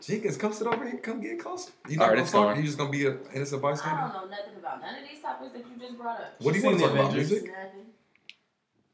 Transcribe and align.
Jenkins, 0.00 0.36
come 0.36 0.52
sit 0.52 0.66
over 0.66 0.84
here. 0.84 0.98
Come 0.98 1.20
get 1.20 1.38
closer. 1.40 1.70
You 1.88 1.98
All 2.00 2.06
not 2.06 2.08
right, 2.08 2.10
gonna 2.14 2.22
it's 2.22 2.32
talk? 2.32 2.46
going. 2.46 2.56
You 2.58 2.66
just 2.66 2.78
gonna 2.78 2.90
be 2.90 3.06
an 3.06 3.18
innocent 3.34 3.64
I 3.64 3.68
don't 3.70 3.82
know 3.82 4.28
nothing 4.28 4.56
about 4.58 4.80
none 4.82 4.94
of 4.94 5.00
these 5.08 5.20
topics 5.20 5.52
that 5.52 5.64
you 5.66 5.78
just 5.80 5.98
brought 5.98 6.20
up. 6.20 6.34
What 6.40 6.52
do 6.52 6.58
you 6.58 6.62
She 6.62 6.68
want 6.68 6.78
to 6.78 6.84
talk 6.84 6.92
the 6.94 7.00
about? 7.00 7.10
Avengers. 7.10 7.30
Music? 7.30 7.50
Nothing. 7.50 7.86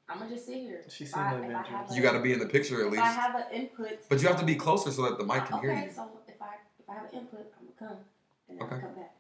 I'm 0.09 0.19
gonna 0.19 0.31
just 0.31 0.47
sit 0.47 0.57
here. 0.57 0.85
She 0.89 1.05
If 1.05 1.11
seen 1.11 1.23
the 1.23 1.37
if 1.37 1.43
I 1.43 1.53
have 1.53 1.67
Avengers. 1.67 1.97
You 1.97 2.03
got 2.03 2.13
to 2.13 2.21
be 2.21 2.33
in 2.33 2.39
the 2.39 2.47
picture 2.47 2.85
at 2.85 2.93
least. 2.93 2.95
If 2.95 3.05
least. 3.05 3.19
I 3.19 3.21
have 3.21 3.35
an 3.35 3.45
input, 3.53 4.09
But 4.09 4.21
you 4.23 4.29
have 4.29 4.39
to 4.41 4.45
be 4.45 4.57
closer 4.57 4.91
so 4.91 5.03
that 5.03 5.19
the 5.19 5.25
mic 5.25 5.43
uh, 5.43 5.47
can 5.47 5.57
okay, 5.57 5.67
hear 5.67 5.77
you. 5.77 5.83
Okay, 5.83 5.93
so 5.95 6.09
if 6.29 6.43
I 6.43 6.55
if 6.79 6.89
I 6.91 6.95
have 6.95 7.05
an 7.05 7.19
input, 7.21 7.47
I'm 7.59 7.67
gonna 7.67 7.93
come 7.93 8.05
and 8.49 8.59
then 8.59 8.67
Okay. 8.67 8.75
I'll 8.77 8.81
come 8.83 8.95
back. 8.95 9.15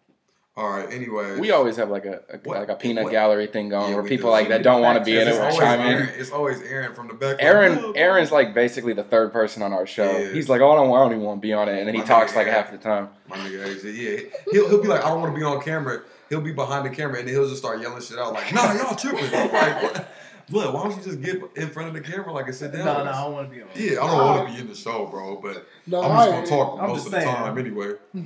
All 0.54 0.68
right. 0.68 0.92
Anyway, 0.92 1.38
We 1.40 1.50
always 1.50 1.76
have 1.76 1.88
like 1.88 2.04
a, 2.04 2.20
a 2.30 2.36
What- 2.44 2.58
like 2.58 2.68
a 2.68 2.74
peanut 2.74 3.04
what- 3.04 3.10
gallery 3.10 3.46
thing 3.46 3.70
going 3.70 3.88
Yeah, 3.90 3.94
where 3.96 4.04
people 4.04 4.28
do. 4.28 4.32
like 4.32 4.48
that 4.50 4.62
don't 4.62 4.82
want 4.82 4.98
to 4.98 5.04
be 5.04 5.12
in 5.16 5.22
it 5.26 5.28
it's 5.28 5.38
will 5.38 5.44
always 5.44 5.58
chime 5.58 5.80
in. 5.80 5.86
Aaron. 5.86 6.08
It's 6.18 6.30
always 6.30 6.60
Aaron 6.62 6.94
from 6.94 7.08
the 7.08 7.14
back. 7.14 7.36
like, 7.38 7.42
Aaron 7.42 7.78
"Oh, 7.82 7.92
Aaron's 7.92 8.30
like 8.30 8.52
basically 8.52 8.92
the 8.92 9.02
third 9.04 9.32
person 9.32 9.62
on 9.62 9.72
our 9.72 9.86
show. 9.86 10.04
Yeah. 10.18 10.30
He's 10.32 10.50
like, 10.50 10.60
oh, 10.60 10.72
I 10.72 10.74
don't, 10.76 10.90
I 10.94 10.98
don't 11.02 11.12
even 11.12 11.22
want 11.24 11.38
to 11.40 11.46
be 11.46 11.54
on 11.54 11.70
it, 11.70 11.78
and 11.78 11.88
then 11.88 11.94
he 11.94 12.02
My 12.02 12.06
talks 12.06 12.32
nigga 12.32 12.36
like 12.36 12.46
Aaron. 12.48 12.62
half 12.64 12.70
the 12.70 12.76
time. 12.78 13.08
My 13.28 13.36
nigga 13.38 13.82
yeah. 13.82 14.28
He'll, 14.52 14.68
he'll 14.68 14.82
be 14.82 14.88
like, 14.88 15.02
I 15.04 15.08
don't 15.08 15.22
want 15.22 15.34
to 15.34 15.38
be 15.38 15.44
on 15.44 15.58
camera. 15.62 16.02
He'll 16.28 16.42
be 16.42 16.52
behind 16.52 16.84
the 16.84 16.90
camera 16.90 17.18
and 17.20 17.28
then 17.28 17.34
he'll 17.34 17.48
just 17.48 17.58
start 17.62 17.80
yelling 17.80 18.02
shit 18.02 18.18
out 18.18 18.32
like, 18.34 18.52
Nah, 18.54 18.72
y'all 18.74 18.94
tripping. 18.96 19.30
Like, 19.30 19.82
what? 19.82 20.08
Look, 20.50 20.74
why 20.74 20.82
don't 20.82 20.96
you 20.98 21.02
just 21.02 21.22
get 21.22 21.36
in 21.56 21.68
front 21.70 21.88
of 21.88 21.94
the 21.94 22.00
camera 22.02 22.30
like 22.32 22.46
and 22.46 22.54
sit 22.54 22.72
No, 22.74 22.84
down? 22.84 22.86
no, 22.86 23.04
with 23.04 23.08
I 23.14 23.22
don't 23.22 23.32
want 23.32 23.48
to 23.50 23.54
be 23.56 23.62
on. 23.62 23.68
Yeah, 23.74 24.02
I 24.02 24.06
don't 24.06 24.16
want 24.26 24.48
to 24.48 24.54
be 24.54 24.60
in 24.60 24.68
the 24.68 24.74
show, 24.74 25.06
bro. 25.06 25.36
But 25.36 25.66
No, 25.86 26.02
I'm 26.02 26.16
just 26.16 26.50
gonna 26.50 26.62
talk 26.62 26.80
I'm 26.82 26.88
most 26.88 27.06
of 27.06 27.12
the 27.12 27.20
time 27.20 27.56
anyway. 27.58 27.92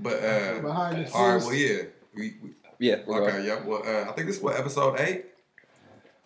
But 0.00 0.22
uh, 0.24 0.60
Behind 0.60 0.96
the 0.98 1.02
scenes. 1.04 1.14
all 1.14 1.28
right, 1.34 1.42
well, 1.42 1.54
yeah. 1.54 1.82
We, 2.14 2.34
we, 2.42 2.50
Yeah. 2.78 2.96
we'll 3.06 3.18
go. 3.20 3.26
okay, 3.26 3.46
yeah. 3.46 3.64
Well, 3.64 3.82
uh, 3.84 4.10
I 4.10 4.12
think 4.12 4.26
this 4.28 4.36
is 4.36 4.42
what 4.42 4.58
episode 4.58 5.00
eight. 5.00 5.26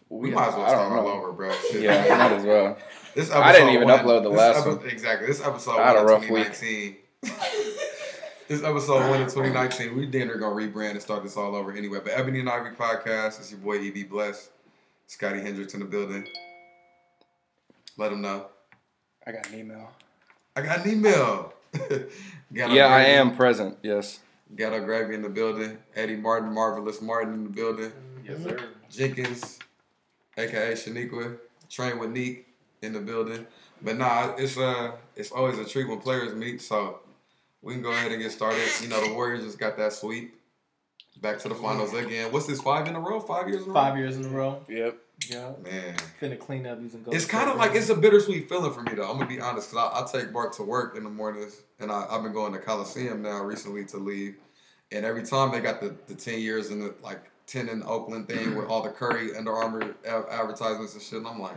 We 0.08 0.28
Yeah, 0.28 0.34
might 0.34 0.48
as 0.48 0.54
well 0.56 0.68
start 0.68 0.92
all 0.92 1.02
know. 1.04 1.08
over, 1.12 1.32
bro. 1.32 1.52
Shit. 1.70 1.82
Yeah, 1.82 2.16
might 2.16 2.32
as 2.32 2.44
well. 2.44 2.76
This 3.14 3.28
episode 3.28 3.42
I 3.42 3.52
didn't 3.52 3.68
even 3.74 3.88
one- 3.88 3.98
upload 3.98 4.22
the 4.22 4.30
this 4.30 4.38
last 4.38 4.60
epi- 4.66 4.76
one. 4.76 4.86
Exactly. 4.88 5.26
This 5.26 5.42
episode 5.44 5.78
I 5.78 5.86
had 5.88 5.96
one 5.96 5.96
a 5.96 6.00
in 6.00 6.06
rough 6.06 6.30
week. 6.30 6.54
2019. 6.54 6.96
this 8.48 8.62
episode 8.62 9.10
one 9.10 9.20
in 9.20 9.26
2019. 9.28 9.94
We 9.96 10.06
damn 10.06 10.28
near 10.28 10.38
gonna 10.38 10.54
rebrand 10.54 10.92
and 10.92 11.02
start 11.02 11.22
this 11.22 11.36
all 11.36 11.54
over 11.54 11.72
anyway. 11.72 11.98
But 12.02 12.12
Ebony 12.14 12.40
and 12.40 12.48
Ivory 12.48 12.74
podcast. 12.74 13.38
It's 13.40 13.50
your 13.50 13.60
boy 13.60 13.86
EB 13.86 14.08
Bless. 14.08 14.48
Scotty 15.08 15.40
Hendricks 15.42 15.74
in 15.74 15.80
the 15.80 15.86
building. 15.86 16.26
Let 17.98 18.12
him 18.12 18.22
know. 18.22 18.46
I 19.26 19.32
got 19.32 19.46
an 19.50 19.58
email. 19.58 19.90
I 20.56 20.62
got 20.62 20.86
an 20.86 20.90
email. 20.90 21.52
Gatto 22.52 22.74
Yeah, 22.74 22.86
I 22.86 23.02
am 23.02 23.34
present. 23.34 23.78
Yes. 23.82 24.20
Gatto 24.54 24.84
Gravy 24.84 25.14
in 25.14 25.22
the 25.22 25.28
building. 25.28 25.78
Eddie 25.96 26.16
Martin, 26.16 26.52
Marvelous 26.52 27.00
Martin 27.00 27.34
in 27.34 27.44
the 27.44 27.50
building. 27.50 27.92
Yes, 28.26 28.42
sir. 28.42 28.58
Jenkins, 28.90 29.58
aka 30.36 30.72
Shaniqua, 30.72 31.38
train 31.70 31.98
with 31.98 32.10
Neek 32.10 32.46
in 32.82 32.92
the 32.92 33.00
building. 33.00 33.46
But 33.80 33.96
nah, 33.96 34.34
it's 34.36 34.58
uh 34.58 34.92
it's 35.16 35.32
always 35.32 35.58
a 35.58 35.64
treat 35.64 35.88
when 35.88 35.98
players 36.00 36.34
meet, 36.34 36.60
so 36.60 37.00
we 37.62 37.74
can 37.74 37.82
go 37.82 37.90
ahead 37.92 38.12
and 38.12 38.20
get 38.20 38.32
started. 38.32 38.68
You 38.80 38.88
know, 38.88 39.04
the 39.04 39.14
Warriors 39.14 39.44
just 39.44 39.58
got 39.58 39.76
that 39.78 39.92
sweep. 39.92 40.34
Back 41.20 41.38
to 41.40 41.48
the 41.48 41.54
finals 41.54 41.94
again. 41.94 42.32
What's 42.32 42.46
this, 42.46 42.60
five 42.60 42.88
in 42.88 42.96
a 42.96 43.00
row? 43.00 43.20
Five 43.20 43.48
years 43.48 43.62
in 43.62 43.70
a 43.70 43.72
row? 43.72 43.74
Five 43.74 43.98
years 43.98 44.16
in 44.16 44.24
a 44.24 44.28
row. 44.28 44.64
Yep. 44.68 44.98
Yeah. 45.30 45.52
Man. 45.62 45.96
Finna 46.20 46.38
clean 46.38 46.66
up 46.66 46.80
using 46.80 47.02
gold. 47.02 47.14
It's 47.14 47.24
kind 47.24 47.50
of 47.50 47.56
like 47.56 47.74
it's 47.74 47.88
a 47.90 47.94
bittersweet 47.94 48.48
feeling 48.48 48.72
for 48.72 48.82
me 48.82 48.94
though. 48.94 49.10
I'm 49.10 49.18
gonna 49.18 49.26
be 49.26 49.40
honest, 49.40 49.72
cause 49.72 49.90
I, 49.92 50.00
I 50.00 50.20
take 50.20 50.32
Bart 50.32 50.52
to 50.54 50.62
work 50.62 50.96
in 50.96 51.04
the 51.04 51.10
mornings, 51.10 51.62
and 51.80 51.90
I, 51.90 52.06
I've 52.10 52.22
been 52.22 52.32
going 52.32 52.52
to 52.52 52.58
Coliseum 52.58 53.22
now 53.22 53.42
recently 53.42 53.84
to 53.86 53.96
leave, 53.98 54.36
and 54.90 55.04
every 55.04 55.22
time 55.22 55.50
they 55.52 55.60
got 55.60 55.80
the, 55.80 55.94
the 56.06 56.14
ten 56.14 56.40
years 56.40 56.70
and 56.70 56.82
the 56.82 56.94
like 57.02 57.30
ten 57.46 57.68
in 57.68 57.82
Oakland 57.84 58.28
thing 58.28 58.54
with 58.56 58.68
all 58.68 58.82
the 58.82 58.90
Curry 58.90 59.36
Under 59.36 59.52
Armour 59.52 59.94
a- 60.04 60.32
advertisements 60.32 60.94
and 60.94 61.02
shit, 61.02 61.18
and 61.18 61.26
I'm 61.26 61.40
like, 61.40 61.56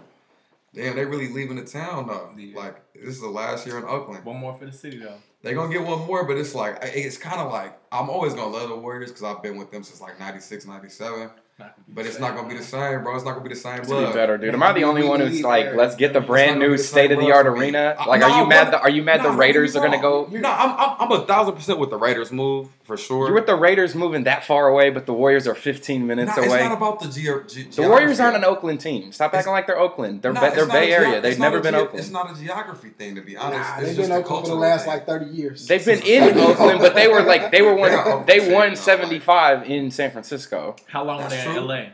damn, 0.73 0.95
they 0.95 1.05
really 1.05 1.29
leaving 1.29 1.55
the 1.55 1.63
town 1.65 2.07
though. 2.07 2.29
Yeah. 2.37 2.57
Like 2.57 2.93
this 2.93 3.15
is 3.15 3.21
the 3.21 3.29
last 3.29 3.65
year 3.65 3.77
in 3.77 3.85
Oakland. 3.85 4.25
one 4.25 4.37
more 4.37 4.57
for 4.57 4.65
the 4.65 4.71
city 4.73 4.97
though. 4.97 5.17
They 5.41 5.53
gonna 5.53 5.71
get 5.71 5.83
one 5.85 6.07
more, 6.07 6.25
but 6.25 6.37
it's 6.37 6.55
like 6.55 6.77
it's 6.81 7.17
kind 7.17 7.39
of 7.39 7.51
like 7.51 7.77
I'm 7.91 8.09
always 8.09 8.33
gonna 8.33 8.51
love 8.51 8.69
the 8.69 8.75
Warriors 8.75 9.11
because 9.11 9.23
I've 9.23 9.43
been 9.43 9.57
with 9.57 9.71
them 9.71 9.83
since 9.83 10.01
like 10.01 10.19
96, 10.19 10.65
97. 10.65 11.29
Not 11.57 11.67
gonna 11.77 11.85
be 11.87 11.93
But 11.93 12.05
it's 12.05 12.19
not 12.19 12.35
gonna 12.35 12.49
be 12.49 12.57
the 12.57 12.63
same, 12.63 13.01
bro. 13.03 13.15
It's 13.15 13.23
not 13.23 13.31
gonna 13.31 13.43
be 13.43 13.49
the 13.49 13.55
same 13.55 13.79
It's 13.79 13.87
gonna 13.87 14.07
be 14.07 14.13
better, 14.13 14.37
dude. 14.37 14.53
Am 14.53 14.61
I 14.61 14.73
the 14.73 14.83
only 14.83 15.07
one 15.07 15.21
who's 15.21 15.41
like, 15.41 15.73
let's 15.73 15.95
get 15.95 16.11
the 16.11 16.19
brand 16.19 16.59
new 16.59 16.71
be 16.71 16.77
the 16.77 16.83
same 16.83 16.87
state 16.91 17.11
of 17.13 17.19
the 17.19 17.31
art 17.31 17.45
blood 17.45 17.55
for 17.55 17.61
arena? 17.61 17.95
I- 17.97 18.05
Like, 18.07 18.19
no, 18.19 18.25
are 18.27 18.29
you 18.39 18.45
I 18.45 18.47
mad? 18.49 18.57
wanna- 18.65 18.71
The, 18.71 18.79
are 18.81 18.89
you 18.89 19.03
mad 19.03 19.19
the 19.19 19.23
don't 19.23 19.31
get 19.31 19.39
me 19.39 19.45
Raiders 19.45 19.75
are 19.77 19.79
gonna 19.85 20.01
go? 20.01 20.27
No, 20.31 20.51
I'm, 20.51 20.69
I'm 20.77 20.95
I'm 20.99 21.11
a 21.21 21.25
thousand 21.25 21.55
percent 21.55 21.79
with 21.79 21.91
the 21.91 21.97
Raiders 21.97 22.29
move 22.33 22.67
for 22.83 22.97
sure. 22.97 23.27
You're 23.27 23.35
with 23.35 23.45
the 23.45 23.55
Raiders 23.55 23.95
moving 23.95 24.25
that 24.25 24.43
far 24.43 24.67
away, 24.67 24.89
but 24.89 25.05
the 25.05 25.13
Warriors 25.13 25.47
are 25.47 25.55
15 25.55 26.05
minutes 26.05 26.35
away. 26.37 26.45
it's 26.47 26.55
not 26.55 26.73
about 26.73 26.99
the 26.99 27.07
ge- 27.07 27.47
ge- 27.71 27.73
the 27.75 27.83
Warriors 27.87 28.19
aren't 28.19 28.35
an 28.35 28.43
Oakland 28.43 28.81
team. 28.81 29.13
Stop 29.13 29.29
It's- 29.29 29.39
acting 29.43 29.53
like 29.53 29.65
they're 29.65 29.79
Oakland. 29.79 30.21
They're 30.23 30.33
Nah, 30.33 30.41
ba- 30.41 30.51
they're 30.55 30.67
Bay 30.67 30.91
a 30.91 30.97
Area. 30.99 31.21
They've 31.21 31.39
never 31.39 31.59
a 31.59 31.61
been 31.61 31.73
ge- 31.73 31.77
Oakland. 31.77 31.99
It's 32.01 32.11
not 32.11 32.29
a 32.29 32.35
geography 32.37 32.89
thing, 32.89 33.15
to 33.15 33.21
be 33.21 33.37
honest. 33.37 33.61
Nah, 33.61 33.75
it's 33.77 33.87
they've 33.87 33.95
just 33.95 34.09
been 34.09 34.17
a 34.17 34.19
Oakland 34.19 34.25
for 34.25 34.49
the 34.49 34.49
cultural 34.51 34.57
last 34.57 34.87
like 34.87 35.05
30 35.05 35.25
years. 35.27 35.67
They've 35.67 35.85
been 35.85 36.01
in 36.05 36.37
Oakland, 36.37 36.79
but 36.81 36.95
they 36.95 37.07
were 37.07 37.21
like 37.21 37.51
they 37.51 37.61
were 37.61 37.73
one. 37.75 38.25
They 38.25 38.51
won 38.53 38.75
75 38.75 39.69
in 39.69 39.89
San 39.89 40.11
Francisco. 40.11 40.75
How 40.87 41.03
long 41.05 41.17
were 41.17 41.23
That's 41.23 41.35
they 41.35 41.39
in 41.41 41.44
true. 41.53 41.61
LA? 41.61 41.85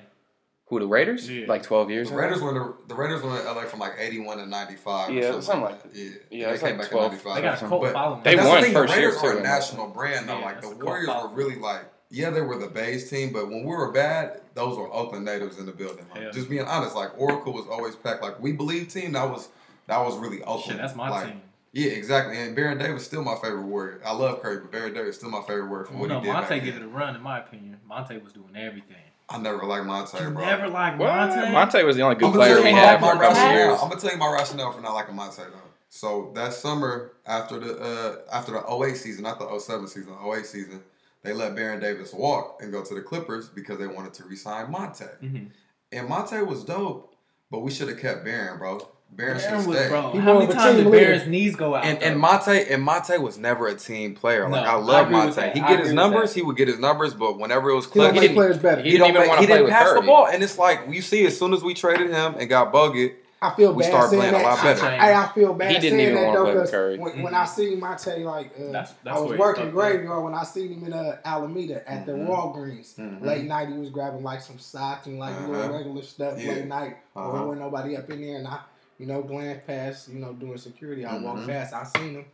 Who 0.68 0.80
the 0.80 0.88
Raiders? 0.88 1.30
Yeah. 1.30 1.48
Like 1.48 1.64
12 1.64 1.90
years. 1.90 2.08
The 2.10 2.16
ago? 2.16 2.24
Raiders 2.24 2.42
were 2.42 2.50
in 2.50 2.56
the, 2.56 2.76
the 2.88 2.96
Raiders 2.96 3.22
were 3.22 3.38
in 3.38 3.46
LA 3.46 3.64
from 3.66 3.80
like 3.82 3.94
81 4.00 4.38
to 4.38 4.46
95. 4.46 5.10
or 5.10 5.14
Yeah, 5.14 5.40
something 5.42 5.62
like 5.64 5.84
that. 5.84 5.94
Yeah, 5.96 6.10
Yeah, 6.30 6.52
they 6.54 6.58
came 6.60 6.78
like 6.78 6.82
back 6.84 6.90
12. 6.92 7.04
in 7.06 7.18
95. 7.18 7.36
They 7.36 7.42
got 7.42 7.62
a 7.62 7.68
cult 7.68 7.82
But- 7.82 7.94
following. 7.94 8.24
They 8.24 8.36
That's 8.36 8.48
won 8.48 8.58
the 8.58 8.64
thing, 8.68 8.74
first 8.74 8.94
the 8.94 9.00
year, 9.00 9.10
Raiders 9.10 9.24
are 9.24 9.34
too. 9.34 9.40
a 9.40 9.44
national 9.44 9.88
brand 9.90 10.30
though. 10.30 10.40
Yeah, 10.40 10.46
like 10.46 10.62
the 10.62 10.68
that's 10.68 10.68
a 10.68 10.76
cult 10.76 10.84
Warriors 10.86 11.08
were 11.10 11.28
really 11.36 11.56
like, 11.56 11.82
yeah, 12.10 12.30
they 12.30 12.42
were 12.42 12.58
the 12.58 12.68
Bays 12.68 13.10
team, 13.10 13.34
but 13.34 13.48
when 13.50 13.62
we 13.66 13.68
were 13.76 13.92
bad, 13.92 14.42
those 14.54 14.78
were 14.78 14.92
Oakland 14.94 15.26
natives 15.26 15.60
in 15.60 15.66
the 15.66 15.72
building. 15.74 16.06
Like, 16.14 16.24
Yeah. 16.24 16.32
Just 16.32 16.50
being 16.50 16.66
honest, 16.66 16.96
like 16.96 17.12
Oracle 17.18 17.52
was 17.54 17.68
always 17.68 17.96
packed. 17.98 18.22
Like 18.24 18.40
we 18.40 18.54
believe 18.54 18.88
team, 18.88 19.12
that 19.14 19.30
was 19.30 19.50
that 19.88 19.98
was 20.00 20.18
really 20.18 20.42
Oakland. 20.44 20.64
Shit, 20.64 20.78
that's 20.78 20.96
my 20.96 21.10
like, 21.10 21.28
team. 21.28 21.42
Yeah, 21.74 21.92
exactly. 21.92 22.38
And 22.38 22.56
Baron 22.56 22.78
Davis 22.78 23.06
still 23.06 23.24
my 23.24 23.36
favorite 23.36 23.64
warrior. 23.64 24.02
I 24.06 24.14
love 24.14 24.42
Curry, 24.42 24.60
but 24.60 24.72
Baron 24.72 24.94
Davis 24.94 25.16
still 25.18 25.30
my 25.30 25.42
favorite 25.42 25.68
warrior 25.68 25.86
for 25.86 25.92
Well, 25.94 26.02
what 26.02 26.10
no, 26.10 26.20
he 26.20 26.26
did. 26.28 26.36
Monta 26.36 26.50
back 26.50 26.64
give 26.64 26.76
it 26.76 26.82
a 26.82 26.88
run, 26.88 27.16
in 27.16 27.22
my 27.22 27.40
opinion. 27.40 27.78
Monta 27.90 28.22
was 28.22 28.34
doing 28.34 28.56
everything. 28.56 28.98
I 29.32 29.38
never 29.38 29.66
liked 29.66 29.86
Monta, 29.86 30.22
You 30.24 30.32
bro. 30.32 30.46
never 30.46 30.68
liked 30.68 30.98
What? 31.00 31.10
Monta. 31.10 31.48
Monta 31.54 31.86
was 31.86 31.96
the 31.96 32.02
only 32.02 32.16
good 32.16 32.34
player 32.34 32.62
we 32.62 32.72
had 32.72 33.00
for 33.00 33.06
a 33.06 33.10
couple 33.14 33.22
rationale. 33.30 33.54
years. 33.54 33.80
I'm 33.82 33.90
gonna 33.90 34.02
tell 34.02 34.12
you 34.12 34.18
my 34.18 34.32
rationale 34.32 34.72
for 34.74 34.82
not 34.82 34.94
liking 34.94 35.16
Monta 35.16 35.38
though. 35.38 35.58
So 35.90 36.32
that 36.36 36.54
summer 36.54 37.14
after 37.26 37.60
the 37.60 37.78
uh, 37.80 38.16
after 38.34 38.52
the 38.54 38.64
08 38.70 38.96
season, 38.96 39.24
not 39.24 39.40
the 39.40 39.60
07 39.60 39.88
season, 39.88 40.14
08 40.26 40.46
season, 40.46 40.84
they 41.24 41.34
let 41.34 41.56
Baron 41.56 41.80
Davis 41.80 42.14
walk 42.14 42.62
and 42.62 42.72
go 42.72 42.84
to 42.84 42.94
the 42.94 43.02
Clippers 43.02 43.50
because 43.50 43.78
they 43.78 43.88
wanted 43.88 44.14
to 44.16 44.24
re-sign 44.26 44.68
Monta. 44.68 45.18
Mhm. 45.22 45.48
And 45.92 46.10
Monta 46.10 46.46
was 46.46 46.64
dope, 46.64 47.14
but 47.50 47.60
we 47.60 47.72
should 47.72 47.90
have 47.90 48.00
kept 48.00 48.24
Baron, 48.26 48.58
bro. 48.58 48.88
Baron 49.14 49.38
should 49.40 49.50
have 49.50 49.54
Aaron 49.56 49.68
was, 49.68 49.78
stayed. 49.78 49.90
bro, 49.90 50.02
how 50.20 50.40
many 50.40 50.54
times 50.54 50.76
team 50.76 50.84
did 50.86 50.92
leader. 50.92 51.06
Baron's 51.08 51.28
knees 51.28 51.56
go 51.56 51.76
out? 51.76 51.84
And 51.86 52.00
though? 52.00 52.06
and 52.06 52.24
Monta 52.24 52.72
and 52.74 52.88
Monta 52.88 53.22
was 53.22 53.38
never 53.38 53.68
a 53.68 53.76
team 53.76 54.16
player. 54.16 54.44
Like 54.50 54.64
No, 54.64 54.70
I 54.70 54.74
I 54.74 54.76
love 54.76 55.08
agree 55.08 55.26
with 55.26 55.36
Monta. 55.38 55.54
He 55.54 55.60
get 55.60 55.80
his 55.82 55.92
numbers. 55.94 56.34
He 56.34 56.42
would 56.42 56.56
get 56.56 56.68
his 56.70 56.80
numbers, 56.80 57.14
but 57.14 57.38
whenever 57.38 57.70
it 57.70 57.76
was 57.76 57.86
He 57.92 58.00
don't 58.00 58.04
clutch, 58.10 58.14
make 58.14 58.22
didn't- 58.22 58.36
players 58.38 58.58
better. 58.58 58.82
he 58.82 58.92
he, 58.92 58.98
didn't 58.98 59.14
don't 59.14 59.24
even 59.24 59.28
wanna 59.30 59.42
he 59.42 59.48
play 59.48 59.56
didn't 59.58 59.66
with 59.66 59.74
pass 59.74 59.94
the 59.94 60.02
ball. 60.02 60.28
And 60.28 60.42
it's 60.44 60.58
like 60.58 60.82
you 60.90 61.02
see, 61.02 61.26
as 61.26 61.38
soon 61.38 61.54
as 61.54 61.62
we 61.64 61.74
traded 61.74 62.10
him 62.10 62.36
and 62.40 62.48
got 62.50 62.72
Bogut, 62.74 63.14
I 63.44 63.50
feel 63.56 63.74
We 63.74 63.82
bad 63.84 63.90
start 63.90 64.10
saying 64.12 64.22
playing 64.22 64.36
a 64.36 64.48
lot 64.48 64.62
better. 64.64 64.86
I, 64.86 65.14
I 65.24 65.28
feel 65.34 65.54
bad 65.56 65.72
He 65.72 65.80
didn't 65.80 65.98
saying 65.98 66.12
even 66.12 66.16
that 66.22 66.28
wanna 66.28 66.38
though 66.38 66.44
play 66.46 66.54
with 66.54 66.64
'cause 66.64 66.72
Curry. 66.72 66.98
when, 67.00 67.22
when 67.24 67.34
I 67.36 67.46
seen 67.46 67.82
Monta 67.82 68.24
like 68.24 68.52
uh, 68.56 68.72
That's- 68.72 68.94
that's 69.04 69.18
I 69.18 69.20
was 69.20 69.38
working 69.38 69.64
fucked 69.64 69.68
up. 69.68 69.74
graveyard 69.74 70.24
when 70.24 70.34
I 70.36 70.44
seen 70.44 70.72
him 70.74 70.86
in 70.86 70.94
uh, 70.94 71.18
Alameda 71.26 71.90
at 71.92 72.06
the 72.06 72.12
Mhm. 72.14 72.28
Walgreens 72.28 72.96
Mhm. 73.00 73.26
late 73.26 73.46
night. 73.46 73.68
He 73.70 73.78
was 73.80 73.90
grabbing 73.90 74.22
like 74.24 74.42
some 74.42 74.60
socks 74.60 75.08
and 75.08 75.18
like 75.20 75.34
Uh-huh. 75.36 75.48
little 75.48 75.74
regular 75.76 76.02
stuff 76.04 76.36
Yeah. 76.40 76.52
late 76.54 76.66
night. 76.68 76.98
Or 77.16 77.24
Uh-huh. 77.24 77.32
there 77.34 77.42
wasn't 77.48 77.62
nobody 77.66 77.98
up 77.98 78.10
in 78.12 78.22
there, 78.22 78.38
and 78.38 78.48
I 78.48 78.60
you 79.02 79.08
know 79.08 79.22
glance 79.24 79.60
past 79.66 80.08
you 80.10 80.20
know 80.20 80.32
doing 80.34 80.58
security. 80.58 81.06
I 81.06 81.14
Mhm. 81.14 81.24
walked 81.24 81.48
past. 81.48 81.74
I 81.74 81.84
seen 81.84 82.14
him. 82.16 82.26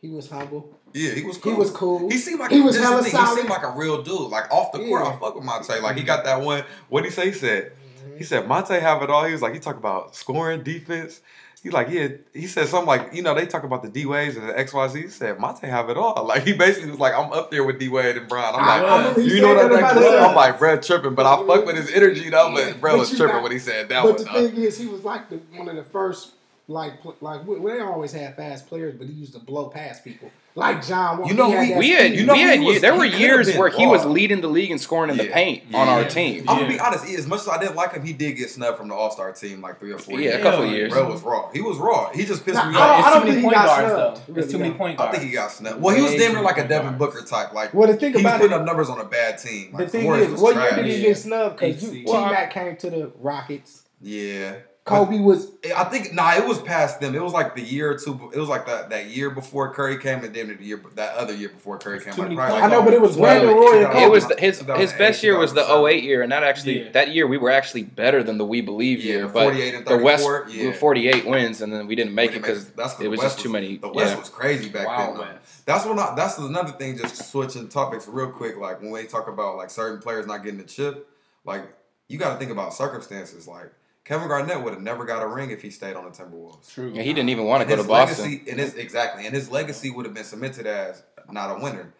He 0.00 0.08
was 0.08 0.28
humble. 0.30 0.78
yeah, 0.94 1.12
he 1.12 1.22
was 1.24 1.36
cool. 1.38 1.52
He 1.52 1.58
was 1.58 1.70
cool. 1.70 2.10
He 2.10 2.18
seemed 2.18 2.40
like 2.40 2.50
He 2.50 2.60
was 2.60 2.76
hella 2.76 3.02
thing, 3.02 3.16
He 3.18 3.26
seemed 3.36 3.48
like 3.48 3.62
a 3.64 3.70
real 3.70 4.02
dude. 4.02 4.30
Like 4.30 4.50
off 4.52 4.72
the 4.72 4.78
court, 4.78 5.02
Yeah. 5.04 5.10
I 5.12 5.18
fuck 5.18 5.34
with 5.36 5.44
Monta. 5.44 5.80
Like 5.82 5.96
he 5.96 6.02
got 6.02 6.24
that 6.24 6.40
one. 6.40 6.64
What 6.88 7.02
did 7.02 7.10
he 7.10 7.14
say? 7.14 7.26
He 7.26 7.32
said. 7.32 7.72
Mhm. 8.06 8.18
He 8.18 8.24
said 8.24 8.46
Monta 8.46 8.80
have 8.80 9.02
it 9.02 9.10
all. 9.10 9.24
He 9.24 9.32
was 9.32 9.42
like 9.42 9.54
he 9.54 9.58
talk 9.60 9.76
about 9.76 10.14
scoring, 10.16 10.62
defense. 10.62 11.20
He's 11.62 11.72
like 11.72 11.90
yeah. 11.90 12.08
He 12.34 12.46
said 12.48 12.66
something 12.66 12.88
like 12.88 13.14
you 13.14 13.22
know 13.22 13.34
they 13.34 13.46
talk 13.46 13.62
about 13.62 13.82
the 13.84 13.88
D 13.88 14.04
waves 14.04 14.36
and 14.36 14.48
the 14.48 14.58
X 14.58 14.72
Y 14.72 14.88
Z. 14.88 15.02
He 15.02 15.08
said 15.08 15.38
Monta 15.38 15.60
have 15.68 15.88
it 15.90 15.96
all. 15.96 16.24
Like 16.32 16.42
he 16.44 16.52
basically 16.54 16.90
was 16.90 16.98
like 16.98 17.14
I'm 17.14 17.32
up 17.32 17.50
there 17.52 17.62
with 17.64 17.78
D 17.78 17.88
Wade 17.88 18.16
and 18.16 18.28
Brian. 18.28 18.54
I'm 18.56 18.66
like. 18.66 19.16
I 19.16 19.20
You 19.22 19.40
know 19.40 19.54
what 19.54 19.62
that 19.62 19.70
that 19.70 19.78
about 19.78 19.92
clip? 19.92 20.20
I'm 20.22 20.34
like, 20.34 20.58
bro, 20.58 20.76
tripping, 20.80 21.14
but 21.14 21.24
I 21.26 21.36
fuck 21.46 21.64
with 21.66 21.76
his 21.76 21.90
energy 21.92 22.30
though. 22.30 22.52
But 22.52 22.80
bro 22.80 22.98
was 22.98 23.16
tripping 23.16 23.42
when 23.42 23.52
he 23.52 23.58
said 23.60 23.88
that 23.90 24.02
But 24.02 24.08
one. 24.14 24.16
the 24.18 24.24
though. 24.24 24.48
thing 24.48 24.56
is, 24.64 24.76
he 24.78 24.86
was 24.86 25.04
like 25.04 25.28
the, 25.30 25.36
one 25.54 25.68
of 25.68 25.76
the 25.76 25.84
first, 25.84 26.32
like, 26.68 26.94
like 27.20 27.46
we, 27.46 27.58
we 27.58 27.78
always 27.80 28.12
had 28.12 28.34
fast 28.36 28.66
players, 28.66 28.94
but 28.96 29.06
he 29.06 29.12
used 29.12 29.34
to 29.34 29.38
blow 29.38 29.68
past 29.68 30.02
people, 30.04 30.30
like 30.54 30.84
John 30.86 31.18
Wall. 31.18 31.28
You 31.28 31.34
know, 31.34 31.48
we- 31.48 31.54
that 31.70 31.78
We 31.78 31.90
had, 31.90 32.12
You 32.14 32.26
know 32.26 32.34
we 32.34 32.40
had 32.40 32.60
was- 32.60 32.80
there 32.80 32.94
were 32.94 33.04
years 33.04 33.54
where 33.56 33.68
he 33.68 33.86
was 33.86 34.04
leading 34.04 34.40
the 34.40 34.48
league 34.48 34.70
and 34.70 34.80
scoring 34.80 35.10
in 35.10 35.16
the 35.16 35.28
paint 35.28 35.62
Yeah. 35.70 35.78
on 35.78 35.88
our 35.88 36.02
Yeah. 36.02 36.08
team. 36.08 36.44
I'm 36.48 36.58
gonna 36.58 36.68
be 36.68 36.78
honest. 36.78 37.06
As 37.08 37.26
much 37.26 37.40
as 37.40 37.48
I 37.48 37.58
didn't 37.58 37.76
like 37.76 37.92
him, 37.94 38.02
he 38.04 38.12
did 38.12 38.32
get 38.32 38.50
snubbed 38.50 38.76
from 38.78 38.88
the 38.88 38.94
All 38.94 39.10
Star 39.10 39.32
team 39.32 39.62
like 39.62 39.78
three 39.80 39.92
or 39.92 39.98
four 39.98 40.14
Yeah, 40.20 40.30
years. 40.30 40.34
a 40.36 40.42
couple 40.42 40.66
Yeah. 40.66 40.72
years. 40.72 40.92
Bro 40.92 41.10
was 41.10 41.22
raw. 41.22 41.48
He 41.52 41.60
was 41.62 41.78
raw. 41.78 42.10
He 42.12 42.24
just 42.24 42.44
pissed 42.44 42.56
Nah, 42.56 42.70
me 42.70 42.76
I 42.76 42.80
off. 42.80 42.88
don't- 42.88 42.98
It's 42.98 43.06
I 43.06 43.10
don't 43.10 43.18
many 43.20 43.30
think 43.30 43.36
he 43.38 43.42
point 43.44 43.54
got 43.54 43.66
guards 43.66 43.78
snubbed, 43.94 44.16
though. 44.16 44.22
really, 44.28 44.42
It's 44.42 44.52
too 44.52 44.58
many 44.58 44.70
though. 44.70 44.76
point 44.78 45.00
I 45.00 45.10
think 45.10 45.22
he 45.24 45.30
got 45.30 45.50
snubbed. 45.52 45.80
Well, 45.82 45.96
he 45.96 46.02
was 46.02 46.12
Way 46.12 46.18
damn 46.18 46.32
near 46.34 46.42
like 46.42 46.58
a 46.58 46.68
Devin 46.68 46.98
Booker 46.98 47.22
type. 47.22 47.52
Like 47.54 47.72
Well, 47.74 47.88
the 47.88 47.96
thing 47.96 48.14
about 48.20 48.40
putting 48.40 48.52
up 48.56 48.64
numbers 48.64 48.90
on 48.90 49.00
a 49.00 49.04
bad 49.04 49.38
team. 49.38 49.74
the 49.76 49.86
thing 49.88 50.06
is, 50.06 50.40
what 50.40 50.54
year 50.56 50.72
did 50.84 50.86
he 50.86 51.00
get 51.02 51.16
snubbed? 51.16 51.56
Because 51.58 51.76
Eight 51.76 51.80
T 51.80 51.86
seed. 51.86 52.04
Well, 52.08 52.24
I- 52.24 52.30
Mac 52.30 52.52
came 52.52 52.76
to 52.76 52.90
the 52.90 53.10
Rockets. 53.20 53.82
Yeah, 54.02 54.52
Kobe 54.84 55.18
but, 55.18 55.24
was. 55.24 55.48
I 55.76 55.84
think 55.84 56.12
nah, 56.12 56.34
it 56.34 56.44
was 56.44 56.60
past 56.60 57.00
them. 57.00 57.14
It 57.14 57.22
was 57.22 57.32
like 57.32 57.54
the 57.54 57.62
year 57.62 57.92
or 57.92 57.98
two. 57.98 58.30
It 58.34 58.38
was 58.38 58.48
like 58.48 58.66
that, 58.66 58.90
that 58.90 59.06
year 59.06 59.30
before 59.30 59.72
Curry 59.72 59.96
came, 59.96 60.24
and 60.24 60.34
then 60.34 60.56
the 60.56 60.64
year 60.64 60.82
that 60.96 61.14
other 61.14 61.32
year 61.32 61.50
before 61.50 61.78
Curry 61.78 62.00
came. 62.00 62.16
Like, 62.16 62.30
like, 62.36 62.64
I 62.64 62.68
know, 62.68 62.82
but 62.82 62.92
it 62.92 63.00
was 63.00 63.16
Wayne 63.16 63.46
Roy. 63.46 63.88
It 64.02 64.10
was 64.10 64.26
the, 64.26 64.34
his 64.36 64.58
his 64.60 64.92
best 64.94 65.22
year 65.22 65.38
was 65.38 65.54
the 65.54 65.62
08 65.62 66.02
year, 66.02 66.22
and 66.22 66.32
that 66.32 66.42
actually 66.42 66.82
yeah. 66.82 66.90
that 66.92 67.14
year 67.14 67.28
we 67.28 67.38
were 67.38 67.50
actually 67.50 67.84
better 67.84 68.24
than 68.24 68.38
the 68.38 68.44
We 68.44 68.60
Believe 68.60 68.98
yeah, 69.04 69.12
year. 69.12 69.28
But 69.28 69.54
the 69.84 69.98
West 69.98 70.26
yeah. 70.48 70.70
we 70.70 70.72
48 70.72 71.26
wins, 71.26 71.60
and 71.62 71.72
then 71.72 71.86
we 71.86 71.94
didn't 71.94 72.14
make 72.14 72.32
it 72.32 72.42
because 72.42 72.68
it 73.00 73.06
was 73.06 73.20
just 73.20 73.36
was, 73.36 73.42
too 73.42 73.50
many. 73.50 73.76
The 73.76 73.88
West 73.88 74.18
was 74.18 74.30
crazy 74.30 74.68
back 74.68 74.88
then. 75.16 75.38
That's 75.64 75.86
when 75.86 76.00
I, 76.00 76.14
that's 76.16 76.38
another 76.38 76.72
thing. 76.72 76.98
Just 76.98 77.30
switching 77.30 77.68
topics 77.68 78.08
real 78.08 78.32
quick. 78.32 78.56
Like 78.56 78.82
when 78.82 78.90
we 78.90 79.04
talk 79.04 79.28
about 79.28 79.58
like 79.58 79.70
certain 79.70 80.00
players 80.00 80.26
not 80.26 80.42
getting 80.42 80.58
the 80.58 80.64
chip, 80.64 81.08
like 81.44 81.72
you 82.08 82.18
got 82.18 82.32
to 82.32 82.38
think 82.40 82.50
about 82.50 82.74
circumstances. 82.74 83.46
Like 83.46 83.70
Kevin 84.04 84.28
Garnett 84.28 84.62
would 84.62 84.72
have 84.72 84.82
never 84.82 85.04
got 85.04 85.22
a 85.22 85.26
ring 85.26 85.50
if 85.50 85.62
he 85.62 85.70
stayed 85.70 85.94
on 85.94 86.04
the 86.04 86.10
Timberwolves. 86.10 86.72
True. 86.72 86.90
Yeah, 86.92 87.02
he 87.02 87.12
didn't 87.12 87.30
even 87.30 87.44
want 87.44 87.62
to 87.62 87.68
go 87.68 87.80
to 87.80 87.88
Boston. 87.88 88.24
Legacy, 88.24 88.50
and 88.50 88.58
his, 88.58 88.74
exactly, 88.74 89.26
and 89.26 89.34
his 89.34 89.50
legacy 89.50 89.90
would 89.90 90.04
have 90.06 90.14
been 90.14 90.24
cemented 90.24 90.66
as 90.66 91.04
not 91.30 91.56
a 91.56 91.62
winner. 91.62 91.92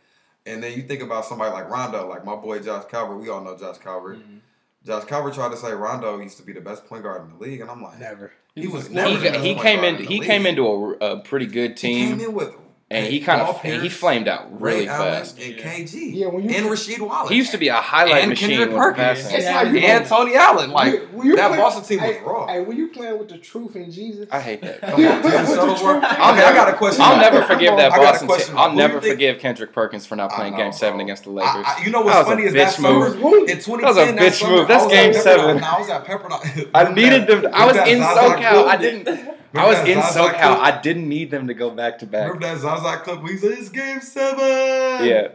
And 0.45 0.63
then 0.63 0.77
you 0.77 0.83
think 0.83 1.03
about 1.03 1.25
somebody 1.25 1.53
like 1.53 1.71
Rondo, 1.71 2.09
like 2.09 2.25
my 2.25 2.35
boy 2.35 2.59
Josh 2.59 2.87
Calvert. 2.87 3.21
We 3.21 3.29
all 3.29 3.43
know 3.43 3.57
Josh 3.57 3.79
Calvert. 3.79 4.19
Mm-hmm. 4.19 4.39
Josh 4.85 5.05
Calvert 5.05 5.35
tried 5.35 5.51
to 5.51 5.57
say 5.57 5.73
Rondo 5.73 6.19
used 6.21 6.39
to 6.39 6.43
be 6.43 6.53
the 6.53 6.61
best 6.61 6.87
point 6.87 7.05
guard 7.05 7.23
in 7.23 7.39
the 7.39 7.45
league, 7.45 7.61
and 7.61 7.71
I'm 7.71 7.81
like, 7.81 8.01
never. 8.01 8.33
He 8.57 8.67
was 8.67 8.91
never. 8.91 9.17
He, 9.19 9.55
he 9.55 9.55
came 9.55 9.85
in. 9.85 9.97
He 9.97 10.19
came 10.19 10.45
into 10.45 10.67
a, 10.67 10.91
a, 11.13 11.21
pretty 11.21 11.47
good 11.47 11.77
team. 11.77 11.99
He 11.99 12.07
came 12.09 12.21
in 12.21 12.35
with 12.35 12.55
and, 12.93 13.05
and 13.07 13.13
he 13.13 13.21
kind 13.21 13.41
of 13.41 13.61
Pierce, 13.63 13.83
he 13.83 13.89
flamed 13.89 14.29
out 14.29 14.61
really 14.61 14.81
Ray 14.81 14.87
fast. 14.87 15.39
Allen 15.39 15.53
and 15.53 15.61
KG, 15.61 16.15
yeah, 16.15 16.27
when 16.27 16.49
you, 16.49 16.55
and 16.55 16.67
Rasheed 16.67 17.01
Wallace. 17.01 17.31
He 17.31 17.37
used 17.37 17.53
to 17.53 17.59
be 17.59 17.69
a 17.69 17.75
highlight 17.75 18.23
and 18.23 18.31
machine 18.31 18.51
Kendrick 18.51 18.77
Perkins. 18.77 19.23
passing. 19.23 19.37
It's 19.37 19.45
yeah, 19.47 19.97
and 19.97 20.07
Tony 20.07 20.35
Allen, 20.37 20.71
like 20.71 20.93
you, 20.93 21.37
that 21.37 21.49
playing, 21.49 21.63
Boston 21.63 21.85
team 21.85 22.07
was 22.07 22.17
hey, 22.17 22.23
raw. 22.23 22.47
Hey, 22.47 22.61
were 22.61 22.75
you 22.75 22.89
playing 22.89 23.19
with 23.19 23.29
the 23.29 23.39
truth 23.39 23.75
and 23.77 23.91
Jesus? 23.91 24.29
I 24.31 24.41
hate 24.41 24.61
that. 24.61 24.81
Come 24.81 24.95
on, 24.95 26.05
I 26.05 26.43
I 26.43 26.53
got 26.53 26.69
a 26.69 26.75
question. 26.75 27.03
I'll 27.03 27.17
never 27.17 27.43
forgive 27.43 27.77
that 27.79 27.91
Boston. 27.91 28.29
Team. 28.29 28.59
I'll 28.59 28.75
never 28.75 29.01
forgive 29.01 29.39
Kendrick 29.39 29.73
Perkins 29.73 30.05
for 30.05 30.17
not 30.17 30.31
playing 30.33 30.55
Game 30.57 30.73
Seven 30.73 31.01
against 31.01 31.25
the 31.25 31.31
Lakers. 31.31 31.67
you 31.85 31.91
know 31.91 32.03
what's 32.03 32.29
funny 32.29 32.45
is 32.45 32.53
that 32.53 32.75
summer 32.75 33.07
in 33.07 33.59
2010, 33.59 33.81
that 33.81 33.87
was 33.87 33.97
a 33.97 34.45
bitch 34.45 34.49
move. 34.49 34.69
That's 34.69 34.87
Game 34.87 35.15
Seven. 35.15 35.65
I 35.65 35.79
was 35.79 35.89
at 35.89 36.05
Pepperdine. 36.05 36.71
I 36.75 36.93
needed 36.95 37.27
them. 37.27 37.53
I 37.55 37.67
was 37.67 37.77
in 37.77 38.01
SoCal. 38.01 38.67
I 38.67 38.77
didn't. 38.77 39.42
I 39.55 39.69
was 39.69 39.79
in 39.89 39.99
Zazak 39.99 40.35
SoCal. 40.35 40.57
Clip? 40.57 40.59
I 40.59 40.81
didn't 40.81 41.09
need 41.09 41.31
them 41.31 41.49
to 41.49 41.55
go 41.55 41.71
back 41.71 41.99
to 41.99 42.07
back. 42.07 42.33
Remember 42.33 42.47
that 42.47 42.59
Zaza 42.59 43.03
clip? 43.05 43.23
We 43.23 43.37
said 43.37 43.53
it's 43.53 43.69
game 43.69 44.01
seven. 44.01 45.07
Yeah. 45.07 45.29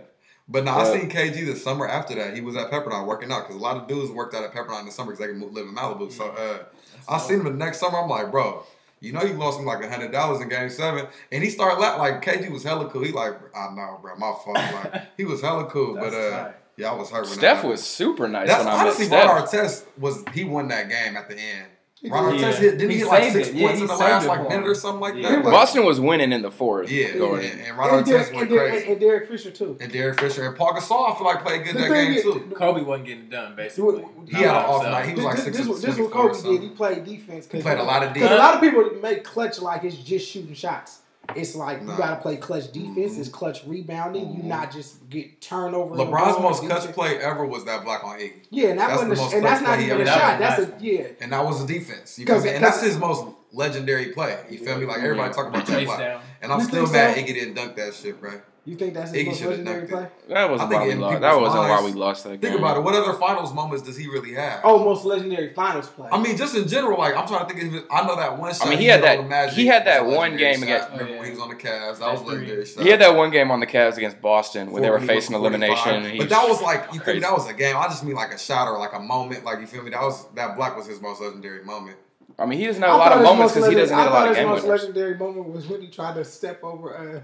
But 0.50 0.64
now. 0.64 0.80
I 0.80 0.98
seen 0.98 1.10
KG 1.10 1.46
the 1.46 1.56
summer 1.56 1.88
after 1.88 2.16
that. 2.16 2.34
He 2.34 2.42
was 2.42 2.56
at 2.56 2.72
Pepperdine 2.72 3.06
working 3.06 3.32
out 3.32 3.48
because 3.48 3.56
a 3.56 3.64
lot 3.64 3.78
of 3.78 3.88
dudes 3.88 4.12
worked 4.12 4.34
out 4.34 4.44
at 4.44 4.54
Pepperdine 4.54 4.82
in 4.82 4.86
the 4.86 4.92
summer 4.92 5.12
because 5.12 5.28
they 5.28 5.34
could 5.34 5.54
live 5.54 5.68
in 5.68 5.76
Malibu. 5.76 6.12
So 6.12 6.30
uh, 6.30 6.64
I 7.08 7.18
seen 7.18 7.40
him 7.40 7.46
the 7.46 7.52
next 7.52 7.80
summer. 7.80 8.00
I'm 8.00 8.10
like, 8.10 8.32
bro, 8.32 8.64
you 9.00 9.12
know 9.12 9.24
you 9.24 9.34
lost 9.34 9.60
him 9.60 9.66
like 9.66 9.84
a 9.84 9.90
hundred 9.90 10.12
dollars 10.12 10.42
in 10.42 10.50
game 10.50 10.70
seven, 10.70 11.08
and 11.32 11.44
he 11.44 11.50
started 11.50 11.80
like 11.80 12.24
KG 12.24 12.50
was 12.50 12.64
hella 12.64 12.90
cool. 12.90 13.04
He 13.04 13.12
like, 13.12 13.36
I 13.56 13.74
know, 13.76 14.00
bro, 14.02 14.16
my 14.16 14.34
fault. 14.44 14.56
Like 14.56 15.04
he 15.18 15.26
was 15.26 15.42
hella 15.42 15.66
cool, 15.70 15.96
but 16.00 16.14
uh, 16.14 16.52
yeah, 16.78 16.92
I 16.92 16.96
was 16.96 17.10
hurt. 17.10 17.28
Steph 17.28 17.64
was 17.64 17.84
super 17.86 18.28
nice. 18.28 18.48
That's 18.48 18.64
when 18.64 18.74
honestly 18.74 19.08
I 19.16 19.26
honestly 19.26 19.42
met 19.42 19.48
Steph. 19.50 19.64
Ron 19.64 19.66
Artest 19.66 20.00
was 20.00 20.24
he 20.34 20.46
won 20.46 20.70
that 20.70 20.90
game 20.90 21.18
at 21.18 21.28
the 21.28 21.38
end. 21.38 21.68
Robert 22.12 22.36
yeah. 22.36 22.60
Didn't 22.60 22.90
he, 22.90 22.98
he 22.98 22.98
get 23.04 23.08
like 23.08 23.32
six 23.32 23.50
it. 23.50 23.58
points 23.58 23.78
yeah, 23.78 23.82
in 23.82 23.88
the 23.88 23.96
last 23.96 24.28
like 24.28 24.50
minute 24.50 24.68
or 24.68 24.76
something 24.76 25.02
like 25.02 25.16
yeah. 25.16 25.42
that? 25.42 25.44
Boston 25.44 25.86
was 25.86 26.00
winning 26.00 26.32
in 26.32 26.42
the 26.42 26.52
fourth. 26.52 26.90
Yeah, 26.90 27.14
going 27.14 27.44
yeah. 27.44 27.52
In. 27.52 27.60
and 27.60 27.78
Robert 27.78 28.06
Texas 28.06 28.34
went 28.34 28.50
and 28.50 28.60
crazy. 28.60 28.92
And 28.92 29.00
Derek 29.00 29.30
Fisher 29.30 29.52
too. 29.52 29.78
And 29.80 29.92
Derek 29.92 30.20
Fisher 30.20 30.48
and 30.48 30.56
Paul 30.56 30.74
Gasol 30.74 31.12
I 31.12 31.18
feel 31.18 31.26
like 31.26 31.44
played 31.44 31.64
good 31.64 31.76
the 31.76 31.80
that 31.80 31.90
game 31.90 32.14
is, 32.14 32.24
too. 32.24 32.52
Kobe 32.56 32.84
wasn't 32.84 33.08
getting 33.08 33.30
done 33.30 33.56
basically. 33.56 34.06
He 34.28 34.36
had 34.38 34.46
an 34.46 34.56
off 34.56 34.84
night. 34.84 35.08
He 35.08 35.14
was 35.14 35.24
like 35.24 35.38
six. 35.38 35.58
This 35.58 35.68
is 35.68 36.00
what 36.00 36.12
Kobe 36.12 36.42
did. 36.42 36.62
He 36.62 36.70
played 36.70 37.06
defense. 37.06 37.48
He 37.52 37.62
played 37.62 37.80
a 37.80 37.84
lot 37.84 38.04
of 38.04 38.14
defense. 38.14 38.32
A 38.32 38.38
lot 38.38 38.56
of 38.56 38.62
people 38.62 38.90
make 39.02 39.24
clutch 39.24 39.60
like 39.60 39.84
it's 39.84 39.98
just 39.98 40.28
shooting 40.30 40.54
shots. 40.54 41.00
It's 41.38 41.56
like 41.56 41.84
nah. 41.84 41.92
you 41.92 41.98
got 41.98 42.16
to 42.16 42.22
play 42.22 42.38
clutch 42.38 42.72
defense. 42.72 43.14
Mm-hmm. 43.14 43.22
It's 43.22 43.30
clutch 43.30 43.66
rebounding. 43.66 44.26
Mm-hmm. 44.26 44.42
You 44.42 44.44
not 44.44 44.72
just 44.72 45.10
get 45.10 45.42
turnover. 45.42 45.96
LeBron's 45.96 46.42
most 46.42 46.64
clutch 46.64 46.92
play 46.94 47.18
ever 47.18 47.46
was 47.46 47.66
that 47.66 47.84
block 47.84 48.04
on 48.04 48.20
Iggy. 48.20 48.46
Yeah, 48.50 48.70
and 48.70 48.80
that 48.80 48.90
that's 48.90 49.08
wasn't. 49.08 49.34
A, 49.34 49.36
and 49.38 49.46
that's 49.46 49.62
not 49.62 49.80
even 49.80 50.02
a 50.02 50.06
shot. 50.06 50.40
That's 50.40 50.62
a 50.64 50.74
yeah. 50.80 51.08
And 51.22 51.32
that 51.32 51.46
was 51.46 51.64
a 51.64 51.68
defense. 51.68 52.18
You? 52.20 52.26
And 52.28 52.64
that's 52.64 52.82
his 52.82 52.98
most 52.98 53.26
legendary 53.54 54.08
play. 54.14 54.38
You 54.50 54.58
feel 54.60 54.78
me? 54.78 54.86
Like 54.86 54.98
everybody 54.98 55.30
yeah. 55.30 55.34
talk 55.34 55.48
about 55.48 55.66
that 55.66 55.86
block. 55.86 56.22
And 56.42 56.52
I'm 56.52 56.62
still 56.62 56.92
mad 56.92 57.18
Iggy 57.18 57.28
didn't 57.28 57.54
dunk 57.54 57.76
that 57.76 57.94
shit, 57.94 58.20
bro. 58.20 58.42
You 58.68 58.76
think 58.76 58.96
that's 58.96 59.12
his 59.12 59.24
Iggy 59.24 59.28
most 59.28 59.42
legendary 59.46 59.88
play? 59.88 60.08
That 60.28 60.50
wasn't 60.50 60.72
why 60.72 60.88
we 60.88 60.96
lost. 60.96 61.22
That 61.22 61.40
wasn't 61.40 61.64
why 61.64 61.86
we 61.86 61.94
lost 61.94 62.24
that 62.26 62.30
game. 62.32 62.40
Think 62.52 62.60
about 62.60 62.76
it. 62.76 62.84
What 62.84 62.96
other 62.96 63.18
finals 63.18 63.54
moments 63.54 63.86
does 63.86 63.96
he 63.96 64.10
really 64.10 64.34
have? 64.34 64.60
Oh, 64.66 64.84
most 64.84 65.06
legendary 65.06 65.54
finals 65.54 65.88
play. 65.88 66.10
I 66.12 66.22
mean, 66.22 66.36
just 66.36 66.54
in 66.54 66.68
general, 66.68 67.00
like 67.00 67.16
I'm 67.16 67.26
trying 67.26 67.48
to 67.48 67.54
think. 67.54 67.74
Of, 67.74 67.86
I 67.90 68.06
know 68.06 68.18
that 68.18 68.38
one. 68.38 68.54
Shot 68.54 68.68
I 68.68 68.70
mean, 68.70 68.80
he, 68.80 68.84
he 68.84 68.90
had 68.90 69.04
that. 69.04 69.54
He 69.54 69.68
had 69.68 69.88
that 69.88 70.06
one 70.06 70.36
game 70.36 70.56
shot. 70.56 70.64
against. 70.64 70.90
Oh, 70.92 71.00
yeah. 71.00 71.24
He 71.24 71.32
was 71.32 71.40
on 71.40 71.48
the 71.48 71.56
Cavs. 71.56 72.00
That 72.00 72.12
was 72.12 72.22
legendary. 72.24 72.66
Shot. 72.66 72.84
He 72.84 72.90
had 72.90 73.00
that 73.00 73.16
one 73.16 73.32
game 73.32 73.52
on 73.52 73.62
the 73.62 73.68
Cavs 73.68 73.96
against 73.96 74.22
Boston 74.22 74.70
when 74.74 74.82
they 74.84 74.90
were 74.90 75.00
facing 75.00 75.34
elimination. 75.34 76.18
But 76.18 76.28
that 76.28 76.50
was 76.50 76.62
like 76.62 76.94
you 76.94 77.00
think 77.00 77.22
that 77.22 77.32
was 77.32 77.48
a 77.48 77.54
game. 77.54 77.78
I 77.78 77.84
just 77.84 78.04
mean 78.04 78.16
like 78.16 78.34
a 78.34 78.38
shot 78.38 78.68
or 78.68 78.78
like 78.80 78.92
a 78.92 79.00
moment. 79.00 79.46
Like 79.46 79.62
you 79.62 79.68
feel 79.68 79.82
me? 79.82 79.92
That 79.92 80.02
was 80.02 80.28
that 80.32 80.58
block 80.58 80.76
was 80.76 80.88
his 80.88 81.00
most 81.00 81.22
legendary 81.22 81.64
moment. 81.64 81.96
I 82.38 82.46
mean, 82.46 82.60
he 82.60 82.66
doesn't 82.66 82.84
have 82.84 82.94
a 82.94 82.98
lot 82.98 83.14
of 83.14 83.24
moments 83.24 83.54
because 83.54 83.70
he 83.70 83.76
doesn't 83.76 83.96
get 83.96 84.08
a 84.08 84.10
lot 84.10 84.28
of 84.28 84.36
game 84.36 84.50
winners. 84.50 84.64
most 84.66 84.82
legendary 84.82 85.18
moment 85.18 85.48
was 85.48 85.68
when 85.68 85.82
he 85.82 85.88
tried 85.88 86.16
to 86.16 86.26
step 86.26 86.62
over. 86.66 86.98
Uh, 86.98 87.22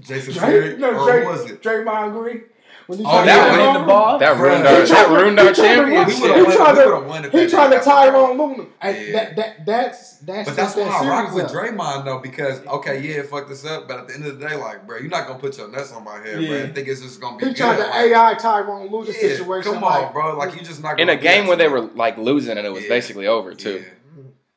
Jason 0.00 0.34
Terry? 0.34 0.76
No, 0.76 0.98
or 0.98 1.10
Drake, 1.10 1.26
was 1.26 1.50
it? 1.50 1.62
Draymond 1.62 2.12
Green. 2.12 2.44
Oh, 2.88 3.24
that 3.24 3.56
ruined 3.56 3.76
the 3.76 3.86
ball. 3.86 4.18
That 4.18 4.38
ruined 4.38 4.66
our, 4.66 4.86
that 4.86 5.08
ruined 5.08 5.38
our 5.38 5.52
championship. 5.52 6.16
He, 6.16 6.56
tried 6.56 6.74
to, 6.74 7.30
he 7.30 7.46
tried 7.48 7.70
to 7.70 7.78
Tyronn 7.78 8.36
Lue. 8.36 8.72
Yeah. 8.82 9.12
That, 9.12 9.36
that, 9.36 9.66
that's, 9.66 10.18
that's 10.18 10.48
but 10.48 10.56
that's 10.56 10.76
why 10.76 10.84
that 10.84 11.04
I 11.04 11.08
rock 11.08 11.34
with. 11.34 11.46
Draymond 11.46 12.04
though, 12.04 12.18
because 12.18 12.64
okay, 12.66 13.00
yeah, 13.00 13.20
it 13.20 13.26
fucked 13.26 13.50
us 13.50 13.64
up, 13.64 13.88
but 13.88 14.00
at 14.00 14.08
the 14.08 14.14
end 14.14 14.26
of 14.26 14.38
the 14.38 14.48
day, 14.48 14.56
like, 14.56 14.86
bro, 14.86 14.98
you're 14.98 15.08
not 15.08 15.26
gonna 15.26 15.38
put 15.38 15.56
your 15.56 15.68
nuts 15.68 15.92
on 15.92 16.04
my 16.04 16.18
head, 16.18 16.42
yeah. 16.42 16.48
bro. 16.48 16.62
I 16.64 16.72
think 16.72 16.88
it's 16.88 17.00
just 17.00 17.20
gonna 17.20 17.38
be. 17.38 17.46
He 17.46 17.50
good. 17.50 17.58
tried 17.58 17.76
to 17.76 17.82
like, 17.84 18.12
AI 18.12 18.34
Tyronn 18.34 18.90
Lue 18.90 19.04
yeah, 19.06 19.12
situation. 19.12 19.74
Come 19.74 19.84
on, 19.84 20.02
like, 20.02 20.12
bro, 20.12 20.36
like 20.36 20.54
you 20.54 20.62
just 20.62 20.82
not 20.82 20.98
in 20.98 21.08
a 21.08 21.16
game 21.16 21.46
where 21.46 21.56
they 21.56 21.68
were 21.68 21.82
like 21.82 22.18
losing 22.18 22.58
and 22.58 22.66
it 22.66 22.72
was 22.72 22.82
yeah. 22.84 22.88
basically 22.88 23.26
over 23.26 23.54
too. 23.54 23.84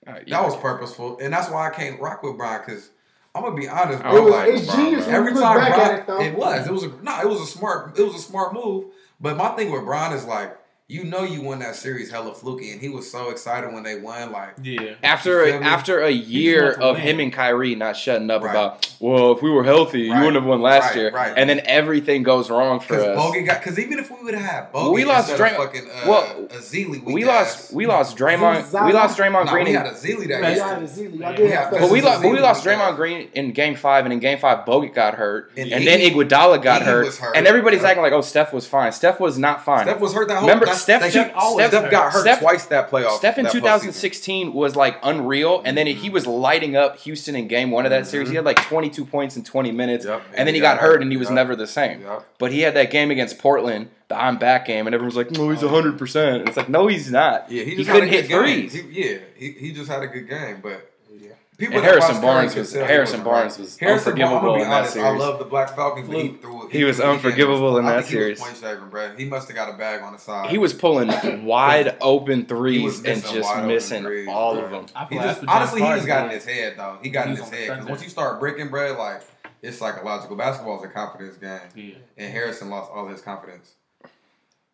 That 0.06 0.44
was 0.44 0.56
purposeful, 0.58 1.20
and 1.20 1.34
that's 1.34 1.50
why 1.50 1.68
I 1.68 1.72
can't 1.72 2.00
rock 2.00 2.24
with 2.24 2.38
Brian 2.38 2.62
because 2.66 2.90
I'm 3.36 3.42
gonna 3.42 3.56
be 3.56 3.68
honest. 3.68 4.02
Bro. 4.02 4.12
Oh 4.12 4.18
it 4.18 4.22
was, 4.24 4.32
like, 4.32 4.50
it's 4.50 4.66
bro, 4.66 4.76
genius. 4.76 5.06
Bro. 5.06 5.14
Every 5.14 5.34
time 5.34 6.06
Bron, 6.06 6.22
it, 6.22 6.28
it, 6.28 6.38
was, 6.38 6.68
it 6.68 6.72
was 6.72 6.84
a 6.84 6.88
no, 7.04 7.20
it 7.22 7.28
was 7.28 7.42
a 7.42 7.46
smart, 7.46 8.00
it 8.00 8.04
was 8.04 8.16
a 8.16 8.20
smart 8.20 8.54
move. 8.54 8.86
But 9.20 9.36
my 9.38 9.50
thing 9.50 9.72
with 9.72 9.84
Bron 9.84 10.14
is 10.14 10.26
like, 10.26 10.58
you 10.88 11.04
know 11.04 11.24
you 11.24 11.42
won 11.42 11.58
that 11.60 11.76
series 11.76 12.12
hella 12.12 12.36
fluky, 12.36 12.70
and 12.72 12.80
he 12.80 12.90
was 12.90 13.10
so 13.12 13.32
excited 13.32 13.74
when 13.74 13.82
they 13.82 14.00
won. 14.00 14.32
Like 14.32 14.56
yeah, 14.62 14.96
after 15.02 15.44
a, 15.44 15.54
after 15.54 16.02
a 16.02 16.12
year 16.12 16.74
of 16.74 16.98
him 16.98 17.20
and 17.20 17.34
Kyrie 17.34 17.74
not 17.74 17.98
shutting 17.98 18.30
up 18.30 18.44
right. 18.44 18.52
about 18.52 18.96
well, 19.00 19.32
if 19.32 19.42
we 19.42 19.50
were 19.50 19.64
healthy, 19.64 20.10
right. 20.10 20.18
you 20.18 20.26
wouldn't 20.26 20.36
have 20.36 20.46
won 20.46 20.62
last 20.62 20.90
right. 20.90 20.96
year. 20.96 21.12
Right. 21.12 21.34
And 21.36 21.50
then 21.50 21.62
everything 21.66 22.22
goes 22.22 22.52
wrong 22.52 22.80
for 22.80 22.98
Cause 22.98 23.04
us. 23.04 23.46
Got 23.46 23.60
because 23.64 23.80
even 23.80 23.98
if 23.98 24.12
we 24.12 24.24
would 24.24 24.36
have 24.36 24.72
Bogey 24.72 24.94
we 24.94 25.06
lost 25.06 25.32
Draymond. 25.34 25.58
Fucking, 25.58 25.90
uh, 25.90 26.04
well, 26.08 26.48
we, 26.72 27.00
we 27.00 27.26
lost 27.26 27.74
we 27.74 27.88
lost 27.88 28.16
Draymond 28.16 28.86
we 28.86 28.94
lost 28.94 29.18
Draymond 29.18 29.46
no, 29.46 29.52
Green. 29.52 29.66
We 29.66 29.74
had 29.74 29.88
Ezeli 29.88 30.28
that 30.28 31.40
year. 31.40 31.68
But 31.72 31.90
we 31.90 32.02
lost 32.02 32.22
but 32.22 32.32
we 32.32 32.40
lost 32.40 32.64
Draymond 32.64 32.96
Green 32.96 33.30
in 33.34 33.54
Game 33.54 33.76
Five, 33.76 34.06
and 34.06 34.14
in 34.14 34.20
Game 34.20 34.38
Five 34.38 34.66
Bogut 34.66 34.94
got 34.94 35.16
hurt, 35.16 35.52
and, 35.58 35.72
then 35.72 36.00
Iguodala 36.00 36.62
got 36.62 36.84
hurt, 36.84 37.20
and 37.36 37.48
everybody's 37.48 37.84
acting 37.84 38.04
like 38.04 38.14
oh 38.14 38.22
Steph 38.22 38.54
was 38.54 38.68
fine. 38.68 38.92
Steph 38.92 39.20
was 39.20 39.40
not 39.40 39.66
fine. 39.66 39.86
Steph 39.86 40.00
was 40.00 40.14
hurt 40.14 40.28
that 40.28 40.38
whole. 40.38 40.75
Steph, 40.76 41.02
Steph, 41.02 41.12
Steph, 41.12 41.54
Steph, 41.54 41.70
Steph 41.70 41.92
got 41.92 42.14
hurt 42.14 42.22
Steph, 42.22 42.40
twice 42.40 42.66
that 42.68 42.92
playoff. 42.92 43.18
Steph 43.18 43.38
in 43.38 43.50
2016 43.50 44.54
was 44.54 44.76
like 44.76 45.00
unreal, 45.02 45.62
and 45.66 45.78
then 45.78 45.88
mm-hmm. 45.88 46.00
he 46.00 46.10
was 46.10 46.28
lighting 46.28 46.76
up 46.76 46.98
Houston 46.98 47.36
in 47.36 47.48
Game 47.48 47.72
One 47.72 47.86
of 47.86 47.92
that 47.92 48.04
mm-hmm. 48.04 48.12
series. 48.12 48.30
He 48.30 48.36
had 48.36 48.46
like 48.46 48.62
22 48.64 49.06
points 49.06 49.36
in 49.36 49.44
20 49.44 49.72
minutes, 49.72 50.06
yep. 50.06 50.22
and, 50.30 50.40
and, 50.40 50.48
then 50.48 50.56
he 50.56 50.62
got, 50.62 50.76
got 50.76 50.82
hurt, 50.82 51.02
and 51.02 51.12
he 51.12 51.18
was 51.18 51.30
yep. 51.30 51.36
never 51.36 51.56
the 51.56 51.68
same. 51.68 52.02
Yep. 52.02 52.28
But 52.38 52.52
he 52.52 52.62
had 52.62 52.76
that 52.76 52.92
game 52.92 53.10
against 53.10 53.40
Portland, 53.40 53.90
the 54.08 54.22
I'm 54.22 54.38
back 54.38 54.68
game, 54.68 54.86
and 54.86 54.94
everyone's 54.94 55.16
like, 55.16 55.32
"No, 55.32 55.50
he's 55.50 55.64
100." 55.64 55.96
percent 55.98 56.48
It's 56.48 56.58
like, 56.58 56.70
no, 56.70 56.88
he's 56.88 57.12
not. 57.12 57.52
Yeah, 57.52 57.64
he, 57.64 57.76
he 57.76 57.86
couldn't 57.86 58.10
hit 58.10 58.28
threes. 58.28 58.74
He, 58.74 58.82
yeah, 58.82 59.18
he, 59.36 59.52
he 59.52 59.74
just 59.74 59.90
had 59.90 60.04
a 60.04 60.08
good 60.08 60.30
game, 60.30 60.60
but 60.62 60.92
yeah. 61.12 61.32
People 61.58 61.78
and 61.78 61.86
Harrison 61.86 62.22
Barnes 62.22 62.56
was 62.56 62.74
Harrison 62.74 63.24
Barnes 63.24 63.58
was 63.58 63.78
Harrison 63.78 64.12
unforgivable 64.12 64.50
Barnes, 64.50 64.64
in 64.64 64.70
that 64.70 64.90
series. 64.90 65.06
I 65.08 65.16
love 65.16 65.40
the 65.40 65.46
Black 65.46 65.74
Falcon, 65.74 66.06
but 66.06 66.16
he 66.18 66.30
threw 66.34 66.66
it. 66.66 66.72
He, 66.72 66.80
he 66.80 66.84
was 66.84 67.00
unforgivable 67.00 67.78
in 67.78 67.86
that 67.86 68.06
series. 68.06 68.44
He 68.44 68.50
was 68.50 68.60
saving. 68.60 69.18
He 69.18 69.26
must 69.26 69.48
have 69.48 69.56
got 69.56 69.74
a 69.74 69.78
bag 69.78 70.02
on 70.02 70.14
the 70.14 70.20
side. 70.20 70.50
He 70.50 70.58
was 70.58 70.74
pulling 70.74 71.46
wide 71.46 71.98
open 72.02 72.46
threes 72.46 73.04
and 73.06 73.24
just 73.24 73.64
missing 73.64 74.04
threes, 74.04 74.28
all 74.30 74.56
bro. 74.56 74.66
of 74.66 74.72
them. 74.72 75.08
He 75.10 75.16
just, 75.16 75.44
honestly, 75.48 75.82
he 75.82 75.88
just 75.88 76.08
got 76.08 76.26
in 76.26 76.32
his 76.32 76.46
head 76.46 76.74
though. 76.78 76.98
He 77.02 77.10
got 77.10 77.28
he 77.28 77.32
in 77.32 77.38
his 77.38 77.50
head 77.50 77.70
because 77.70 77.86
once 77.86 78.04
you 78.04 78.10
start 78.10 78.40
breaking, 78.40 78.70
bread, 78.70 78.98
like 78.98 79.22
it's 79.62 79.78
psychological. 79.78 80.36
Basketball 80.36 80.80
is 80.80 80.86
a 80.86 80.90
confidence 80.90 81.38
game, 81.38 81.60
yeah. 81.76 81.96
and 82.18 82.32
Harrison 82.32 82.70
lost 82.70 82.92
all 82.92 83.08
his 83.08 83.22
confidence. 83.22 83.76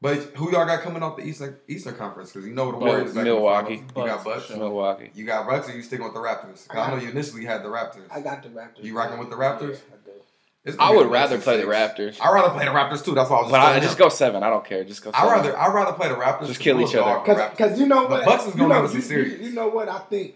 But 0.01 0.17
who 0.35 0.51
y'all 0.51 0.65
got 0.65 0.81
coming 0.81 1.03
off 1.03 1.15
the 1.15 1.23
Eastern 1.23 1.57
Eastern 1.67 1.93
Conference? 1.95 2.31
Because 2.31 2.47
you 2.47 2.55
know 2.55 2.65
what 2.65 2.79
the 2.79 2.85
Warriors 2.85 3.15
are. 3.15 3.23
Milwaukee. 3.23 3.83
You 3.95 4.05
got 4.05 4.23
Bucks. 4.23 4.49
Milwaukee. 4.49 5.11
You 5.13 5.25
got 5.25 5.47
Bucks, 5.47 5.69
or 5.69 5.75
you 5.75 5.83
sticking 5.83 6.03
with 6.03 6.15
the 6.15 6.19
Raptors? 6.19 6.65
I, 6.71 6.79
I 6.79 6.89
know 6.89 6.97
you 6.97 7.09
initially 7.09 7.45
had 7.45 7.63
the 7.63 7.69
Raptors. 7.69 8.07
I 8.09 8.19
got 8.19 8.41
the 8.41 8.49
Raptors. 8.49 8.83
You 8.83 8.97
rocking 8.97 9.19
with 9.19 9.29
the 9.29 9.35
Raptors? 9.35 9.79
Yeah, 10.65 10.73
I 10.73 10.73
do. 10.73 10.75
I 10.79 10.95
would 10.95 11.07
rather 11.07 11.39
play 11.39 11.57
six. 11.57 11.67
the 11.67 11.71
Raptors. 11.71 12.17
I'd 12.19 12.33
rather 12.33 12.49
play 12.49 12.65
the 12.65 12.71
Raptors 12.71 13.05
too. 13.05 13.13
That's 13.13 13.29
why 13.29 13.37
I 13.37 13.41
was. 13.43 13.51
But 13.51 13.59
I 13.59 13.79
just 13.79 13.99
go 13.99 14.09
seven. 14.09 14.41
I 14.41 14.49
don't 14.49 14.65
care. 14.65 14.83
Just 14.83 15.03
go. 15.03 15.11
Seven. 15.11 15.27
I 15.27 15.31
rather 15.31 15.57
I 15.57 15.71
rather 15.71 15.93
play 15.93 16.09
the 16.09 16.15
Raptors. 16.15 16.47
Just 16.47 16.59
kill 16.59 16.81
each 16.81 16.95
other. 16.95 17.19
Because 17.51 17.79
you 17.79 17.85
know 17.85 18.07
what, 18.07 18.21
the 18.21 18.25
Bucks 18.25 18.47
is 18.47 18.55
going 18.55 18.87
to 18.87 18.95
be 18.95 19.01
serious. 19.01 19.39
You 19.39 19.51
know 19.51 19.67
what 19.67 19.87
I 19.87 19.99
think. 19.99 20.35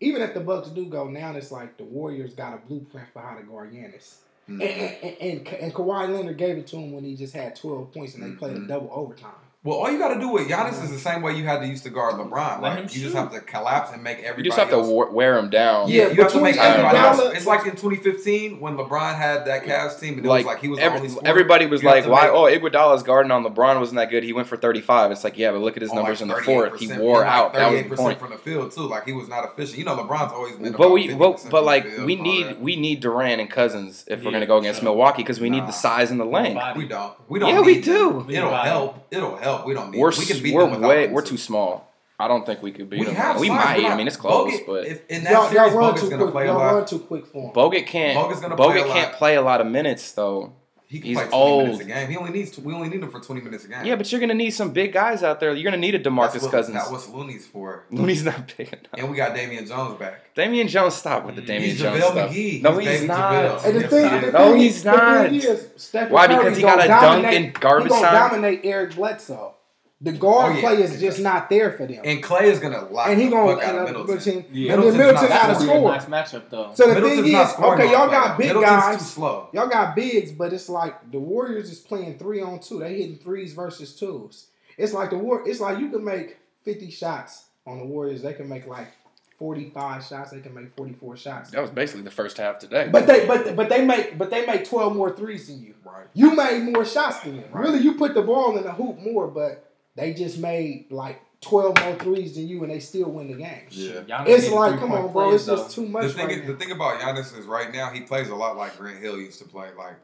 Even 0.00 0.22
if 0.22 0.34
the 0.34 0.40
Bucks 0.40 0.68
do 0.68 0.86
go 0.86 1.08
now, 1.08 1.34
it's 1.34 1.50
like 1.52 1.76
the 1.78 1.84
Warriors 1.84 2.34
got 2.34 2.54
a 2.54 2.58
blueprint 2.58 3.08
for 3.12 3.22
how 3.22 3.36
to 3.36 3.42
guard 3.42 3.72
Giannis. 3.72 4.16
Mm. 4.48 4.62
And, 4.62 4.62
and, 4.62 5.16
and, 5.20 5.48
and 5.48 5.74
Kawhi 5.74 6.08
Leonard 6.08 6.38
gave 6.38 6.56
it 6.56 6.66
to 6.68 6.76
him 6.76 6.92
when 6.92 7.04
he 7.04 7.14
just 7.16 7.34
had 7.34 7.54
12 7.54 7.92
points 7.92 8.14
and 8.14 8.22
they 8.22 8.36
played 8.36 8.54
mm-hmm. 8.54 8.64
a 8.64 8.68
double 8.68 8.90
overtime. 8.92 9.32
Well, 9.64 9.76
all 9.76 9.90
you 9.90 9.98
got 9.98 10.14
to 10.14 10.20
do 10.20 10.28
with 10.28 10.46
Giannis 10.46 10.80
is 10.84 10.92
the 10.92 11.00
same 11.00 11.20
way 11.20 11.34
you 11.34 11.42
had 11.42 11.58
to 11.58 11.66
use 11.66 11.82
to 11.82 11.90
guard 11.90 12.14
LeBron. 12.14 12.60
Right? 12.60 12.94
You 12.94 13.02
just 13.02 13.16
have 13.16 13.32
to 13.32 13.40
collapse 13.40 13.92
and 13.92 14.04
make 14.04 14.18
everybody. 14.18 14.42
You 14.42 14.44
just 14.44 14.58
have 14.58 14.70
else. 14.70 14.86
to 14.86 15.12
wear 15.12 15.36
him 15.36 15.50
down. 15.50 15.88
Yeah, 15.88 16.04
yeah 16.04 16.08
you 16.10 16.22
have 16.22 16.30
to 16.30 16.40
make 16.40 16.56
everybody 16.56 16.96
else. 16.96 17.36
It's 17.36 17.44
like 17.44 17.66
in 17.66 17.72
2015 17.72 18.60
when 18.60 18.76
LeBron 18.76 19.16
had 19.16 19.46
that 19.46 19.64
Cavs 19.64 19.98
team, 19.98 20.14
and 20.18 20.24
it 20.24 20.28
like, 20.28 20.46
was 20.46 20.54
like 20.54 20.62
he 20.62 20.68
was 20.68 20.78
every, 20.78 21.10
Everybody 21.24 21.66
was 21.66 21.82
you 21.82 21.88
like, 21.88 22.06
"Why? 22.06 22.30
Well, 22.30 22.46
oh, 22.46 22.50
Iguodala's 22.50 23.02
guarding 23.02 23.32
on 23.32 23.42
LeBron 23.42 23.80
wasn't 23.80 23.96
that 23.96 24.10
good. 24.10 24.22
He 24.22 24.32
went 24.32 24.46
for 24.46 24.56
35." 24.56 25.10
It's 25.10 25.24
like, 25.24 25.36
yeah, 25.36 25.50
but 25.50 25.60
look 25.60 25.76
at 25.76 25.82
his 25.82 25.90
oh, 25.90 25.96
numbers 25.96 26.20
like 26.20 26.30
in 26.30 26.36
the 26.36 26.42
fourth. 26.42 26.78
He 26.78 26.86
wore 26.96 27.22
like 27.22 27.26
out. 27.28 27.52
That 27.54 27.72
was 27.72 27.82
the 27.82 27.96
point 27.96 28.20
from 28.20 28.30
the 28.30 28.38
field 28.38 28.70
too. 28.70 28.82
Like 28.82 29.06
he 29.06 29.12
was 29.12 29.28
not 29.28 29.44
efficient. 29.44 29.76
You 29.76 29.84
know, 29.86 29.96
LeBron's 29.96 30.32
always 30.32 30.54
been. 30.54 30.72
But 30.72 30.92
we, 30.92 31.12
but 31.12 31.64
like 31.64 31.84
we 32.04 32.14
need 32.14 32.60
we 32.60 32.76
need 32.76 33.00
Durant 33.00 33.40
and 33.40 33.50
Cousins 33.50 34.04
if 34.06 34.22
we're 34.22 34.30
gonna 34.30 34.46
go 34.46 34.58
against 34.58 34.84
Milwaukee 34.84 35.22
because 35.22 35.40
we 35.40 35.50
need 35.50 35.66
the 35.66 35.72
size 35.72 36.12
and 36.12 36.20
the 36.20 36.24
length. 36.24 36.76
We 36.76 36.86
don't. 36.86 37.14
We 37.28 37.40
don't. 37.40 37.50
Yeah, 37.50 37.60
we 37.62 37.80
do. 37.80 38.24
It'll 38.30 38.54
help. 38.54 39.04
It'll 39.10 39.36
help 39.36 39.47
help. 39.48 39.66
We 39.66 39.74
don't 39.74 39.90
need. 39.90 39.98
We're, 39.98 40.10
we 40.10 40.26
can 40.26 40.42
beat 40.42 40.54
we're 40.54 40.68
them 40.68 40.80
way. 40.80 41.08
We're 41.08 41.22
too 41.22 41.36
small. 41.36 41.88
I 42.20 42.26
don't 42.26 42.44
think 42.44 42.62
we 42.62 42.72
could 42.72 42.90
beat 42.90 43.00
we 43.00 43.06
them. 43.06 43.14
Have 43.14 43.40
we 43.40 43.48
might. 43.48 43.84
I 43.84 43.96
mean, 43.96 44.08
it's 44.08 44.16
close, 44.16 44.52
Bogut, 44.52 44.66
but 44.66 44.86
if, 44.86 45.08
in 45.08 45.22
that 45.24 45.32
y'all, 45.32 45.48
series, 45.48 45.72
y'all 45.72 45.78
run 45.78 45.94
Bogut's 45.94 46.08
too 46.08 46.16
quick. 46.16 46.30
Play 46.32 46.48
a 46.48 46.52
lot. 46.54 46.86
too 46.86 46.98
quick 46.98 47.26
for 47.26 47.48
him. 47.48 47.54
Bogut 47.54 47.86
can't. 47.86 48.18
Bogut 48.42 48.56
play 48.56 48.92
can't 48.92 49.12
play 49.14 49.36
a 49.36 49.42
lot 49.42 49.60
of 49.60 49.68
minutes 49.68 50.12
though. 50.12 50.52
He 50.88 51.00
can 51.00 51.08
he's 51.08 51.18
play 51.18 51.28
20 51.28 51.36
old. 51.36 51.64
minutes 51.64 51.80
a 51.82 51.84
game. 51.84 52.10
He 52.10 52.16
only 52.16 52.30
needs 52.30 52.50
to, 52.52 52.62
we 52.62 52.72
only 52.72 52.88
need 52.88 53.02
him 53.02 53.10
for 53.10 53.20
twenty 53.20 53.42
minutes 53.42 53.66
a 53.66 53.68
game. 53.68 53.84
Yeah, 53.84 53.96
but 53.96 54.10
you're 54.10 54.22
gonna 54.22 54.32
need 54.32 54.52
some 54.52 54.72
big 54.72 54.94
guys 54.94 55.22
out 55.22 55.38
there. 55.38 55.52
You're 55.52 55.70
gonna 55.70 55.76
need 55.76 55.94
a 55.94 55.98
Demarcus 55.98 56.32
that's 56.32 56.46
Cousins. 56.46 56.78
That's 56.78 56.90
what's 56.90 57.06
Looney's 57.10 57.46
for. 57.46 57.84
Looney's 57.90 58.24
not 58.24 58.54
big 58.56 58.68
enough. 58.68 58.86
And 58.96 59.10
we 59.10 59.16
got 59.18 59.34
Damian 59.34 59.66
Jones 59.66 59.98
back. 59.98 60.34
Damian 60.34 60.66
Jones, 60.66 60.94
stop 60.94 61.26
with 61.26 61.36
the 61.36 61.42
mm. 61.42 61.46
Damian 61.46 61.70
he's 61.70 61.78
Jones 61.78 62.02
JaVale 62.02 62.10
stuff. 62.10 62.30
McGee. 62.30 62.62
No, 62.62 62.78
he's, 62.78 62.88
he's 62.88 63.04
not. 63.04 63.66
And 63.66 63.76
the 63.76 63.88
thing, 63.88 64.02
the 64.02 64.20
thing, 64.20 64.32
no, 64.32 64.54
he's 64.54 64.84
not. 64.86 65.30
Is, 65.30 65.90
Why? 66.08 66.26
Because 66.26 66.56
he 66.56 66.62
got 66.62 66.82
a 66.82 66.88
dunk 66.88 67.34
in 67.34 67.52
garbage 67.52 67.92
time. 67.92 67.98
He's 67.98 68.10
gonna 68.10 68.30
dominate 68.30 68.60
Eric 68.64 68.94
Bledsoe. 68.94 69.56
The 70.00 70.12
guard 70.12 70.52
oh, 70.52 70.54
yeah. 70.54 70.60
play 70.60 70.82
is 70.82 71.00
just 71.00 71.18
not 71.18 71.50
there 71.50 71.72
for 71.72 71.84
them. 71.84 72.02
And 72.04 72.22
Clay 72.22 72.48
is 72.48 72.60
gonna 72.60 72.88
lock 72.88 73.08
and 73.08 73.20
he 73.20 73.28
gonna 73.28 73.56
fuck 73.56 73.64
out 73.64 73.88
of 73.88 74.06
Middleton. 74.06 74.44
Yeah. 74.52 74.74
And 74.74 74.82
then 74.84 74.96
Middleton's 74.96 75.30
out 75.30 75.50
of 75.50 75.56
score. 75.60 75.90
Nice 75.90 76.04
matchup 76.04 76.50
though. 76.50 76.70
So 76.74 76.94
the 76.94 77.00
thing 77.00 77.26
is, 77.26 77.54
okay, 77.58 77.90
y'all 77.90 78.08
got 78.08 78.38
big 78.38 78.52
guys. 78.54 79.16
Y'all 79.16 79.50
got 79.52 79.96
bigs, 79.96 80.30
but 80.30 80.52
it's 80.52 80.68
like 80.68 81.10
the 81.10 81.18
Warriors 81.18 81.68
is 81.70 81.80
playing 81.80 82.16
three 82.16 82.40
on 82.40 82.60
two. 82.60 82.78
They 82.78 82.98
hitting 82.98 83.18
threes 83.18 83.54
versus 83.54 83.96
twos. 83.96 84.46
It's 84.76 84.92
like 84.92 85.10
the 85.10 85.18
war. 85.18 85.42
It's 85.48 85.58
like 85.58 85.80
you 85.80 85.90
can 85.90 86.04
make 86.04 86.36
fifty 86.62 86.92
shots 86.92 87.46
on 87.66 87.78
the 87.78 87.84
Warriors. 87.84 88.22
They 88.22 88.34
can 88.34 88.48
make 88.48 88.68
like 88.68 88.92
45 89.38 90.04
shots. 90.04 90.30
They 90.30 90.40
can 90.40 90.54
make 90.54 90.70
44 90.76 91.16
shots. 91.16 91.50
That 91.50 91.60
was 91.60 91.70
basically 91.70 92.02
the 92.02 92.10
first 92.10 92.38
half 92.38 92.58
today. 92.58 92.88
But 92.90 93.06
they 93.06 93.26
but 93.26 93.56
but 93.56 93.68
they 93.68 93.84
make 93.84 94.18
but 94.18 94.30
they 94.30 94.46
make 94.46 94.68
12 94.68 94.94
more 94.94 95.14
threes 95.14 95.48
than 95.48 95.62
you. 95.62 95.74
Right. 95.84 96.06
You 96.14 96.34
made 96.34 96.62
more 96.72 96.84
shots 96.84 97.20
than 97.20 97.36
them. 97.36 97.50
Right. 97.52 97.64
Really, 97.64 97.80
you 97.80 97.94
put 97.94 98.14
the 98.14 98.22
ball 98.22 98.56
in 98.56 98.64
the 98.64 98.72
hoop 98.72 98.98
more, 98.98 99.28
but 99.28 99.67
they 99.98 100.14
just 100.14 100.38
made 100.38 100.86
like 100.90 101.20
12 101.40 101.80
more 101.82 101.94
threes 101.96 102.36
than 102.36 102.46
you, 102.46 102.62
and 102.62 102.72
they 102.72 102.78
still 102.78 103.10
win 103.10 103.26
the 103.26 103.34
game. 103.34 103.66
Yeah. 103.70 104.24
It's 104.26 104.48
like, 104.48 104.78
come 104.78 104.92
on, 104.92 105.12
bro, 105.12 105.34
it's 105.34 105.46
though. 105.46 105.56
just 105.56 105.74
too 105.74 105.86
much. 105.86 106.04
The 106.04 106.08
thing, 106.10 106.26
right 106.28 106.38
is, 106.38 106.46
the 106.46 106.54
thing 106.54 106.70
about 106.70 107.00
Giannis 107.00 107.36
is 107.36 107.46
right 107.46 107.72
now 107.72 107.90
he 107.90 108.02
plays 108.02 108.28
a 108.28 108.34
lot 108.34 108.56
like 108.56 108.78
Grant 108.78 109.00
Hill 109.00 109.18
used 109.18 109.40
to 109.40 109.44
play. 109.44 109.70
Like, 109.76 109.96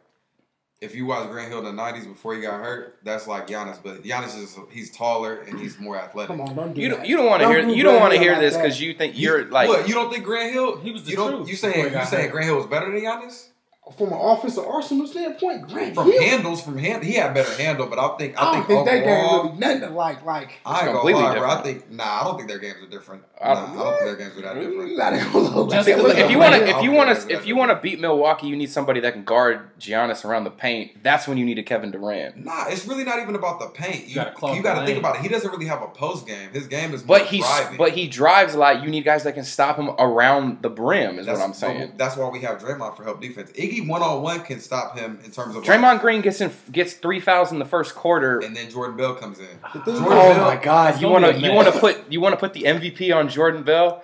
if 0.81 0.97
you 0.97 1.07
watch 1.07 1.31
Grant 1.31 1.49
Hill 1.49 1.65
in 1.65 1.77
the 1.77 1.83
'90s 1.83 2.09
before 2.09 2.35
he 2.35 2.41
got 2.41 2.61
hurt, 2.61 2.99
that's 3.05 3.29
like 3.29 3.47
Giannis. 3.47 3.79
But 3.81 4.03
Giannis 4.03 4.37
is 4.37 4.59
he's 4.73 4.91
taller 4.91 5.43
and 5.43 5.61
he's 5.61 5.79
more 5.79 5.97
athletic. 5.97 6.29
Come 6.29 6.41
on, 6.41 6.57
don't 6.57 6.75
do 6.75 6.81
you 6.81 6.89
don't, 6.89 7.07
you 7.07 7.17
don't 7.17 7.27
want 7.27 7.43
to 7.43 7.49
hear 7.49 7.69
you 7.69 7.85
don't 7.85 8.01
want 8.01 8.13
to 8.13 8.19
hear 8.19 8.39
this 8.39 8.57
because 8.57 8.81
you 8.81 8.95
think 8.95 9.17
you're 9.17 9.45
like 9.49 9.69
what 9.69 9.87
you 9.89 9.95
don't 9.95 10.13
think 10.13 10.25
Grant 10.25 10.53
Hill 10.53 10.81
he 10.81 10.91
was 10.91 11.05
the 11.05 11.13
you 11.13 11.17
truth. 11.17 11.49
You 11.49 11.55
saying 11.55 11.93
you 11.93 12.05
saying 12.05 12.31
Grant 12.31 12.47
Hill 12.47 12.57
was 12.57 12.67
better 12.67 12.91
than 12.91 13.01
Giannis? 13.01 13.49
from 13.93 14.09
an 14.09 14.19
offensive 14.19 14.65
arsenal 14.65 15.07
standpoint, 15.07 15.69
Grant 15.69 15.95
from 15.95 16.11
Hill. 16.11 16.23
handles 16.23 16.63
from 16.63 16.79
hand 16.79 17.05
he 17.05 17.15
had 17.15 17.35
better 17.35 17.55
handle, 17.63 17.87
but 17.87 17.99
I 17.99 18.17
think 18.17 18.41
I, 18.41 18.49
I 18.49 18.53
think, 18.55 18.67
think 18.67 18.81
overall, 18.81 19.43
that 19.53 19.61
game 19.61 19.61
really 19.61 19.79
nothing 19.81 19.95
like 19.95 20.25
Like 20.25 20.53
I 20.65 20.87
go 20.87 21.07
different. 21.07 21.45
I 21.45 21.63
think 21.63 21.91
nah, 21.91 22.05
I 22.05 22.25
don't 22.25 22.37
think 22.37 22.49
their 22.49 22.59
games 22.59 22.77
are 22.83 22.89
different. 22.89 23.23
Nah, 23.43 23.51
I, 23.51 23.55
don't 23.55 23.99
think 23.99 24.05
their 24.05 24.17
games 24.17 24.39
are 24.39 24.43
that 24.43 24.55
different. 24.55 25.71
Just, 25.71 25.89
if 25.89 26.31
you 26.31 26.39
want 26.39 26.55
to, 26.55 26.67
if 26.67 26.83
you 26.83 26.93
want 26.93 27.19
to, 27.19 27.33
if 27.33 27.47
you 27.47 27.57
want 27.57 27.71
to 27.73 27.77
beat 27.77 28.01
Milwaukee, 28.01 28.47
you 28.47 28.57
need 28.57 28.71
somebody 28.71 29.01
that 29.01 29.13
can 29.13 29.25
guard 29.25 29.79
Giannis 29.79 30.25
around 30.25 30.45
the 30.45 30.51
paint. 30.51 31.03
That's 31.03 31.29
when 31.29 31.37
you 31.37 31.45
need 31.45 31.59
a 31.59 31.63
Kevin 31.63 31.91
Durant. 31.91 32.43
Nah, 32.43 32.69
it's 32.69 32.87
really 32.87 33.05
not 33.05 33.19
even 33.19 33.35
about 33.35 33.61
the 33.61 33.67
paint. 33.67 34.07
You, 34.07 34.23
you 34.55 34.63
got 34.63 34.81
to 34.81 34.87
think 34.87 34.99
about 34.99 35.17
it. 35.17 35.23
He 35.23 35.29
doesn't 35.29 35.51
really 35.51 35.67
have 35.67 35.83
a 35.83 35.89
post 35.89 36.27
game. 36.27 36.51
His 36.53 36.67
game 36.69 36.95
is 36.95 37.03
but 37.03 37.27
he 37.27 37.43
but 37.77 37.93
he 37.93 38.09
drives 38.09 38.55
a 38.55 38.59
lot. 38.59 38.83
You 38.83 38.91
need 38.91 39.05
guys 39.05 39.25
that 39.25 39.35
can 39.35 39.45
stop 39.45 39.77
him 39.77 39.91
around 39.99 40.63
the 40.63 40.71
brim. 40.71 41.19
Is 41.19 41.27
that's, 41.27 41.39
what 41.39 41.45
I'm 41.45 41.55
saying. 41.55 41.93
That's 41.99 42.17
why 42.17 42.31
we 42.31 42.41
have 42.41 42.59
Draymond 42.61 42.97
for 42.97 43.05
help 43.05 43.21
defense. 43.21 43.51
Iggy 43.53 43.74
Maybe 43.75 43.89
one 43.89 44.03
on 44.03 44.23
one 44.23 44.41
can 44.41 44.61
stop 44.61 44.97
him 44.99 45.19
in 45.25 45.31
terms 45.31 45.57
of 45.57 45.65
Draymond 45.65 45.83
like, 45.83 46.01
Green 46.01 46.21
gets 46.21 46.41
in, 46.41 46.53
gets 46.71 46.95
three 46.95 47.21
fouls 47.21 47.53
in 47.53 47.59
the 47.59 47.65
first 47.65 47.95
quarter, 47.95 48.39
and 48.39 48.57
then 48.57 48.71
Jordan 48.71 48.97
Bell 48.97 49.15
comes 49.15 49.39
in. 49.39 49.47
Jordan 49.73 49.95
oh 49.97 50.09
Bell, 50.09 50.41
my 50.45 50.57
God! 50.57 51.01
You 51.01 51.09
want 51.09 51.25
to 51.25 51.39
you 51.39 51.53
want 51.53 51.73
to 51.73 51.79
put 51.79 52.11
you 52.11 52.21
want 52.21 52.35
to 52.35 52.37
put 52.37 52.53
the 52.53 52.63
MVP 52.63 53.15
on 53.15 53.29
Jordan 53.29 53.63
Bell? 53.63 54.03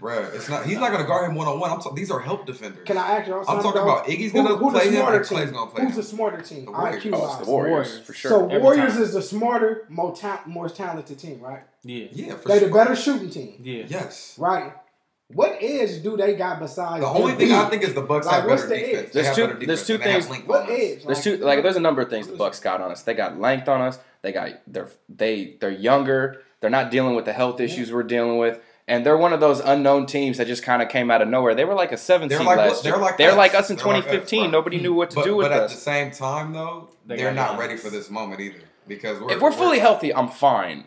Bruh, 0.00 0.34
it's 0.34 0.48
not. 0.48 0.66
He's 0.66 0.78
not 0.78 0.90
going 0.90 1.02
to 1.02 1.06
guard 1.06 1.30
him 1.30 1.36
one 1.36 1.46
on 1.46 1.60
one. 1.60 1.94
These 1.94 2.10
are 2.10 2.18
help 2.18 2.46
defenders. 2.46 2.84
Can 2.84 2.96
I 2.96 3.18
ask 3.18 3.28
you? 3.28 3.38
I'm 3.38 3.62
talking 3.62 3.82
about, 3.82 4.06
Iggy's 4.06 4.32
going 4.32 4.48
to 4.48 4.56
play 4.56 4.88
him. 4.88 5.06
Or 5.06 5.22
Clay's 5.22 5.50
going 5.50 5.68
to 5.68 5.74
play 5.74 5.84
Who's 5.84 5.92
him. 5.92 5.96
the 5.96 6.02
smarter 6.02 6.42
team? 6.42 6.64
The 6.64 6.72
Warriors. 6.72 7.04
IQ 7.04 7.10
oh, 7.14 7.44
the 7.44 7.50
Warriors, 7.50 8.00
for 8.00 8.14
sure. 8.14 8.30
So 8.30 8.44
Every 8.46 8.58
Warriors 8.58 8.94
time. 8.94 9.02
is 9.02 9.12
the 9.12 9.22
smarter, 9.22 9.86
more, 9.90 10.16
ta- 10.16 10.42
more 10.46 10.68
talented 10.68 11.18
team, 11.18 11.40
right? 11.40 11.62
Yeah, 11.84 12.06
yeah. 12.10 12.34
they 12.46 12.58
sure. 12.58 12.68
the 12.68 12.74
better 12.74 12.96
shooting 12.96 13.30
team. 13.30 13.60
Yeah. 13.62 13.84
Yes. 13.86 14.36
Right. 14.38 14.72
What 15.34 15.58
edge 15.60 16.02
do 16.02 16.16
they 16.16 16.34
got 16.34 16.60
besides 16.60 17.02
the 17.02 17.08
only 17.08 17.34
thing 17.34 17.52
I 17.52 17.68
think 17.68 17.82
is 17.82 17.94
the 17.94 18.02
Bucks 18.02 18.26
like, 18.26 18.36
have 18.36 18.48
better 18.48 18.66
the 18.66 18.74
defense. 18.74 19.06
Edge? 19.06 19.12
There's 19.12 19.36
two. 19.36 19.66
There's 19.66 19.86
two 19.86 19.98
things. 19.98 20.26
What 20.46 20.68
edge? 20.68 21.04
There's 21.04 21.06
like, 21.06 21.22
two. 21.22 21.36
Like 21.38 21.62
there's 21.62 21.76
a 21.76 21.80
number 21.80 22.02
of 22.02 22.10
things 22.10 22.26
the 22.26 22.36
Bucks 22.36 22.60
got 22.60 22.80
on 22.80 22.90
us. 22.90 23.02
They 23.02 23.14
got 23.14 23.40
length 23.40 23.68
on 23.68 23.80
us. 23.80 23.98
They 24.22 24.32
got 24.32 24.50
they're 24.66 24.88
they 25.08 25.56
they're 25.60 25.70
younger. 25.70 26.42
They're 26.60 26.70
not 26.70 26.90
dealing 26.90 27.14
with 27.14 27.24
the 27.24 27.32
health 27.32 27.60
issues 27.60 27.88
yeah. 27.88 27.94
we're 27.94 28.02
dealing 28.04 28.38
with. 28.38 28.60
And 28.88 29.06
they're 29.06 29.16
one 29.16 29.32
of 29.32 29.40
those 29.40 29.60
unknown 29.60 30.06
teams 30.06 30.38
that 30.38 30.46
just 30.46 30.62
kind 30.62 30.82
of 30.82 30.88
came 30.88 31.10
out 31.10 31.22
of 31.22 31.28
nowhere. 31.28 31.54
They 31.54 31.64
were 31.64 31.74
like 31.74 31.92
a 31.92 31.96
seven 31.96 32.28
they're 32.28 32.38
seed 32.38 32.46
like, 32.46 32.56
last 32.58 32.82
they're 32.82 32.94
year. 32.94 33.00
Like 33.00 33.16
they're 33.16 33.30
us. 33.30 33.36
like 33.36 33.54
us 33.54 33.70
in 33.70 33.76
they're 33.76 33.84
2015. 33.84 34.40
Like 34.40 34.48
us. 34.48 34.52
Nobody 34.52 34.80
knew 34.80 34.92
what 34.92 35.10
to 35.10 35.16
but, 35.16 35.24
do 35.24 35.36
with 35.36 35.46
us. 35.46 35.50
But 35.50 35.56
at 35.56 35.64
us. 35.64 35.74
the 35.74 35.80
same 35.80 36.10
time, 36.10 36.52
though, 36.52 36.90
they 37.06 37.24
are 37.24 37.32
not 37.32 37.58
ready 37.58 37.76
for 37.76 37.90
this 37.90 38.10
moment 38.10 38.40
either. 38.40 38.60
Because 38.88 39.20
we're, 39.20 39.30
if 39.30 39.40
we're, 39.40 39.50
we're 39.50 39.56
fully 39.56 39.78
healthy, 39.78 40.12
I'm 40.12 40.28
fine. 40.28 40.84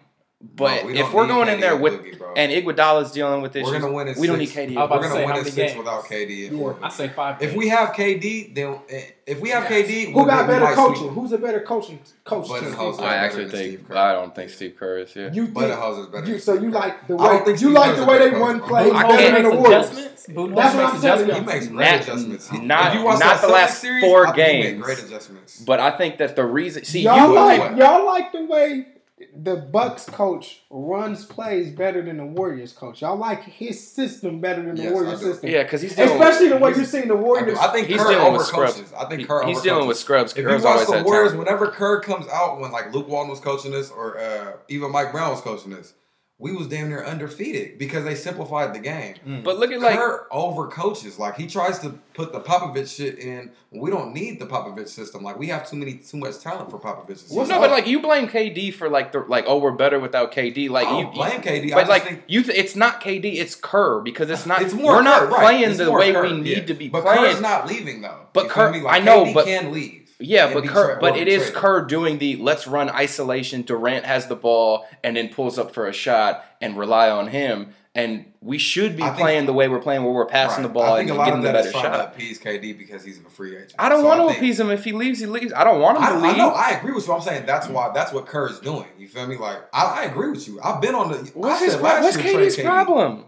But 0.55 0.81
no, 0.81 0.87
we 0.87 0.99
if 0.99 1.13
we're 1.13 1.27
going 1.27 1.47
KD 1.47 1.53
in 1.53 1.59
there 1.59 1.75
with 1.75 1.93
Boogie, 1.93 2.33
and 2.35 2.51
Iguodala's 2.51 3.11
dealing 3.11 3.41
with 3.41 3.53
this, 3.53 3.65
we 3.67 4.27
don't 4.27 4.39
need 4.39 4.49
KD. 4.49 4.75
We're 4.75 4.87
gonna 4.87 5.09
say, 5.09 5.25
win 5.25 5.35
at 5.35 5.43
six 5.43 5.55
games? 5.55 5.77
without 5.77 6.03
KD. 6.03 6.51
Yeah. 6.51 6.85
I 6.85 6.89
say 6.89 7.09
five. 7.09 7.41
If 7.41 7.55
we 7.55 7.69
have 7.69 7.89
KD, 7.89 8.53
then 8.53 8.79
eh, 8.89 9.01
if 9.25 9.39
we 9.39 9.49
have 9.49 9.63
KD, 9.63 10.13
who 10.13 10.25
got 10.25 10.47
better 10.47 10.73
coaching? 10.75 11.09
Who's 11.09 11.31
a 11.31 11.37
better 11.37 11.61
coaching 11.61 11.99
coach? 12.23 12.47
Budenholzer. 12.47 13.01
I 13.01 13.15
actually 13.15 13.49
think 13.49 13.91
I 13.91 14.13
don't 14.13 14.35
think 14.35 14.51
Steve 14.51 14.75
Kerr 14.77 14.99
is 14.99 15.13
here. 15.13 15.31
You 15.33 15.45
is 15.45 15.49
better. 15.49 16.25
You, 16.25 16.39
so 16.39 16.53
you 16.53 16.69
like 16.69 17.07
the 17.07 17.15
way 17.15 17.43
you 17.57 17.69
like 17.71 17.95
the 17.95 18.05
way 18.05 18.29
they 18.29 18.39
won 18.39 18.61
play 18.61 18.91
better 18.91 19.31
than 19.31 19.43
the 19.43 19.55
Warriors. 19.55 20.25
Boone 20.27 20.55
That's 20.55 20.75
what 20.75 20.85
I'm 20.85 20.99
saying. 20.99 21.35
He 21.35 21.41
makes 21.41 21.67
great 21.67 22.01
adjustments. 22.01 22.51
Not, 22.51 23.19
not 23.19 23.41
the 23.41 23.47
last 23.47 23.85
four 24.01 24.33
games. 24.33 24.81
Great 24.81 24.99
adjustments. 25.03 25.61
But 25.61 25.79
I 25.79 25.91
think 25.91 26.17
that 26.17 26.35
the 26.35 26.45
reason, 26.45 26.83
see, 26.83 27.01
y'all 27.01 27.33
like 27.33 27.77
y'all 27.77 28.05
like 28.05 28.31
the 28.31 28.45
way 28.45 28.87
the 29.33 29.55
Bucks 29.55 30.05
coach 30.05 30.63
runs 30.69 31.25
plays 31.25 31.71
better 31.71 32.01
than 32.01 32.17
the 32.17 32.25
Warriors 32.25 32.73
coach. 32.73 33.01
I 33.01 33.09
like 33.09 33.43
his 33.43 33.91
system 33.91 34.41
better 34.41 34.61
than 34.61 34.75
the 34.75 34.83
yes, 34.83 34.91
Warriors 34.91 35.21
system. 35.21 35.49
Yeah, 35.49 35.63
because 35.63 35.81
he's 35.81 35.95
dealing, 35.95 36.21
especially 36.21 36.49
the 36.49 36.57
way 36.57 36.73
you're 36.75 36.83
seeing 36.83 37.07
the 37.07 37.15
Warriors. 37.15 37.57
I, 37.57 37.67
I 37.67 37.71
think 37.71 37.87
he's 37.87 38.01
Kerr 38.01 38.11
dealing 38.11 38.33
with 38.33 38.45
scrubs. 38.45 38.93
I 38.93 39.05
think 39.05 39.25
Kerr 39.27 39.45
he's 39.45 39.61
dealing 39.61 39.87
with 39.87 39.97
scrubs. 39.97 40.33
If 40.35 40.43
Kerr's 40.43 40.63
you 40.63 40.67
watch 40.67 40.87
the 40.87 41.03
Warriors, 41.03 41.33
whenever 41.33 41.67
Kerr 41.67 42.01
comes 42.01 42.27
out, 42.27 42.59
when 42.59 42.71
like 42.71 42.93
Luke 42.93 43.07
Walton 43.07 43.29
was 43.29 43.39
coaching 43.39 43.71
this, 43.71 43.89
or 43.89 44.17
uh, 44.17 44.53
even 44.67 44.91
Mike 44.91 45.13
Brown 45.13 45.31
was 45.31 45.41
coaching 45.41 45.71
this, 45.71 45.93
we 46.37 46.51
was 46.51 46.67
damn 46.67 46.89
near 46.89 47.03
undefeated 47.05 47.77
because 47.77 48.03
they 48.03 48.13
simplified 48.13 48.75
the 48.75 48.79
game. 48.79 49.15
Mm. 49.25 49.43
But 49.43 49.57
look 49.57 49.71
at 49.71 49.79
like 49.79 49.97
Kerr 49.97 50.27
over 50.31 50.67
coaches. 50.67 51.17
Like 51.17 51.37
he 51.37 51.47
tries 51.47 51.79
to 51.79 51.91
put 52.13 52.33
the 52.33 52.41
Popovich 52.41 52.97
shit 52.97 53.19
in. 53.19 53.51
We 53.71 53.89
don't 53.89 54.13
need 54.13 54.39
the 54.39 54.45
Popovich 54.45 54.89
system. 54.89 55.23
Like 55.23 55.39
we 55.39 55.47
have 55.47 55.69
too 55.69 55.77
many 55.77 55.93
too 55.93 56.17
much 56.17 56.39
talent 56.39 56.71
for 56.71 56.77
Popovich. 56.77 57.19
System. 57.19 57.37
Well, 57.37 57.47
no, 57.47 57.59
but 57.61 57.71
like 57.71 57.87
you 57.87 58.01
blame 58.01 58.27
KD 58.27 58.73
for 58.73 58.89
like 58.89 59.13
the 59.13 59.19
like 59.19 59.45
oh 59.47 59.59
we're 59.59 59.71
better 59.71 59.97
without 59.97 60.33
KD. 60.33 60.69
Like 60.69 60.89
you 60.89 61.07
blame 61.07 61.41
KD, 61.41 61.71
but 61.71 61.87
like 61.87 62.03
think, 62.03 62.23
you 62.27 62.43
th- 62.43 62.57
it's 62.57 62.75
not 62.75 62.99
KD, 62.99 63.35
it's 63.35 63.55
Kerr 63.55 64.01
because 64.01 64.29
it's 64.29 64.45
not. 64.45 64.61
It's 64.61 64.73
more 64.73 64.95
we're 64.95 64.97
Kerr, 64.97 65.03
not 65.03 65.29
playing 65.39 65.69
right. 65.69 65.77
the 65.77 65.91
way 65.91 66.11
Kerr, 66.11 66.23
we 66.23 66.33
need 66.33 66.57
yeah. 66.57 66.65
to 66.65 66.73
be. 66.73 66.89
But 66.89 67.03
playing. 67.03 67.31
Kerr's 67.31 67.41
not 67.41 67.65
leaving 67.65 68.01
though. 68.01 68.27
But 68.33 68.49
Kerr, 68.49 68.77
like, 68.77 69.01
I 69.01 69.03
know, 69.03 69.23
KD 69.23 69.33
but 69.33 69.45
can 69.45 69.71
leave. 69.71 70.04
Yeah, 70.19 70.53
but 70.53 70.65
Kerr, 70.65 70.99
but 70.99 71.17
it 71.17 71.27
is 71.27 71.49
Kerr 71.49 71.83
doing 71.85 72.19
the 72.19 72.37
let's 72.37 72.67
run 72.67 72.89
isolation. 72.89 73.63
Durant 73.63 74.05
has 74.05 74.27
the 74.27 74.35
ball 74.35 74.87
and 75.03 75.17
then 75.17 75.29
pulls 75.29 75.59
up 75.59 75.73
for 75.73 75.87
a 75.87 75.93
shot 75.93 76.45
and 76.61 76.77
rely 76.77 77.09
on 77.09 77.27
him. 77.27 77.73
And 77.93 78.25
we 78.41 78.57
should 78.57 78.97
be 78.97 79.03
playing 79.03 79.45
the 79.45 79.53
way 79.53 79.69
we're 79.69 79.79
playing, 79.79 80.03
where 80.03 80.11
we're 80.11 80.25
passing 80.25 80.63
right. 80.63 80.67
the 80.67 80.73
ball 80.73 80.97
and 80.97 81.07
getting 81.07 81.41
the 81.41 81.51
better 81.53 81.71
shot. 81.71 82.13
Appease 82.13 82.39
KD 82.39 82.77
because 82.77 83.05
he's 83.05 83.19
a 83.19 83.29
free 83.29 83.55
agent. 83.55 83.73
I 83.79 83.87
don't 83.87 84.01
so 84.01 84.07
want 84.07 84.19
I 84.19 84.33
to 84.33 84.37
appease 84.37 84.59
him. 84.59 84.69
If 84.69 84.83
he 84.83 84.91
leaves, 84.91 85.19
he 85.19 85.27
leaves. 85.27 85.53
I 85.53 85.63
don't 85.63 85.79
want 85.79 85.97
him 85.97 86.03
I, 86.03 86.09
to 86.09 86.15
leave. 86.15 86.33
I 86.33 86.37
know. 86.37 86.49
I 86.49 86.71
agree 86.71 86.91
with 86.91 87.07
you. 87.07 87.13
I'm 87.13 87.21
saying 87.21 87.45
that's 87.45 87.69
why. 87.69 87.91
That's 87.93 88.11
what 88.11 88.25
Kerr 88.25 88.49
is 88.49 88.59
doing. 88.59 88.87
You 88.99 89.07
feel 89.07 89.25
me? 89.27 89.37
Like 89.37 89.59
I, 89.71 90.03
agree 90.03 90.29
with 90.29 90.45
you. 90.45 90.59
I've 90.61 90.81
been 90.81 90.93
on 90.93 91.09
the. 91.09 91.31
What's 91.35 91.63
his? 91.63 91.77
What's 91.77 92.17
KD's 92.17 92.57
KD. 92.57 92.65
problem? 92.65 93.25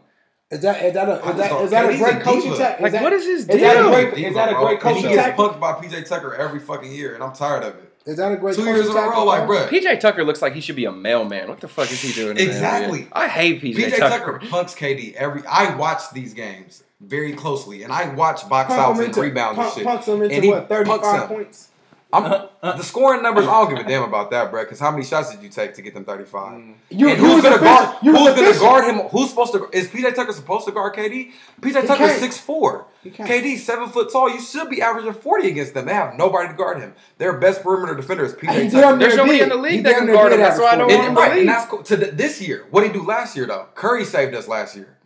Is 0.50 0.62
that 0.62 0.82
is 0.86 0.94
that 0.94 1.10
a 1.10 1.30
is 1.30 1.36
that, 1.38 1.62
is 1.62 1.72
that 1.72 1.94
a 1.94 1.98
great 1.98 2.22
coaching 2.22 2.56
tactic? 2.56 2.94
Like, 2.94 3.02
what 3.02 3.12
is 3.12 3.26
his 3.26 3.46
deal? 3.46 3.58
Is 3.58 3.62
that 3.64 3.86
a 3.86 3.90
great, 3.90 4.26
is 4.26 4.36
that 4.36 4.50
a 4.50 4.56
great 4.56 4.80
coaching 4.80 5.04
tactic? 5.04 5.10
He 5.10 5.16
gets 5.16 5.38
punked 5.38 5.60
by 5.60 5.74
PJ 5.74 6.08
Tucker 6.08 6.36
every 6.36 6.60
fucking 6.60 6.92
year, 6.92 7.16
and 7.16 7.24
I'm 7.24 7.34
tired 7.34 7.64
of 7.64 7.76
it. 7.76 7.94
Is 8.06 8.16
that 8.16 8.32
a 8.32 8.38
great 8.38 8.56
two 8.56 8.64
years 8.64 8.88
in 8.88 8.96
a 8.96 8.96
row? 8.96 9.26
Like, 9.26 9.46
bro, 9.46 9.68
PJ 9.68 10.00
Tucker 10.00 10.24
looks 10.24 10.42
like 10.42 10.54
he 10.54 10.62
should 10.62 10.78
be 10.78 10.86
a 10.86 10.92
mailman. 10.94 11.50
What 11.50 11.60
the 11.60 11.68
fuck 11.68 11.92
is 11.92 12.02
he 12.02 12.14
doing? 12.14 12.38
exactly. 12.38 13.10
I 13.12 13.28
hate 13.28 13.62
PJ, 13.62 13.76
PJ 13.76 13.98
Tucker. 13.98 14.42
Punks 14.50 14.74
KD 14.74 15.14
every. 15.16 15.46
I 15.46 15.76
watch 15.76 16.12
these 16.14 16.34
games 16.34 16.86
very 17.02 17.34
closely, 17.34 17.84
and 17.84 17.92
I 17.92 18.14
watch 18.14 18.48
box 18.48 18.70
Punk 18.70 18.80
outs 18.80 19.00
and 19.02 19.18
rebounds 19.18 19.60
and 19.60 19.74
shit. 19.74 19.84
Punks 19.84 20.08
him 20.08 20.22
into 20.22 20.36
and 20.36 20.48
what 20.48 20.70
thirty 20.70 20.90
five 20.90 21.28
points. 21.28 21.70
I'm, 22.14 22.48
the 22.62 22.84
scoring 22.84 23.22
numbers. 23.22 23.46
I 23.46 23.52
don't 23.52 23.76
give 23.76 23.86
a 23.86 23.88
damn 23.88 24.04
about 24.04 24.32
that, 24.32 24.50
bro. 24.50 24.64
Because 24.64 24.80
how 24.80 24.92
many 24.92 25.04
shots 25.04 25.30
did 25.30 25.44
you 25.44 25.50
take 25.50 25.74
to 25.74 25.82
get 25.82 25.94
them 25.94 26.06
35? 26.06 26.54
Mm. 26.54 26.76
You, 26.90 27.10
and 27.10 27.18
who's 27.18 27.44
gonna 27.44 27.60
guard? 27.60 27.98
Who's 27.98 28.14
gonna 28.14 28.60
guard 28.60 28.86
him? 28.86 29.08
Who's 29.10 29.30
supposed 29.30 29.52
to? 29.54 29.70
Is 29.74 29.90
PJ 29.90 30.16
Tucker 30.16 30.32
supposed 30.32 30.66
to 30.68 30.72
guard 30.72 30.96
KD? 30.96 31.32
PJ 31.60 31.74
Tucker 31.74 31.88
Tucker's 31.88 32.20
six 32.20 32.38
four. 32.38 32.86
KD 33.06 33.58
seven 33.58 33.90
foot 33.90 34.12
tall. 34.12 34.30
You 34.30 34.40
should 34.42 34.70
be 34.70 34.82
averaging 34.82 35.14
40 35.14 35.50
against 35.50 35.74
them. 35.74 35.86
They 35.86 35.94
have 35.94 36.18
nobody 36.18 36.48
to 36.48 36.54
guard 36.54 36.80
him. 36.80 36.94
Their 37.18 37.38
best 37.38 37.62
perimeter 37.62 37.96
defender 37.96 38.24
is 38.24 38.34
PJ 38.34 38.72
Tucker. 38.72 38.98
There's 38.98 39.16
nobody 39.16 39.42
in 39.42 39.50
the 39.50 39.56
league 39.56 39.84
that 39.84 39.98
can 39.98 40.08
guard 40.08 40.32
him. 40.32 40.40
That's 40.40 40.60
why 40.60 40.68
I 40.68 40.76
don't 40.78 40.90
want 40.90 41.08
him. 41.08 41.16
Right, 41.16 41.40
and 41.40 41.50
that's 41.50 41.70
cool. 41.70 41.84
to 41.84 41.98
the, 41.98 42.06
this 42.08 42.42
year. 42.42 42.68
What 42.70 42.82
did 42.82 42.94
he 42.94 43.00
do 43.00 43.06
last 43.06 43.36
year 43.36 43.46
though? 43.46 43.68
Curry 43.76 44.06
saved 44.06 44.34
us 44.34 44.48
last 44.48 44.76
year. 44.78 44.97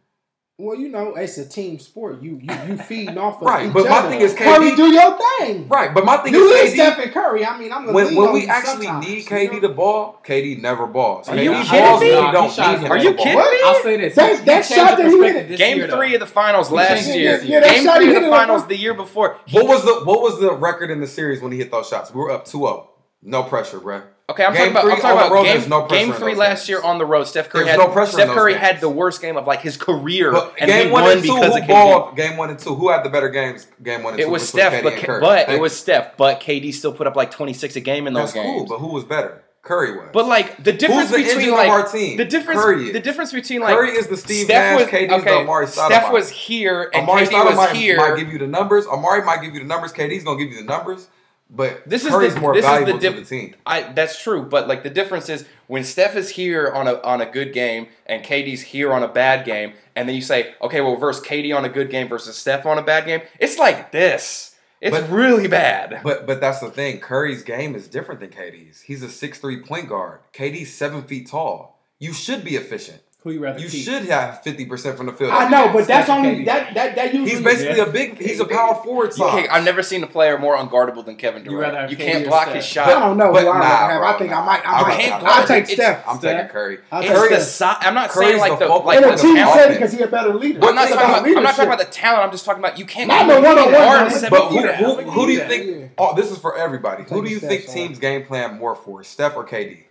Well, 0.62 0.78
you 0.78 0.90
know, 0.90 1.16
it's 1.16 1.40
a 1.40 1.50
team 1.50 1.80
sport. 1.80 2.22
You 2.22 2.40
you, 2.40 2.56
you 2.68 2.78
feeding 2.78 3.18
off 3.18 3.42
of 3.42 3.48
right. 3.48 3.66
Each 3.66 3.74
but 3.74 3.90
my 3.90 3.98
other. 3.98 4.10
thing 4.10 4.22
is, 4.22 4.36
KD, 4.36 4.38
Curry, 4.38 4.76
do 4.76 4.94
your 4.94 5.18
thing. 5.18 5.68
Right, 5.68 5.92
but 5.92 6.06
my 6.06 6.18
thing 6.18 6.36
you 6.36 6.48
is, 6.50 6.74
KD, 6.74 6.94
Stephen 6.94 7.10
Curry. 7.12 7.44
I 7.44 7.58
mean, 7.58 7.74
I'm 7.74 7.86
gonna 7.86 7.94
when, 7.94 8.16
when 8.16 8.32
we 8.32 8.48
actually 8.48 8.92
need 9.00 9.26
KD 9.26 9.44
you 9.44 9.52
know? 9.54 9.60
the 9.62 9.70
ball, 9.70 10.22
KD 10.24 10.62
never 10.62 10.86
balls. 10.86 11.28
Are 11.30 11.36
you 11.36 11.52
kidding 11.64 12.00
me? 12.00 12.12
Don't 12.32 12.56
need 12.56 12.80
him. 12.80 12.92
Are 12.92 12.98
you 12.98 13.16
kidding 13.16 13.38
me? 13.38 13.60
I'll 13.64 13.82
say 13.82 13.98
this: 13.98 14.14
that, 14.14 14.46
that 14.46 14.64
shot 14.64 14.98
that 15.00 15.10
he 15.10 15.18
hit, 15.18 15.58
game 15.58 15.78
year, 15.78 15.88
three 15.88 16.14
of 16.14 16.20
the 16.20 16.28
finals 16.28 16.70
last 16.70 17.08
year, 17.08 17.42
yeah, 17.42 17.62
game 17.62 17.92
three 17.96 18.16
of 18.16 18.22
the 18.22 18.30
finals 18.30 18.68
the 18.68 18.78
year 18.78 18.94
before. 18.94 19.40
What 19.50 19.66
was 19.68 19.84
the 19.84 20.06
what 20.06 20.22
was 20.22 20.40
the 20.40 20.54
record 20.54 20.92
in 20.92 21.02
the 21.02 21.08
series 21.08 21.42
when 21.42 21.52
he 21.52 21.58
hit 21.58 21.72
those 21.72 21.90
shots? 21.90 22.14
We 22.14 22.20
were 22.20 22.30
up 22.30 22.46
2-0. 22.46 22.88
No 23.24 23.42
pressure, 23.44 23.80
bruh. 23.80 24.04
Okay, 24.32 24.46
I'm 24.46 24.54
game 24.54 24.72
talking 24.72 24.72
about, 24.72 24.86
I'm 24.86 25.02
talking 25.02 25.18
about 25.18 25.32
road, 25.32 25.44
game, 25.44 25.70
no 25.70 25.88
game 25.88 26.14
three 26.14 26.36
last 26.36 26.60
games. 26.60 26.70
year 26.70 26.82
on 26.82 26.98
the 26.98 27.06
road. 27.06 27.26
Steph 27.26 27.50
Curry 27.50 27.68
had 27.68 27.78
no 27.78 28.06
Steph 28.06 28.30
Curry 28.30 28.54
had 28.54 28.82
the 28.82 28.90
worst 28.90 29.22
game 29.22 29.38
of 29.38 29.46
like 29.46 29.62
his 29.62 29.78
career, 29.78 30.32
but 30.32 30.56
and 30.58 30.70
game 30.70 30.92
one 30.92 31.10
and 31.10 31.22
two, 31.22 31.36
because 31.36 31.60
who 31.60 31.68
balled 31.68 32.16
game 32.16 32.38
one 32.38 32.50
and 32.50 32.58
two. 32.58 32.76
Who 32.76 32.90
had 32.90 33.04
the 33.04 33.10
better 33.10 33.30
games? 33.30 33.68
Game 33.84 34.04
one 34.04 34.14
and 34.14 34.22
it 34.22 34.24
two. 34.24 34.30
It 34.30 34.32
was 34.32 34.48
Steph, 34.48 34.84
but, 34.84 35.22
but 35.22 35.50
it 35.50 35.60
was 35.60 35.78
Steph, 35.78 36.18
but 36.18 36.40
KD 36.40 36.74
still 36.74 36.94
put 36.94 37.08
up 37.08 37.16
like 37.16 37.32
26 37.32 37.76
a 37.76 37.80
game 37.82 38.08
in 38.08 38.14
those 38.14 38.34
That's 38.34 38.46
games. 38.46 38.70
Cool, 38.70 38.78
but 38.78 38.80
who 38.80 38.94
was 38.94 39.04
better? 39.04 39.44
Curry 39.64 39.96
was. 39.96 40.10
But 40.12 40.26
like 40.26 40.64
the 40.64 40.74
difference 40.74 41.12
the 41.12 41.18
between 41.18 41.52
like 41.52 41.70
our 41.70 41.88
team? 41.88 42.18
the 42.18 42.26
difference 42.26 42.62
Curry 42.62 42.92
the 42.92 43.00
difference 43.00 43.32
between 43.32 43.62
like 43.62 43.76
Curry 43.76 43.92
is 43.92 44.08
the 44.08 44.18
Steve 44.18 44.46
Steph 44.46 44.80
Nash, 44.80 44.80
was, 44.80 44.88
okay, 44.88 45.08
the 45.08 45.38
Amari 45.38 45.68
Steph 45.68 46.12
was 46.12 46.30
here 46.30 46.90
and 46.94 47.04
Amari 47.04 47.28
KD 47.28 47.56
was 47.56 47.72
here. 47.72 47.98
Might 47.98 48.18
give 48.18 48.32
you 48.32 48.40
the 48.40 48.48
numbers. 48.48 48.88
Amari 48.88 49.24
might 49.24 49.42
give 49.42 49.54
you 49.54 49.60
the 49.60 49.68
numbers. 49.68 49.94
KD's 49.94 50.24
gonna 50.24 50.40
give 50.40 50.52
you 50.52 50.58
the 50.58 50.66
numbers. 50.66 51.08
But 51.54 51.88
this 51.88 52.06
is 52.06 52.12
Curry's 52.12 52.34
the, 52.34 52.40
more 52.40 52.54
this 52.54 52.64
valuable 52.64 52.96
is 52.96 53.02
the, 53.02 53.10
to 53.10 53.20
the 53.20 53.26
team. 53.26 53.56
I 53.66 53.92
that's 53.92 54.22
true, 54.22 54.44
but 54.44 54.70
like 54.70 54.84
the 54.84 54.90
difference 54.90 55.28
is 55.28 55.46
when 55.68 55.84
Steph 55.84 56.16
is 56.16 56.30
here 56.30 56.72
on 56.72 56.88
a 56.88 57.02
on 57.02 57.20
a 57.20 57.26
good 57.26 57.52
game 57.52 57.88
and 58.06 58.24
KD's 58.24 58.62
here 58.62 58.94
on 58.94 59.04
a 59.04 59.08
bad 59.10 59.46
game, 59.46 59.74
and 59.96 60.08
then 60.08 60.16
you 60.16 60.22
say, 60.22 60.56
okay, 60.62 60.80
well, 60.80 60.96
versus 60.96 61.26
KD 61.26 61.56
on 61.56 61.66
a 61.66 61.70
good 61.70 61.90
game 61.90 62.08
versus 62.08 62.38
Steph 62.38 62.66
on 62.66 62.78
a 62.78 62.82
bad 62.82 63.06
game, 63.06 63.22
it's 63.38 63.58
like 63.58 63.92
this. 63.92 64.56
It's 64.80 64.98
but, 64.98 65.10
really 65.10 65.50
bad. 65.50 66.00
But 66.04 66.26
but 66.26 66.40
that's 66.40 66.62
the 66.62 66.72
thing. 66.72 67.00
Curry's 67.02 67.44
game 67.44 67.76
is 67.76 67.90
different 67.90 68.22
than 68.22 68.30
KD's. 68.30 68.82
He's 68.82 69.04
a 69.04 69.10
six 69.10 69.38
three 69.38 69.62
point 69.62 69.90
guard. 69.90 70.20
KD's 70.34 70.74
seven 70.74 71.04
feet 71.04 71.28
tall. 71.28 71.82
You 72.00 72.14
should 72.14 72.46
be 72.46 72.56
efficient. 72.56 73.02
Who 73.24 73.30
you 73.30 73.40
rather? 73.40 73.60
You 73.60 73.70
keep? 73.70 73.86
should 73.86 74.06
have 74.06 74.42
fifty 74.42 74.66
percent 74.66 74.98
from 74.98 75.06
the 75.06 75.14
field. 75.14 75.30
I 75.30 75.48
know, 75.48 75.72
but 75.72 75.86
that's 75.86 76.10
only 76.10 76.44
that 76.46 76.74
that 76.74 76.96
that 76.96 77.14
usually. 77.14 77.30
He's 77.30 77.42
basically 77.42 77.78
yeah. 77.78 77.86
a 77.86 77.92
big. 77.92 78.18
He's 78.18 78.40
a 78.40 78.46
power 78.46 78.74
forward. 78.74 79.14
Size. 79.14 79.48
I've 79.52 79.64
never 79.64 79.84
seen 79.84 80.02
a 80.02 80.08
player 80.08 80.40
more 80.40 80.58
unguardable 80.58 81.06
than 81.06 81.18
Kevin 81.18 81.44
Durant. 81.44 81.92
You, 81.92 81.98
you 81.98 82.04
can't 82.04 82.26
block 82.26 82.46
Steph. 82.46 82.56
his 82.56 82.66
shot. 82.66 82.88
I 82.88 83.00
don't 83.00 83.18
know 83.18 83.32
but 83.32 83.44
who 83.44 83.52
I 83.52 83.64
have. 83.64 84.00
Bro, 84.00 84.08
I 84.08 84.18
think 84.18 84.32
nah. 84.32 84.42
I 84.42 84.46
might. 84.46 84.66
I, 84.66 84.72
I 84.72 84.82
might. 84.82 85.00
Can't 85.00 85.24
I 85.24 85.46
take 85.46 85.68
Steph. 85.68 86.04
I'm 86.08 86.18
taking 86.18 86.48
Curry. 86.48 86.80
Curry 86.90 87.30
the 87.30 87.42
si- 87.42 87.64
I'm 87.66 87.94
not 87.94 88.10
Curry's 88.10 88.30
saying 88.30 88.40
like 88.40 88.58
the, 88.58 88.68
the 88.68 88.74
like 88.74 89.02
the, 89.02 89.16
team 89.16 89.36
talent. 89.36 89.62
said 89.62 89.74
because 89.74 89.92
he's 89.92 90.02
a 90.02 90.08
better 90.08 90.34
leader. 90.34 90.60
I'm, 90.66 90.74
not 90.74 90.90
talking 90.90 91.06
about, 91.06 91.28
I'm 91.28 91.44
not 91.44 91.56
talking 91.56 91.66
about 91.66 91.80
the 91.80 91.86
talent. 91.86 92.24
I'm 92.24 92.32
just 92.32 92.44
talking 92.44 92.64
about 92.64 92.80
you 92.80 92.86
can't. 92.86 93.08
Not 93.08 93.28
the 93.28 93.40
one 93.40 93.60
on 93.60 93.72
one. 93.72 94.30
But 94.32 94.48
who 94.50 95.12
who 95.12 95.28
do 95.28 95.32
you 95.32 95.42
think? 95.42 95.92
Oh, 96.00 96.16
this 96.16 96.32
is 96.32 96.40
for 96.40 96.58
everybody. 96.58 97.04
Who 97.04 97.24
do 97.24 97.30
you 97.30 97.40
think 97.40 97.68
teams 97.68 98.00
game 98.00 98.26
plan 98.26 98.58
more 98.58 98.76
for, 98.76 99.04
Steph 99.04 99.36
or 99.36 99.46
KD? 99.46 99.84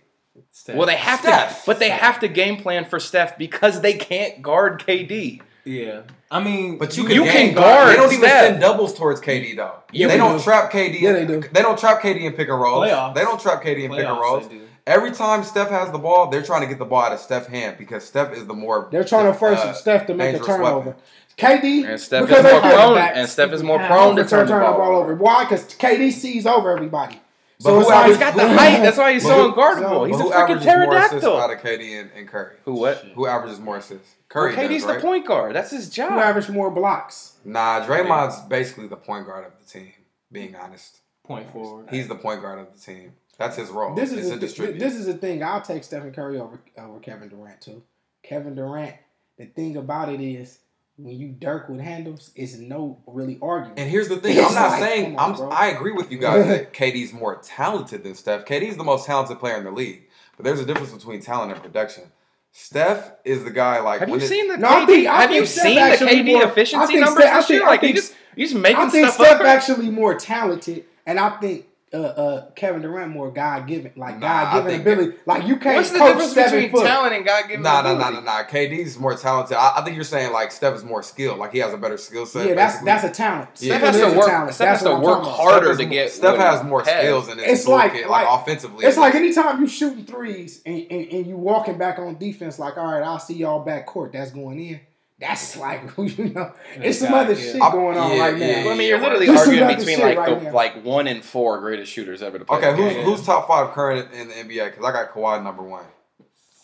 Steph. 0.51 0.75
Well, 0.75 0.87
they 0.87 0.95
have 0.95 1.19
Steph. 1.19 1.61
to, 1.61 1.65
but 1.65 1.79
they 1.79 1.89
have 1.89 2.19
to 2.21 2.27
game 2.27 2.57
plan 2.57 2.85
for 2.85 2.99
Steph 2.99 3.37
because 3.37 3.81
they 3.81 3.93
can't 3.93 4.41
guard 4.41 4.79
KD. 4.79 5.41
Yeah, 5.63 6.01
I 6.31 6.43
mean, 6.43 6.77
but 6.79 6.97
you 6.97 7.03
can, 7.03 7.13
you 7.13 7.23
can 7.23 7.53
guard. 7.53 7.89
They 7.89 7.95
don't 7.95 8.09
Steph. 8.09 8.17
even 8.17 8.29
send 8.29 8.61
doubles 8.61 8.93
towards 8.95 9.21
KD 9.21 9.55
though. 9.55 9.75
Yeah, 9.91 10.07
they 10.07 10.17
don't 10.17 10.37
do. 10.37 10.43
trap 10.43 10.71
KD. 10.71 10.99
Yeah, 10.99 11.13
they 11.13 11.25
do. 11.25 11.41
They 11.41 11.61
don't 11.61 11.77
trap 11.77 12.01
KD 12.01 12.21
in 12.21 12.33
pick 12.33 12.49
and 12.49 12.59
rolls. 12.59 12.85
They 12.85 13.21
don't 13.21 13.39
trap 13.39 13.61
KD 13.61 13.83
in 13.83 13.91
Playoffs, 13.91 13.97
pick 13.97 14.07
and 14.07 14.19
rolls. 14.19 14.49
Every 14.87 15.11
time 15.11 15.43
Steph 15.43 15.69
has 15.69 15.91
the 15.91 15.99
ball, 15.99 16.29
they're 16.29 16.41
trying 16.41 16.61
to 16.61 16.67
get 16.67 16.79
the 16.79 16.85
ball 16.85 17.03
out 17.03 17.13
of 17.13 17.19
Steph's 17.19 17.45
hand 17.45 17.77
because 17.77 18.03
Steph 18.03 18.33
is 18.33 18.47
the 18.47 18.55
more. 18.55 18.89
They're 18.91 19.03
trying 19.03 19.31
to 19.31 19.37
force 19.37 19.59
uh, 19.59 19.73
Steph 19.73 20.07
to 20.07 20.15
make 20.15 20.35
a 20.35 20.39
turnover. 20.39 20.89
Weapon. 20.91 21.01
KD 21.37 21.87
and 21.87 21.99
Steph 21.99 22.29
is 22.29 22.43
more 22.43 22.61
prone, 22.61 22.97
and 22.97 23.29
Steph 23.29 23.51
is 23.51 23.63
more 23.63 23.79
prone 23.79 24.15
to 24.15 24.25
turn, 24.25 24.47
turn 24.47 24.63
the 24.63 24.71
ball 24.77 24.97
over. 24.97 25.15
Why? 25.15 25.43
Because 25.43 25.65
KD 25.75 26.11
sees 26.11 26.45
over 26.47 26.71
everybody 26.75 27.20
so 27.61 27.75
who 27.75 28.07
he's 28.07 28.17
got 28.17 28.35
the 28.35 28.47
height. 28.47 28.81
That's 28.81 28.97
why 28.97 29.13
he's 29.13 29.23
so 29.23 29.51
unguardable. 29.51 30.07
he's 30.07 30.19
a 30.19 30.23
freaking 30.23 30.61
pterodactyl. 30.61 31.37
Out 31.37 31.51
of 31.51 31.59
KD 31.59 32.01
and, 32.01 32.11
and 32.15 32.27
Curry. 32.27 32.57
Who 32.65 32.73
what? 32.73 32.97
Who 33.15 33.27
averages 33.27 33.59
more 33.59 33.77
assists? 33.77 34.15
Curry. 34.29 34.55
Well, 34.55 34.67
KD's 34.67 34.81
does, 34.81 34.85
right? 34.85 34.95
the 34.95 35.01
point 35.01 35.27
guard. 35.27 35.55
That's 35.55 35.71
his 35.71 35.89
job. 35.89 36.13
Who 36.13 36.19
averages 36.19 36.49
more 36.49 36.71
blocks? 36.71 37.37
Nah, 37.45 37.85
Draymond's 37.85 38.41
basically 38.47 38.87
the 38.87 38.97
point 38.97 39.25
guard 39.25 39.45
of 39.45 39.53
the 39.59 39.65
team. 39.65 39.93
Being 40.31 40.55
honest, 40.55 40.99
point 41.23 41.51
forward. 41.51 41.89
He's 41.89 42.07
the 42.07 42.15
point 42.15 42.41
guard 42.41 42.59
of 42.59 42.73
the 42.73 42.79
team. 42.79 43.13
That's 43.37 43.57
his 43.57 43.69
role. 43.69 43.95
This 43.95 44.11
is 44.11 44.29
it's 44.29 44.59
a, 44.59 44.63
a 44.69 44.71
this 44.73 44.95
is 44.95 45.07
the 45.07 45.15
thing. 45.15 45.43
I'll 45.43 45.61
take 45.61 45.83
Stephen 45.83 46.13
Curry 46.13 46.39
over 46.39 46.61
over 46.77 46.99
Kevin 46.99 47.27
Durant 47.29 47.59
too. 47.61 47.83
Kevin 48.23 48.55
Durant. 48.55 48.95
The 49.37 49.45
thing 49.45 49.77
about 49.77 50.09
it 50.09 50.21
is 50.21 50.59
when 51.03 51.19
you 51.19 51.29
dirk 51.29 51.69
with 51.69 51.79
handles, 51.79 52.31
it's 52.35 52.55
no 52.57 52.99
really 53.07 53.39
argument. 53.41 53.79
And 53.79 53.89
here's 53.89 54.07
the 54.07 54.17
thing: 54.17 54.37
I'm 54.37 54.53
not 54.53 54.71
like, 54.71 54.81
saying 54.81 55.17
on, 55.17 55.41
I'm. 55.41 55.51
I 55.51 55.67
agree 55.67 55.91
with 55.91 56.11
you 56.11 56.17
guys 56.17 56.47
that 56.47 56.73
KD's 56.73 57.13
more 57.13 57.37
talented 57.37 58.03
than 58.03 58.15
Steph. 58.15 58.45
KD's 58.45 58.77
the 58.77 58.83
most 58.83 59.05
talented 59.05 59.39
player 59.39 59.57
in 59.57 59.63
the 59.63 59.71
league, 59.71 60.03
but 60.37 60.45
there's 60.45 60.59
a 60.59 60.65
difference 60.65 60.93
between 60.93 61.21
talent 61.21 61.51
and 61.51 61.61
production. 61.61 62.03
Steph 62.51 63.13
is 63.23 63.43
the 63.43 63.51
guy. 63.51 63.79
Like, 63.79 64.01
have 64.01 64.09
you 64.09 64.15
it, 64.15 64.27
seen 64.27 64.47
the 64.47 64.57
no, 64.57 64.67
KD? 64.67 64.85
Think, 64.85 65.07
have 65.07 65.31
you 65.31 65.45
seen 65.45 65.75
the 65.75 65.97
KD 65.97 66.33
more, 66.33 66.43
efficiency 66.43 66.99
numbers 66.99 67.23
Steph, 67.23 67.35
this 67.41 67.49
year? 67.49 67.65
Like, 67.65 67.81
you 67.81 67.93
just 67.93 68.13
making 68.37 68.55
stuff. 68.55 68.77
I 68.77 68.89
think 68.89 69.07
stuff 69.07 69.13
Steph 69.27 69.41
up. 69.41 69.47
actually 69.47 69.89
more 69.89 70.15
talented, 70.15 70.85
and 71.05 71.19
I 71.19 71.37
think 71.39 71.67
uh, 71.93 71.97
uh, 71.97 72.51
Kevin 72.51 72.81
Durant 72.81 73.11
more 73.11 73.29
God 73.31 73.67
given, 73.67 73.91
like 73.97 74.17
nah, 74.17 74.51
God 74.51 74.63
given 74.63 74.81
ability. 74.81 75.11
That, 75.11 75.27
like 75.27 75.45
you 75.45 75.57
can't. 75.57 75.75
What's 75.75 75.91
the 75.91 75.99
difference 75.99 76.33
between 76.33 76.71
foot. 76.71 76.85
talent 76.85 77.13
and 77.13 77.25
God 77.25 77.47
given? 77.49 77.63
Nah, 77.63 77.81
nah, 77.81 77.93
nah, 77.95 78.09
nah, 78.11 78.21
nah. 78.21 78.43
KD's 78.43 78.97
more 78.97 79.15
talented. 79.15 79.57
I, 79.57 79.73
I, 79.77 79.83
think 79.83 79.95
you're 79.95 80.05
saying 80.05 80.31
like 80.31 80.51
Steph 80.51 80.75
is 80.75 80.85
more 80.85 81.03
skilled. 81.03 81.37
Like 81.37 81.51
he 81.51 81.59
has 81.59 81.73
a 81.73 81.77
better 81.77 81.97
skill 81.97 82.25
set. 82.25 82.47
Yeah, 82.47 82.55
that's 82.55 82.75
basically. 82.75 82.85
that's 82.85 83.03
a 83.03 83.11
talent. 83.11 83.49
Steph, 83.55 83.81
has 83.81 83.95
to 83.97 84.17
work. 84.17 84.27
Talent. 84.27 84.53
Steph 84.53 84.67
that's 84.67 84.83
has 84.83 84.89
to 84.89 85.05
work 85.05 85.23
harder 85.23 85.75
to 85.75 85.85
get. 85.85 86.11
Steph 86.11 86.37
has 86.37 86.63
more 86.63 86.81
has. 86.81 87.03
skills 87.03 87.27
in 87.27 87.39
his 87.39 87.59
it's 87.59 87.67
like, 87.67 87.93
like, 87.93 88.07
like 88.07 88.27
offensively. 88.29 88.85
It's 88.85 88.97
like 88.97 89.15
anytime 89.15 89.59
you 89.59 89.67
shooting 89.67 90.05
threes 90.05 90.61
and, 90.65 90.85
and, 90.89 91.11
and 91.11 91.27
you 91.27 91.35
walking 91.35 91.77
back 91.77 91.99
on 91.99 92.17
defense, 92.17 92.57
like 92.57 92.77
all 92.77 92.85
right, 92.85 93.03
I'll 93.03 93.19
see 93.19 93.35
y'all 93.35 93.65
back 93.65 93.85
court. 93.85 94.13
That's 94.13 94.31
going 94.31 94.59
in 94.59 94.79
that's 95.21 95.55
like 95.57 95.83
you 95.97 96.29
know, 96.29 96.51
it's 96.75 96.99
some 96.99 97.13
other 97.13 97.33
yeah. 97.33 97.51
shit 97.53 97.61
going 97.61 97.97
on 97.97 98.11
yeah, 98.11 98.19
right 98.19 98.37
now. 98.37 98.45
Yeah, 98.45 98.71
I 98.71 98.75
mean, 98.75 98.89
you're 98.89 98.99
literally 98.99 99.27
There's 99.27 99.39
arguing 99.39 99.77
between 99.77 99.99
like 100.01 100.17
right 100.17 100.43
the, 100.43 100.51
like 100.51 100.83
one 100.83 101.07
and 101.07 101.23
four 101.23 101.59
greatest 101.61 101.91
shooters 101.91 102.21
ever 102.21 102.39
to 102.39 102.45
play. 102.45 102.57
Okay, 102.57 102.75
who's 102.75 103.05
who's 103.05 103.25
top 103.25 103.47
five 103.47 103.71
current 103.73 104.11
in 104.13 104.27
the 104.27 104.33
NBA? 104.33 104.71
Because 104.71 104.83
I 104.83 104.91
got 104.91 105.13
Kawhi 105.13 105.41
number 105.41 105.63
one. 105.63 105.85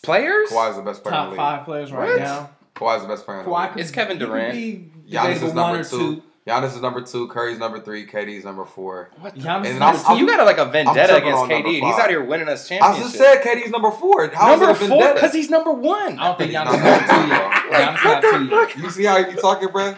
Players? 0.02 0.50
Kawhi's 0.50 0.76
the 0.76 0.82
best 0.82 1.02
player. 1.02 1.14
Top 1.14 1.24
in 1.24 1.30
the 1.30 1.30
league. 1.30 1.38
five 1.38 1.64
players 1.64 1.92
right 1.92 2.08
what? 2.10 2.18
now. 2.18 2.50
Kawhi's 2.74 3.02
the 3.02 3.08
best 3.08 3.24
player. 3.24 3.44
Kawhi 3.44 3.44
in 3.44 3.70
the 3.70 3.74
league. 3.76 3.80
It's 3.80 3.90
Kevin 3.90 4.18
Durant. 4.18 5.08
Giannis 5.08 5.42
is 5.42 5.54
number 5.54 5.84
two. 5.84 6.16
two. 6.16 6.22
Giannis 6.48 6.74
is 6.74 6.80
number 6.80 7.02
two, 7.02 7.28
Curry's 7.28 7.58
number 7.58 7.78
three, 7.78 8.06
KD's 8.06 8.42
number 8.42 8.64
four. 8.64 9.10
What 9.20 9.34
the? 9.34 9.42
Giannis 9.42 9.66
and 9.66 9.84
I'm, 9.84 10.06
I'm, 10.06 10.16
you 10.16 10.26
got 10.26 10.40
a, 10.40 10.44
like 10.44 10.56
a 10.56 10.64
vendetta 10.64 11.16
against 11.16 11.44
KD. 11.44 11.74
He's 11.74 11.98
out 11.98 12.08
here 12.08 12.24
winning 12.24 12.48
us 12.48 12.66
championships. 12.66 12.98
I 12.98 13.02
just 13.02 13.16
said 13.16 13.42
KD's 13.42 13.70
number 13.70 13.90
four. 13.90 14.28
How 14.28 14.56
number 14.56 14.74
four 14.74 15.12
because 15.12 15.34
he's 15.34 15.50
number 15.50 15.72
one. 15.72 16.18
I 16.18 16.28
don't 16.28 16.38
think 16.38 16.52
Giannis 16.52 16.72
is 16.72 17.10
two, 17.10 17.16
yo. 17.28 17.50
Giannis 17.70 18.04
not 18.04 18.22
the 18.22 18.48
Fuck? 18.50 18.76
You 18.78 18.90
see 18.90 19.04
how 19.04 19.18
you 19.18 19.36
talking, 19.36 19.68
bro? 19.68 19.94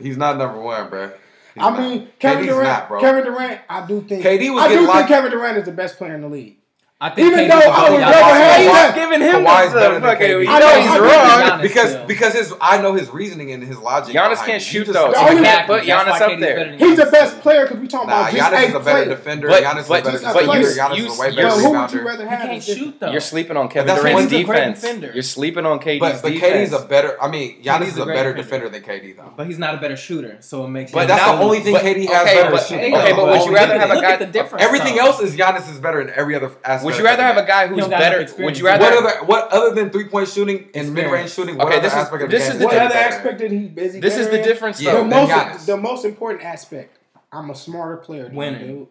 He's 0.00 0.16
not 0.16 0.36
number 0.38 0.60
one, 0.60 0.90
bro. 0.90 1.12
He's 1.54 1.62
I 1.62 1.78
mean, 1.78 1.98
not. 2.00 2.18
Kevin 2.18 2.44
KD's 2.44 2.48
Durant. 2.48 2.90
Not, 2.90 3.00
Kevin 3.00 3.24
Durant, 3.24 3.60
I 3.70 3.86
do 3.86 4.00
think. 4.02 4.24
KD 4.24 4.54
was 4.54 4.64
I 4.64 4.68
do 4.68 4.86
think 4.86 5.06
Kevin 5.06 5.30
Durant 5.30 5.58
is 5.58 5.64
the 5.66 5.72
best 5.72 5.98
player 5.98 6.16
in 6.16 6.20
the 6.20 6.28
league. 6.28 6.56
I 6.98 7.10
think 7.10 7.30
even 7.30 7.46
though 7.46 7.58
I 7.58 7.90
would 7.90 8.00
never 8.00 8.14
have 8.14 8.72
that, 8.72 8.92
giving 8.94 9.20
him 9.20 9.44
Kawhi's 9.44 9.72
the 9.74 10.00
fucking. 10.00 10.48
I 10.48 10.58
know 10.58 10.80
he's 10.80 10.98
wrong 10.98 11.60
because 11.60 11.90
still. 11.90 12.06
because 12.06 12.32
his 12.32 12.54
I 12.58 12.80
know 12.80 12.94
his 12.94 13.10
reasoning 13.10 13.52
and 13.52 13.62
his 13.62 13.76
logic. 13.76 14.14
Giannis 14.16 14.42
can't 14.46 14.62
shoot 14.62 14.86
though. 14.86 15.12
So 15.12 15.34
we 15.34 15.42
can't 15.42 15.66
put 15.66 15.82
Giannis 15.82 16.18
up 16.22 16.40
there. 16.40 16.74
He's 16.78 16.96
the 16.96 17.04
best 17.04 17.38
player 17.40 17.64
because 17.66 17.80
we 17.80 17.88
talking 17.88 18.08
about 18.08 18.32
just 18.32 18.50
Giannis 18.50 18.68
is 18.68 18.74
a 18.74 18.80
better 18.80 19.04
defender. 19.10 19.48
Giannis 19.50 19.80
is 19.80 19.90
a 19.90 19.92
better 19.92 20.14
defender. 20.24 20.68
Giannis 20.68 20.96
is 20.96 21.18
a 21.18 21.20
way 21.20 21.36
better 21.36 21.48
rebounder. 21.48 21.60
Who 21.60 21.80
would 21.80 21.92
you 21.92 22.06
rather 22.06 22.28
have? 22.28 22.40
Can't 22.48 22.62
shoot 22.62 22.98
though. 22.98 23.10
You're 23.10 23.20
sleeping 23.20 23.56
on 23.58 23.68
Kevin 23.68 23.94
Durant's 23.94 24.30
defense. 24.30 24.82
You're 25.12 25.22
sleeping 25.22 25.66
on 25.66 25.78
KD's 25.80 26.00
defense. 26.00 26.22
But 26.22 26.32
KD's 26.32 26.72
a 26.72 26.86
better. 26.86 27.22
I 27.22 27.28
mean, 27.28 27.62
Giannis 27.62 27.88
is 27.88 27.98
a 27.98 28.06
better 28.06 28.32
defender 28.32 28.70
than 28.70 28.80
KD 28.82 29.18
though. 29.18 29.34
But 29.36 29.48
he's 29.48 29.58
not 29.58 29.74
a 29.74 29.78
better 29.78 29.96
shooter, 29.96 30.38
so 30.40 30.64
it 30.64 30.68
makes. 30.68 30.92
But 30.92 31.08
that's 31.08 31.22
the 31.22 31.44
only 31.44 31.60
thing 31.60 31.74
KD 31.74 32.06
has 32.06 32.24
better 32.24 32.56
shooting. 32.56 32.96
Okay, 32.96 33.12
but 33.12 33.26
would 33.26 33.44
you 33.44 33.54
rather 33.54 33.78
have 33.78 33.90
a 33.90 34.00
guy? 34.00 34.56
Everything 34.58 34.98
else 34.98 35.20
is 35.20 35.36
Giannis 35.36 35.70
is 35.70 35.78
better 35.78 36.00
in 36.00 36.08
every 36.08 36.34
other 36.34 36.52
aspect. 36.64 36.85
Would 36.86 36.98
you 36.98 37.04
rather 37.04 37.22
have 37.22 37.36
a 37.36 37.46
guy 37.46 37.66
who's 37.66 37.86
better? 37.88 38.26
Would 38.42 38.58
you 38.58 38.64
rather? 38.64 38.84
What 38.84 38.94
other, 38.94 39.26
what 39.26 39.52
other 39.52 39.74
than 39.74 39.90
three 39.90 40.08
point 40.08 40.28
shooting 40.28 40.70
and 40.74 40.94
mid 40.94 41.10
range 41.10 41.32
shooting? 41.32 41.60
Okay, 41.60 41.80
this 41.80 41.94
is 41.94 42.08
this 42.28 42.48
is 42.48 42.58
the 42.58 42.64
what 42.64 42.76
other 42.76 42.94
aspect 42.94 43.38
that 43.40 43.50
he 43.50 43.66
busy? 43.68 44.00
This 44.00 44.16
is 44.16 44.28
the 44.28 44.42
difference. 44.42 44.78
The 44.78 45.04
most 45.04 45.66
the 45.66 45.76
most 45.76 46.04
important 46.04 46.44
aspect. 46.44 46.98
I'm 47.32 47.50
a 47.50 47.54
smarter 47.54 47.96
player. 47.98 48.30
Winning. 48.32 48.88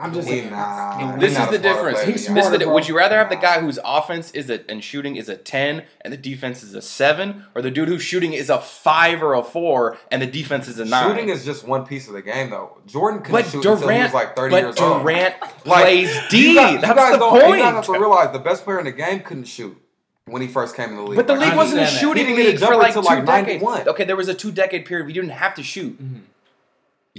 I'm 0.00 0.14
just 0.14 0.28
we, 0.28 0.40
nah, 0.42 1.16
this 1.16 1.38
is 1.38 1.48
the 1.48 1.58
difference. 1.58 1.98
Player, 1.98 2.12
this 2.12 2.28
is 2.28 2.58
the, 2.58 2.68
would 2.70 2.88
you 2.88 2.96
rather 2.96 3.18
have 3.18 3.28
the 3.28 3.36
guy 3.36 3.60
whose 3.60 3.78
offense 3.84 4.30
is 4.30 4.48
a 4.48 4.68
and 4.70 4.82
shooting 4.82 5.16
is 5.16 5.28
a 5.28 5.36
ten 5.36 5.84
and 6.00 6.12
the 6.12 6.16
defense 6.16 6.62
is 6.62 6.74
a 6.74 6.80
seven, 6.80 7.44
or 7.54 7.60
the 7.60 7.70
dude 7.70 7.88
who's 7.88 8.02
shooting 8.02 8.32
is 8.32 8.48
a 8.48 8.58
five 8.58 9.22
or 9.22 9.34
a 9.34 9.42
four 9.42 9.98
and 10.10 10.22
the 10.22 10.26
defense 10.26 10.68
is 10.68 10.78
a 10.78 10.86
nine? 10.86 11.10
Shooting 11.10 11.28
is 11.28 11.44
just 11.44 11.66
one 11.66 11.84
piece 11.84 12.08
of 12.08 12.14
the 12.14 12.22
game, 12.22 12.48
though. 12.48 12.78
Jordan 12.86 13.20
couldn't 13.20 13.42
but 13.42 13.50
shoot 13.50 13.62
Durant, 13.62 13.82
until 13.82 14.08
he 14.08 14.14
like 14.14 14.34
thirty 14.34 14.56
years 14.56 14.74
Durant 14.76 14.94
old. 14.94 15.02
Durant 15.02 15.40
plays 15.40 16.18
D. 16.30 16.50
You 16.50 16.54
guys, 16.54 16.72
you 16.72 16.80
That's 16.80 16.94
guys 16.94 17.18
the 17.18 17.28
point. 17.28 17.48
You 17.48 17.56
guys 17.56 17.74
have 17.74 17.84
to 17.84 17.92
realize 17.92 18.32
the 18.32 18.38
best 18.38 18.64
player 18.64 18.78
in 18.78 18.86
the 18.86 18.92
game 18.92 19.20
couldn't 19.20 19.44
shoot 19.44 19.76
when 20.24 20.40
he 20.40 20.48
first 20.48 20.76
came 20.76 20.90
in 20.90 20.96
the 20.96 21.02
league. 21.02 21.16
But 21.16 21.26
the 21.26 21.34
like, 21.34 21.48
league 21.48 21.56
wasn't 21.56 21.82
a 21.82 21.86
shooting 21.86 22.34
league 22.34 22.58
for 22.58 22.76
like 22.76 22.94
two 22.94 23.02
like 23.02 23.26
decades. 23.26 23.62
Okay, 23.64 24.04
there 24.04 24.16
was 24.16 24.28
a 24.28 24.34
two 24.34 24.50
decade 24.50 24.86
period 24.86 25.06
we 25.06 25.12
didn't 25.12 25.30
have 25.30 25.54
to 25.56 25.62
shoot. 25.62 26.00
Mm-hmm. 26.02 26.20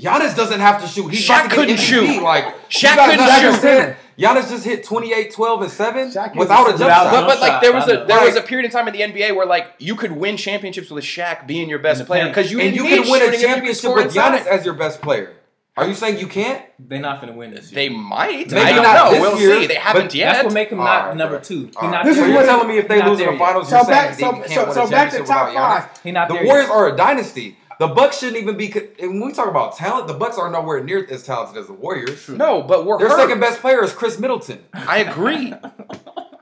Giannis 0.02 0.36
doesn't 0.36 0.60
have 0.60 0.82
to 0.82 0.88
shoot. 0.88 1.10
He 1.14 1.18
Shaq 1.18 1.52
couldn't 1.52 1.78
shoot. 1.78 2.22
Like 2.24 2.70
Shaq 2.70 2.96
couldn't 2.96 3.62
shoot. 3.62 3.96
Giannis 4.18 4.50
just 4.50 4.66
hit 4.66 4.84
28, 4.84 5.34
12, 5.34 5.62
and 5.62 5.72
7 5.72 6.08
without 6.36 6.68
a 6.74 6.78
jump 6.78 6.92
shot. 6.92 7.12
But, 7.12 7.28
but 7.28 7.40
like 7.40 7.62
there 7.62 7.74
was 7.74 7.88
a 7.88 8.06
there 8.08 8.24
was 8.24 8.36
a 8.36 8.42
period 8.42 8.66
of 8.66 8.72
time 8.72 8.88
in 8.88 8.94
the 8.94 9.02
NBA 9.02 9.36
where 9.36 9.46
like 9.46 9.74
you 9.80 9.96
could 9.96 10.12
win 10.12 10.38
championships 10.38 10.90
with 10.90 11.04
Shaq 11.04 11.48
being 11.48 11.70
your 11.70 11.80
best 11.80 12.06
player 12.06 12.28
because 12.28 12.52
you 12.52 12.60
and 12.60 12.76
you 12.76 12.84
could 12.84 13.10
win 13.10 13.34
a 13.34 13.38
championship 13.38 13.94
with 13.94 14.14
Giannis 14.14 14.40
inside. 14.40 14.48
as 14.48 14.66
your 14.66 14.74
best 14.74 15.02
player. 15.02 15.34
Are 15.78 15.88
you 15.88 15.94
saying 15.94 16.20
you 16.20 16.28
can't? 16.28 16.64
They're 16.80 17.00
not 17.00 17.22
going 17.22 17.32
to 17.32 17.40
win 17.40 17.52
this 17.52 17.72
year. 17.72 17.76
They 17.76 17.90
might. 17.90 18.50
They 18.50 18.62
I 18.62 18.74
don't 18.74 18.84
not 18.84 19.14
know. 19.14 19.22
We'll 19.22 19.40
year, 19.40 19.62
see. 19.62 19.68
They 19.68 19.76
haven't 19.76 20.14
yet. 20.14 20.34
That's 20.34 20.46
what 20.46 20.54
make 20.54 20.70
him 20.70 20.80
not 20.80 21.08
right, 21.08 21.18
number 21.18 21.40
two. 21.40 21.72
Right. 21.82 21.92
Not 21.92 22.06
this 22.06 22.18
is 22.18 22.28
what 22.34 22.46
telling 22.46 22.68
me 22.68 22.78
if 22.78 22.90
they 22.90 23.02
lose 23.02 23.22
in 23.22 23.32
the 23.32 23.38
finals. 23.38 23.70
So 23.70 23.86
back, 23.86 24.14
so, 24.20 24.44
so, 24.48 24.74
so 24.74 24.90
back 24.90 25.12
to 25.12 25.24
top 25.24 25.54
five. 25.54 25.90
without 26.04 26.12
not 26.12 26.28
the 26.28 26.36
Warriors 26.36 26.68
yet. 26.68 26.70
are 26.70 26.94
a 26.94 26.98
dynasty. 26.98 27.58
The 27.82 27.88
Bucks 27.88 28.20
shouldn't 28.20 28.38
even 28.38 28.58
be. 28.58 28.72
And 29.00 29.20
when 29.20 29.30
we 29.30 29.34
talk 29.34 29.48
about 29.48 29.76
talent, 29.76 30.08
the 30.08 30.14
Bucks 30.14 30.38
are 30.38 30.52
nowhere 30.52 30.84
near 30.84 31.04
as 31.10 31.24
talented 31.24 31.58
as 31.58 31.66
the 31.66 31.74
Warriors. 31.74 32.30
No, 32.30 32.62
but 32.62 32.86
we're 32.86 33.00
their 33.00 33.10
hurt. 33.10 33.22
second 33.22 33.40
best 33.40 33.60
player 33.60 33.84
is 33.84 33.92
Khris 33.92 34.20
Middleton. 34.20 34.64
I 34.72 35.00
agree. 35.00 35.52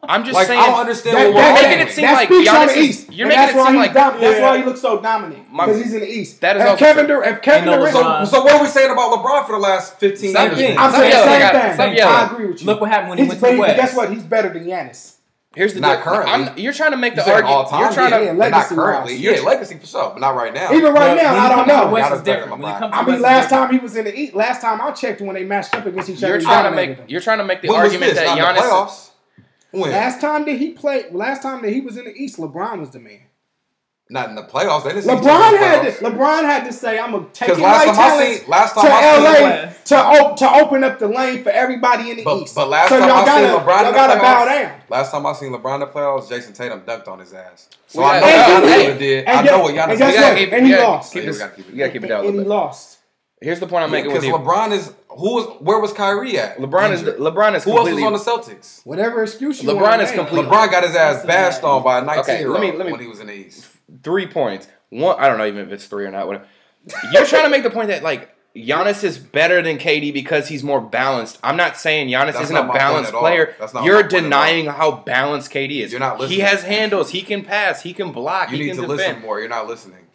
I'm 0.03 0.25
just 0.25 0.33
like, 0.33 0.47
saying. 0.47 0.59
I 0.59 0.65
don't 0.65 0.81
understand. 0.81 1.15
That, 1.15 1.33
what 1.33 1.39
that, 1.39 1.63
making 1.63 1.87
it 1.87 1.91
seem 1.93 2.03
that 2.07 2.13
like 2.13 2.29
East. 2.75 3.13
You're 3.13 3.29
making 3.29 3.55
it 3.57 3.65
seem 3.65 3.75
like 3.77 3.93
dominant. 3.93 4.21
that's 4.21 4.41
why 4.41 4.57
he 4.57 4.65
looks 4.65 4.81
so 4.81 5.01
dominant 5.01 5.49
because 5.49 5.77
he's 5.81 5.93
in 5.93 6.01
the 6.01 6.11
East. 6.11 6.41
That 6.41 6.57
is 6.57 6.63
and 6.63 6.77
Kevin 6.77 7.07
Durant. 7.07 7.41
Kevin 7.41 7.69
Durant. 7.69 7.93
So, 7.93 8.25
so, 8.25 8.43
what 8.43 8.55
are 8.55 8.61
we 8.61 8.67
saying 8.67 8.91
about 8.91 9.17
LeBron 9.17 9.45
for 9.45 9.53
the 9.53 9.59
last 9.59 9.97
15 9.97 10.31
years? 10.31 10.35
I'm 10.35 10.57
saying 10.57 10.75
same 11.77 11.95
thing. 11.95 12.03
I 12.03 12.29
agree 12.29 12.47
with 12.47 12.59
you. 12.59 12.67
Look 12.67 12.81
what 12.81 12.89
happened 12.89 13.11
when 13.11 13.17
he 13.19 13.27
went 13.29 13.39
to 13.39 13.45
the 13.45 13.57
West. 13.57 13.77
Guess 13.77 13.95
what? 13.95 14.11
He's 14.11 14.23
better 14.23 14.49
than 14.51 14.65
Giannis. 14.65 15.18
Here's 15.59 15.73
the 15.73 15.81
not 15.81 15.95
deal. 15.95 16.13
currently. 16.13 16.31
I'm, 16.31 16.57
you're 16.57 16.71
trying 16.71 16.91
to 16.91 16.97
make 16.97 17.15
the 17.15 17.29
argument. 17.29 17.53
All 17.53 17.65
time? 17.65 17.81
You're 17.81 17.91
trying 17.91 18.11
yeah, 18.11 18.17
to 18.19 18.25
yeah, 18.27 18.33
but 18.33 18.49
not 18.49 18.65
currently. 18.67 19.13
Wise. 19.15 19.21
Yeah, 19.21 19.31
you're, 19.31 19.43
legacy 19.43 19.75
for 19.77 19.85
sure, 19.87 20.11
but 20.11 20.21
not 20.21 20.33
right 20.33 20.53
now. 20.53 20.71
Even 20.71 20.93
right 20.93 21.21
now, 21.21 21.35
I 21.35 21.49
don't 21.53 21.67
know. 21.67 21.91
West 21.91 22.13
is 22.13 22.21
different. 22.21 22.51
When 22.51 22.61
you 22.61 22.79
come 22.79 22.93
I 22.93 23.05
mean, 23.05 23.21
last 23.21 23.49
time 23.49 23.69
he 23.69 23.77
was 23.77 23.97
in 23.97 24.05
the 24.05 24.17
East. 24.17 24.35
Last 24.35 24.61
time 24.61 24.79
I 24.79 24.91
checked 24.91 25.19
when 25.19 25.33
they 25.33 25.43
matched 25.43 25.75
up 25.75 25.85
against 25.85 26.09
each 26.09 26.23
other. 26.23 26.29
You're 26.29 26.39
trying 26.39 26.71
to 26.71 26.73
make. 26.73 26.95
Them. 26.95 27.05
You're 27.09 27.19
trying 27.19 27.39
to 27.39 27.43
make 27.43 27.61
the 27.61 27.67
when 27.67 27.77
argument 27.77 28.15
that 28.15 28.37
Giannis. 28.37 29.09
Last 29.73 30.21
time 30.21 30.45
that 30.45 30.57
he 30.57 30.71
played, 30.71 31.11
last 31.11 31.41
time 31.41 31.61
that 31.63 31.73
he 31.73 31.81
was 31.81 31.97
in 31.97 32.05
the 32.05 32.15
East, 32.15 32.37
LeBron 32.37 32.79
was 32.79 32.91
the 32.91 33.01
man. 33.01 33.19
Not 34.11 34.29
in 34.29 34.35
the 34.35 34.41
playoffs. 34.41 34.85
They 34.85 34.93
didn't 34.93 35.05
LeBron 35.05 35.57
had 35.59 35.81
to, 35.83 36.03
LeBron 36.03 36.41
had 36.41 36.65
to 36.65 36.73
say, 36.73 36.97
"I'm 36.97 37.11
gonna 37.11 37.27
take 37.31 37.49
it 37.49 37.59
last 37.59 37.85
time 37.85 37.99
I 37.99 38.37
seen, 38.37 38.49
last 38.49 38.73
time 38.73 38.85
to 38.85 38.91
I 38.91 39.13
seen 39.13 39.23
LA 39.23 39.73
to, 39.85 39.95
op- 39.95 40.37
to 40.37 40.51
open 40.51 40.83
up 40.83 40.97
the 40.97 41.07
lane 41.07 41.43
for 41.43 41.51
everybody 41.51 42.09
in 42.09 42.17
the 42.17 42.23
but, 42.23 42.41
East." 42.41 42.55
But 42.55 42.69
last 42.69 42.89
so 42.89 42.97
time 42.97 43.07
y'all 43.07 43.17
I 43.19 43.25
gotta, 43.25 43.47
seen 43.47 43.59
LeBron, 43.59 43.83
y'all 43.83 43.93
gotta 43.93 44.19
bow 44.19 44.45
down. 44.45 44.81
Last 44.89 45.11
time 45.11 45.27
I 45.27 45.33
seen 45.33 45.51
LeBron 45.51 45.75
in 45.75 45.79
the 45.81 45.87
playoffs, 45.87 46.27
Jayson 46.27 46.55
Tatum 46.55 46.81
dunked 46.81 47.07
on 47.07 47.19
his 47.19 47.33
ass. 47.33 47.69
So 47.85 48.01
well, 48.01 48.09
I 48.09 48.19
know 48.19 48.25
and, 48.25 48.63
what 48.63 48.73
Giannis 48.73 48.97
did. 48.97 49.27
I 49.27 49.41
know 49.43 49.59
what 49.59 49.73
y'all 49.75 49.95
did. 49.95 50.53
And 50.53 50.65
he 50.65 50.75
lost. 50.75 51.13
You 51.13 51.31
gotta 51.31 51.91
keep 51.91 52.03
it 52.03 52.07
down. 52.07 52.25
And 52.25 52.33
he 52.33 52.41
lost. 52.41 52.97
Here's 53.41 53.59
the 53.59 53.67
point 53.67 53.83
I'm 53.83 53.91
making. 53.91 54.11
Because 54.11 54.25
LeBron 54.25 54.71
is 54.71 54.91
who 55.07 55.35
was 55.35 55.61
where 55.61 55.79
was 55.79 55.93
Kyrie 55.93 56.39
at? 56.39 56.57
LeBron 56.57 56.93
is 56.93 57.03
LeBron 57.03 57.55
is 57.55 57.63
who 57.63 57.77
else 57.77 57.91
was 57.91 58.03
on 58.03 58.13
the 58.13 58.19
Celtics? 58.19 58.83
Whatever 58.87 59.21
excuse 59.21 59.61
you 59.61 59.69
LeBron 59.69 59.81
want 59.81 60.01
is 60.01 60.11
complete. 60.11 60.45
LeBron 60.45 60.71
got 60.71 60.83
his 60.83 60.95
ass 60.95 61.23
bashed 61.23 61.63
on 61.63 61.83
by 61.83 61.99
a 61.99 62.03
19 62.03 62.21
okay, 62.21 62.45
let 62.45 62.59
me, 62.59 62.71
let 62.71 62.87
me, 62.87 62.91
when 62.91 63.01
he 63.01 63.07
was 63.07 63.19
in 63.19 63.27
the 63.27 63.33
East 63.33 63.68
three 64.03 64.27
points. 64.27 64.67
One, 64.89 65.19
I 65.19 65.27
don't 65.27 65.37
know 65.37 65.45
even 65.45 65.65
if 65.65 65.71
it's 65.71 65.85
three 65.85 66.05
or 66.05 66.11
not. 66.11 66.27
Whatever. 66.27 66.45
You're 67.11 67.25
trying 67.25 67.43
to 67.43 67.49
make 67.49 67.63
the 67.63 67.69
point 67.69 67.89
that 67.89 68.03
like 68.03 68.35
Giannis 68.55 69.03
is 69.03 69.17
better 69.17 69.61
than 69.61 69.77
KD 69.77 70.13
because 70.13 70.47
he's 70.47 70.63
more 70.63 70.81
balanced. 70.81 71.37
I'm 71.43 71.57
not 71.57 71.77
saying 71.77 72.07
Giannis 72.07 72.33
That's 72.33 72.45
isn't 72.45 72.55
a 72.55 72.73
balanced 72.73 73.13
player. 73.13 73.55
You're 73.83 74.03
denying 74.03 74.65
how 74.65 74.91
balanced 74.91 75.51
KD 75.51 75.83
is. 75.83 75.91
You're 75.91 75.99
not 75.99 76.19
listening. 76.19 76.39
He 76.39 76.43
has 76.43 76.63
handles. 76.63 77.11
He 77.11 77.21
can 77.21 77.43
pass. 77.43 77.83
He 77.83 77.93
can 77.93 78.11
block. 78.11 78.51
You 78.51 78.57
he 78.57 78.63
need 78.63 78.69
to 78.75 78.81
defend. 78.81 78.97
listen 78.97 79.21
more. 79.21 79.39
You're 79.39 79.49
not 79.49 79.67
listening. 79.67 80.07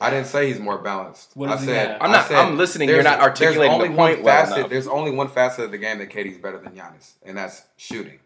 I 0.00 0.10
didn't 0.10 0.26
say 0.26 0.48
he's 0.48 0.58
more 0.58 0.78
balanced. 0.78 1.32
I 1.40 1.56
said 1.58 1.98
I'm 2.00 2.10
not. 2.10 2.24
I 2.24 2.28
said, 2.28 2.36
I'm 2.36 2.56
listening. 2.56 2.88
You're 2.88 3.04
not 3.04 3.20
articulating 3.20 3.60
there's 3.60 3.72
only 3.72 3.88
the 3.88 3.94
point 3.94 4.22
one 4.22 4.24
facet, 4.24 4.56
well 4.56 4.68
There's 4.68 4.88
only 4.88 5.10
one 5.12 5.28
facet 5.28 5.66
of 5.66 5.70
the 5.70 5.78
game 5.78 5.98
that 5.98 6.10
KD's 6.10 6.38
better 6.38 6.58
than 6.58 6.72
Giannis, 6.72 7.12
and 7.22 7.36
that's 7.36 7.62
shooting. 7.76 8.18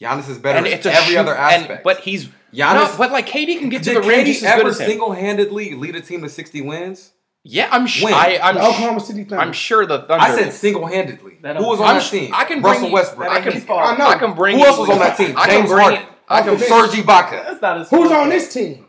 Giannis 0.00 0.28
is 0.28 0.38
better 0.38 0.58
and 0.58 0.66
it's 0.66 0.86
every 0.86 1.14
shoot, 1.14 1.18
other 1.18 1.34
aspect. 1.34 1.70
And, 1.70 1.80
but 1.82 2.00
he's 2.00 2.26
Giannis, 2.52 2.92
no, 2.92 2.94
but 2.98 3.12
like 3.12 3.26
KD 3.26 3.58
can 3.58 3.68
get 3.68 3.82
to 3.84 3.94
the 3.94 4.00
rim 4.00 4.24
just 4.24 4.42
as 4.42 4.62
good 4.62 4.74
single-handedly 4.74 5.74
lead 5.74 5.96
a 5.96 6.00
team 6.00 6.22
to 6.22 6.28
60 6.28 6.60
wins? 6.62 7.12
Yeah, 7.44 7.68
I'm 7.70 7.86
sure. 7.86 8.10
I'm 8.12 8.56
the 8.56 8.60
Oklahoma 8.60 9.00
City 9.00 9.24
Thunder. 9.24 9.42
I'm 9.42 9.52
sure 9.52 9.86
the 9.86 10.00
Thunder. 10.00 10.24
I 10.24 10.34
said 10.36 10.52
single-handedly. 10.52 11.38
Who 11.42 11.66
was 11.66 11.80
on 11.80 11.96
that 11.96 12.10
team? 12.10 12.30
I 12.34 12.44
can 12.44 12.60
bring 12.60 12.74
Russell 12.74 12.92
Westbrook. 12.92 13.28
I 13.28 13.40
can, 13.40 13.52
I, 13.52 13.60
can, 13.60 13.98
know. 13.98 14.06
I 14.06 14.18
can 14.18 14.34
bring. 14.34 14.58
Who 14.58 14.66
else 14.66 14.78
was 14.78 14.90
on 14.90 14.98
that 14.98 15.16
team? 15.16 15.34
I 15.36 15.48
James 15.48 15.70
Harden. 15.70 16.06
I 16.28 16.42
can 16.42 16.58
Serge 16.58 16.90
Ibaka. 16.90 17.30
That's 17.30 17.62
not 17.62 17.78
his 17.78 17.90
Who's 17.90 18.10
on 18.10 18.28
this 18.28 18.52
team? 18.52 18.84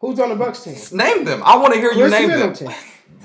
Who's 0.00 0.18
on 0.18 0.30
the 0.30 0.36
Bucks 0.36 0.64
team? 0.64 0.76
Name 0.96 1.24
them. 1.24 1.42
I 1.44 1.56
want 1.56 1.74
to 1.74 1.80
hear 1.80 1.92
you 1.92 2.08
name 2.08 2.28
them. 2.30 2.54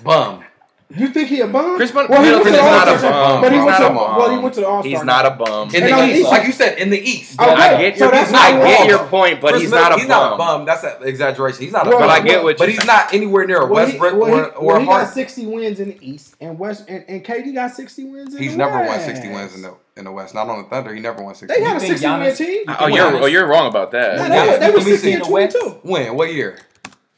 Bum. 0.04 0.44
You 0.94 1.08
think 1.08 1.30
he 1.30 1.42
a 1.42 1.48
bum? 1.48 1.78
Khris 1.78 1.92
Middleton 1.92 2.12
well, 2.12 2.22
Middleton 2.22 2.54
is 2.54 2.62
not 2.62 2.88
a 2.88 3.02
bum. 3.02 3.42
But 3.42 3.52
he 3.52 3.58
he's 3.58 3.66
went 3.66 3.80
not 3.80 3.88
to, 3.88 3.92
a 3.92 3.96
bum. 3.96 4.18
Well, 4.18 4.30
he 4.30 4.38
went 4.38 4.54
to 4.54 4.62
the 4.62 4.68
All 4.68 4.84
Star. 4.84 4.90
He's 4.92 5.04
not 5.04 5.26
a 5.26 5.32
bum. 5.32 5.74
In 5.74 5.84
the 5.84 6.16
East, 6.16 6.30
like 6.30 6.46
you 6.46 6.54
said, 6.54 6.78
in 6.78 6.92
the 6.92 7.00
East. 7.00 7.42
Okay. 7.42 7.52
I 7.52 7.82
get, 7.82 7.98
so 7.98 8.06
your, 8.06 8.14
I 8.14 8.52
get 8.64 8.88
your 8.88 9.08
point, 9.08 9.42
but 9.42 9.54
Khris 9.54 9.64
he's 9.64 9.72
not 9.72 9.94
a 9.94 9.96
he's 9.96 10.08
bum. 10.08 10.08
He's 10.08 10.10
not 10.10 10.34
a 10.34 10.38
bum. 10.38 10.66
That's 10.66 10.84
an 10.84 11.08
exaggeration. 11.08 11.64
He's 11.64 11.74
not 11.74 11.88
a 11.88 11.90
well, 11.90 12.00
bum. 12.00 12.08
But 12.08 12.22
I 12.22 12.24
get 12.24 12.44
what 12.44 12.58
But 12.60 12.70
he's 12.70 12.86
not 12.86 13.12
anywhere 13.16 13.48
near 13.48 13.62
a 13.62 13.66
Westbrook 13.66 14.14
he, 14.14 14.20
well, 14.20 14.36
he, 14.36 14.42
or, 14.52 14.76
or 14.76 14.80
he 14.80 14.86
got 14.86 15.12
60 15.12 15.46
wins 15.48 15.80
in 15.80 15.90
the 15.90 16.08
East, 16.08 16.36
and 16.40 16.60
West 16.60 16.86
and, 16.88 17.04
and 17.08 17.26
KD 17.26 17.56
got 17.56 17.72
60 17.72 18.04
wins 18.04 18.36
in 18.36 18.44
he's 18.44 18.56
the 18.56 18.58
West. 18.60 18.72
He's 18.72 18.74
never 18.74 18.86
won 18.86 19.00
60 19.00 19.30
wins 19.30 19.56
in 19.56 19.62
the 19.64 19.76
in 19.98 20.04
the 20.06 20.12
West. 20.12 20.36
Not 20.36 20.48
on 20.50 20.64
the 20.64 20.70
Thunder. 20.70 20.94
He 20.94 21.00
never 21.00 21.24
won 21.24 21.34
60. 21.34 21.52
They 21.52 21.66
had 21.66 21.78
a 21.78 21.80
60 21.80 22.08
win 22.08 22.36
team. 22.36 22.64
Oh, 22.68 23.26
you're 23.26 23.48
wrong 23.48 23.68
about 23.68 23.90
that. 23.92 24.60
They 24.60 24.70
were 24.70 24.82
60 24.82 25.14
and 25.14 25.24
22. 25.24 25.80
When? 25.82 26.16
What 26.16 26.32
year? 26.32 26.60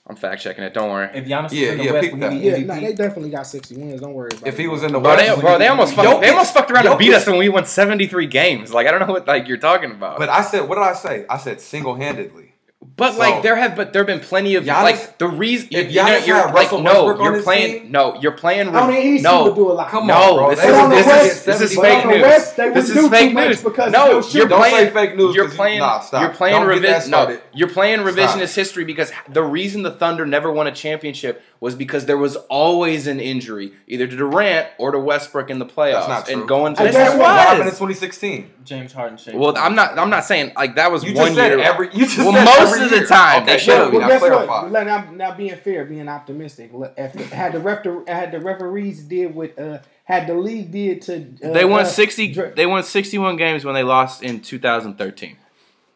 I'm 0.09 0.15
fact 0.15 0.41
checking 0.41 0.63
it. 0.63 0.73
Don't 0.73 0.89
worry. 0.89 1.09
If 1.13 1.25
Giannis 1.25 1.51
yeah, 1.51 1.71
was 1.71 1.71
in 1.71 1.77
the 1.77 1.83
yeah, 1.83 1.91
West, 1.91 2.11
would 2.13 2.41
yeah, 2.41 2.57
Nah, 2.59 2.75
they 2.79 2.93
definitely 2.93 3.29
got 3.29 3.45
60 3.45 3.75
wins. 3.75 3.99
Don't 3.99 4.13
worry 4.13 4.29
about 4.31 4.41
if 4.41 4.47
it. 4.47 4.47
If 4.47 4.57
he 4.57 4.67
was 4.67 4.83
in 4.83 4.93
the 4.93 4.99
bro, 4.99 5.15
West, 5.15 5.35
they, 5.35 5.41
bro, 5.41 5.57
they 5.57 5.67
almost 5.67 5.93
fucked, 5.93 6.21
they 6.21 6.29
almost 6.29 6.53
fucked 6.53 6.71
around 6.71 6.83
to 6.85 6.91
and 6.91 6.99
beat 6.99 7.13
us 7.13 7.27
when 7.27 7.37
we 7.37 7.49
won 7.49 7.65
73 7.65 8.25
games. 8.27 8.73
Like 8.73 8.87
I 8.87 8.91
don't 8.91 9.05
know 9.05 9.13
what 9.13 9.27
like 9.27 9.49
you're 9.49 9.57
talking 9.57 9.91
about. 9.91 10.17
But 10.17 10.29
I 10.29 10.43
said, 10.43 10.69
what 10.69 10.75
did 10.75 10.85
I 10.85 10.93
say? 10.93 11.25
I 11.29 11.37
said 11.37 11.59
single 11.59 11.95
handedly. 11.95 12.46
But 12.97 13.13
So- 13.13 13.19
like 13.19 13.43
there 13.43 13.55
have, 13.55 13.75
but 13.75 13.93
there 13.93 14.01
have 14.01 14.07
been 14.07 14.19
plenty 14.19 14.55
of 14.55 14.63
Giannis- 14.65 14.81
like 14.83 15.17
the 15.19 15.27
reason. 15.27 15.67
if 15.71 15.91
you 15.91 16.01
know, 16.01 16.07
Giannis 16.09 16.25
you're 16.27 16.37
like 16.37 16.53
Russell 16.55 16.81
no, 16.81 16.91
Westbrook 17.05 17.19
on 17.19 17.23
you're 17.25 17.33
his 17.35 17.43
playing. 17.43 17.81
team- 17.83 17.91
No, 17.91 18.17
you're 18.19 18.31
playing. 18.31 18.75
I 18.75 18.87
mean, 18.87 19.13
East 19.15 19.23
no, 19.23 19.43
would 19.43 19.55
do 19.55 19.69
a 19.69 19.73
lot. 19.73 19.89
Come 19.89 20.07
no, 20.07 20.13
on, 20.15 20.35
bro. 20.35 20.49
this 20.49 20.59
They 20.61 20.67
is 20.67 20.89
this 20.89 21.05
get 21.05 21.25
is 21.25 21.43
this 21.43 21.61
is 21.61 21.79
fake 21.79 22.05
news. 22.07 22.21
West, 22.23 22.55
This 22.57 22.89
is 22.89 23.07
fake 23.09 23.33
news. 23.35 23.63
because 23.63 23.91
No, 23.91 24.07
no 24.19 24.27
you're. 24.27 24.47
Don't 24.47 24.59
playing. 24.59 24.75
say 24.87 24.89
fake 24.89 25.15
news 25.15 25.35
You're 25.35 25.45
'cause 25.45 25.53
you- 25.53 25.57
playing. 25.57 25.79
nah, 25.79 25.99
stop. 25.99 26.21
You're 26.21 26.31
playing 26.31 26.55
Don't 26.55 26.63
get 26.73 26.81
that 26.81 26.87
revision. 26.89 27.11
No, 27.11 27.17
started. 27.17 27.41
you're 27.53 27.69
playing 27.69 27.99
Stop. 27.99 28.13
revisionist 28.15 28.55
history 28.55 28.83
because 28.83 29.11
the 29.31 29.43
reason 29.43 29.83
the 29.83 29.91
Thunder 29.91 30.25
never 30.25 30.51
won 30.51 30.65
a 30.65 30.71
championship 30.71 31.43
was 31.59 31.75
because 31.75 32.05
there 32.07 32.17
was 32.17 32.35
always 32.49 33.07
an 33.07 33.19
injury, 33.19 33.73
either 33.87 34.05
to 34.07 34.15
Durant 34.15 34.67
or 34.79 34.91
to 34.91 34.99
Westbrook 34.99 35.49
in 35.49 35.59
the 35.59 35.65
playoffs. 35.65 36.07
That's 36.07 36.07
not 36.07 36.25
true. 36.25 36.33
And 36.39 36.47
going 36.47 36.73
to 36.75 36.81
And 36.83 36.93
That's 36.93 37.09
guess 37.11 37.17
what 37.19 37.29
happened 37.29 37.63
in 37.69 37.75
2016. 37.75 38.49
James 38.63 38.91
Harden. 38.93 39.17
Well, 39.33 39.55
I'm 39.57 39.75
not. 39.75 39.97
I'm 39.97 40.09
not 40.09 40.25
saying 40.25 40.51
like 40.57 40.75
that 40.75 40.91
was 40.91 41.03
one 41.03 41.35
year. 41.35 41.59
every. 41.59 41.89
You 41.93 42.05
just 42.05 42.17
said 42.17 42.25
most 42.25 42.86
of 42.91 42.99
the 42.99 43.05
time. 43.05 43.43
Okay, 43.43 43.53
they 43.53 43.59
should. 43.59 43.93
Well, 43.93 44.07
guess 44.07 44.21
what? 44.21 44.71
Not, 45.11 45.37
being 45.37 45.55
fair, 45.55 45.85
being 45.85 46.09
optimistic. 46.09 46.71
After, 46.97 47.23
had 47.23 47.53
the 47.53 47.59
ref, 47.59 47.85
had 48.07 48.31
the 48.31 48.39
referees 48.39 49.03
did 49.03 49.35
with 49.35 49.57
uh, 49.59 49.79
had 50.03 50.27
the 50.27 50.35
league 50.35 50.71
did 50.71 51.01
to. 51.03 51.27
Uh, 51.43 51.51
they 51.53 51.65
won 51.65 51.81
uh, 51.81 51.85
sixty. 51.85 52.33
Dr- 52.33 52.55
they 52.55 52.65
won 52.65 52.83
sixty 52.83 53.17
one 53.17 53.37
games 53.37 53.63
when 53.63 53.75
they 53.75 53.83
lost 53.83 54.23
in 54.23 54.41
two 54.41 54.59
thousand 54.59 54.97
thirteen. 54.97 55.37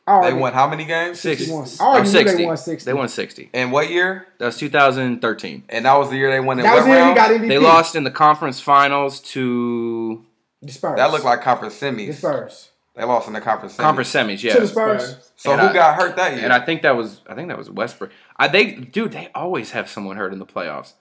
They 0.08 0.34
won 0.34 0.54
how 0.54 0.68
many 0.68 0.86
games? 0.86 1.20
61. 1.22 1.68
60. 1.68 1.84
I 1.84 1.88
already 1.88 2.10
60. 2.10 2.38
they 2.38 2.46
won 2.46 2.58
60. 2.58 2.86
They 2.86 2.94
won 2.94 3.08
60. 3.08 3.50
And 3.54 3.72
what 3.72 3.90
year? 3.90 4.28
That 4.40 4.48
was 4.48 4.58
2013. 4.58 5.64
And 5.70 5.86
that 5.86 5.94
was 5.94 6.10
the 6.10 6.18
year 6.18 6.32
they 6.32 6.40
won 6.40 6.60
in 6.60 6.64
that 6.64 6.76
what 6.76 6.86
round? 6.86 7.16
Got 7.16 7.32
MVP. 7.32 7.48
They 7.48 7.58
lost 7.58 7.96
in 7.96 8.04
the 8.04 8.12
conference 8.12 8.60
finals 8.60 9.22
to. 9.22 10.26
That 10.62 11.12
looked 11.12 11.26
like 11.26 11.42
conference 11.42 11.80
semis. 11.80 12.16
First. 12.16 12.71
They 12.96 13.06
lost 13.06 13.28
in 13.28 13.34
the 13.34 13.42
conference 13.42 13.76
semis. 13.76 13.80
conference 13.80 14.14
semis, 14.14 14.44
yeah. 14.44 14.54
To 14.54 14.62
the 14.62 14.68
Spurs. 14.68 15.32
So 15.38 15.52
and 15.52 15.62
who 15.62 15.68
I, 15.68 15.74
got 15.74 15.96
hurt 15.96 16.16
that 16.18 16.36
year? 16.36 16.44
And 16.44 16.52
I 16.52 16.60
think 16.60 16.82
that 16.82 16.96
was 16.96 17.22
I 17.28 17.36
think 17.36 17.48
that 17.48 17.58
was 17.58 17.70
Westbrook. 17.70 18.12
I 18.38 18.48
they 18.48 18.72
dude 18.72 19.14
they 19.14 19.30
always 19.34 19.72
have 19.72 19.90
someone 19.90 20.18
hurt 20.18 20.34
in 20.34 20.40
the 20.40 20.46
playoffs. 20.46 20.94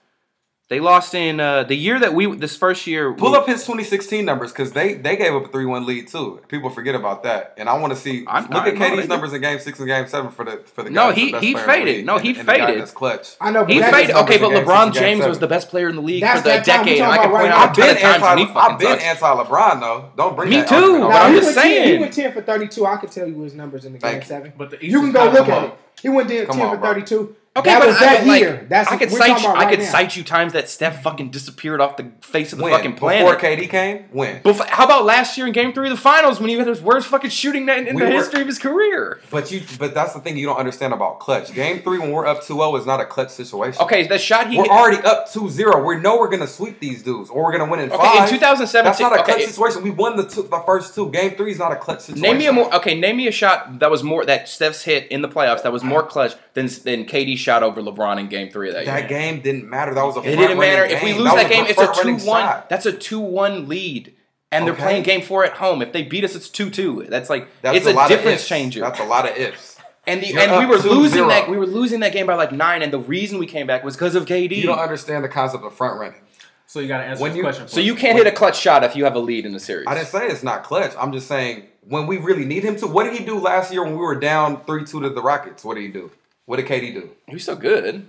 They 0.71 0.79
lost 0.79 1.13
in 1.13 1.41
uh, 1.41 1.63
the 1.63 1.75
year 1.75 1.99
that 1.99 2.13
we 2.13 2.33
this 2.33 2.55
first 2.55 2.87
year. 2.87 3.11
Pull 3.11 3.33
we, 3.33 3.37
up 3.37 3.45
his 3.45 3.59
2016 3.63 4.23
numbers 4.23 4.53
because 4.53 4.71
they 4.71 4.93
they 4.93 5.17
gave 5.17 5.33
up 5.33 5.43
a 5.43 5.47
three 5.49 5.65
one 5.65 5.85
lead 5.85 6.07
too. 6.07 6.39
People 6.47 6.69
forget 6.69 6.95
about 6.95 7.23
that, 7.23 7.55
and 7.57 7.67
I 7.67 7.77
want 7.77 7.91
to 7.91 7.99
see 7.99 8.25
I, 8.25 8.39
look 8.39 8.53
I, 8.53 8.69
at 8.69 8.75
KD's 8.75 9.09
numbers 9.09 9.33
in 9.33 9.41
game 9.41 9.59
six 9.59 9.79
and 9.79 9.87
game 9.89 10.07
seven 10.07 10.31
for 10.31 10.45
the 10.45 10.59
for 10.59 10.83
the 10.83 10.89
no 10.89 11.11
he 11.11 11.33
he 11.39 11.55
faded 11.55 12.05
no 12.05 12.19
he 12.19 12.29
and, 12.29 12.47
faded 12.47 12.79
That's 12.79 12.91
clutch 12.91 13.35
I 13.41 13.51
know 13.51 13.65
he 13.65 13.81
faded 13.81 14.15
okay 14.15 14.37
but 14.37 14.51
LeBron 14.51 14.93
James 14.93 15.25
was 15.25 15.39
the 15.39 15.47
best 15.47 15.67
player 15.67 15.89
in 15.89 15.97
the 15.97 16.01
league 16.01 16.21
that's 16.21 16.39
for 16.39 16.47
the 16.47 16.49
that 16.51 16.65
decade. 16.65 17.01
I 17.01 17.17
can 17.17 17.31
right 17.31 17.41
point 17.41 17.51
out 17.51 17.69
I've 17.69 17.75
been 17.75 17.97
anti 17.97 18.59
I've 18.61 18.79
been 18.79 18.99
anti 18.99 19.43
LeBron 19.43 19.79
though. 19.81 20.11
Don't 20.15 20.37
bring 20.37 20.51
me 20.51 20.65
too. 20.65 20.99
But 21.01 21.11
I'm 21.11 21.35
just 21.35 21.53
saying 21.53 21.95
he 21.95 21.99
went 21.99 22.13
ten 22.13 22.31
for 22.31 22.41
thirty 22.41 22.69
two. 22.69 22.85
I 22.85 22.95
could 22.95 23.11
tell 23.11 23.27
you 23.27 23.41
his 23.41 23.53
numbers 23.53 23.83
in 23.83 23.91
the 23.91 23.99
game 23.99 24.23
seven. 24.23 24.53
But 24.57 24.81
you 24.81 25.01
can 25.01 25.11
go 25.11 25.29
look 25.31 25.49
at 25.49 25.63
it. 25.65 25.77
He 26.01 26.07
went 26.07 26.29
ten 26.29 26.47
for 26.47 26.77
thirty 26.77 27.03
two. 27.03 27.35
Okay, 27.53 27.69
that 27.69 27.79
but 27.79 27.87
was 27.89 27.99
that 27.99 28.25
like, 28.25 28.39
year. 28.39 28.65
That's 28.69 28.89
I 28.89 28.95
could 28.95 29.11
cite 29.11 29.41
you, 29.41 29.49
right 29.49 29.67
I 29.67 29.69
could 29.69 29.79
now. 29.79 29.85
cite 29.85 30.15
you 30.15 30.23
times 30.23 30.53
that 30.53 30.69
Steph 30.69 31.03
fucking 31.03 31.31
disappeared 31.31 31.81
off 31.81 31.97
the 31.97 32.09
face 32.21 32.53
of 32.53 32.59
the 32.59 32.63
when? 32.63 32.73
fucking 32.73 32.95
planet. 32.95 33.27
Before 33.27 33.37
KD 33.37 33.69
came, 33.69 34.05
when? 34.13 34.41
How 34.69 34.85
about 34.85 35.03
last 35.03 35.37
year 35.37 35.47
in 35.47 35.51
Game 35.51 35.73
Three 35.73 35.89
of 35.89 35.97
the 35.97 36.01
Finals 36.01 36.39
when 36.39 36.47
he 36.47 36.55
had 36.55 36.65
his 36.65 36.81
worst 36.81 37.07
fucking 37.07 37.29
shooting 37.29 37.65
night 37.65 37.89
in 37.89 37.95
we 37.95 38.03
the 38.03 38.07
were, 38.07 38.13
history 38.13 38.39
of 38.39 38.47
his 38.47 38.57
career? 38.57 39.19
But 39.31 39.51
you, 39.51 39.63
but 39.77 39.93
that's 39.93 40.13
the 40.13 40.21
thing 40.21 40.37
you 40.37 40.45
don't 40.45 40.55
understand 40.55 40.93
about 40.93 41.19
clutch. 41.19 41.53
Game 41.53 41.81
Three 41.81 41.99
when 41.99 42.11
we're 42.11 42.25
up 42.25 42.39
2-0 42.39 42.79
is 42.79 42.85
not 42.85 43.01
a 43.01 43.05
clutch 43.05 43.31
situation. 43.31 43.81
Okay, 43.81 44.07
that 44.07 44.21
shot 44.21 44.49
he 44.49 44.55
we're 44.55 44.63
hit, 44.63 44.71
already 44.71 44.99
up 44.99 45.27
2-0. 45.27 45.85
We 45.85 45.97
know 45.97 46.17
we're 46.19 46.29
gonna 46.29 46.47
sweep 46.47 46.79
these 46.79 47.03
dudes 47.03 47.29
or 47.29 47.43
we're 47.43 47.51
gonna 47.51 47.69
win 47.69 47.81
in 47.81 47.91
okay, 47.91 48.01
five. 48.01 48.29
In 48.29 48.35
2017, 48.39 48.83
that's 48.85 49.01
not 49.01 49.19
a 49.19 49.23
clutch 49.23 49.43
situation. 49.43 49.83
We 49.83 49.89
won 49.89 50.15
the 50.15 50.23
two, 50.23 50.43
the 50.43 50.63
first 50.65 50.95
two. 50.95 51.11
Game 51.11 51.31
Three 51.35 51.51
is 51.51 51.59
not 51.59 51.73
a 51.73 51.75
clutch 51.75 51.99
situation. 51.99 52.21
Name 52.21 52.37
me 52.37 52.45
a 52.47 52.53
more 52.53 52.73
okay. 52.75 52.97
Name 52.97 53.17
me 53.17 53.27
a 53.27 53.31
shot 53.31 53.79
that 53.79 53.91
was 53.91 54.03
more 54.03 54.23
that 54.23 54.47
Steph's 54.47 54.83
hit 54.83 55.11
in 55.11 55.21
the 55.21 55.27
playoffs 55.27 55.63
that 55.63 55.73
was 55.73 55.83
more 55.83 56.01
clutch 56.01 56.33
than 56.53 56.67
than 56.85 57.03
KD 57.05 57.40
shot 57.41 57.63
over 57.63 57.81
LeBron 57.81 58.19
in 58.19 58.27
Game 58.27 58.49
Three 58.49 58.69
of 58.69 58.75
that. 58.75 58.85
That 58.85 58.99
year. 59.01 59.09
game 59.09 59.41
didn't 59.41 59.69
matter. 59.69 59.93
That 59.93 60.03
was 60.03 60.17
a 60.17 60.19
it 60.21 60.35
didn't 60.35 60.59
matter. 60.59 60.87
Game. 60.87 60.97
If 60.97 61.03
we 61.03 61.13
lose 61.13 61.25
that, 61.25 61.47
that 61.47 61.49
game, 61.49 61.65
it's 61.67 61.81
a 61.81 61.91
two-one. 61.93 62.63
That's 62.69 62.85
a 62.85 62.93
two-one 62.93 63.67
lead, 63.67 64.13
and 64.51 64.63
okay. 64.63 64.71
they're 64.71 64.81
playing 64.81 65.03
Game 65.03 65.21
Four 65.21 65.45
at 65.45 65.53
home. 65.53 65.81
If 65.81 65.91
they 65.91 66.03
beat 66.03 66.23
us, 66.23 66.35
it's 66.35 66.49
two-two. 66.49 67.07
That's 67.09 67.29
like 67.29 67.47
that's 67.61 67.77
it's 67.77 67.87
a, 67.87 67.97
a 67.97 68.07
difference 68.07 68.47
changer. 68.47 68.79
That's 68.79 68.99
a 68.99 69.05
lot 69.05 69.29
of 69.29 69.35
ifs. 69.37 69.77
And 70.07 70.21
the 70.21 70.27
You're 70.27 70.39
and 70.39 70.57
we 70.57 70.65
were 70.65 70.81
losing 70.81 71.11
zero. 71.11 71.27
that 71.29 71.49
we 71.49 71.57
were 71.57 71.67
losing 71.67 71.99
that 71.99 72.11
game 72.11 72.25
by 72.25 72.35
like 72.35 72.51
nine, 72.51 72.81
and 72.81 72.91
the 72.91 72.99
reason 72.99 73.37
we 73.37 73.45
came 73.45 73.67
back 73.67 73.83
was 73.83 73.95
because 73.95 74.15
of 74.15 74.25
KD. 74.25 74.57
You 74.57 74.63
don't 74.63 74.79
understand 74.79 75.23
the 75.23 75.29
concept 75.29 75.63
of 75.63 75.73
front 75.73 75.99
running. 75.99 76.21
So 76.65 76.79
you 76.79 76.87
got 76.87 76.99
to 76.99 77.03
answer 77.03 77.21
when 77.21 77.31
this 77.31 77.37
you, 77.37 77.43
question. 77.43 77.67
So 77.67 77.81
you 77.81 77.95
can't 77.95 78.15
when, 78.15 78.25
hit 78.25 78.33
a 78.33 78.35
clutch 78.35 78.57
shot 78.57 78.83
if 78.85 78.95
you 78.95 79.03
have 79.03 79.15
a 79.15 79.19
lead 79.19 79.45
in 79.45 79.51
the 79.51 79.59
series. 79.59 79.87
I 79.87 79.93
didn't 79.93 80.07
say 80.07 80.27
it's 80.27 80.41
not 80.41 80.63
clutch. 80.63 80.93
I'm 80.97 81.11
just 81.11 81.27
saying 81.27 81.67
when 81.87 82.07
we 82.07 82.17
really 82.17 82.45
need 82.45 82.63
him 82.63 82.77
to. 82.77 82.87
What 82.87 83.03
did 83.03 83.13
he 83.13 83.25
do 83.25 83.37
last 83.37 83.71
year 83.71 83.83
when 83.83 83.91
we 83.91 83.99
were 83.99 84.15
down 84.15 84.63
three 84.63 84.85
two 84.85 85.01
to 85.01 85.09
the 85.09 85.21
Rockets? 85.21 85.63
What 85.63 85.75
did 85.75 85.81
he 85.81 85.89
do? 85.89 86.09
What 86.51 86.57
did 86.57 86.65
KD 86.65 86.93
do? 86.93 87.09
He 87.27 87.35
was 87.35 87.45
so 87.45 87.55
good. 87.55 88.05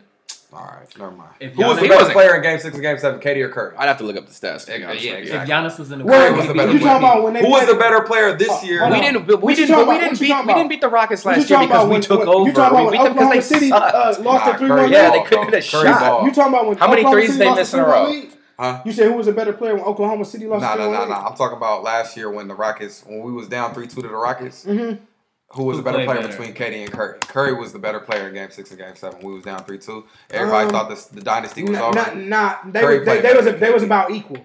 All 0.53 0.65
right, 0.65 0.99
never 0.99 1.13
mind. 1.13 1.31
If 1.39 1.55
Who 1.55 1.63
was 1.63 1.79
the 1.79 1.87
best 1.87 2.11
player 2.11 2.35
in 2.35 2.43
Game 2.43 2.59
Six 2.59 2.75
and 2.75 2.83
Game 2.83 2.99
Seven, 2.99 3.21
KD 3.21 3.37
or 3.41 3.49
Curry? 3.49 3.77
I'd 3.77 3.87
have 3.87 3.99
to 3.99 4.05
look 4.05 4.17
up 4.17 4.27
the 4.27 4.33
stats. 4.33 4.67
Yeah, 4.67 4.79
Yeah, 4.79 5.13
exactly. 5.13 5.31
If 5.31 5.49
Giannis 5.49 5.79
was 5.79 5.93
in 5.93 6.01
the 6.01 6.05
game, 6.07 6.37
was 6.37 6.49
the 6.49 6.55
you 6.55 6.79
about 6.81 7.23
when 7.23 7.35
they 7.35 7.41
Who 7.41 7.51
was 7.51 7.69
the 7.69 7.77
better 7.77 8.01
player 8.01 8.37
this 8.37 8.65
year? 8.65 8.91
We 8.91 9.01
didn't, 9.01 9.29
we 9.29 9.37
didn't, 9.37 9.43
we 9.43 9.55
didn't 9.55 9.71
about? 9.71 10.19
Beat, 10.19 10.47
we 10.49 10.55
didn't 10.55 10.69
beat 10.71 10.81
the 10.81 10.89
Rockets 10.89 11.25
last 11.25 11.49
year 11.49 11.61
because 11.61 11.89
we 11.89 12.01
took 12.01 12.27
over. 12.27 12.41
We 12.41 12.51
beat 12.91 13.05
them 13.05 13.13
because 13.13 13.31
they 13.31 13.41
City 13.43 13.71
uh, 13.71 13.79
sucked. 13.79 14.19
uh, 14.19 14.23
lost 14.25 14.47
Nah, 14.47 14.57
three 14.57 14.67
Curry 14.67 14.91
yeah, 14.91 15.11
they 15.13 15.23
couldn't 15.23 15.51
get 15.53 15.65
a 15.65 15.71
Curry 15.71 15.85
shot. 15.93 16.25
You 16.25 16.33
talking 16.33 16.53
about 16.53 16.67
when 16.67 16.79
How 16.79 16.89
many 16.91 17.05
threes 17.05 17.39
they 17.39 17.55
missed 17.55 17.75
in 17.75 17.79
a 17.79 17.87
row? 17.87 18.23
Huh? 18.59 18.83
You 18.85 18.91
said 18.91 19.07
who 19.07 19.17
was 19.19 19.29
a 19.29 19.33
better 19.33 19.53
player 19.53 19.77
when 19.77 19.85
Oklahoma 19.85 20.25
City 20.25 20.49
lost? 20.49 20.63
No, 20.63 20.75
no, 20.75 20.91
no, 20.91 21.07
no. 21.07 21.15
I'm 21.15 21.37
talking 21.37 21.57
about 21.57 21.85
last 21.85 22.17
year 22.17 22.29
when 22.29 22.49
the 22.49 22.57
Rockets, 22.57 23.05
when 23.07 23.23
we 23.23 23.31
was 23.31 23.47
down 23.47 23.73
three 23.73 23.87
two 23.87 24.03
to 24.03 24.09
the 24.09 24.17
Rockets, 24.17 24.65
Mm-hmm 24.65 25.05
who 25.53 25.65
was 25.65 25.77
who 25.77 25.83
the 25.83 25.91
better 25.91 26.05
player 26.05 26.21
better? 26.21 26.29
between 26.29 26.55
KD 26.55 26.85
and 26.85 26.93
Curry? 26.93 27.19
Curry 27.21 27.55
was 27.55 27.73
the 27.73 27.79
better 27.79 28.01
player 28.01 28.29
in 28.29 28.35
Game 28.35 28.51
Six 28.51 28.71
and 28.71 28.79
Game 28.79 28.95
Seven. 28.97 29.21
We 29.23 29.35
was 29.35 29.45
down 29.45 29.65
three 29.65 29.79
two. 29.79 30.05
Everybody 30.31 30.67
um, 30.67 30.71
thought 30.71 30.89
this, 30.89 31.07
the 31.07 31.21
dynasty 31.21 31.63
was 31.63 31.79
over. 31.79 31.95
Not, 31.95 32.17
not, 32.17 32.73
they, 32.73 32.81
Curry 32.81 33.05
they, 33.05 33.21
they, 33.21 33.35
was 33.35 33.47
a, 33.47 33.53
they 33.53 33.71
was 33.71 33.83
about 33.83 34.11
equal. 34.11 34.45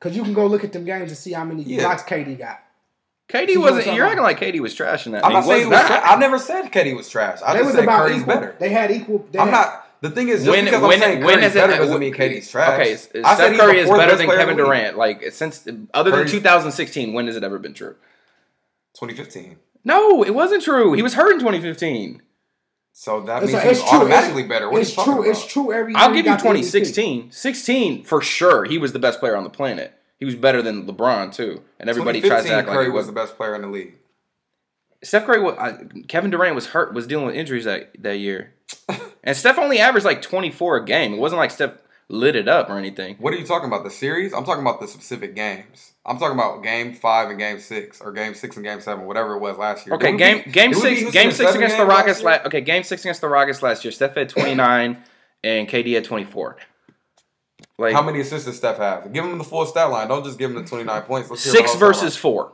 Cause 0.00 0.16
you 0.16 0.24
can 0.24 0.34
go 0.34 0.46
look 0.48 0.64
at 0.64 0.72
them 0.72 0.84
games 0.84 1.10
and 1.10 1.16
see 1.16 1.32
how 1.32 1.44
many 1.44 1.62
yeah. 1.62 1.82
blocks 1.82 2.02
KD 2.02 2.36
got. 2.36 2.60
KD 3.28 3.56
wasn't. 3.56 3.94
You're 3.96 4.06
acting 4.06 4.24
like 4.24 4.38
KD 4.38 4.60
was 4.60 4.74
trash 4.74 5.06
in 5.06 5.12
that. 5.12 5.24
I'm 5.24 5.32
not 5.32 5.44
saying 5.44 5.70
was, 5.70 5.78
I 5.78 6.16
never 6.16 6.38
said 6.38 6.70
KD 6.70 6.96
was 6.96 7.08
trash. 7.08 7.38
I 7.44 7.52
they 7.52 7.60
just 7.60 7.66
was 7.66 7.74
said 7.76 7.84
about 7.84 8.06
Curry's 8.06 8.20
equal. 8.20 8.34
better. 8.34 8.56
They 8.58 8.68
had 8.68 8.90
equal. 8.90 9.26
They 9.30 9.38
I'm 9.38 9.48
had, 9.48 9.52
not. 9.52 9.88
The 10.02 10.10
thing 10.10 10.28
is, 10.28 10.46
when, 10.46 10.64
because 10.64 10.82
when, 10.82 11.02
I'm 11.02 11.20
when 11.20 11.38
is 11.44 11.52
it, 11.52 11.60
better 11.60 11.76
doesn't 11.76 12.00
mean 12.00 12.12
KD's 12.12 12.50
trash. 12.50 12.80
Okay, 12.80 13.22
I 13.22 13.36
said 13.36 13.56
Curry 13.56 13.78
is 13.78 13.88
better 13.88 14.16
than 14.16 14.26
Kevin 14.26 14.56
Durant. 14.56 14.98
Like 14.98 15.32
since 15.32 15.66
other 15.94 16.10
than 16.10 16.26
2016, 16.26 17.12
when 17.12 17.28
has 17.28 17.36
it 17.36 17.44
ever 17.44 17.58
been 17.58 17.72
true? 17.72 17.94
2015. 18.94 19.56
No, 19.84 20.22
it 20.22 20.34
wasn't 20.34 20.62
true. 20.62 20.92
He 20.92 21.02
was 21.02 21.14
hurt 21.14 21.32
in 21.32 21.38
2015. 21.38 22.22
So 22.92 23.22
that 23.22 23.42
it's 23.42 23.52
means 23.52 23.64
like, 23.64 23.76
he's 23.76 23.82
automatically 23.82 24.42
it's, 24.42 24.48
better. 24.48 24.70
What 24.70 24.82
it's 24.82 24.94
true. 24.94 25.28
It's 25.28 25.46
true. 25.46 25.72
Every 25.72 25.94
I'll 25.94 26.12
give 26.12 26.26
you 26.26 26.32
2016. 26.32 27.30
16 27.30 28.04
for 28.04 28.20
sure. 28.20 28.64
He 28.64 28.78
was 28.78 28.92
the 28.92 28.98
best 28.98 29.18
player 29.18 29.36
on 29.36 29.44
the 29.44 29.50
planet. 29.50 29.98
He 30.18 30.24
was 30.24 30.36
better 30.36 30.62
than 30.62 30.86
LeBron 30.86 31.34
too, 31.34 31.62
and 31.80 31.90
everybody 31.90 32.20
tries 32.20 32.44
to 32.44 32.52
act 32.52 32.68
Curry 32.68 32.76
like 32.76 32.84
Curry 32.86 32.90
was 32.92 33.06
the 33.06 33.12
best 33.12 33.36
player 33.36 33.56
in 33.56 33.62
the 33.62 33.66
league. 33.66 33.94
Steph 35.02 35.26
Curry, 35.26 35.40
was, 35.40 35.56
I, 35.58 35.78
Kevin 36.06 36.30
Durant 36.30 36.54
was 36.54 36.66
hurt, 36.66 36.94
was 36.94 37.08
dealing 37.08 37.26
with 37.26 37.34
injuries 37.34 37.64
that, 37.64 37.90
that 38.00 38.18
year, 38.18 38.54
and 39.24 39.36
Steph 39.36 39.58
only 39.58 39.80
averaged 39.80 40.06
like 40.06 40.22
24 40.22 40.76
a 40.76 40.84
game. 40.84 41.14
It 41.14 41.18
wasn't 41.18 41.40
like 41.40 41.50
Steph 41.50 41.72
lit 42.08 42.36
it 42.36 42.46
up 42.46 42.70
or 42.70 42.78
anything. 42.78 43.16
What 43.16 43.34
are 43.34 43.36
you 43.36 43.44
talking 43.44 43.66
about? 43.66 43.82
The 43.82 43.90
series? 43.90 44.32
I'm 44.32 44.44
talking 44.44 44.62
about 44.62 44.80
the 44.80 44.86
specific 44.86 45.34
games. 45.34 45.91
I'm 46.04 46.18
talking 46.18 46.36
about 46.36 46.64
game 46.64 46.94
five 46.94 47.30
and 47.30 47.38
game 47.38 47.60
six, 47.60 48.00
or 48.00 48.12
game 48.12 48.34
six 48.34 48.56
and 48.56 48.64
game 48.64 48.80
seven, 48.80 49.06
whatever 49.06 49.34
it 49.34 49.38
was 49.38 49.56
last 49.56 49.86
year. 49.86 49.94
Okay, 49.94 50.16
game 50.16 50.42
be, 50.44 50.50
game 50.50 50.74
six 50.74 51.12
game 51.12 51.30
six 51.30 51.54
against 51.54 51.76
the 51.76 51.84
Rockets. 51.84 52.22
La- 52.22 52.40
okay, 52.46 52.60
game 52.60 52.82
six 52.82 53.02
against 53.02 53.20
the 53.20 53.28
Rockets 53.28 53.62
last 53.62 53.84
year. 53.84 53.92
Steph 53.92 54.16
had 54.16 54.28
29 54.28 54.98
and 55.44 55.68
KD 55.68 55.94
had 55.94 56.04
24. 56.04 56.56
Like 57.78 57.94
how 57.94 58.02
many 58.02 58.20
assists 58.20 58.46
does 58.46 58.56
Steph 58.56 58.78
have? 58.78 59.12
Give 59.12 59.24
him 59.24 59.38
the 59.38 59.44
full 59.44 59.64
stat 59.64 59.90
line. 59.90 60.08
Don't 60.08 60.24
just 60.24 60.38
give 60.38 60.50
him 60.50 60.56
the 60.56 60.64
29 60.64 61.02
points. 61.02 61.30
Let's 61.30 61.42
six 61.42 61.74
versus 61.76 62.16
four. 62.16 62.52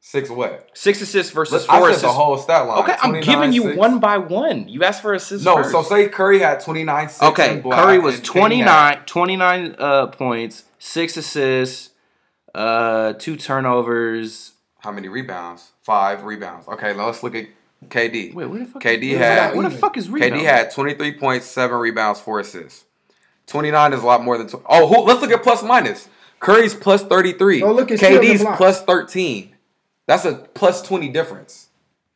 Six 0.00 0.28
what? 0.28 0.68
Six 0.74 1.00
assists 1.00 1.32
versus 1.32 1.66
I 1.66 1.78
four 1.78 1.88
assists. 1.88 2.02
the 2.02 2.12
whole 2.12 2.36
stat 2.36 2.66
line. 2.66 2.82
Okay, 2.82 2.94
I'm 3.00 3.20
giving 3.20 3.52
you 3.52 3.62
six. 3.62 3.76
one 3.76 4.00
by 4.00 4.18
one. 4.18 4.68
You 4.68 4.82
asked 4.82 5.00
for 5.00 5.14
assists. 5.14 5.46
No, 5.46 5.56
first. 5.56 5.70
so 5.70 5.82
say 5.82 6.08
Curry 6.08 6.40
had 6.40 6.60
29. 6.60 7.08
okay, 7.22 7.62
Curry 7.62 8.00
was 8.00 8.20
29, 8.20 8.98
29 9.06 9.76
uh, 9.78 10.06
points, 10.08 10.64
six 10.78 11.16
assists 11.16 11.93
uh, 12.54 13.14
two 13.14 13.36
turnovers. 13.36 14.52
How 14.78 14.92
many 14.92 15.08
rebounds? 15.08 15.72
Five 15.82 16.24
rebounds. 16.24 16.68
Okay, 16.68 16.94
now 16.94 17.06
let's 17.06 17.22
look 17.22 17.34
at 17.34 17.46
KD. 17.88 18.34
Wait, 18.34 18.46
what 18.46 18.58
the 18.58 18.66
fuck? 18.66 18.82
KD 18.82 19.02
is, 19.02 19.18
had 19.18 19.56
what 19.56 19.62
the 19.62 19.70
fuck 19.70 19.96
is 19.96 20.08
rebounds? 20.08 20.42
KD 20.42 20.44
had 20.46 20.70
twenty 20.70 20.94
three 20.94 21.12
point 21.12 21.42
seven 21.42 21.78
rebounds, 21.78 22.20
four 22.20 22.40
assists. 22.40 22.84
Twenty 23.46 23.70
nine 23.70 23.92
is 23.92 24.02
a 24.02 24.06
lot 24.06 24.22
more 24.22 24.38
than. 24.38 24.48
20. 24.48 24.64
oh, 24.68 24.86
who, 24.86 25.02
let's 25.02 25.20
look 25.20 25.30
at 25.30 25.42
plus 25.42 25.62
minus. 25.62 26.08
Curry's 26.40 26.74
plus 26.74 27.02
thirty 27.02 27.32
three. 27.32 27.62
Oh, 27.62 27.72
look 27.72 27.90
at 27.90 27.98
KD's 27.98 28.44
plus 28.56 28.82
thirteen. 28.84 29.54
That's 30.06 30.24
a 30.24 30.34
plus 30.34 30.82
twenty 30.82 31.08
difference. 31.08 31.63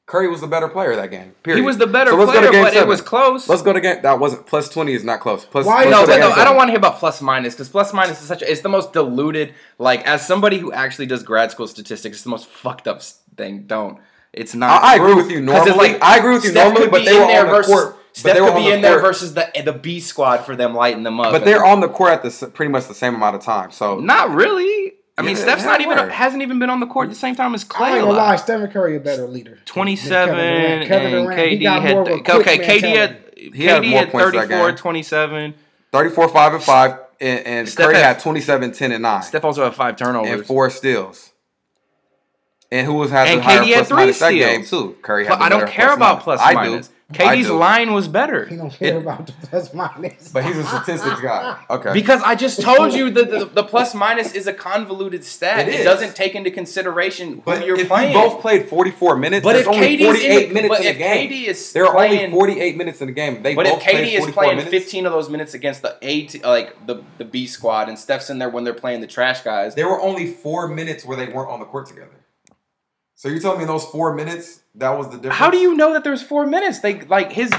Curry 0.09 0.27
was 0.27 0.41
the 0.41 0.47
better 0.47 0.69
player 0.69 0.97
that 0.97 1.11
game. 1.11 1.35
Period. 1.43 1.61
He 1.61 1.67
was 1.67 1.77
the 1.77 1.87
better 1.87 2.13
so 2.13 2.17
player, 2.25 2.51
but 2.51 2.73
seven. 2.73 2.83
it 2.83 2.87
was 2.89 3.03
close. 3.03 3.47
Let's 3.47 3.61
go 3.61 3.75
to 3.75 3.81
game. 3.81 4.01
That 4.01 4.19
wasn't 4.19 4.47
plus 4.47 4.71
twenty 4.71 4.95
is 4.95 5.05
not 5.05 5.21
close. 5.21 5.45
Plus, 5.45 5.67
Why? 5.67 5.85
No, 5.85 6.07
no, 6.07 6.19
no 6.19 6.31
I 6.31 6.45
don't 6.45 6.57
want 6.57 6.69
to 6.69 6.73
hear 6.73 6.79
about 6.79 6.97
plus 6.97 7.21
minus 7.21 7.53
because 7.55 7.69
plus 7.69 7.93
minus 7.93 8.23
is 8.23 8.27
such. 8.27 8.41
A, 8.41 8.51
it's 8.51 8.63
the 8.63 8.71
most 8.71 8.95
diluted. 8.95 9.53
Like 9.79 10.07
as 10.07 10.27
somebody 10.27 10.57
who 10.59 10.73
actually 10.73 11.05
does 11.05 11.23
grad 11.23 11.51
school 11.51 11.69
statistics, 11.69 12.17
it's 12.17 12.25
the 12.25 12.31
most 12.31 12.47
fucked 12.47 12.89
up 12.89 13.03
thing. 13.37 13.65
Don't. 13.67 13.99
It's 14.33 14.55
not. 14.55 14.83
I, 14.83 14.95
I 14.95 14.97
agree 14.97 15.15
with 15.15 15.31
you 15.31 15.43
normally. 15.43 15.73
Like, 15.73 16.03
I 16.03 16.17
agree 16.17 16.33
with 16.33 16.45
you 16.45 16.51
Steph 16.53 16.73
normally, 16.73 16.91
but 16.91 17.05
they 17.05 17.13
were 17.13 17.25
on 17.27 17.61
the 17.61 17.63
court. 17.67 17.97
Steph 18.15 18.39
could 18.39 18.55
be 18.57 18.73
in 18.73 18.81
there 18.81 19.01
versus 19.01 19.35
the 19.35 19.51
the 19.63 19.75
B 19.75 20.01
squad 20.01 20.39
for 20.39 20.57
them 20.57 20.75
lighting 20.75 21.03
them 21.03 21.21
up. 21.21 21.33
But 21.33 21.45
they're 21.45 21.67
on 21.67 21.81
the 21.81 21.89
court 21.89 22.13
at 22.13 22.23
the 22.23 22.47
pretty 22.47 22.73
much 22.73 22.89
the 22.89 22.95
same 22.95 23.15
amount 23.15 23.37
of 23.37 23.43
time. 23.43 23.73
So 23.73 24.01
not 24.01 24.31
really. 24.31 24.95
I 25.19 25.23
mean, 25.23 25.37
yeah, 25.37 25.43
Steph's 25.43 25.65
not 25.65 25.81
even 25.81 25.97
work. 25.97 26.11
hasn't 26.13 26.43
even 26.43 26.61
been 26.61 26.71
on 26.71 26.79
the 26.79 26.87
court 26.87 27.07
at 27.07 27.11
the 27.11 27.17
same 27.17 27.35
time 27.35 27.53
as 27.53 27.65
Clay. 27.65 27.89
I 27.89 27.97
ain't 27.97 28.05
gonna 28.05 28.17
lie, 28.17 28.37
Stephen 28.37 28.71
Curry 28.71 28.97
a 28.97 29.01
better 29.01 29.27
leader. 29.27 29.59
Twenty 29.65 29.97
seven 29.97 30.37
Kevin 30.37 30.85
Durant. 30.85 30.89
Kevin 30.89 31.11
Durant. 31.25 31.61
KD 31.61 31.83
had 31.83 31.97
okay. 32.41 32.59
KD 32.59 32.97
had 32.97 33.29
he 33.37 33.51
KD 33.51 33.91
had, 33.93 34.13
thirty-four, 34.13 34.73
twenty-seven, 34.73 35.55
thirty-four, 35.93 36.29
5, 36.29 36.55
and 36.55 36.63
5. 36.63 36.99
And, 37.21 37.47
and 37.47 37.69
Steph 37.69 37.87
Curry 37.87 37.97
had, 37.97 38.05
had 38.05 38.21
27, 38.21 38.73
10, 38.73 38.93
and 38.93 39.03
9. 39.03 39.23
Steph 39.23 39.45
also 39.45 39.65
had 39.65 39.75
five 39.75 39.97
turnovers. 39.97 40.31
And 40.31 40.47
four 40.47 40.71
steals. 40.71 41.33
And 42.71 42.87
who 42.87 42.95
was 42.95 43.11
having 43.11 43.39
the 43.39 43.43
higher 43.43 43.65
plus 43.65 43.91
minus 43.91 44.19
that 44.21 44.31
game 44.31 44.65
too? 44.65 44.97
Curry 45.03 45.27
had. 45.27 45.41
I 45.41 45.49
don't 45.49 45.69
care 45.69 45.93
about 45.93 46.25
minus. 46.25 46.25
plus 46.25 46.41
I 46.41 46.53
minus. 46.55 46.89
do 46.89 46.95
line 47.51 47.93
was 47.93 48.07
better. 48.09 48.47
He 48.47 48.57
don't 48.57 48.71
care 48.71 48.97
It- 48.97 49.03
about 49.03 49.27
the 49.27 49.33
plus 49.49 49.73
minus. 49.73 50.29
But 50.29 50.45
he's 50.45 50.59
a 50.59 50.65
statistics 50.65 51.21
guy. 51.21 51.57
Okay. 51.71 51.93
Because 51.93 52.23
I 52.23 52.35
just 52.35 52.61
told 52.63 52.93
you 52.95 53.11
that 53.11 53.31
the, 53.31 53.45
the 53.47 53.63
plus 53.63 53.95
minus 54.05 54.33
is 54.33 54.47
a 54.47 54.53
convoluted 54.53 55.23
stat. 55.25 55.69
It 55.69 55.75
It, 55.75 55.81
is. 55.81 55.85
doesn't 55.85 56.15
take 56.17 56.35
into 56.35 56.51
consideration 56.51 57.43
But 57.45 57.59
who 57.61 57.67
you're 57.67 57.81
if 57.81 57.89
playing. 57.89 58.13
you 58.15 58.19
both 58.19 58.41
played 58.41 58.69
44 58.69 59.17
minutes, 59.17 59.45
but 59.45 59.53
there's 59.55 59.67
if 59.67 59.73
only 59.73 59.97
KD's 59.97 60.05
48 60.05 60.49
in, 60.49 60.55
minutes 60.55 60.69
but 60.69 60.79
in 60.79 60.85
the 60.85 60.91
if 60.91 60.99
game. 60.99 61.31
KD 61.31 61.45
is 61.49 61.73
there 61.73 61.87
are 61.87 61.95
playing, 61.95 62.19
only 62.27 62.31
48 62.31 62.77
minutes 62.77 63.01
in 63.01 63.07
the 63.07 63.13
game. 63.13 63.43
They 63.43 63.55
But 63.55 63.67
both 63.67 63.79
if 63.79 63.85
KD 63.85 63.93
played 63.93 64.13
is 64.15 64.27
playing 64.35 64.57
minutes. 64.57 64.71
15 64.71 65.07
of 65.07 65.13
those 65.13 65.29
minutes 65.31 65.55
against 65.55 65.83
the 65.83 65.97
A, 66.03 66.23
t- 66.27 66.43
uh, 66.43 66.51
like 66.51 66.87
the 66.87 67.03
the 67.19 67.25
B 67.25 67.47
squad, 67.47 67.89
and 67.89 67.99
Steph's 67.99 68.31
in 68.31 68.39
there 68.39 68.49
when 68.51 68.65
they're 68.65 68.75
playing 68.75 69.01
the 69.01 69.07
trash 69.07 69.43
guys, 69.43 69.75
There 69.75 69.89
were 69.89 70.01
only 70.01 70.27
four 70.27 70.69
minutes 70.69 71.05
where 71.05 71.17
they 71.17 71.27
weren't 71.27 71.51
on 71.51 71.61
the 71.61 71.67
court 71.67 71.87
together. 71.87 72.11
So 73.19 73.29
you're 73.29 73.41
telling 73.41 73.59
me 73.59 73.63
in 73.65 73.69
those 73.69 73.85
four 73.85 74.15
minutes 74.15 74.61
that 74.77 74.91
was 74.97 75.09
the 75.09 75.17
difference? 75.17 75.35
how 75.35 75.51
do 75.51 75.57
you 75.59 75.75
know 75.75 75.93
that 75.93 76.05
there's 76.05 76.23
four 76.23 76.47
minutes? 76.47 76.79
They 76.79 77.01
like 77.01 77.33
his. 77.33 77.51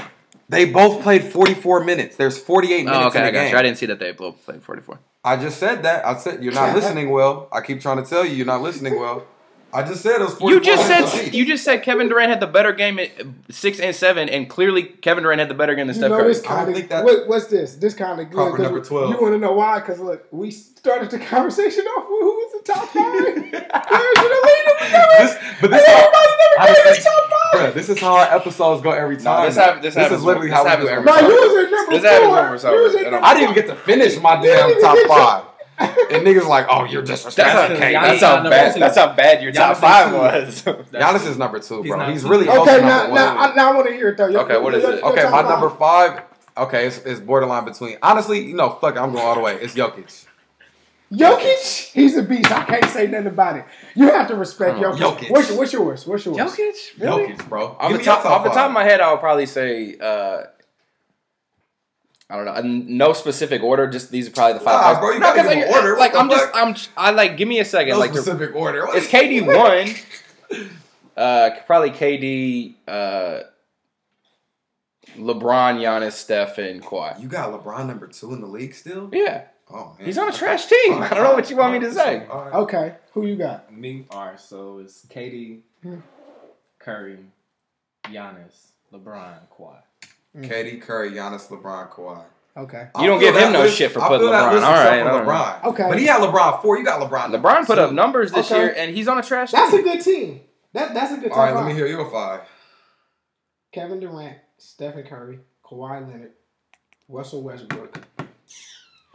They 0.48 0.64
both 0.64 1.02
played 1.02 1.22
44 1.22 1.84
minutes. 1.84 2.16
There's 2.16 2.38
48 2.38 2.86
minutes 2.86 2.96
Oh, 2.96 3.06
okay, 3.08 3.18
in 3.18 3.24
the 3.24 3.28
I 3.28 3.32
got 3.32 3.40
game. 3.42 3.52
you. 3.52 3.58
I 3.58 3.62
didn't 3.62 3.76
see 3.76 3.84
that 3.86 3.98
they 3.98 4.10
both 4.12 4.42
played 4.42 4.62
44. 4.62 4.98
I 5.22 5.36
just 5.36 5.58
said 5.60 5.82
that. 5.82 6.06
I 6.06 6.16
said 6.16 6.42
you're 6.42 6.54
not 6.54 6.74
listening 6.78 7.10
well. 7.10 7.46
I 7.52 7.60
keep 7.60 7.82
trying 7.82 8.02
to 8.02 8.08
tell 8.08 8.24
you 8.24 8.32
you're 8.36 8.46
not 8.46 8.62
listening 8.62 8.98
well. 8.98 9.26
I 9.72 9.82
just 9.82 10.00
said 10.02 10.20
it 10.22 10.24
was 10.24 10.34
44 10.36 10.50
You 10.50 10.60
just 10.64 10.86
said 10.88 11.34
you 11.34 11.44
just 11.44 11.62
said 11.62 11.82
Kevin 11.82 12.08
Durant 12.08 12.30
had 12.30 12.40
the 12.40 12.46
better 12.46 12.72
game 12.72 12.98
at 12.98 13.10
six 13.50 13.78
and 13.80 13.94
seven, 13.94 14.30
and 14.30 14.48
clearly 14.48 14.82
Kevin 14.82 15.22
Durant 15.24 15.40
had 15.40 15.50
the 15.50 15.54
better 15.54 15.74
game 15.74 15.88
than 15.88 15.94
You 15.94 16.00
Steph 16.00 16.10
know 16.10 16.16
Curry. 16.20 16.28
this 16.32 16.42
I 16.44 16.48
don't 16.48 16.56
kind 16.56 16.72
think 16.72 16.84
of 16.86 16.90
that- 16.90 17.04
what, 17.04 17.28
what's 17.28 17.46
this? 17.48 17.74
This 17.76 17.92
kind 17.94 18.18
of 18.18 18.30
good. 18.30 18.58
Number 18.58 18.80
12. 18.82 19.10
You 19.10 19.20
want 19.20 19.34
to 19.34 19.38
know 19.38 19.52
why? 19.52 19.78
Because 19.78 20.00
look, 20.00 20.26
we 20.32 20.50
started 20.50 21.10
the 21.10 21.18
conversation 21.24 21.84
off 21.84 22.06
with 22.08 22.20
who 22.22 22.34
was 22.34 22.49
the 22.49 22.49
top 22.64 22.88
five 22.88 22.92
players 22.92 23.26
in 23.26 23.42
the 23.42 24.40
league. 24.46 24.66
This, 25.18 25.36
but 25.60 25.70
And 25.70 25.72
this, 25.74 25.88
everybody 25.88 26.28
how, 26.56 26.64
never 26.64 26.74
gave 26.74 26.84
how 26.84 26.90
us 26.90 27.04
top 27.04 27.30
five. 27.30 27.60
Bruh, 27.60 27.74
this 27.74 27.88
is 27.88 27.98
how 28.00 28.16
our 28.16 28.34
episodes 28.34 28.82
go 28.82 28.90
every 28.92 29.16
No, 29.16 29.22
time. 29.22 29.46
this 29.46 29.56
hap- 29.56 29.82
this 29.82 29.94
happens 29.94 30.18
is 30.20 30.24
literally 30.24 30.48
when- 30.50 30.56
how 30.56 30.64
this 30.64 30.78
we 30.78 30.82
do 30.84 30.88
happens 30.88 30.90
every 30.90 31.04
when 31.04 31.04
Bro, 31.04 31.14
time. 31.14 31.30
you 31.30 31.56
was 31.56 31.64
in 31.64 31.70
number 31.70 31.92
This 31.92 32.02
four. 32.02 32.30
when 32.32 32.50
we're. 32.50 32.76
You 32.78 32.82
was 32.84 32.94
in 32.94 33.00
And 33.02 33.10
number 33.12 33.26
I 33.26 33.34
didn't 33.34 33.42
even 33.50 33.54
get 33.54 33.66
to 33.68 33.76
finish 33.76 34.20
my 34.20 34.42
damn 34.42 34.80
top 34.80 34.98
five. 35.08 35.44
And 36.10 36.26
niggas 36.26 36.46
like, 36.46 36.66
oh, 36.68 36.84
you're 36.84 37.00
That's 37.02 37.24
disrespecting 37.24 37.44
how, 37.52 37.68
Giannis- 37.68 37.78
KD. 37.78 37.92
that's 38.02 38.22
Giannis 38.22 38.26
how 38.42 38.50
bad. 38.50 38.74
two. 38.74 38.80
That's 38.80 38.96
how 38.98 39.12
bad 39.14 39.42
your 39.42 39.52
top 39.52 39.76
Giannis 39.76 39.80
five 39.80 40.12
was. 40.12 40.62
Giannis 40.92 41.26
is 41.26 41.38
number 41.38 41.58
two, 41.58 41.82
bro. 41.84 41.96
not 41.96 42.10
He's 42.10 42.24
really 42.24 42.48
Okay, 42.48 42.80
now, 42.82 43.06
now. 43.06 43.38
I, 43.38 43.54
now 43.54 43.72
I 43.72 43.74
want 43.74 43.86
to 43.88 43.94
hear 43.94 44.08
it 44.10 44.16
though. 44.18 44.26
Your- 44.28 44.42
Okay, 44.42 44.58
what 44.58 44.74
is 44.74 44.84
it? 44.84 45.02
Okay, 45.02 45.28
my 45.30 45.40
number 45.42 45.70
five. 45.70 46.22
Okay, 46.58 46.86
it's, 46.86 46.98
it's 46.98 47.20
borderline 47.20 47.64
between. 47.64 47.96
Honestly, 48.02 48.40
you 48.44 48.54
know, 48.54 48.70
fuck 48.70 48.96
it, 48.96 48.98
I'm 48.98 49.12
going 49.12 49.24
all 49.24 49.34
the 49.36 49.40
way. 49.40 49.54
It's 49.56 49.74
Jokic. 49.74 50.26
Jokic, 51.12 51.90
he's 51.92 52.16
a 52.16 52.22
beast. 52.22 52.52
I 52.52 52.62
can't 52.64 52.84
say 52.90 53.06
nothing 53.08 53.26
about 53.26 53.56
it. 53.56 53.64
You 53.96 54.10
have 54.10 54.28
to 54.28 54.36
respect 54.36 54.78
Jokic. 54.78 54.96
Jokic. 54.98 55.30
What's, 55.30 55.50
what's 55.50 55.72
yours? 55.72 56.06
What's 56.06 56.24
yours? 56.24 56.36
Jokic, 56.36 57.00
really? 57.00 57.26
Jokic, 57.32 57.48
bro. 57.48 57.76
Off 57.80 57.90
the 57.92 57.98
me 57.98 58.04
top, 58.04 58.24
off 58.24 58.44
the 58.44 58.50
top 58.50 58.66
of 58.68 58.72
my 58.72 58.84
head, 58.84 59.00
I 59.00 59.10
would 59.10 59.20
probably 59.20 59.46
say. 59.46 59.96
Uh, 60.00 60.42
I 62.32 62.36
don't 62.36 62.44
know. 62.44 62.60
No 63.06 63.12
specific 63.12 63.60
order. 63.60 63.88
Just 63.88 64.12
these 64.12 64.28
are 64.28 64.30
probably 64.30 64.58
the 64.58 64.60
five. 64.64 64.94
Nah, 64.94 65.00
bro, 65.00 65.10
you 65.10 65.18
no, 65.18 65.26
gotta 65.34 65.42
'cause 65.42 65.54
give 65.54 65.68
I- 65.68 65.72
order. 65.76 65.98
Like 65.98 66.14
I'm 66.14 66.28
the 66.28 66.34
just. 66.36 66.50
I'm. 66.54 66.76
I 66.96 67.10
like. 67.10 67.36
Give 67.36 67.48
me 67.48 67.58
a 67.58 67.64
second. 67.64 67.94
No 67.94 67.98
like 67.98 68.12
to, 68.12 68.18
specific 68.22 68.54
order. 68.54 68.86
it's 68.90 69.08
KD 69.08 69.44
one. 69.46 70.68
Uh, 71.16 71.50
probably 71.66 71.90
KD. 71.90 72.76
Uh, 72.88 73.40
LeBron, 75.18 75.78
Giannis, 75.80 76.12
Steph, 76.12 76.56
and 76.58 76.82
Kawhi. 76.82 77.20
You 77.20 77.28
got 77.28 77.50
LeBron 77.52 77.86
number 77.86 78.06
two 78.06 78.32
in 78.32 78.40
the 78.40 78.46
league 78.46 78.74
still? 78.74 79.10
Yeah, 79.12 79.42
Oh 79.72 79.94
man, 79.98 80.06
he's 80.06 80.18
on 80.18 80.28
a 80.28 80.32
trash 80.32 80.66
team. 80.66 80.94
I 81.02 81.08
don't 81.10 81.24
know 81.24 81.32
what 81.34 81.48
you 81.50 81.56
want 81.56 81.72
me 81.74 81.78
to 81.80 81.92
say. 81.92 82.26
right. 82.26 82.52
Okay, 82.52 82.94
who 83.12 83.26
you 83.26 83.36
got? 83.36 83.72
Me, 83.72 84.06
alright, 84.12 84.38
so 84.40 84.78
it's 84.78 85.04
KD, 85.06 85.60
Hmm. 85.82 85.96
Curry, 86.78 87.18
Giannis, 88.04 88.68
LeBron, 88.92 89.34
Kawhi. 89.56 89.76
KD, 90.36 90.80
Curry, 90.82 91.12
Giannis, 91.12 91.48
LeBron, 91.48 91.90
Kawhi. 91.90 92.22
Okay. 92.56 92.88
You 92.98 93.06
don't 93.06 93.20
give 93.20 93.36
him 93.36 93.52
no 93.52 93.60
list- 93.62 93.76
shit 93.76 93.92
for 93.92 94.00
putting 94.00 94.20
feel 94.20 94.30
that 94.32 94.50
LeBron. 94.50 94.54
list 94.54 94.64
All 94.64 94.72
right, 94.72 95.24
LeBron. 95.24 95.64
Okay. 95.72 95.88
but 95.88 95.98
he 95.98 96.06
had 96.06 96.20
LeBron 96.20 96.60
four. 96.62 96.78
You 96.78 96.84
got 96.84 97.00
LeBron. 97.00 97.30
number 97.30 97.48
LeBron 97.48 97.66
put 97.66 97.76
two. 97.76 97.80
up 97.82 97.92
numbers 97.92 98.32
this 98.32 98.50
Okay. 98.50 98.60
year, 98.60 98.74
and 98.76 98.94
he's 98.94 99.06
on 99.08 99.18
a 99.18 99.22
trash 99.22 99.52
That's 99.52 99.70
team. 99.70 99.80
a 99.80 99.82
good 99.84 100.00
team. 100.02 100.40
That 100.72 100.92
that's 100.94 101.12
a 101.12 101.16
good 101.18 101.28
top 101.30 101.38
All 101.38 101.44
right, 101.44 101.54
let 101.54 101.66
me 101.66 101.74
hear 101.74 101.86
your 101.86 102.08
five. 102.10 102.40
Kevin 103.72 104.00
Durant, 104.00 104.36
Stephen 104.58 105.04
Curry, 105.04 105.38
Kawhi 105.64 106.08
Leonard, 106.08 106.32
Russell 107.08 107.42
Westbrook. 107.42 107.98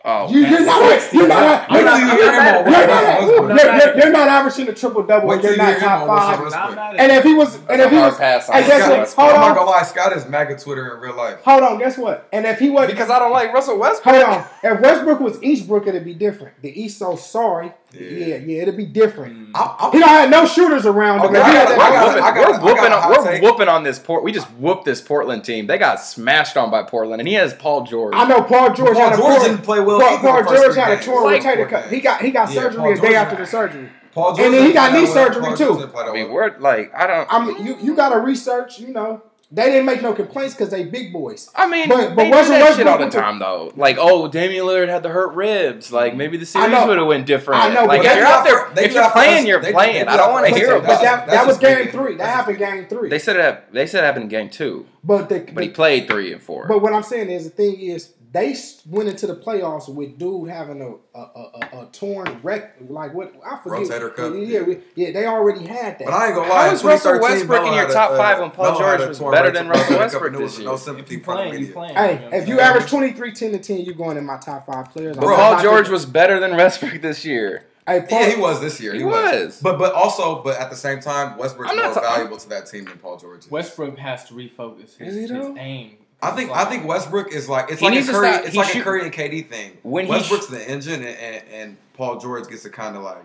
Oh, 0.07 0.29
You, 0.29 0.41
you're 0.45 0.63
not. 0.63 1.13
You're 1.13 1.27
not. 1.27 1.71
You're 1.71 1.83
not. 1.83 1.99
hear 2.19 2.31
him 2.31 2.65
on 2.69 3.97
You're 3.97 4.11
not, 4.11 4.27
averaging 4.27 4.69
a 4.69 4.73
triple 4.73 5.01
double. 5.01 5.27
Wait 5.29 5.35
and 5.37 5.43
You're 5.43 5.57
not 5.57 5.79
top 5.79 6.07
five. 6.07 6.51
Not 6.51 6.99
And 6.99 7.11
it. 7.11 7.15
if 7.17 7.23
he 7.23 7.33
was, 7.33 7.55
and 7.67 7.81
if 7.81 7.89
he 7.89 7.97
was, 7.97 8.15
pass 8.15 8.47
on 8.47 8.61
guess 8.61 8.83
Scott. 8.83 8.99
what? 8.99 9.09
Scott, 9.09 9.31
Hold 9.31 9.35
I'm 9.41 9.49
not 9.49 9.57
gonna 9.57 9.71
lie, 9.71 9.83
Scott 9.83 10.15
is 10.15 10.27
MAGA 10.27 10.57
Twitter 10.59 10.95
in 10.95 11.01
real 11.01 11.15
life. 11.15 11.39
hold 11.43 11.63
on. 11.63 11.79
Guess 11.79 11.97
what? 11.97 12.29
And 12.31 12.45
if 12.45 12.59
he 12.59 12.69
was, 12.69 12.87
because 12.89 13.09
I 13.09 13.17
don't 13.17 13.31
like 13.31 13.51
Russell 13.51 13.79
Westbrook. 13.79 14.15
hold 14.15 14.27
on. 14.27 14.45
If 14.63 14.79
Westbrook 14.79 15.19
was 15.19 15.37
Eastbrook, 15.39 15.87
it'd 15.87 16.05
be 16.05 16.13
different. 16.13 16.61
The 16.61 16.79
East 16.79 16.99
so 16.99 17.15
sorry. 17.15 17.73
Yeah. 17.99 18.25
Yeah, 18.27 18.35
yeah, 18.37 18.61
it'd 18.63 18.77
be 18.77 18.85
different. 18.85 19.37
Mm. 19.37 19.51
I, 19.55 19.75
I, 19.79 19.91
He 19.91 19.99
don't 19.99 20.09
have 20.09 20.29
no 20.29 20.45
shooters 20.45 20.85
around 20.85 21.19
him. 21.21 21.27
Okay, 21.27 21.39
If 21.39 21.45
I 21.45 21.49
he 21.51 21.55
had 21.57 21.67
gotta- 21.67 21.75
We're 21.77 22.35
gotta- 22.35 22.51
whooping, 22.51 22.63
we're 22.63 22.73
whooping 22.73 22.91
on, 22.93 23.09
we're 23.09 23.41
whooping 23.41 23.67
on 23.69 23.83
this 23.83 23.99
port. 23.99 24.23
We 24.23 24.31
just 24.31 24.49
whooped 24.51 24.85
this 24.85 25.01
Portland 25.01 25.43
team. 25.43 25.67
They 25.67 25.77
got 25.77 25.95
smashed 26.01 26.57
on 26.57 26.69
by 26.71 26.83
Portland, 26.83 27.21
and 27.21 27.27
he 27.27 27.35
has 27.35 27.53
Paul 27.53 27.83
George. 27.83 28.13
I 28.15 28.27
know 28.27 28.41
Paul 28.43 28.73
George 28.73 28.93
Paul 28.95 29.09
had 29.09 29.17
George 29.17 29.35
torn- 29.37 29.49
didn't 29.49 29.63
play 29.63 29.79
well 29.79 29.99
Paul, 29.99 30.09
either 30.09 30.43
Paul 30.43 30.55
George 30.55 30.75
had 30.75 30.99
a 30.99 31.01
torn 31.03 31.23
Like 31.23 31.41
rotator 31.43 31.69
cuff. 31.69 31.89
He 31.89 32.01
got 32.01 32.21
he 32.21 32.31
got 32.31 32.49
Yeah, 32.51 32.61
surgery 32.61 32.79
Paul 32.81 32.91
a 32.91 32.95
day 32.95 33.01
George- 33.01 33.13
after 33.15 33.35
the 33.37 33.45
surgery. 33.45 33.89
Paul 34.13 34.33
George 34.35 34.45
And 34.45 34.53
then 34.53 34.65
he 34.67 34.73
got 34.73 34.93
knee 34.93 35.05
surgery, 35.05 35.43
too. 35.51 35.55
George 35.65 35.77
didn't 35.79 35.91
play 35.93 36.03
I 36.05 36.13
mean, 36.13 36.31
we're 36.31 36.57
like, 36.59 36.93
I 36.95 37.05
don't. 37.07 37.27
I 37.33 37.45
mean, 37.45 37.65
you 37.65 37.77
you 37.81 37.95
got 37.95 38.09
to 38.09 38.19
research. 38.19 38.79
You 38.79 38.93
know, 38.93 39.21
they 39.51 39.65
didn't 39.65 39.85
make 39.85 40.01
no 40.01 40.13
complaints 40.13 40.53
because 40.55 40.69
they 40.71 40.83
big 40.85 41.13
boys. 41.13 41.49
I 41.55 41.67
mean, 41.67 41.87
But- 41.87 42.15
but 42.15 42.23
they 42.23 42.29
do 42.31 42.35
Russell 42.35 42.53
that 42.55 42.75
shit 42.77 42.87
all 42.87 42.97
the 42.97 43.09
time, 43.09 43.39
though. 43.39 43.71
Like, 43.75 43.97
oh, 43.99 44.27
Damian 44.27 44.65
Lillard 44.65 44.89
had 44.89 45.03
the 45.03 45.09
hurt 45.09 45.33
ribs. 45.35 45.91
Like, 45.91 46.13
mm. 46.13 46.17
maybe 46.17 46.37
the 46.37 46.45
series 46.45 46.69
would 46.85 46.97
have 46.97 47.07
went 47.07 47.25
different. 47.25 47.63
I 47.63 47.69
know, 47.73 47.85
Like, 47.85 48.01
but 48.01 48.05
if 48.11 48.15
you're 48.17 48.25
out 48.25 48.43
there, 48.43 48.69
they 48.73 48.85
if 48.85 48.93
you're 48.93 49.03
have 49.03 49.11
to- 49.13 49.19
playing, 49.19 49.47
you're 49.47 49.61
they 49.61 49.71
playing. 49.71 49.93
they 49.93 50.03
do 50.03 50.09
I 50.09 50.17
don't 50.17 50.31
want 50.33 50.45
to 50.47 50.51
to- 50.51 50.57
hear 50.57 50.67
that's- 50.67 50.81
But 50.87 50.93
about. 50.93 51.01
that, 51.03 51.27
that's 51.27 51.37
that 51.37 51.47
was 51.47 51.57
game 51.59 51.77
making- 51.77 51.91
three. 51.91 52.11
That 52.13 52.17
that's- 52.17 52.35
happened 52.35 52.57
game 52.57 52.85
three. 52.87 53.09
They 53.09 53.19
said 53.19 53.35
it. 53.37 53.63
They 53.71 53.87
said 53.87 54.03
it 54.03 54.07
happened 54.07 54.23
in 54.23 54.29
game 54.29 54.49
two, 54.49 54.85
but 55.03 55.29
the, 55.29 55.45
but 55.53 55.63
he 55.63 55.69
played 55.69 56.07
three 56.07 56.33
and 56.33 56.41
four. 56.41 56.67
but 56.67 56.81
what 56.81 56.93
I'm 56.93 57.03
saying 57.03 57.29
is 57.29 57.43
the 57.45 57.49
thing 57.51 57.79
is 57.79 58.13
they 58.35 58.55
went 58.87 59.07
into 59.09 59.25
the 59.27 59.35
playoffs 59.35 59.87
with 59.87 60.17
dude 60.19 60.49
having 60.49 60.81
a 60.81 61.17
a, 61.17 61.21
a, 61.21 61.41
a, 61.73 61.81
a 61.83 61.89
torn 61.93 62.39
rec 62.43 62.75
like 62.89 63.13
what 63.13 63.33
I 63.45 63.57
forget. 63.63 63.87
Rotator 64.01 64.13
cuff. 64.15 64.35
Yeah, 64.35 64.61
we, 64.63 64.79
yeah, 64.95 65.11
they 65.11 65.25
already 65.25 65.65
had 65.65 65.97
that. 65.99 66.05
But 66.05 66.13
I 66.13 66.27
ain't 66.27 66.35
gonna 66.35 66.47
How 66.47 66.53
lie. 66.67 66.73
is 66.73 66.83
Russell 66.83 67.19
Westbrook 67.21 67.61
in 67.61 67.65
your 67.67 67.75
had 67.83 67.89
a- 67.89 67.93
top 67.93 68.11
uh, 68.11 68.17
five 68.17 68.39
when 68.39 68.51
Paul 68.51 68.77
George 68.77 69.07
was 69.07 69.19
better 69.19 69.51
than 69.51 69.67
cuff 69.67 69.77
Russell 69.77 69.93
and 69.93 69.99
Westbrook 70.01 70.31
there 70.33 70.41
was 70.41 70.57
this 70.57 70.65
No 70.65 70.75
sympathy 70.75 71.15
If 71.15 71.19
you 71.19 71.23
from 71.23 71.35
the 71.37 71.43
playing, 71.43 71.59
media. 71.61 71.73
playing. 71.73 71.95
Hey, 71.95 72.13
You 72.13 72.19
know 72.19 72.37
if 72.37 72.47
you 72.49 72.55
saying? 72.57 72.59
average 72.69 72.89
23, 72.89 73.31
10 73.31 73.51
to 73.53 73.59
10, 73.59 73.77
you're 73.81 73.95
going 73.95 74.17
in 74.17 74.25
my 74.25 74.37
top 74.37 74.65
five 74.65 74.91
players. 74.91 75.15
But 75.15 75.23
Bro, 75.25 75.35
Paul 75.37 75.61
George 75.63 75.87
was 75.89 76.05
better 76.05 76.39
than 76.39 76.57
Westbrook 76.57 77.01
this 77.01 77.23
year. 77.23 77.65
Hey, 77.87 78.01
Paul, 78.09 78.19
Yeah, 78.19 78.29
he 78.35 78.41
was 78.41 78.59
this 78.61 78.81
year. 78.81 78.93
He, 78.93 78.99
He 78.99 79.05
was. 79.05 79.45
was. 79.45 79.59
But 79.61 79.77
but 79.77 79.93
also, 79.93 80.41
but 80.43 80.59
at 80.59 80.69
the 80.71 80.75
same 80.75 80.99
time, 80.99 81.37
Westbrook's 81.37 81.71
I'm 81.71 81.77
more 81.77 81.93
ta- 81.93 82.01
valuable 82.01 82.37
to 82.37 82.49
that 82.49 82.65
team 82.65 82.85
than 82.85 82.97
Paul 82.97 83.17
George. 83.17 83.45
Is. 83.45 83.51
Westbrook 83.51 83.97
has 83.99 84.25
to 84.25 84.33
refocus 84.33 84.97
his, 84.97 85.15
Is 85.15 85.29
he 85.29 85.35
his 85.37 85.47
aim. 85.57 85.97
I 86.25 86.35
think 86.35 86.51
I 86.51 86.65
think 86.65 86.85
Westbrook 86.85 87.31
is 87.33 87.47
like 87.49 87.69
it's 87.71 87.79
He 87.79 87.89
like 87.89 87.99
a 87.99 88.11
Curry. 88.11 88.31
stop- 88.33 88.45
It's 88.45 88.55
like 88.55 88.67
should- 88.69 88.81
a 88.81 88.83
Curry 88.83 89.01
and 89.03 89.13
KD 89.13 89.47
thing. 89.49 89.77
When 89.83 90.07
Westbrook's 90.07 90.47
sh- 90.47 90.51
the 90.51 90.69
engine, 90.69 91.01
and, 91.03 91.17
and, 91.17 91.43
and 91.53 91.77
Paul 91.93 92.19
George 92.19 92.47
gets 92.47 92.63
to 92.63 92.69
kind 92.69 92.95
of 92.95 93.03
like 93.03 93.23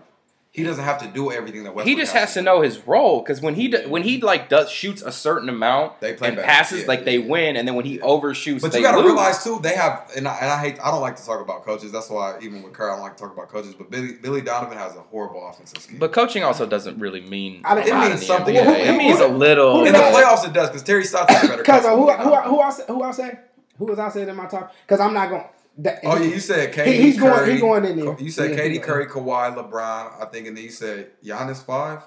he 0.53 0.63
doesn't 0.63 0.83
have 0.83 0.97
to 0.97 1.07
do 1.07 1.31
everything 1.31 1.63
that 1.63 1.73
Westbrook. 1.73 1.87
he 1.87 1.95
just 1.95 2.11
has 2.11 2.33
to 2.33 2.41
know 2.41 2.59
his 2.59 2.85
role 2.85 3.21
because 3.21 3.39
when 3.39 3.55
he 3.55 3.69
do, 3.69 3.87
when 3.87 4.03
he 4.03 4.19
like 4.19 4.49
does 4.49 4.69
shoots 4.69 5.01
a 5.01 5.09
certain 5.11 5.47
amount 5.47 6.01
They 6.01 6.13
play 6.13 6.27
and 6.27 6.35
better. 6.35 6.45
passes 6.45 6.81
Yeah, 6.81 6.87
like 6.87 7.05
they 7.05 7.19
yeah. 7.19 7.29
win, 7.29 7.55
and 7.55 7.65
then 7.65 7.75
when 7.75 7.85
he 7.85 7.95
Yeah. 7.99 8.03
overshoots, 8.03 8.61
But 8.61 8.73
you 8.73 8.81
got 8.81 8.97
to 8.99 9.01
realize 9.03 9.41
too, 9.45 9.59
they 9.63 9.75
have, 9.75 10.11
and 10.17 10.27
I, 10.27 10.37
and 10.41 10.51
I 10.51 10.57
hate, 10.59 10.77
I 10.83 10.91
don't 10.91 10.99
like 10.99 11.15
to 11.15 11.25
talk 11.25 11.39
about 11.39 11.63
coaches. 11.63 11.93
That's 11.93 12.09
why 12.09 12.37
even 12.41 12.63
with 12.63 12.73
Curry, 12.73 12.91
I 12.91 12.95
don't 12.95 13.01
like 13.03 13.15
to 13.15 13.23
talk 13.23 13.31
about 13.33 13.47
coaches. 13.47 13.75
But 13.77 13.89
Billy, 13.89 14.11
Billy 14.21 14.41
Donovan 14.41 14.77
has 14.77 14.93
a 14.97 14.99
horrible 15.01 15.47
offensive 15.47 15.81
scheme. 15.81 15.99
But 15.99 16.11
coaching 16.11 16.43
also 16.43 16.65
doesn't 16.65 16.99
really 16.99 17.21
mean 17.21 17.61
I 17.63 17.71
a 17.71 17.75
don't- 17.75 17.87
It 17.87 18.09
means 18.09 18.19
the 18.19 18.25
something. 18.25 18.53
NBA. 18.55 18.63
Who- 18.65 18.71
It 18.73 18.87
who- 18.87 18.97
means 18.97 19.19
a 19.21 19.27
little. 19.29 19.79
who 19.79 19.85
in 19.85 19.93
the 19.93 19.99
playoffs, 19.99 20.45
it 20.45 20.51
does 20.51 20.67
because 20.67 20.83
Terry 20.83 21.05
Stotts 21.05 21.33
is 21.33 21.43
a 21.43 21.47
better. 21.47 21.57
Because 21.63 21.83
coach 21.83 21.95
who, 21.97 22.07
than 22.07 22.17
who, 22.19 22.29
Billy 22.29 22.41
who, 22.49 22.59
I 22.59 22.69
say, 22.71 22.83
who 22.87 23.03
I 23.03 23.11
say, 23.11 23.39
who 23.77 23.85
was 23.85 23.99
I 23.99 24.09
saying 24.09 24.27
in 24.27 24.35
my 24.35 24.47
top? 24.47 24.75
Because 24.85 24.99
I'm 24.99 25.13
not 25.13 25.29
going. 25.29 25.45
That, 25.83 25.99
Oh 26.03 26.17
yeah, 26.17 26.25
you 26.25 26.39
said 26.39 26.73
KD, 26.73 26.85
He- 26.85 27.01
he's 27.01 27.19
going- 27.19 27.33
Curry. 27.33 27.53
he 27.55 27.59
going 27.59 27.85
in 27.85 27.99
there. 27.99 28.15
You 28.19 28.29
said 28.29 28.51
Yeah, 28.51 28.57
KD, 28.57 28.83
Curry, 28.83 29.07
Kawhi, 29.07 29.55
LeBron. 29.55 30.21
I 30.21 30.25
think, 30.31 30.47
and 30.47 30.55
then 30.55 30.63
you 30.63 30.69
said 30.69 31.09
Giannis 31.23 31.63
five. 31.65 32.01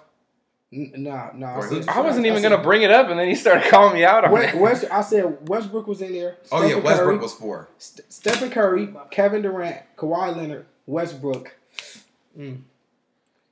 N- 0.72 0.92
No, 0.96 1.30
no. 1.34 1.46
Or 1.54 1.66
who's- 1.66 1.86
I 1.88 2.00
wasn't 2.00 2.26
even 2.26 2.40
said- 2.42 2.50
gonna 2.50 2.62
bring 2.62 2.82
it 2.82 2.90
up, 2.90 3.08
and 3.08 3.18
then 3.18 3.26
he 3.28 3.34
started 3.34 3.68
calling 3.70 3.94
me 3.94 4.04
out 4.04 4.24
on 4.24 4.30
West, 4.32 4.54
it. 4.54 4.60
West, 4.60 4.84
I 4.92 5.00
said 5.02 5.48
Westbrook 5.48 5.86
was 5.86 6.02
in 6.02 6.12
there. 6.12 6.36
Oh 6.52 6.62
yeah, 6.66 6.74
Westbrook 6.76 7.08
Curry, 7.10 7.16
was 7.18 7.32
four. 7.32 7.68
St- 7.78 8.12
Stephen 8.12 8.50
Curry, 8.50 8.94
Kevin 9.10 9.42
Durant, 9.42 9.78
Kawhi 9.96 10.36
Leonard, 10.36 10.66
Westbrook. 10.86 11.56
Mm. 12.38 12.58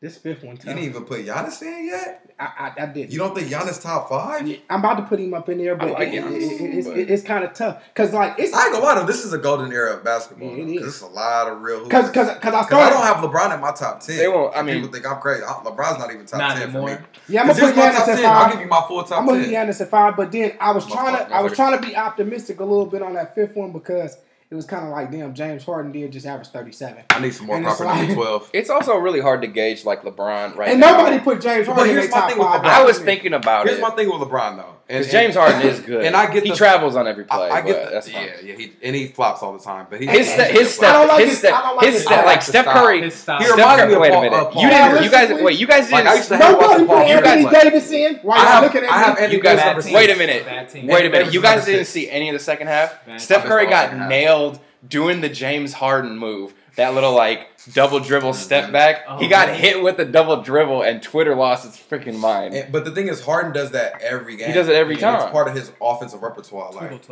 This 0.03 0.17
fifth 0.17 0.43
one. 0.43 0.57
You 0.57 0.62
didn't 0.62 0.83
even 0.83 1.05
put 1.05 1.25
Giannis 1.25 1.62
in 1.62 1.87
yet. 1.87 2.29
I, 2.37 2.73
I, 2.77 2.83
I 2.83 2.87
did. 2.87 3.12
You 3.12 3.21
don't 3.21 3.37
think 3.37 3.47
Giannis 3.47 3.81
top 3.81 4.09
five? 4.09 4.45
Yeah, 4.45 4.57
I'm 4.69 4.81
about 4.81 4.97
to 4.97 5.05
put 5.05 5.21
him 5.21 5.33
up 5.33 5.49
in 5.49 5.59
there, 5.59 5.77
but, 5.77 5.93
like 5.93 6.09
it, 6.09 6.25
Giannis, 6.25 6.43
it, 6.43 6.61
it, 6.61 6.79
it's, 6.79 6.88
but... 6.88 6.99
it's 6.99 7.23
kind 7.23 7.44
of 7.44 7.55
tough 7.55 7.85
because 7.94 8.13
like 8.13 8.37
it's. 8.37 8.53
I 8.53 8.65
ain't 8.65 8.73
gonna 8.73 8.85
lie. 8.85 9.07
This 9.07 9.25
is 9.25 9.33
a 9.33 9.38
golden 9.38 9.71
era 9.71 9.94
of 9.94 10.03
basketball. 10.03 10.57
Yeah, 10.57 10.65
it 10.65 10.71
is. 10.71 10.87
It's 10.88 11.00
a 11.03 11.07
lot 11.07 11.46
of 11.46 11.63
real. 11.63 11.85
Because 11.85 12.11
because 12.11 12.31
I 12.31 12.65
started, 12.65 12.75
I 12.75 12.90
don't 12.90 13.05
have 13.05 13.19
LeBron 13.19 13.55
in 13.55 13.61
my 13.61 13.71
top 13.71 14.00
ten. 14.00 14.17
They 14.17 14.27
won't. 14.27 14.57
I 14.57 14.63
mean, 14.63 14.75
people 14.75 14.92
think 14.92 15.07
I'm 15.07 15.21
crazy. 15.21 15.44
I, 15.44 15.53
LeBron's 15.53 16.00
not 16.00 16.13
even 16.13 16.27
top 16.27 16.40
not 16.40 16.55
ten 16.57 16.63
anymore. 16.65 16.88
for 16.88 17.00
me. 17.00 17.07
Yeah, 17.29 17.42
I'm 17.42 17.46
gonna 17.46 17.61
put 17.61 17.75
Giannis 17.77 18.09
at 18.09 18.19
5 18.19 18.25
I'll 18.25 18.53
give 18.53 18.61
you 18.61 18.67
my 18.67 18.85
full 18.88 19.05
top. 19.05 19.21
I'm 19.21 19.27
gonna 19.29 19.44
put 19.44 19.53
Giannis 19.53 19.81
at 19.81 19.88
five, 19.88 20.17
but 20.17 20.33
then 20.33 20.57
I 20.59 20.73
was 20.73 20.88
my 20.88 20.96
trying 20.96 21.17
to 21.29 21.33
I 21.33 21.42
was 21.42 21.53
trying 21.53 21.81
to 21.81 21.87
be 21.87 21.94
optimistic 21.94 22.59
a 22.59 22.65
little 22.65 22.87
bit 22.87 23.03
on 23.03 23.15
that 23.15 23.37
fifth 23.37 23.55
one 23.55 23.71
because 23.71 24.17
it 24.53 24.55
was 24.55 24.67
kind 24.67 24.85
of 24.85 24.90
like 24.90 25.11
damn 25.11 25.33
James 25.33 25.65
Harden 25.65 25.92
did 25.92 26.13
just 26.13 26.27
average 26.27 26.48
thirty 26.48 26.73
seven. 26.73 27.05
I 27.09 27.21
need 27.21 27.33
some 27.33 27.46
more 27.46 27.57
and 27.57 27.65
proper 27.65 27.87
like, 27.87 28.00
number 28.00 28.15
twelve. 28.15 28.50
It's 28.53 28.69
also 28.69 28.98
really 28.98 29.21
hard 29.21 29.40
to 29.40 29.46
gauge 29.46 29.87
like 29.87 30.03
LeBron 30.03 30.57
right 30.57 30.69
and 30.69 30.79
now. 30.79 30.88
And 30.88 30.98
nobody 30.98 31.19
put 31.21 31.40
James 31.40 31.67
Harden. 31.67 31.87
But 31.87 31.90
here's 31.90 32.05
in 32.05 32.11
my 32.11 32.29
thing 32.29 32.38
with 32.38 32.48
LeBron. 32.48 32.65
I 32.65 32.85
was 32.85 32.98
thinking 32.98 33.33
about 33.33 33.65
here's 33.65 33.79
it. 33.79 33.81
Here's 33.81 33.90
my 33.90 33.96
thing 33.96 34.11
with 34.11 34.29
LeBron 34.29 34.57
though. 34.59 34.75
Because 34.87 35.11
James 35.11 35.37
Harden 35.37 35.63
is 35.63 35.81
good, 35.87 36.05
and 36.05 36.15
I 36.15 36.31
get 36.31 36.44
he 36.44 36.53
travels 36.53 36.96
on 36.96 37.07
every 37.07 37.25
play. 37.25 37.48
I, 37.48 37.59
I 37.59 37.63
get 37.63 37.85
the, 37.87 37.90
that's 37.92 38.11
fine. 38.11 38.27
yeah, 38.27 38.40
yeah. 38.42 38.55
He, 38.57 38.73
and 38.83 38.94
he 38.94 39.07
flops 39.07 39.42
all 39.42 39.55
the 39.55 39.65
time, 39.65 39.87
but 39.88 39.98
he, 39.98 40.07
his 40.07 40.29
st- 40.29 40.50
his 40.50 40.75
step, 40.75 41.19
his 41.19 41.38
step, 41.38 41.53
like 41.77 41.87
his 41.87 42.03
step, 42.03 42.27
like 42.27 42.42
Steph 42.42 42.67
Curry. 42.67 43.11
Step 43.11 43.40
wait 43.40 44.13
a 44.13 44.21
minute. 44.21 44.55
You 44.55 44.69
didn't, 44.69 45.05
you 45.05 45.11
guys, 45.11 45.42
wait, 45.42 45.59
you 45.59 45.67
guys 45.67 45.88
didn't. 45.88 46.38
Nobody 46.38 46.85
put 46.85 46.98
Anthony 46.98 47.48
Davis 47.48 47.90
in. 47.90 48.17
Why 48.17 48.53
y'all 48.53 48.63
looking 48.63 48.85
at 48.85 49.31
me? 49.31 49.35
You 49.35 49.40
guys, 49.40 49.90
wait 49.90 50.11
a 50.11 50.17
minute, 50.17 50.44
wait 50.85 51.07
a 51.07 51.11
minute. 51.11 51.33
You 51.33 51.40
guys 51.40 51.65
didn't 51.65 51.87
see 51.87 52.11
any 52.11 52.29
of 52.29 52.35
the 52.35 52.40
second 52.40 52.67
half. 52.67 52.98
Steph 53.19 53.44
Curry 53.44 53.67
got 53.67 54.09
nailed 54.11 54.42
doing 54.87 55.21
the 55.21 55.29
James 55.29 55.73
Harden 55.73 56.19
move. 56.19 56.55
That 56.77 56.95
little 56.95 57.15
like 57.15 57.49
double 57.75 58.01
dribble 58.01 58.33
step 58.33 58.73
back. 58.73 59.05
Oh, 59.07 59.19
he 59.19 59.29
got 59.29 59.49
man. 59.49 59.61
hit 59.61 59.83
with 59.83 59.99
a 59.99 60.07
double 60.07 60.43
dribble, 60.43 60.83
and 60.83 61.03
Twitter 61.03 61.35
lost 61.35 61.67
its 61.67 61.79
freaking 61.79 62.19
mind. 62.19 62.55
And, 62.55 62.73
but 62.73 62.87
the 62.87 62.93
thing 62.93 63.09
is, 63.09 63.21
Harden 63.21 63.53
does 63.53 63.73
that 63.73 64.01
every 64.01 64.37
game. 64.37 64.49
He 64.49 64.55
does 64.55 64.69
it 64.69 64.75
every 64.75 64.95
and 64.95 65.01
time. 65.03 65.23
It's 65.23 65.31
part 65.31 65.49
of 65.49 65.55
his 65.55 65.71
offensive 65.83 66.23
repertoire. 66.23 66.73
Like, 66.73 67.07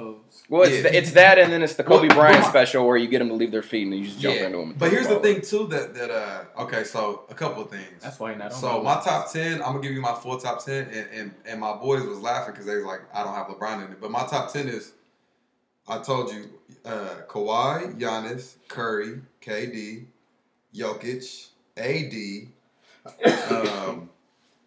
well, 0.48 0.62
it's, 0.62 0.76
yeah. 0.76 0.82
the, 0.82 0.96
it's 0.96 1.12
that, 1.12 1.38
and 1.38 1.52
then 1.52 1.62
it's 1.62 1.74
the 1.74 1.84
Kobe 1.84 2.08
well, 2.08 2.16
Bryant 2.16 2.44
special 2.46 2.86
where 2.86 2.96
you 2.96 3.06
get 3.06 3.20
him 3.20 3.28
to 3.28 3.34
leave 3.34 3.50
their 3.50 3.62
feet 3.62 3.86
and 3.86 3.94
you 3.94 4.06
just 4.06 4.18
jump 4.18 4.36
yeah. 4.36 4.46
into 4.46 4.58
them. 4.58 4.74
But 4.78 4.90
here's 4.90 5.08
the 5.08 5.20
thing 5.20 5.42
too 5.42 5.66
that 5.68 5.94
that 5.94 6.10
uh, 6.10 6.62
okay, 6.62 6.84
so 6.84 7.24
a 7.28 7.34
couple 7.34 7.62
of 7.62 7.70
things. 7.70 8.02
That's 8.02 8.18
why 8.18 8.34
not. 8.34 8.54
So 8.54 8.82
my 8.82 8.94
top 8.94 9.30
ten, 9.30 9.62
I'm 9.62 9.72
gonna 9.72 9.82
give 9.82 9.92
you 9.92 10.00
my 10.00 10.14
full 10.14 10.38
top 10.38 10.64
ten, 10.64 10.86
and 10.86 11.06
and, 11.12 11.34
and 11.44 11.60
my 11.60 11.74
boys 11.76 12.02
was 12.04 12.18
laughing 12.20 12.52
because 12.52 12.66
they 12.66 12.76
was 12.76 12.84
like, 12.84 13.02
I 13.12 13.22
don't 13.22 13.34
have 13.34 13.48
LeBron 13.48 13.86
in 13.86 13.92
it, 13.92 14.00
but 14.00 14.10
my 14.10 14.26
top 14.26 14.52
ten 14.52 14.68
is. 14.68 14.92
I 15.90 15.98
told 15.98 16.32
you 16.32 16.48
uh, 16.84 17.22
Kawhi, 17.28 17.98
Giannis, 17.98 18.54
Curry, 18.68 19.20
KD, 19.42 20.04
Jokic, 20.74 21.48
AD. 21.76 22.48
Um, 23.50 24.10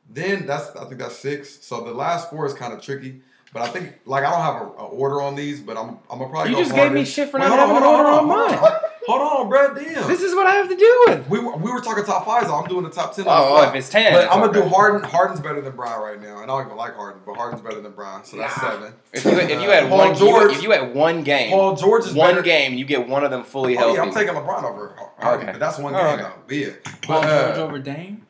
then 0.09 0.45
that's 0.45 0.75
I 0.75 0.85
think 0.85 0.99
that's 0.99 1.17
six. 1.17 1.63
So 1.63 1.81
the 1.81 1.93
last 1.93 2.29
four 2.29 2.45
is 2.45 2.53
kind 2.53 2.73
of 2.73 2.81
tricky. 2.81 3.21
But 3.53 3.61
I 3.61 3.67
think 3.69 3.99
like 4.05 4.23
I 4.23 4.31
don't 4.31 4.41
have 4.41 4.61
an 4.61 4.97
order 4.97 5.21
on 5.21 5.35
these, 5.35 5.61
but 5.61 5.77
I'm 5.77 5.99
I'm 6.09 6.19
gonna 6.19 6.29
probably. 6.29 6.51
You 6.51 6.57
just 6.57 6.75
gave 6.75 6.91
me 6.91 7.05
shit 7.05 7.29
for 7.29 7.39
not 7.39 7.49
having 7.57 7.77
an 7.77 7.83
order 7.83 8.09
on 8.09 8.27
mine. 8.27 8.59
Hold 9.07 9.21
on, 9.21 9.49
bro. 9.49 9.73
Damn. 9.73 10.07
This 10.07 10.21
is 10.21 10.33
what 10.33 10.47
I 10.47 10.55
have 10.55 10.69
to 10.69 10.75
do 10.75 11.03
with. 11.07 11.29
We 11.29 11.39
were, 11.39 11.57
we 11.57 11.71
were 11.71 11.81
talking 11.81 12.05
top 12.05 12.25
five, 12.25 12.45
so 12.45 12.55
I'm 12.55 12.67
doing 12.67 12.83
the 12.83 12.89
top 12.89 13.15
ten. 13.15 13.25
Oh, 13.27 13.57
oh 13.57 13.69
if 13.69 13.75
it's 13.75 13.89
ten, 13.89 14.13
but 14.13 14.31
I'm 14.31 14.39
gonna 14.39 14.53
do 14.53 14.67
Harden. 14.67 15.03
Harden's 15.03 15.41
better 15.41 15.61
than 15.61 15.75
Bry 15.75 15.97
right 15.97 16.21
now, 16.21 16.41
and 16.41 16.43
I 16.43 16.57
don't 16.57 16.65
even 16.65 16.77
like 16.77 16.95
Harden, 16.95 17.21
but 17.25 17.35
Harden's 17.35 17.61
better 17.61 17.81
than 17.81 17.91
Bry, 17.91 18.21
so 18.23 18.37
that's 18.37 18.55
seven. 18.55 18.93
If 19.11 19.25
you, 19.25 19.31
if 19.31 19.61
you 19.61 19.69
had 19.69 19.91
uh, 19.91 19.95
one, 19.95 20.15
George, 20.15 20.53
if 20.53 20.63
you 20.63 20.71
had 20.71 20.93
one 20.93 21.23
game, 21.23 21.51
Paul 21.51 21.75
George 21.75 22.05
is 22.05 22.13
one 22.13 22.31
better. 22.31 22.41
game. 22.41 22.75
You 22.75 22.85
get 22.85 23.07
one 23.07 23.23
of 23.23 23.31
them 23.31 23.43
fully 23.43 23.75
oh, 23.75 23.79
healthy. 23.79 23.95
Yeah, 23.97 24.03
I'm 24.03 24.13
taking 24.13 24.33
LeBron 24.33 24.63
over 24.63 24.95
Harden, 25.19 25.43
okay. 25.43 25.51
but 25.51 25.59
that's 25.59 25.77
one 25.77 25.93
game 25.93 26.01
right. 26.01 26.33
though. 26.47 26.55
Yeah, 26.55 26.71
Paul 27.01 27.21
but, 27.21 27.29
uh, 27.29 27.47
George 27.47 27.57
over 27.59 27.79
Dame. 27.79 28.25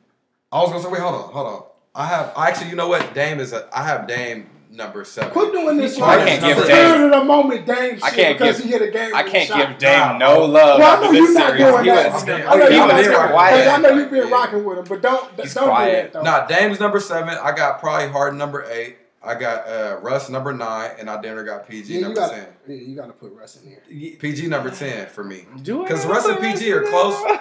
I 0.51 0.59
was 0.59 0.69
gonna 0.69 0.83
say, 0.83 0.89
wait, 0.89 1.01
hold 1.01 1.15
on, 1.15 1.33
hold 1.33 1.47
on. 1.47 1.63
I 1.95 2.07
have 2.07 2.33
I 2.35 2.47
actually, 2.47 2.69
you 2.69 2.75
know 2.75 2.87
what? 2.87 3.13
Dame 3.13 3.39
is 3.39 3.53
a. 3.53 3.69
I 3.71 3.85
have 3.85 4.07
Dame 4.07 4.49
number 4.75 5.05
seven. 5.05 5.31
Quit 5.31 5.51
doing 5.51 5.77
this. 5.77 5.99
Right. 5.99 6.19
I 6.19 6.25
can't 6.25 6.43
give 6.43 6.67
Dame. 6.67 7.11
The 7.11 7.23
moment, 7.23 7.65
Dame. 7.65 7.99
I 8.01 8.09
can't 8.09 8.37
give, 8.37 8.59
he 8.59 8.69
hit 8.69 8.81
a 8.81 8.91
game. 8.91 9.15
I 9.15 9.23
can't 9.23 9.49
give 9.49 9.77
Dame 9.77 10.17
no 10.17 10.45
love. 10.45 10.79
Well, 10.79 10.97
I 10.97 11.01
know 11.01 11.11
you're 11.11 11.33
not 11.33 11.57
series. 11.57 11.73
doing 11.73 11.85
that. 11.85 12.47
I 12.47 13.77
know 13.77 13.89
you've 13.89 14.11
been 14.11 14.29
rocking 14.29 14.65
with 14.65 14.79
him, 14.79 14.85
but 14.85 15.01
don't 15.01 15.37
don't 15.37 15.37
do 15.37 15.51
that. 15.51 16.13
Though. 16.13 16.21
Nah, 16.21 16.45
Dame's 16.47 16.79
number 16.79 16.99
seven. 16.99 17.37
I 17.41 17.55
got 17.55 17.79
probably 17.79 18.09
Harden 18.09 18.37
number 18.37 18.65
eight. 18.69 18.97
I 19.25 19.35
got 19.35 19.67
uh, 19.67 19.99
Russ 20.01 20.29
number 20.29 20.51
nine, 20.53 20.91
and 20.99 21.09
I 21.09 21.21
damn 21.21 21.43
got 21.45 21.67
PG 21.67 21.93
yeah, 21.93 22.01
number 22.01 22.15
gotta, 22.15 22.35
ten. 22.35 22.47
Yeah, 22.67 22.75
you 22.75 22.95
got 22.95 23.07
to 23.07 23.13
put 23.13 23.31
Russ 23.33 23.57
in 23.61 23.69
here. 23.69 24.17
PG 24.17 24.47
number 24.47 24.69
ten 24.69 25.07
for 25.07 25.23
me. 25.23 25.45
Because 25.55 26.05
Russ 26.05 26.25
and 26.25 26.39
PG 26.39 26.69
are 26.73 26.83
close. 26.83 27.39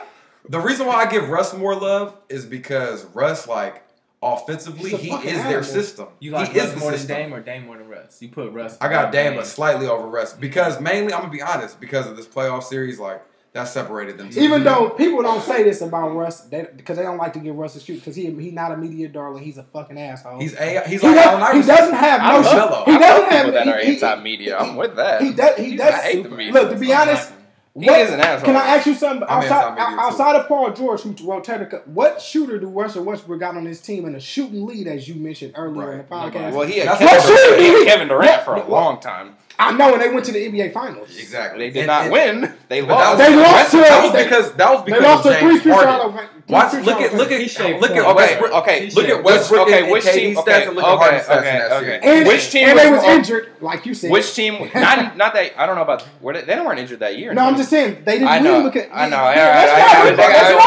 The 0.49 0.61
reason 0.61 0.87
why 0.87 0.97
I 0.97 1.11
give 1.11 1.29
Russ 1.29 1.55
more 1.55 1.75
love 1.75 2.17
is 2.29 2.45
because 2.47 3.05
Russ 3.07 3.49
like 3.49 3.83
offensively, 4.23 4.91
he 4.91 5.11
is 5.11 5.25
animal. 5.25 5.51
their 5.51 5.63
system. 5.63 6.09
You 6.21 6.31
like 6.31 6.53
he 6.53 6.61
Russ 6.61 6.77
more 6.79 6.93
system. 6.93 7.09
than 7.09 7.31
Dame 7.31 7.35
or 7.35 7.41
Dame 7.41 7.67
more 7.67 7.79
than 7.79 7.89
Russ? 7.89 8.23
You 8.23 8.29
put 8.29 8.53
Russ. 8.53 8.79
I 8.81 8.89
got 8.89 9.13
Dame, 9.13 9.37
but 9.37 9.47
slightly 9.47 9.87
over 9.87 10.07
Russ 10.07 10.33
mm-hmm. 10.33 10.41
because 10.41 10.81
mainly 10.81 11.13
I'm 11.13 11.21
gonna 11.21 11.33
be 11.33 11.43
honest 11.43 11.81
because 11.81 12.07
of 12.07 12.17
this 12.17 12.27
playoff 12.27 12.63
series, 12.63 12.99
like 12.99 13.23
that 13.53 13.65
separated 13.65 14.17
them. 14.17 14.29
Even 14.29 14.63
mm-hmm. 14.63 14.65
though 14.65 14.91
people 14.91 15.23
don't 15.23 15.43
say 15.43 15.63
this 15.63 15.83
about 15.83 16.15
Russ, 16.15 16.43
because 16.43 16.71
they, 16.71 16.95
they, 16.95 17.03
don't 17.03 17.19
like 17.19 17.35
to 17.35 17.41
give 17.41 17.57
Russ 17.57 17.77
a 17.77 17.81
shoot 17.81 17.97
because 17.97 18.17
he 18.17 18.31
he's 18.31 18.53
not 18.53 18.73
a 18.73 18.77
media 18.77 19.09
darling. 19.09 19.43
He's 19.43 19.59
a 19.59 19.65
fucking 19.65 19.99
asshole. 19.99 20.41
He's 20.41 20.55
a 20.55 20.89
he's 20.89 21.01
he 21.01 21.09
like 21.09 21.17
does, 21.17 21.55
he 21.55 21.71
doesn't 21.71 21.95
have 21.95 22.21
no. 22.21 22.27
I 22.27 22.65
love, 22.65 22.87
he 22.87 22.99
doesn't 22.99 23.03
I 23.03 23.19
love 23.19 23.29
have 23.29 23.45
people 23.45 23.53
that 23.53 23.65
he, 23.65 23.71
are 23.71 23.79
anti 23.79 24.23
media. 24.23 24.59
I'm 24.59 24.77
with 24.77 24.97
that. 24.97 25.21
He 25.21 25.33
does. 25.33 25.59
He 25.59 25.77
does. 25.77 25.95
I 25.95 25.99
hate 25.99 26.23
the 26.23 26.31
media. 26.31 26.53
Look, 26.53 26.71
to 26.71 26.79
be 26.79 26.93
honest. 26.95 27.33
He 27.75 27.87
what, 27.87 28.01
is 28.01 28.11
an 28.11 28.21
asshole. 28.21 28.47
Can 28.47 28.57
I 28.57 28.77
ask 28.77 28.87
you 28.87 28.95
something 28.95 29.27
I 29.27 29.37
outside, 29.37 29.79
outside 29.79 30.37
of 30.37 30.47
Paul 30.47 30.73
George, 30.75 31.01
who 31.01 31.15
well 31.25 31.41
what 31.87 32.21
shooter 32.21 32.59
do 32.59 32.69
Russell 32.69 33.05
Westbrook 33.05 33.41
got 33.41 33.57
on 33.57 33.65
his 33.65 33.81
team 33.81 34.05
in 34.05 34.15
a 34.15 34.21
shooting 34.21 34.67
lead, 34.67 34.87
as 34.87 35.09
you 35.09 35.15
mentioned 35.15 35.55
earlier 35.57 35.87
right. 35.87 35.93
in 35.93 35.99
the 35.99 36.05
podcast? 36.05 36.53
Well, 36.53 36.67
he 36.67 36.81
had, 36.81 36.99
Kevin, 36.99 37.27
Durant, 37.27 37.61
he 37.61 37.67
had 37.69 37.87
Kevin 37.87 38.09
Durant 38.09 38.43
for 38.43 38.57
a 38.57 38.69
long 38.69 39.01
time. 39.01 39.37
I 39.59 39.73
know, 39.73 39.93
and 39.93 40.03
they 40.03 40.09
went 40.09 40.25
to 40.27 40.33
the 40.33 40.47
NBA 40.47 40.73
Finals. 40.73 41.17
Exactly. 41.17 41.67
They 41.69 41.73
did 41.73 41.81
and, 41.81 41.87
not 41.87 42.03
and, 42.05 42.13
win. 42.13 42.55
They 42.69 42.83
lost. 42.83 43.19
They 43.19 43.37
lost 43.37 43.71
to 43.73 44.25
because 44.25 44.53
that 44.55 44.73
was 44.73 44.83
because 44.85 45.01
they 45.01 45.07
lost 45.07 45.27
of 45.27 45.33
James 45.33 45.63
three 45.63 45.73
Harden. 45.73 46.29
Watch, 46.49 46.75
look 46.75 47.01
at 47.01 47.15
look 47.15 47.31
at 47.31 47.81
look 47.81 47.93
at 47.93 48.05
okay 48.05 48.15
Westbrook, 48.15 48.53
okay 48.53 48.91
look 48.91 49.09
at 49.09 49.23
Westbrook 49.23 49.69
okay 49.69 49.91
which 49.91 50.05
team 50.05 50.37
okay 50.37 50.69
okay 50.69 51.23
okay, 51.23 51.99
okay. 51.99 52.25
which 52.27 52.51
team 52.51 52.69
and 52.69 52.79
they 52.79 52.91
was 52.91 53.05
injured 53.05 53.53
like 53.61 53.87
you 53.87 53.95
said. 53.95 54.11
Which 54.11 54.35
team 54.35 54.69
not 54.75 55.17
not 55.17 55.35
that 55.35 55.53
I 55.57 55.67
don't 55.67 55.77
know 55.77 55.83
about 55.83 56.07
were 56.21 56.33
they, 56.33 56.43
they 56.43 56.61
weren't 56.61 56.81
injured 56.81 56.99
that 56.99 57.17
year. 57.17 57.33
No 57.33 57.43
I'm 57.43 57.57
just 57.57 57.71
saying 57.71 58.03
they 58.05 58.15
didn't 58.15 58.29
I 58.29 58.41
know 58.41 58.69
win 58.69 58.89
I 58.93 59.09
know 59.09 59.19
I 59.19 59.35
know 59.35 60.25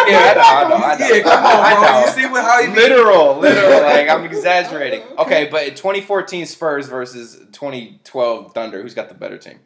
yeah 0.08 1.22
come 1.22 1.46
on 1.46 1.82
bro. 1.82 2.00
you 2.02 2.08
see 2.08 2.32
what 2.32 2.44
how 2.46 2.60
you 2.60 2.74
literal 2.74 3.38
literal 3.38 3.82
like 3.82 4.10
I'm 4.10 4.24
exaggerating. 4.32 5.02
Okay 5.20 5.50
but 5.52 5.76
2014 5.76 6.46
Spurs 6.46 6.88
versus 6.88 7.38
2012 7.52 8.54
Thunder 8.54 8.75
Thunder, 8.76 8.84
who's 8.84 8.94
got 8.94 9.10
the 9.10 9.16
better 9.16 9.38
team? 9.38 9.60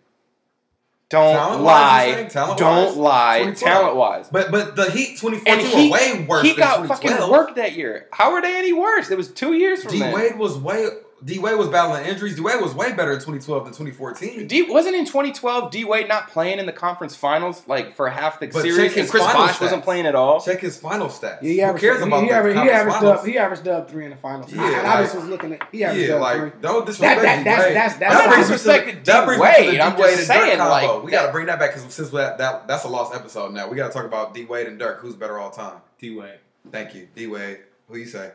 Don't 1.10 1.36
talent 1.36 1.64
lie. 1.64 2.28
Talent 2.30 2.60
Don't 2.60 2.98
lie. 2.98 3.54
Talent 3.56 3.96
wise. 3.96 4.30
But 4.30 4.52
but 4.52 4.76
the 4.76 4.92
Heat 4.92 5.18
2014 5.18 5.90
were 5.90 5.92
way 5.92 6.26
worse. 6.28 6.44
He 6.44 6.56
got 6.56 6.88
fucking 6.88 7.32
worked 7.32 7.56
that 7.56 7.76
year. 7.76 8.08
How 8.12 8.32
were 8.32 8.42
they 8.42 8.56
any 8.58 8.74
worse? 8.74 9.10
It 9.10 9.18
was 9.18 9.28
two 9.28 9.54
years 9.54 9.82
from 9.82 9.94
D 9.94 10.02
Wade 10.02 10.38
was 10.38 10.58
way 10.58 10.88
D 11.24 11.38
Wade 11.38 11.58
was 11.58 11.68
battling 11.68 12.06
injuries. 12.06 12.36
D 12.36 12.42
Wade 12.42 12.62
was 12.62 12.74
way 12.74 12.94
better 12.94 13.12
in 13.12 13.18
2012 13.18 13.66
than 13.66 13.74
2014. 13.74 14.48
D 14.48 14.64
wasn't 14.64 14.96
in 14.96 15.06
2012 15.06 15.72
D 15.72 15.84
Wade 15.84 16.08
not 16.08 16.30
playing 16.30 16.60
in 16.60 16.66
the 16.66 16.72
conference 16.72 17.16
finals 17.16 17.68
like 17.68 17.94
for 17.96 18.10
half 18.10 18.40
the 18.40 18.48
but 18.48 18.62
series, 18.62 18.96
and 18.96 19.10
Chris 19.10 19.24
Bosh 19.24 19.52
stats. 19.52 19.62
wasn't 19.62 19.84
playing 19.84 20.06
at 20.06 20.16
all. 20.16 20.40
Check 20.40 20.62
his 20.62 20.78
final 20.78 21.08
stats. 21.08 21.40
Yeah, 21.42 21.50
he 21.50 21.74
Who 21.74 21.78
cares 21.78 22.02
about 22.02 22.22
he, 22.22 22.28
he, 22.28 22.32
averaged, 22.32 22.60
he 22.60 22.70
averaged 22.70 23.04
up. 23.04 23.26
He 23.26 23.38
averaged 23.38 23.68
up 23.68 23.90
three 23.90 24.06
in 24.06 24.12
the 24.12 24.18
finals. 24.18 24.52
Yeah, 24.52 24.62
I, 24.62 24.66
and 24.66 24.76
like, 24.76 24.86
I 24.86 25.04
just 25.04 25.16
was 25.16 25.26
looking 25.26 25.54
at. 25.54 25.68
He 25.72 25.84
averaged 25.84 26.08
yeah, 26.08 26.16
up 26.16 26.22
like, 26.22 26.38
three. 26.38 26.52
Don't 26.62 26.86
disrespect 26.86 27.22
that, 27.22 27.44
that, 27.44 27.58
D 27.58 27.64
Wade. 27.64 27.76
That's 27.76 27.96
that's 27.96 28.16
that's 28.16 28.60
not 28.60 28.60
disrespected 28.60 29.04
D 29.04 29.42
Wade. 29.42 29.80
I'm 29.80 29.98
just 29.98 30.28
saying, 30.28 30.60
like, 30.60 31.04
we 31.04 31.12
got 31.12 31.26
to 31.26 31.32
bring 31.32 31.48
that 31.48 31.60
back 31.60 31.74
because 31.74 31.94
since 31.94 32.10
that 32.12 32.38
that's 32.38 32.84
a 32.86 32.88
lost 32.88 33.14
episode 33.14 33.54
now. 33.54 33.68
We 33.68 33.76
got 33.76 33.88
to 33.88 33.94
talk 33.94 34.06
about 34.06 34.34
D 34.34 34.46
Wade 34.46 34.68
and 34.68 34.80
Dirk. 34.80 35.00
Who's 35.00 35.16
better 35.16 35.38
all 35.38 35.52
time? 35.52 35.82
D 35.98 36.16
Wade. 36.16 36.40
Thank 36.72 36.96
you, 36.96 37.08
D 37.16 37.28
Wade. 37.28 37.60
Who 37.88 37.98
you 37.98 38.06
say? 38.06 38.32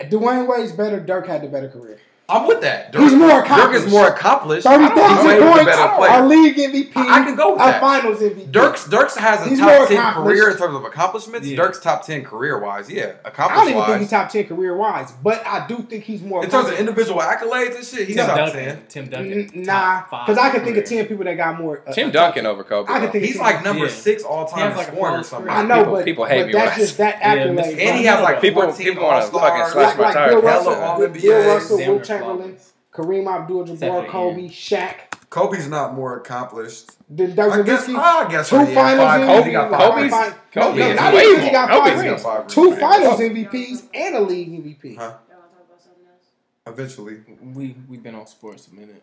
Dwyane 0.00 0.46
Wade's 0.46 0.72
better. 0.72 1.00
Dirk 1.00 1.26
had 1.26 1.42
the 1.42 1.48
better 1.48 1.68
career. 1.68 1.98
I'm 2.28 2.48
with 2.48 2.60
that. 2.62 2.90
Dirk, 2.90 3.02
He's 3.02 3.14
more 3.14 3.40
accomplished. 3.40 3.72
Dirk 3.72 3.86
is 3.86 3.92
more 3.92 4.08
accomplished. 4.08 4.64
Thirty 4.64 4.88
thousand 4.88 5.38
points. 5.38 5.70
Our 6.10 6.26
league 6.26 6.56
MVP. 6.56 6.96
I, 6.96 7.20
I, 7.20 7.24
can 7.24 7.36
go 7.36 7.52
with 7.52 7.60
our 7.60 7.70
that. 7.70 7.80
Finals 7.80 8.18
MVP. 8.18 8.50
Dirk's 8.50 8.88
Dirk's 8.88 9.16
has 9.16 9.46
a 9.46 9.50
he's 9.50 9.60
top 9.60 9.86
ten 9.86 10.14
career 10.14 10.50
in 10.50 10.56
terms 10.56 10.74
of 10.74 10.84
accomplishments. 10.84 11.46
Yeah. 11.46 11.56
Dirk's 11.56 11.78
top 11.78 12.04
ten 12.04 12.24
career 12.24 12.58
wise. 12.58 12.90
Yeah, 12.90 13.12
accomplishments. 13.24 13.50
I 13.50 13.64
don't 13.64 13.68
even 13.68 13.84
think 13.84 14.00
he's 14.00 14.10
top 14.10 14.30
ten 14.30 14.44
career 14.44 14.76
wise, 14.76 15.12
but 15.12 15.46
I 15.46 15.68
do 15.68 15.82
think 15.82 16.02
he's 16.02 16.20
more. 16.20 16.42
In 16.42 16.50
terms 16.50 16.68
of 16.68 16.78
individual 16.80 17.20
accolades 17.20 17.76
and 17.76 17.84
shit, 17.84 18.08
he's 18.08 18.16
Tim 18.16 18.26
top 18.26 18.36
Duncan. 18.36 18.64
ten. 18.64 18.82
Tim 18.88 19.08
Duncan. 19.08 19.62
Nah, 19.62 20.02
because 20.02 20.36
I 20.36 20.50
can 20.50 20.64
think 20.64 20.78
of 20.78 20.84
ten 20.84 21.06
people 21.06 21.24
that 21.24 21.34
got 21.34 21.60
more. 21.60 21.84
Uh, 21.86 21.92
Tim 21.92 22.10
Duncan 22.10 22.44
over 22.44 22.64
Kobe. 22.64 22.92
I 22.92 22.98
can 22.98 23.12
think 23.12 23.24
he's 23.24 23.38
like 23.38 23.62
number 23.62 23.84
yeah. 23.84 23.92
six 23.92 24.24
all 24.24 24.46
time 24.46 24.76
like 24.76 24.88
scoring 24.88 25.20
or 25.20 25.22
something. 25.22 25.48
I 25.48 25.62
know, 25.62 25.76
people, 25.76 25.92
but 25.92 26.04
people 26.04 26.24
hate 26.24 26.40
but 26.40 26.46
me. 26.46 26.52
That's 26.54 26.76
just 26.76 26.98
that 26.98 27.18
accolade. 27.22 27.78
And 27.78 27.98
he 27.98 28.04
has 28.06 28.20
like 28.20 28.40
people. 28.40 28.72
People 28.72 29.04
want 29.04 29.24
to 29.24 29.30
fucking 29.30 29.72
slash 29.72 29.96
my 29.96 30.12
tires. 30.12 30.32
Bill 30.32 30.42
Russell. 30.42 32.15
Chamberlain. 32.20 32.56
Kareem 32.92 33.26
Abdul-Jabbar, 33.30 34.08
Kobe, 34.08 34.48
Shaq. 34.48 34.94
Kobe's 35.28 35.68
not 35.68 35.94
more 35.94 36.16
accomplished. 36.18 36.92
The 37.14 37.26
Dirk 37.28 37.52
I 37.52 37.62
guess. 37.62 37.86
Nowitzki, 37.86 37.96
I 37.98 38.30
guess 38.30 38.48
two 38.48 38.56
finals 38.66 38.74
five- 39.08 39.20
MVP. 39.44 39.52
got 39.52 39.70
five 39.70 39.80
Kobe's- 39.80 40.12
rings. 40.12 40.34
Kobe 40.52 40.78
no, 40.78 40.94
not 40.94 41.14
even 41.14 41.44
he 41.44 41.50
got 41.50 41.68
five 41.68 42.00
rings. 42.00 42.22
five. 42.22 42.46
Two 42.46 42.70
Man. 42.70 42.80
finals. 42.80 43.20
MVPs 43.20 43.82
and 43.92 44.14
a 44.16 44.20
league 44.20 44.48
MVP. 44.48 44.96
Huh? 44.96 45.02
Y'all 45.02 45.38
wanna 45.38 45.48
talk 45.48 45.66
about 45.68 45.82
something 45.82 46.06
else? 46.06 46.30
Eventually, 46.66 47.20
We 47.54 47.76
we've 47.88 48.02
been 48.02 48.14
on 48.14 48.26
sports 48.26 48.68
a 48.68 48.74
minute. 48.74 49.02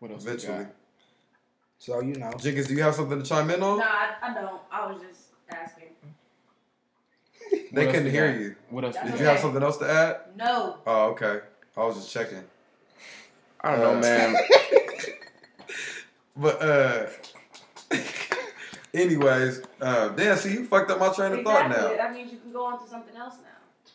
What 0.00 0.10
else? 0.10 0.24
we 0.24 0.30
eventually. 0.32 0.64
got? 0.64 0.74
So 1.78 2.00
you 2.02 2.14
know, 2.16 2.30
Jenkins, 2.38 2.66
do 2.66 2.74
you 2.74 2.82
have 2.82 2.94
something 2.94 3.22
to 3.22 3.26
chime 3.28 3.48
in 3.50 3.62
on? 3.62 3.78
Nah, 3.78 3.84
I, 3.84 4.08
I 4.22 4.34
don't. 4.34 4.60
I 4.70 4.86
was 4.90 5.00
just 5.00 5.20
asking. 5.50 5.88
They 7.72 7.86
couldn't 7.86 8.10
hear 8.10 8.30
got? 8.32 8.40
you. 8.40 8.56
What 8.70 8.84
else? 8.84 8.96
Did 8.96 9.10
got? 9.12 9.20
you 9.20 9.26
have 9.26 9.38
something 9.40 9.62
else 9.62 9.76
to 9.78 9.90
add? 9.90 10.16
No. 10.36 10.76
Oh, 10.86 11.10
okay. 11.10 11.40
I 11.76 11.84
was 11.84 11.96
just 11.96 12.12
checking. 12.12 12.42
I 13.60 13.70
don't 13.72 13.80
know, 13.80 13.96
Uh, 13.96 14.00
man. 14.00 14.36
But 16.36 16.60
uh 16.62 17.06
anyways, 18.92 19.62
uh 19.80 20.08
damn, 20.08 20.36
see 20.36 20.52
you 20.52 20.64
fucked 20.64 20.90
up 20.90 20.98
my 20.98 21.10
train 21.12 21.32
of 21.32 21.42
thought 21.44 21.66
Exactly. 21.66 21.96
now. 21.96 21.96
That 21.96 22.12
means 22.12 22.32
you 22.32 22.38
can 22.38 22.50
go 22.52 22.64
on 22.64 22.82
to 22.82 22.88
something 22.90 23.14
else 23.16 23.34
now. 23.36 23.88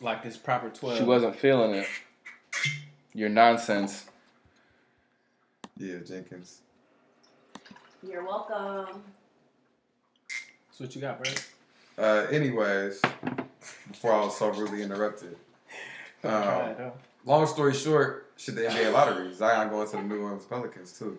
Like 0.00 0.22
this 0.22 0.36
proper 0.36 0.68
twelve. 0.68 0.98
She 0.98 1.04
wasn't 1.04 1.36
feeling 1.36 1.72
it. 1.74 1.86
Your 3.14 3.30
nonsense. 3.30 4.04
Yeah, 5.78 6.00
Jenkins. 6.06 6.60
You're 8.06 8.24
welcome. 8.26 9.02
So 10.72 10.84
what 10.84 10.94
you 10.94 11.00
got, 11.00 11.22
bro? 11.22 11.32
Uh 11.96 12.26
anyways, 12.30 13.00
before 13.90 14.12
I 14.12 14.24
was 14.24 14.36
so 14.36 14.50
rudely 14.50 14.82
interrupted. 14.82 15.34
Um, 16.24 16.92
long 17.24 17.46
story 17.46 17.74
short, 17.74 18.30
shit 18.36 18.54
the 18.54 18.62
NBA 18.62 18.92
lottery. 18.92 19.32
Zion 19.34 19.68
going 19.70 19.88
to 19.88 19.96
the 19.96 20.02
New 20.02 20.20
Orleans 20.22 20.44
Pelicans 20.44 20.98
too. 20.98 21.18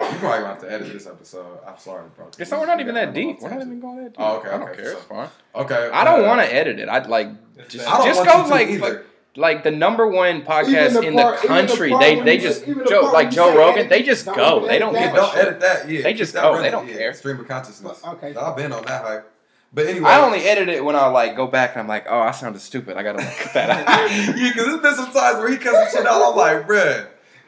You 0.00 0.06
probably 0.18 0.28
gonna 0.38 0.46
have 0.46 0.60
to 0.60 0.70
edit 0.70 0.92
this 0.92 1.06
episode. 1.08 1.58
I'm 1.66 1.76
sorry, 1.78 2.04
bro. 2.16 2.28
It's 2.38 2.50
not, 2.52 2.60
we're 2.60 2.66
not 2.66 2.78
even 2.80 2.94
that 2.94 3.12
deep. 3.14 3.40
We're 3.40 3.50
not 3.50 3.62
even 3.62 3.80
going 3.80 3.96
that 4.04 4.12
deep. 4.12 4.16
Oh, 4.20 4.36
okay, 4.36 4.48
I 4.48 4.58
don't 4.58 4.68
okay, 4.68 4.76
care. 4.82 4.92
so- 4.92 4.96
It's 4.98 5.06
fine. 5.06 5.28
Okay. 5.56 5.90
I 5.92 6.04
don't 6.04 6.24
uh, 6.24 6.28
want 6.28 6.40
to 6.40 6.54
edit 6.54 6.78
it. 6.78 6.88
I'd 6.88 7.08
like 7.08 7.28
just, 7.68 7.88
I 7.88 8.04
just 8.06 8.18
want 8.18 8.48
go 8.48 8.58
you 8.60 8.78
to 8.78 8.84
like 8.84 9.04
like 9.36 9.62
the 9.64 9.70
number 9.72 10.06
one 10.06 10.42
podcast 10.42 10.92
the 10.92 11.02
in 11.02 11.14
the 11.16 11.22
even 11.34 11.42
the 11.42 11.48
country. 11.48 11.90
part 11.90 12.00
they 12.02 12.20
they 12.20 12.38
just 12.38 12.64
say- 12.64 12.72
the 12.74 12.84
Joe 12.84 13.10
like 13.12 13.30
Joe 13.30 13.56
Rogan. 13.56 13.78
edit, 13.86 13.90
They 13.90 14.02
just 14.04 14.24
don't 14.24 14.36
go. 14.36 14.66
They 14.68 14.78
don't 14.78 14.94
edit 14.94 14.94
give 14.94 15.00
Yeah, 15.00 15.12
a 15.12 15.16
don't 15.16 15.32
shit. 15.34 15.46
edit 15.48 15.60
that. 15.60 15.88
Yeah, 15.88 16.02
They 16.02 16.14
just 16.14 16.32
that 16.34 16.42
go. 16.42 16.48
running. 16.50 16.62
They 16.62 16.70
don't 16.70 16.86
Yeah, 16.88 16.94
care. 16.96 17.14
Stream 17.14 17.40
of 17.40 17.48
consciousness. 17.48 18.00
Okay. 18.06 18.36
I've 18.36 18.56
been 18.56 18.72
on 18.72 18.84
that 18.84 19.02
hype. 19.04 19.30
But 19.72 19.86
anyway, 19.86 20.08
I 20.08 20.24
only 20.24 20.40
edit 20.40 20.68
it 20.68 20.82
when 20.84 20.96
I 20.96 21.06
like 21.08 21.36
go 21.36 21.46
back 21.46 21.72
and 21.72 21.80
I'm 21.82 21.88
like, 21.88 22.06
oh, 22.08 22.20
I 22.20 22.30
sounded 22.30 22.60
stupid. 22.60 22.96
I 22.96 23.02
gotta 23.02 23.22
cut 23.22 23.52
that 23.54 23.70
out. 23.88 24.10
yeah, 24.10 24.48
because 24.52 24.66
there's 24.66 24.80
been 24.80 24.94
some 24.94 25.12
times 25.12 25.38
where 25.38 25.50
he 25.50 25.58
cuts 25.58 25.92
some 25.92 26.02
shit 26.02 26.06
out. 26.10 26.30
I'm 26.30 26.36
like, 26.36 26.66
bruh. 26.66 27.06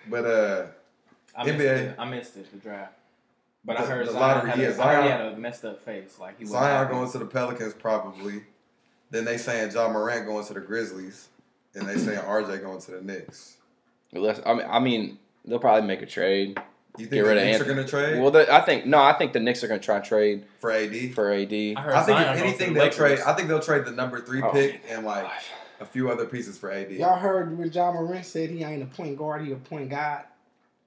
But 0.08 0.24
uh, 0.26 0.66
I 1.34 1.44
missed 1.44 1.58
NBA. 1.58 1.60
it. 1.78 1.94
I 1.98 2.04
missed 2.04 2.36
it. 2.36 2.50
The 2.52 2.58
draft. 2.58 2.92
But 3.64 3.78
I 3.78 3.86
heard 3.86 4.06
the 4.06 4.12
Zion, 4.12 4.20
lottery, 4.22 4.50
had, 4.50 4.58
yeah, 4.58 4.64
a, 4.66 4.68
I 4.68 4.72
heard 4.72 4.76
Zion- 4.76 5.02
he 5.04 5.10
had 5.10 5.20
a 5.20 5.36
messed 5.36 5.64
up 5.64 5.82
face. 5.84 6.18
Like 6.20 6.36
he 6.38 6.44
was 6.44 6.52
Zion 6.52 6.90
going 6.90 7.10
to 7.10 7.18
the 7.18 7.26
Pelicans 7.26 7.74
probably. 7.74 8.42
Then 9.10 9.24
they 9.24 9.38
saying 9.38 9.72
Ja 9.72 9.88
Morant 9.90 10.26
going 10.26 10.44
to 10.46 10.54
the 10.54 10.60
Grizzlies, 10.60 11.28
and 11.74 11.88
they 11.88 11.96
saying 11.96 12.20
RJ 12.20 12.62
going 12.62 12.80
to 12.82 12.90
the 12.92 13.00
Knicks. 13.02 13.56
Unless- 14.12 14.40
I 14.46 14.54
mean, 14.54 14.66
I 14.68 14.78
mean, 14.78 15.18
they'll 15.44 15.58
probably 15.58 15.86
make 15.86 16.02
a 16.02 16.06
trade. 16.06 16.60
You 16.98 17.06
Get 17.06 17.10
think 17.10 17.22
the 17.24 17.28
rid 17.28 17.38
of 17.38 17.44
Knicks 17.44 17.60
are 17.60 17.64
going 17.64 17.76
to 17.76 17.84
trade 17.84 18.20
Well, 18.20 18.30
the, 18.30 18.52
I 18.52 18.60
think 18.62 18.84
no. 18.86 18.98
I 18.98 19.12
think 19.12 19.32
the 19.32 19.40
Knicks 19.40 19.62
are 19.62 19.68
gonna 19.68 19.80
try 19.80 19.96
and 19.96 20.04
trade 20.04 20.44
for 20.58 20.70
AD? 20.72 21.14
for 21.14 21.32
AD. 21.32 21.52
I 21.52 21.74
heard 21.80 21.94
I 21.94 22.02
think 22.02 22.18
Zion 22.18 22.22
if 22.32 22.34
going 22.34 22.38
anything 22.48 22.68
to 22.68 22.74
the 22.74 22.74
they'll 22.74 22.82
Lakers. 22.84 22.96
trade. 22.96 23.18
I 23.20 23.32
think 23.34 23.48
they'll 23.48 23.60
trade 23.60 23.84
the 23.84 23.92
number 23.92 24.20
three 24.20 24.42
Oh, 24.42 24.50
pick 24.50 24.82
and 24.88 25.06
like 25.06 25.26
a 25.80 25.84
few 25.86 26.10
other 26.10 26.26
pieces 26.26 26.58
for 26.58 26.70
AD. 26.70 26.90
Y'all 26.92 27.16
heard 27.18 27.56
when 27.56 27.70
Ja 27.72 27.92
Morant 27.92 28.26
said 28.26 28.50
he 28.50 28.64
ain't 28.64 28.82
a 28.82 28.86
point 28.86 29.16
guard, 29.16 29.42
he 29.46 29.52
a 29.52 29.56
point 29.56 29.88
guard. 29.88 30.24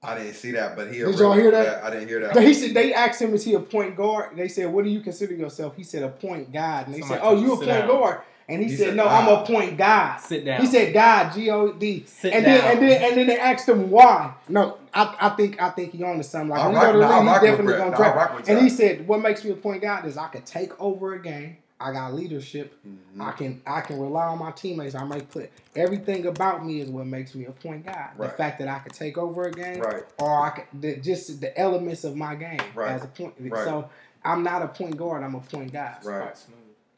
I 0.02 0.18
didn't 0.18 0.34
see 0.34 0.50
that, 0.50 0.76
but 0.76 0.92
he. 0.92 1.00
a 1.00 1.06
Did 1.06 1.18
y'all 1.18 1.32
hear 1.32 1.50
that? 1.50 1.82
I 1.82 1.88
didn't 1.90 2.08
hear 2.08 2.20
that. 2.20 2.34
They 2.34 2.52
said 2.52 2.74
they 2.74 2.92
asked 2.92 3.22
him, 3.22 3.32
"Is 3.32 3.42
he 3.42 3.54
a 3.54 3.60
point 3.60 3.96
guard?" 3.96 4.36
They 4.36 4.48
said, 4.48 4.70
"What 4.70 4.84
do 4.84 4.90
you 4.90 5.00
consider 5.00 5.32
yourself?" 5.34 5.74
He 5.76 5.82
said, 5.82 6.02
"A 6.02 6.08
point 6.10 6.52
guard." 6.52 6.86
And 6.88 6.94
they 6.94 7.00
Somebody 7.00 7.20
said, 7.22 7.26
"Oh, 7.26 7.34
you 7.34 7.46
you 7.46 7.46
a 7.46 7.50
to 7.52 7.56
point 7.56 7.68
sit 7.70 7.78
down. 7.78 7.88
guard?" 7.88 8.20
And 8.48 8.62
he, 8.62 8.68
He 8.68 8.76
said, 8.76 8.88
said, 8.88 8.96
"No, 8.96 9.04
"Nah." 9.04 9.10
I'm 9.20 9.28
a 9.42 9.46
point 9.46 9.78
guard." 9.78 10.20
Sit 10.20 10.44
down. 10.44 10.60
He 10.60 10.66
said, 10.66 10.92
"God, 10.92 11.32
G 11.32 11.50
O 11.50 11.72
D." 11.72 12.04
Sit 12.06 12.34
And 12.34 12.44
down. 12.44 12.54
then 12.58 12.70
and 12.76 12.82
then 12.90 13.02
and 13.02 13.16
then 13.18 13.26
they 13.26 13.38
asked 13.38 13.68
him 13.68 13.88
why. 13.90 14.34
No, 14.50 14.76
I, 14.92 15.16
I 15.18 15.28
think 15.30 15.60
I 15.62 15.70
think 15.70 15.92
he 15.92 16.02
on 16.02 16.18
to 16.18 16.22
something. 16.22 16.50
Like 16.50 16.60
I 16.60 16.66
when 16.66 16.74
he 16.76 16.82
rock- 16.82 16.86
go 16.86 16.92
to 16.92 16.98
the 16.98 17.04
nah, 17.08 17.14
I 17.14 17.18
league, 17.20 17.26
he 17.40 17.46
definitely 17.46 17.64
Brett. 17.66 17.78
gonna 17.78 17.90
Nah, 17.90 17.96
I 17.96 17.98
draft. 17.98 18.16
rock 18.16 18.36
with 18.38 18.48
And 18.50 18.58
he 18.60 18.68
said, 18.68 19.08
"What 19.08 19.20
makes 19.22 19.44
me 19.44 19.50
a 19.52 19.56
point 19.56 19.80
guard 19.82 20.04
is 20.04 20.18
I 20.18 20.28
could 20.28 20.44
take 20.44 20.78
over 20.80 21.14
a 21.14 21.22
game. 21.22 21.56
I 21.80 21.92
got 21.92 22.14
leadership. 22.14 22.74
Mhm. 22.86 23.20
I 23.20 23.32
can 23.32 23.62
I 23.66 23.80
can 23.80 23.98
rely 23.98 24.26
on 24.26 24.38
my 24.38 24.50
teammates. 24.52 24.94
I 24.94 25.04
might 25.04 25.30
put 25.30 25.50
everything 25.74 26.26
about 26.26 26.64
me 26.66 26.80
is 26.80 26.88
what 26.90 27.06
makes 27.06 27.34
me 27.34 27.46
a 27.46 27.50
point 27.50 27.84
guard. 27.86 28.10
The 28.18 28.28
fact 28.28 28.58
that 28.60 28.68
I 28.68 28.78
could 28.78 28.92
take 28.92 29.16
over 29.16 29.44
a 29.44 29.50
game, 29.52 29.80
Right. 29.80 30.02
or 30.18 30.40
I 30.46 30.50
could 30.50 30.64
the, 30.82 30.96
just 30.96 31.40
the 31.40 31.58
elements 31.58 32.04
of 32.04 32.14
my 32.14 32.34
game 32.36 32.60
Right. 32.74 32.90
as 32.92 33.04
a 33.04 33.08
point. 33.08 33.34
Right. 33.40 33.64
So 33.64 33.88
I'm 34.22 34.42
not 34.42 34.60
a 34.62 34.68
point 34.68 34.96
guard. 34.98 35.22
I'm 35.22 35.34
a 35.34 35.40
point 35.40 35.72
guard. 35.72 35.96
Right. 36.04 36.36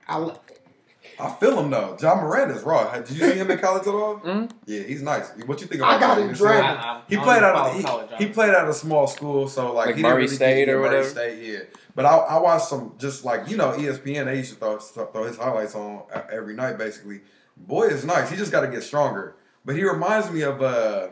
I 0.09 0.19
lo- 0.19 0.39
I 1.19 1.31
feel 1.41 1.59
him 1.61 1.71
though. 1.71 1.97
Ja 2.01 2.15
Morant 2.17 2.51
is 2.51 2.63
raw. 2.63 2.93
Did 2.99 3.11
you 3.11 3.31
see 3.33 3.39
him 3.39 3.51
in 3.51 3.59
college 3.59 3.87
at 3.87 3.95
all? 3.95 4.17
Mhm. 4.21 4.51
Yeah, 4.67 4.83
he's 4.83 5.03
nice. 5.03 5.31
What 5.47 5.61
you 5.61 5.67
think 5.67 5.83
I 5.83 5.97
about 5.97 6.01
got 6.01 6.19
him? 6.19 6.25
him 6.25 6.29
You 6.29 6.31
him? 6.31 6.37
drafted. 6.37 6.65
I- 6.85 6.93
I- 6.95 7.01
He 7.09 7.17
played 7.17 7.43
out. 7.43 7.55
Of, 7.57 7.75
he, 7.77 7.83
college, 7.83 8.09
he 8.09 8.15
honestly. 8.15 8.33
played 8.35 8.51
at 8.55 8.69
a 8.69 8.75
small 8.75 9.07
school, 9.07 9.49
so 9.49 9.73
like, 9.73 9.87
Like 9.87 9.97
he 9.97 10.03
didn't 10.03 10.13
Murray 10.13 10.23
really 10.25 10.35
State 10.37 10.65
get, 10.67 10.69
or 10.69 10.73
yeah, 10.73 10.79
Murray 10.79 10.89
whatever? 10.89 11.09
State, 11.09 11.43
yeah. 11.43 11.59
But 11.95 12.05
I, 12.07 12.17
I 12.17 12.39
watched 12.39 12.67
some 12.69 12.93
just 12.99 13.25
like 13.25 13.49
you 13.49 13.57
know 13.57 13.73
ESPN. 13.73 14.27
They 14.27 14.37
used 14.37 14.53
to 14.55 14.59
throw, 14.59 14.79
throw 14.79 15.25
his 15.25 15.37
highlights 15.37 15.75
on 15.75 16.03
uh, 16.15 16.23
every 16.31 16.55
night, 16.55 16.77
basically. 16.79 17.21
Boy 17.57 17.85
is 17.85 18.05
nice. 18.05 18.29
He 18.31 18.37
just 18.37 18.53
got 18.53 18.61
to 18.63 18.69
get 18.69 18.83
stronger. 18.83 19.35
But 19.65 19.77
he 19.77 19.83
reminds 19.85 20.31
me 20.31 20.43
of 20.43 20.61
uh, 20.63 21.09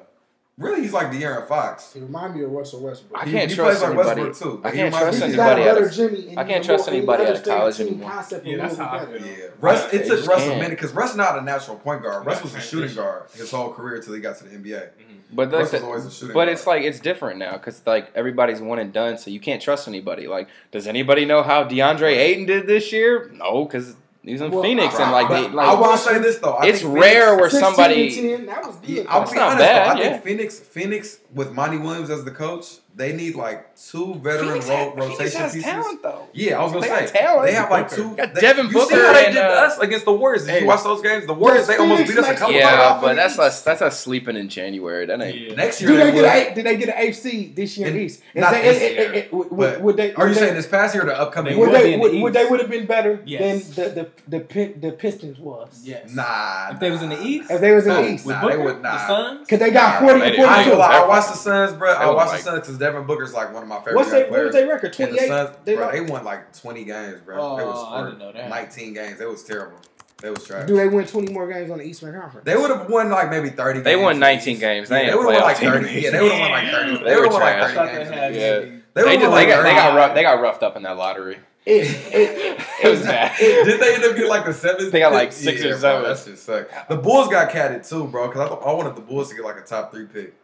really 0.59 0.83
he's 0.83 0.93
like 0.93 1.09
De'Aaron 1.11 1.47
Fox. 1.49 1.93
He 1.95 2.01
remind 2.01 2.35
me 2.37 2.43
of 2.45 2.51
Russell 2.51 2.81
Westbrook. 2.81 3.21
I 3.21 3.25
He- 3.27 3.33
can't 3.33 3.51
he 3.51 3.57
trust 3.57 3.81
plays 3.81 3.97
like 3.97 3.99
anybody. 3.99 4.29
Westbrook, 4.29 4.63
too, 4.63 4.69
I 4.69 4.71
can't 4.71 4.95
trust 4.95 5.07
me- 5.07 5.15
He's 5.15 5.27
He's 5.27 5.37
got 5.37 5.53
anybody. 5.59 5.75
better 5.75 5.87
At, 5.89 5.93
Jimmy. 5.95 6.29
and 6.29 6.39
I 6.41 6.45
can't 6.45 6.65
trust 6.65 6.89
anybody 6.89 7.25
out 7.25 7.37
of 7.37 7.45
college 7.45 7.81
anymore. 7.81 8.11
Concept 8.11 8.47
Yeah, 8.47 8.57
that's 8.59 8.77
how 8.77 8.85
I 8.91 9.07
feel. 9.07 9.27
Yeah, 9.27 9.33
Russ. 9.61 9.93
Yeah, 9.93 10.01
it 10.01 10.07
took 10.07 10.17
just 10.19 10.29
Russ 10.29 10.43
a 10.43 10.47
can't. 10.47 10.61
minute 10.61 10.71
because 10.79 10.93
Russ 10.93 11.17
not 11.17 11.39
a 11.39 11.43
natural 11.43 11.77
point 11.77 12.03
guard. 12.03 12.25
Russ 12.27 12.43
was 12.43 12.55
a 12.55 12.61
shooting 12.61 12.95
guard 12.95 13.25
his 13.35 13.51
whole 13.51 13.73
career 13.73 13.97
until 13.97 14.15
he 14.15 14.21
got 14.21 14.37
to 14.39 14.45
the 14.45 14.51
NBA. 14.57 14.77
Mm-hmm. 14.81 15.37
but 15.37 15.51
Russ 15.51 15.71
that's 15.71 15.83
was 15.83 15.89
always 15.89 16.05
a 16.07 16.11
shooting 16.11 16.29
but 16.35 16.41
guard. 16.45 16.49
it's 16.51 16.67
like 16.67 16.83
it's 16.83 17.01
different 17.01 17.39
now 17.39 17.53
because 17.53 17.83
like 17.87 18.11
everybody's 18.15 18.61
one 18.61 18.79
and 18.79 18.93
done, 18.93 19.19
so 19.19 19.31
you 19.31 19.41
can't 19.41 19.61
trust 19.61 19.89
anybody. 19.89 20.27
Like, 20.29 20.49
does 20.71 20.87
anybody 20.87 21.25
know 21.25 21.43
how 21.43 21.65
DeAndre 21.65 22.17
Ayton 22.17 22.47
did 22.47 22.67
this 22.69 22.93
year? 22.93 23.31
No, 23.35 23.65
because 23.65 23.97
he 24.25 24.33
was 24.33 24.41
in 24.41 24.51
Well, 24.51 24.62
Phoenix 24.62 24.95
I- 24.97 25.03
and 25.03 25.12
like 25.12 25.29
But 25.29 25.41
they, 25.43 25.47
I 25.49 25.72
like 25.72 25.79
will 25.81 25.97
say 25.97 26.18
this 26.18 26.39
though. 26.39 26.53
I 26.55 26.66
it's 26.66 26.81
think 26.83 26.95
rare 26.95 27.37
Phoenix- 27.37 27.53
where 27.53 27.61
somebody. 27.62 28.18
and 28.18 28.29
10, 28.39 28.47
that 28.47 28.66
was 28.66 28.77
Yeah. 28.85 29.03
I'll 29.09 29.20
That's 29.20 29.33
be 29.33 29.39
not 29.39 29.47
honest. 29.53 29.59
bad, 29.61 29.97
though. 29.97 30.01
I 30.01 30.09
think 30.11 30.25
Phoenix, 30.25 30.59
Phoenix 30.59 31.18
with 31.35 31.53
Monty 31.53 31.79
Williams 31.79 32.11
as 32.11 32.25
the 32.25 32.31
coach, 32.31 32.66
they 32.97 33.12
need 33.12 33.35
like 33.35 33.74
two 33.77 34.14
veteran 34.16 34.49
Phoenix, 34.49 34.68
ro- 34.68 34.77
had- 34.77 34.97
rotation 34.99 35.41
has 35.41 35.53
pieces. 35.53 35.62
talent 35.70 36.03
though. 36.03 36.27
Yeah, 36.33 36.59
I 36.59 36.62
was 36.62 36.72
gonna 36.72 36.87
They 36.87 37.07
say 37.07 37.07
talent. 37.18 37.47
they 37.47 37.53
have 37.55 37.70
like 37.70 37.91
Booker. 37.91 38.03
two. 38.03 38.16
Got 38.16 38.35
they- 38.35 38.41
Devin 38.41 38.66
you 38.66 38.72
Booker 38.72 38.95
see 38.95 39.01
how 39.01 39.12
they 39.12 39.25
and, 39.27 39.35
did 39.35 39.41
to 39.41 39.47
uh, 39.49 39.66
us 39.66 39.79
against 39.79 40.05
the 40.05 40.12
Warriors? 40.12 40.45
Did 40.45 40.51
hey. 40.53 40.61
you 40.61 40.66
watch 40.66 40.83
those 40.85 41.03
games? 41.03 41.27
The 41.27 41.35
Warriors 41.35 41.66
they 41.66 41.77
almost 41.77 42.07
beat 42.09 42.18
us 42.18 42.29
a 42.29 42.35
couple 42.35 42.55
Yeah, 42.55 42.72
Yeah, 42.95 42.99
but 43.01 43.14
that's 43.16 43.39
us. 43.39 43.62
That's 43.62 43.83
us 43.83 43.99
sleeping 44.01 44.37
in 44.37 44.49
January. 44.49 45.07
That 45.07 45.20
ain't. 45.20 45.39
Yeah. 45.39 45.55
Next 45.55 45.81
year 45.81 45.91
Do 45.91 45.97
they, 45.97 46.05
they 46.11 46.12
get 46.12 46.53
a, 46.53 46.55
did 46.55 46.66
they 46.66 46.77
get 46.77 46.89
an 46.89 47.07
AFC 47.07 47.55
this 47.55 47.77
year 47.79 47.89
in 47.89 47.97
In- 47.97 48.03
East? 48.03 48.22
Is 48.35 48.41
not 48.41 48.53
they- 48.53 48.62
this 48.62 48.83
it- 48.83 48.99
it- 48.99 49.14
year, 49.14 49.27
would- 49.33 49.81
would 49.83 49.97
they? 49.97 50.14
Are 50.14 50.25
you 50.27 50.31
would 50.31 50.39
saying 50.39 50.55
this 50.55 50.66
past 50.66 50.95
year 50.95 51.03
or 51.05 51.07
the 51.07 51.18
upcoming? 51.18 51.59
Would 51.59 51.72
they 51.72 51.97
would, 51.97 52.33
they 52.33 52.45
would 52.47 52.61
have 52.61 52.70
been 52.70 52.87
better 52.87 53.16
than 53.16 53.59
the 53.75 54.11
the 54.29 54.70
the, 54.81 54.93
Pistons 54.93 55.39
was? 55.39 55.81
Yes. 55.85 56.12
Nah. 56.14 56.70
If 56.72 56.81
they 56.81 56.91
was 56.91 57.03
in 57.03 57.11
the 57.11 57.20
East, 57.22 57.51
If 57.51 57.61
they 57.61 57.75
was 57.75 57.87
in 57.87 57.95
the 57.95 58.09
East, 58.11 58.27
they 58.27 58.57
would 58.57 58.81
not. 58.83 58.93
the 58.95 59.07
Suns, 59.07 59.41
because 59.41 59.59
they 59.59 59.70
got 59.70 60.01
Nah, 60.03 60.09
forty 60.09 60.25
and. 60.25 60.37
I 60.45 60.61
ain't 60.61 60.68
forty-two. 60.70 60.81
I 60.81 61.07
watched 61.07 61.29
the 61.31 61.37
Suns, 61.37 61.72
bro. 61.75 61.93
I 61.95 62.07
They 62.07 62.14
watched 62.14 62.33
the 62.33 62.39
Suns 62.39 62.61
because 62.61 62.79
Devin 62.79 63.05
Booker's 63.05 63.33
like 63.35 63.53
one 63.53 63.64
of 63.65 63.69
my 63.69 63.79
favorite 63.79 63.97
What's 63.97 64.11
young 64.12 64.23
they, 64.23 64.31
what 64.31 64.45
was 64.45 64.55
their 64.55 64.69
record? 64.69 65.01
And 65.01 65.15
the 65.15 65.57
They 65.65 65.75
bro, 65.75 65.85
like- 65.87 65.95
they 65.95 66.01
won 66.01 66.25
like 66.25 66.53
20 66.61 66.85
games, 66.85 67.21
bro. 67.21 67.37
Oh, 67.41 67.57
they 67.57 67.65
was 67.65 67.85
I 67.91 68.05
didn't 68.05 68.19
know 68.21 68.33
that. 68.33 68.49
19 68.49 68.95
games. 68.95 69.21
It 69.21 69.29
was 69.29 69.43
terrible. 69.45 69.79
They 70.23 70.31
was 70.31 70.45
trash. 70.47 70.67
Do 70.67 70.77
they 70.77 70.89
win 70.89 71.07
twenty 71.07 71.31
more 71.33 71.47
games 71.47 71.71
on 71.71 71.79
the 71.79 71.85
Eastern 71.85 72.19
Conference? 72.19 72.47
They 72.47 72.57
would 72.57 72.71
have 72.71 72.89
won 72.89 73.11
like 73.11 73.29
maybe 73.31 73.51
30 73.51 73.81
They 73.81 73.91
games. 73.93 74.03
won 74.03 74.19
19 74.21 74.59
games. 74.59 74.89
They 74.89 75.03
Yeah, 75.05 75.11
they 75.11 75.17
would 75.17 75.33
have 75.35 75.43
won 75.43 75.43
like 75.43 75.59
team. 75.59 75.71
30. 75.71 76.01
Yeah, 76.01 76.11
they 76.12 76.21
would 76.23 76.33
have 76.33 76.41
won 76.41 76.51
like 76.51 76.71
30. 76.71 76.93
They 77.05 77.05
They 77.11 77.17
were 77.17 77.23
would 77.23 77.33
won 77.33 77.41
like 77.43 77.57
trash. 77.59 77.75
30 77.75 77.93
games. 77.99 78.11
they 78.11 78.17
Yeah. 78.17 78.59
They 78.61 78.81
They, 78.95 79.03
would've 79.03 79.21
did, 79.21 79.29
won 79.29 79.39
they, 79.41 79.47
got, 79.47 79.62
they 79.65 79.75
got 79.75 79.97
rough, 79.97 80.15
they 80.15 80.23
got 80.23 80.41
roughed 80.41 80.62
up 80.62 80.77
in 80.77 80.83
that 80.85 80.97
lottery. 80.97 81.39
It, 81.67 81.87
it, 82.15 82.61
It 82.85 82.89
was 82.91 83.03
bad. 83.03 83.37
Did 83.39 83.81
they 83.81 83.95
end 83.97 84.05
up 84.05 84.15
getting 84.15 84.29
like 84.31 84.45
the 84.47 84.53
seventh? 84.55 84.93
They 84.93 85.01
got 85.01 85.12
like 85.12 85.31
pick? 85.31 85.33
six 85.39 85.65
or 85.65 85.77
seven. 85.79 86.03
Bro, 86.05 86.15
that 86.15 86.25
shit 86.25 86.39
sucked. 86.39 86.89
The 86.89 86.97
Bulls 86.97 87.29
got 87.29 87.51
catted 87.51 87.83
too, 87.85 88.07
bro. 88.07 88.29
Because 88.29 88.51
I, 88.51 88.55
I 88.55 88.73
wanted 88.73 88.95
the 88.97 89.01
Bulls 89.03 89.29
to 89.31 89.35
get 89.35 89.45
like 89.45 89.57
a 89.57 89.62
top 89.62 89.91
three 89.93 90.07
pick. 90.07 90.35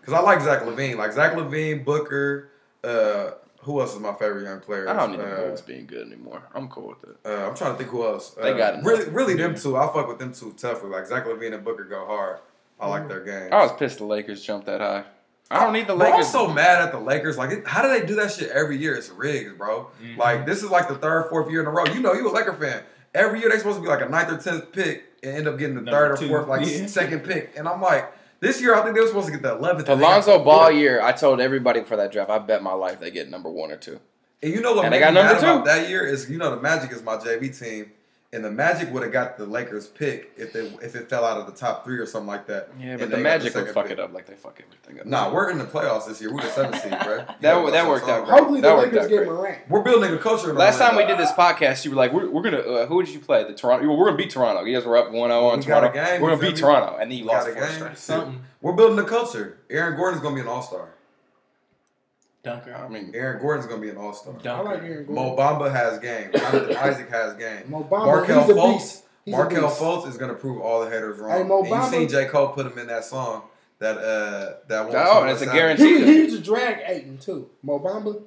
Because 0.00 0.14
I 0.14 0.20
like 0.20 0.40
Zach 0.40 0.62
LaVine. 0.62 0.96
Like 0.96 1.12
Zach 1.12 1.32
LaVine, 1.34 1.84
Booker. 1.84 2.48
Uh, 2.84 3.30
who 3.62 3.80
else 3.80 3.94
is 3.94 4.00
my 4.00 4.12
favorite 4.14 4.44
young 4.44 4.60
player? 4.60 4.88
I 4.88 4.94
don't 4.94 5.10
need 5.12 5.20
the 5.20 5.24
uh, 5.32 5.46
Bulls 5.48 5.62
being 5.62 5.86
good 5.86 6.06
anymore. 6.06 6.42
I'm 6.54 6.68
cool 6.68 6.88
with 6.88 7.10
it. 7.10 7.16
Uh, 7.26 7.48
I'm 7.48 7.54
trying 7.56 7.72
to 7.72 7.78
think 7.78 7.90
who 7.90 8.04
else. 8.06 8.30
They 8.30 8.52
Uh, 8.52 8.56
got 8.56 8.74
enough. 8.74 8.86
really, 8.86 9.10
really 9.10 9.34
them 9.34 9.54
two. 9.56 9.76
I 9.76 9.86
fuck 9.92 10.06
with 10.08 10.18
them 10.18 10.32
two 10.32 10.52
toughly. 10.56 10.88
Like 10.90 11.06
Zach 11.06 11.24
LaVine 11.26 11.54
and 11.54 11.64
Booker 11.64 11.84
go 11.84 12.06
hard. 12.06 12.38
I 12.80 12.86
Mm. 12.86 12.90
like 12.90 13.08
their 13.08 13.20
game. 13.24 13.52
I 13.52 13.62
was 13.62 13.72
pissed 13.72 13.98
the 13.98 14.04
Lakers 14.04 14.42
jumped 14.42 14.66
that 14.66 14.80
high. 14.80 15.04
I 15.50 15.64
don't 15.64 15.72
need 15.72 15.86
the 15.88 15.96
Bro, 15.96 16.06
I'm 16.06 16.12
Lakers. 16.12 16.30
so 16.30 16.46
mad 16.46 16.82
at 16.82 16.92
the 16.92 17.00
Lakers. 17.00 17.36
Like, 17.38 17.50
it, 17.50 17.66
how 17.66 17.82
do 17.82 17.88
they 17.88 18.06
do 18.06 18.14
that 18.16 18.30
shit 18.30 18.50
every 18.50 18.76
year? 18.76 18.94
It's 18.94 19.08
rigged, 19.08 19.56
bro. 19.58 19.90
Mhm. 20.02 20.18
Like, 20.18 20.44
this 20.46 20.62
is 20.62 20.70
like 20.70 20.88
the 20.88 20.94
third, 20.94 21.28
fourth 21.30 21.50
year 21.50 21.60
in 21.62 21.66
a 21.66 21.70
row. 21.70 21.84
You 21.86 22.00
know, 22.00 22.12
you 22.12 22.28
a 22.28 22.30
Laker 22.30 22.52
fan. 22.52 22.82
Every 23.14 23.40
year 23.40 23.48
they 23.48 23.56
supposed 23.58 23.76
to 23.78 23.82
be 23.82 23.88
like 23.88 24.02
a 24.02 24.08
ninth 24.08 24.30
or 24.30 24.36
tenth 24.36 24.70
pick 24.72 25.04
and 25.22 25.34
end 25.38 25.48
up 25.48 25.58
getting 25.58 25.74
the 25.74 25.80
Number 25.80 25.90
third 25.90 26.12
or 26.12 26.16
two. 26.18 26.28
fourth, 26.28 26.46
like 26.48 26.66
Yeah. 26.66 26.86
second 26.86 27.24
pick. 27.24 27.54
And 27.56 27.66
I'm 27.66 27.80
like, 27.80 28.12
this 28.40 28.60
year, 28.60 28.74
I 28.74 28.82
think 28.82 28.94
they 28.94 29.00
were 29.00 29.08
supposed 29.08 29.26
to 29.26 29.32
get 29.32 29.42
the 29.42 29.56
11th. 29.56 29.88
Alonzo 29.88 30.42
Ball 30.42 30.70
year, 30.70 31.02
I 31.02 31.12
told 31.12 31.40
everybody 31.40 31.82
for 31.82 31.96
that 31.96 32.12
draft, 32.12 32.30
I 32.30 32.38
bet 32.38 32.62
my 32.62 32.72
life 32.72 33.00
they 33.00 33.10
get 33.10 33.28
number 33.28 33.50
one 33.50 33.72
or 33.72 33.76
two. 33.76 33.98
And 34.42 34.52
you 34.52 34.60
know 34.60 34.74
what? 34.74 34.84
And 34.84 34.94
they 34.94 35.00
got 35.00 35.12
number 35.12 35.34
two. 35.34 35.64
That 35.64 35.88
year 35.88 36.06
is 36.06 36.30
you 36.30 36.38
know 36.38 36.50
the 36.54 36.60
Magic 36.60 36.92
is 36.92 37.02
my 37.02 37.16
JV 37.16 37.58
team, 37.58 37.90
and 38.30 38.44
the 38.44 38.50
Magic 38.50 38.92
would 38.92 39.02
have 39.02 39.12
got 39.12 39.38
the 39.38 39.46
Lakers 39.46 39.86
pick 39.86 40.32
if 40.36 40.52
they 40.52 40.66
if 40.82 40.94
it 40.94 41.08
fell 41.08 41.24
out 41.24 41.38
of 41.38 41.46
the 41.46 41.52
top 41.52 41.82
three 41.84 41.98
or 41.98 42.04
something 42.04 42.26
like 42.26 42.46
that. 42.46 42.68
Yeah, 42.78 42.98
but 42.98 43.10
the 43.10 43.16
Magic 43.16 43.54
the 43.54 43.62
would 43.62 43.72
fuck 43.72 43.84
pick. 43.84 43.92
it 43.92 44.00
up 44.00 44.12
like 44.12 44.26
they 44.26 44.34
fuck 44.34 44.60
everything 44.62 45.00
up. 45.00 45.06
Nah, 45.06 45.32
we're 45.32 45.50
in 45.50 45.56
the 45.56 45.64
playoffs 45.64 46.06
this 46.06 46.20
year. 46.20 46.32
We're 46.34 46.42
the 46.42 46.50
seventh 46.50 46.82
seed, 46.82 46.90
bro. 46.90 47.24
that 47.40 47.72
that 47.72 47.88
worked 47.88 48.06
out. 48.08 48.26
Great. 48.26 48.38
Hopefully, 48.38 48.60
that 48.60 48.76
the 48.76 48.82
Lakers 48.82 49.08
get. 49.08 49.26
Morant. 49.26 49.58
We're 49.70 49.82
building 49.82 50.12
a 50.12 50.18
culture. 50.18 50.52
Last 50.52 50.78
time 50.78 50.96
we 50.96 51.06
did 51.06 51.16
this 51.18 51.32
podcast, 51.32 51.86
you 51.86 51.90
were 51.90 51.96
like, 51.96 52.12
"We're, 52.12 52.28
we're 52.30 52.42
gonna 52.42 52.58
uh, 52.58 52.86
who 52.86 53.02
did 53.02 53.14
you 53.14 53.20
play? 53.20 53.44
The 53.44 53.54
Toronto. 53.54 53.90
We're 53.90 54.04
gonna 54.06 54.18
beat 54.18 54.30
Toronto. 54.30 54.62
You 54.64 54.76
guys 54.76 54.84
were 54.84 54.98
up 54.98 55.10
one 55.10 55.30
zero 55.30 55.46
on 55.46 55.60
we 55.60 55.64
Toronto. 55.64 55.92
Game, 55.92 56.20
we're 56.20 56.36
gonna 56.36 56.42
beat? 56.42 56.56
Toronto, 56.56 56.98
and 57.00 57.10
then 57.10 57.18
you 57.18 57.24
lost 57.24 57.48
four 57.48 57.66
straight. 57.66 57.98
Something. 57.98 58.42
We're 58.60 58.74
building 58.74 58.98
a 58.98 59.08
culture. 59.08 59.58
Aaron 59.70 59.96
Gordon's 59.96 60.22
gonna 60.22 60.34
be 60.34 60.42
an 60.42 60.48
all 60.48 60.62
star. 60.62 60.90
Dunker. 62.48 62.74
I 62.74 62.88
mean, 62.88 63.10
Aaron 63.14 63.40
Gordon's 63.40 63.66
going 63.66 63.80
to 63.80 63.86
be 63.86 63.90
an 63.90 63.98
all 63.98 64.12
star. 64.12 64.34
I 64.44 64.60
like 64.60 64.82
Aaron 64.82 65.06
Gordon. 65.06 65.14
Mo 65.14 65.36
Bamba 65.36 65.70
has 65.70 65.98
game. 65.98 66.30
Isaac 66.78 67.10
has 67.10 67.34
game. 67.34 67.70
Mo 67.70 67.84
Bamba, 67.84 68.06
Markelle 68.06 68.44
he's 68.44 68.56
Fultz. 68.56 68.70
A 68.70 68.72
beast. 68.72 69.04
He's 69.24 69.32
Markelle 69.32 69.64
a 69.64 69.68
beast. 69.68 69.80
Fultz 69.80 70.08
is 70.08 70.16
going 70.16 70.30
to 70.30 70.36
prove 70.36 70.60
all 70.60 70.84
the 70.84 70.90
haters 70.90 71.18
wrong. 71.18 71.38
Hey, 71.38 71.42
Mo 71.44 71.62
and 71.62 71.68
you 71.68 71.90
seen 71.90 72.08
J. 72.08 72.26
Cole 72.26 72.48
put 72.48 72.66
him 72.66 72.78
in 72.78 72.86
that 72.86 73.04
song. 73.04 73.42
That 73.80 73.98
uh, 73.98 74.54
that 74.66 74.88
one. 74.88 74.96
Oh, 74.96 75.24
that's 75.24 75.42
a 75.42 75.46
guarantee. 75.46 76.04
He, 76.04 76.26
he 76.28 76.36
a 76.36 76.40
drag 76.40 76.80
Aiden 76.80 77.22
too. 77.22 77.48
Mo 77.62 77.78
Bamba, 77.78 78.22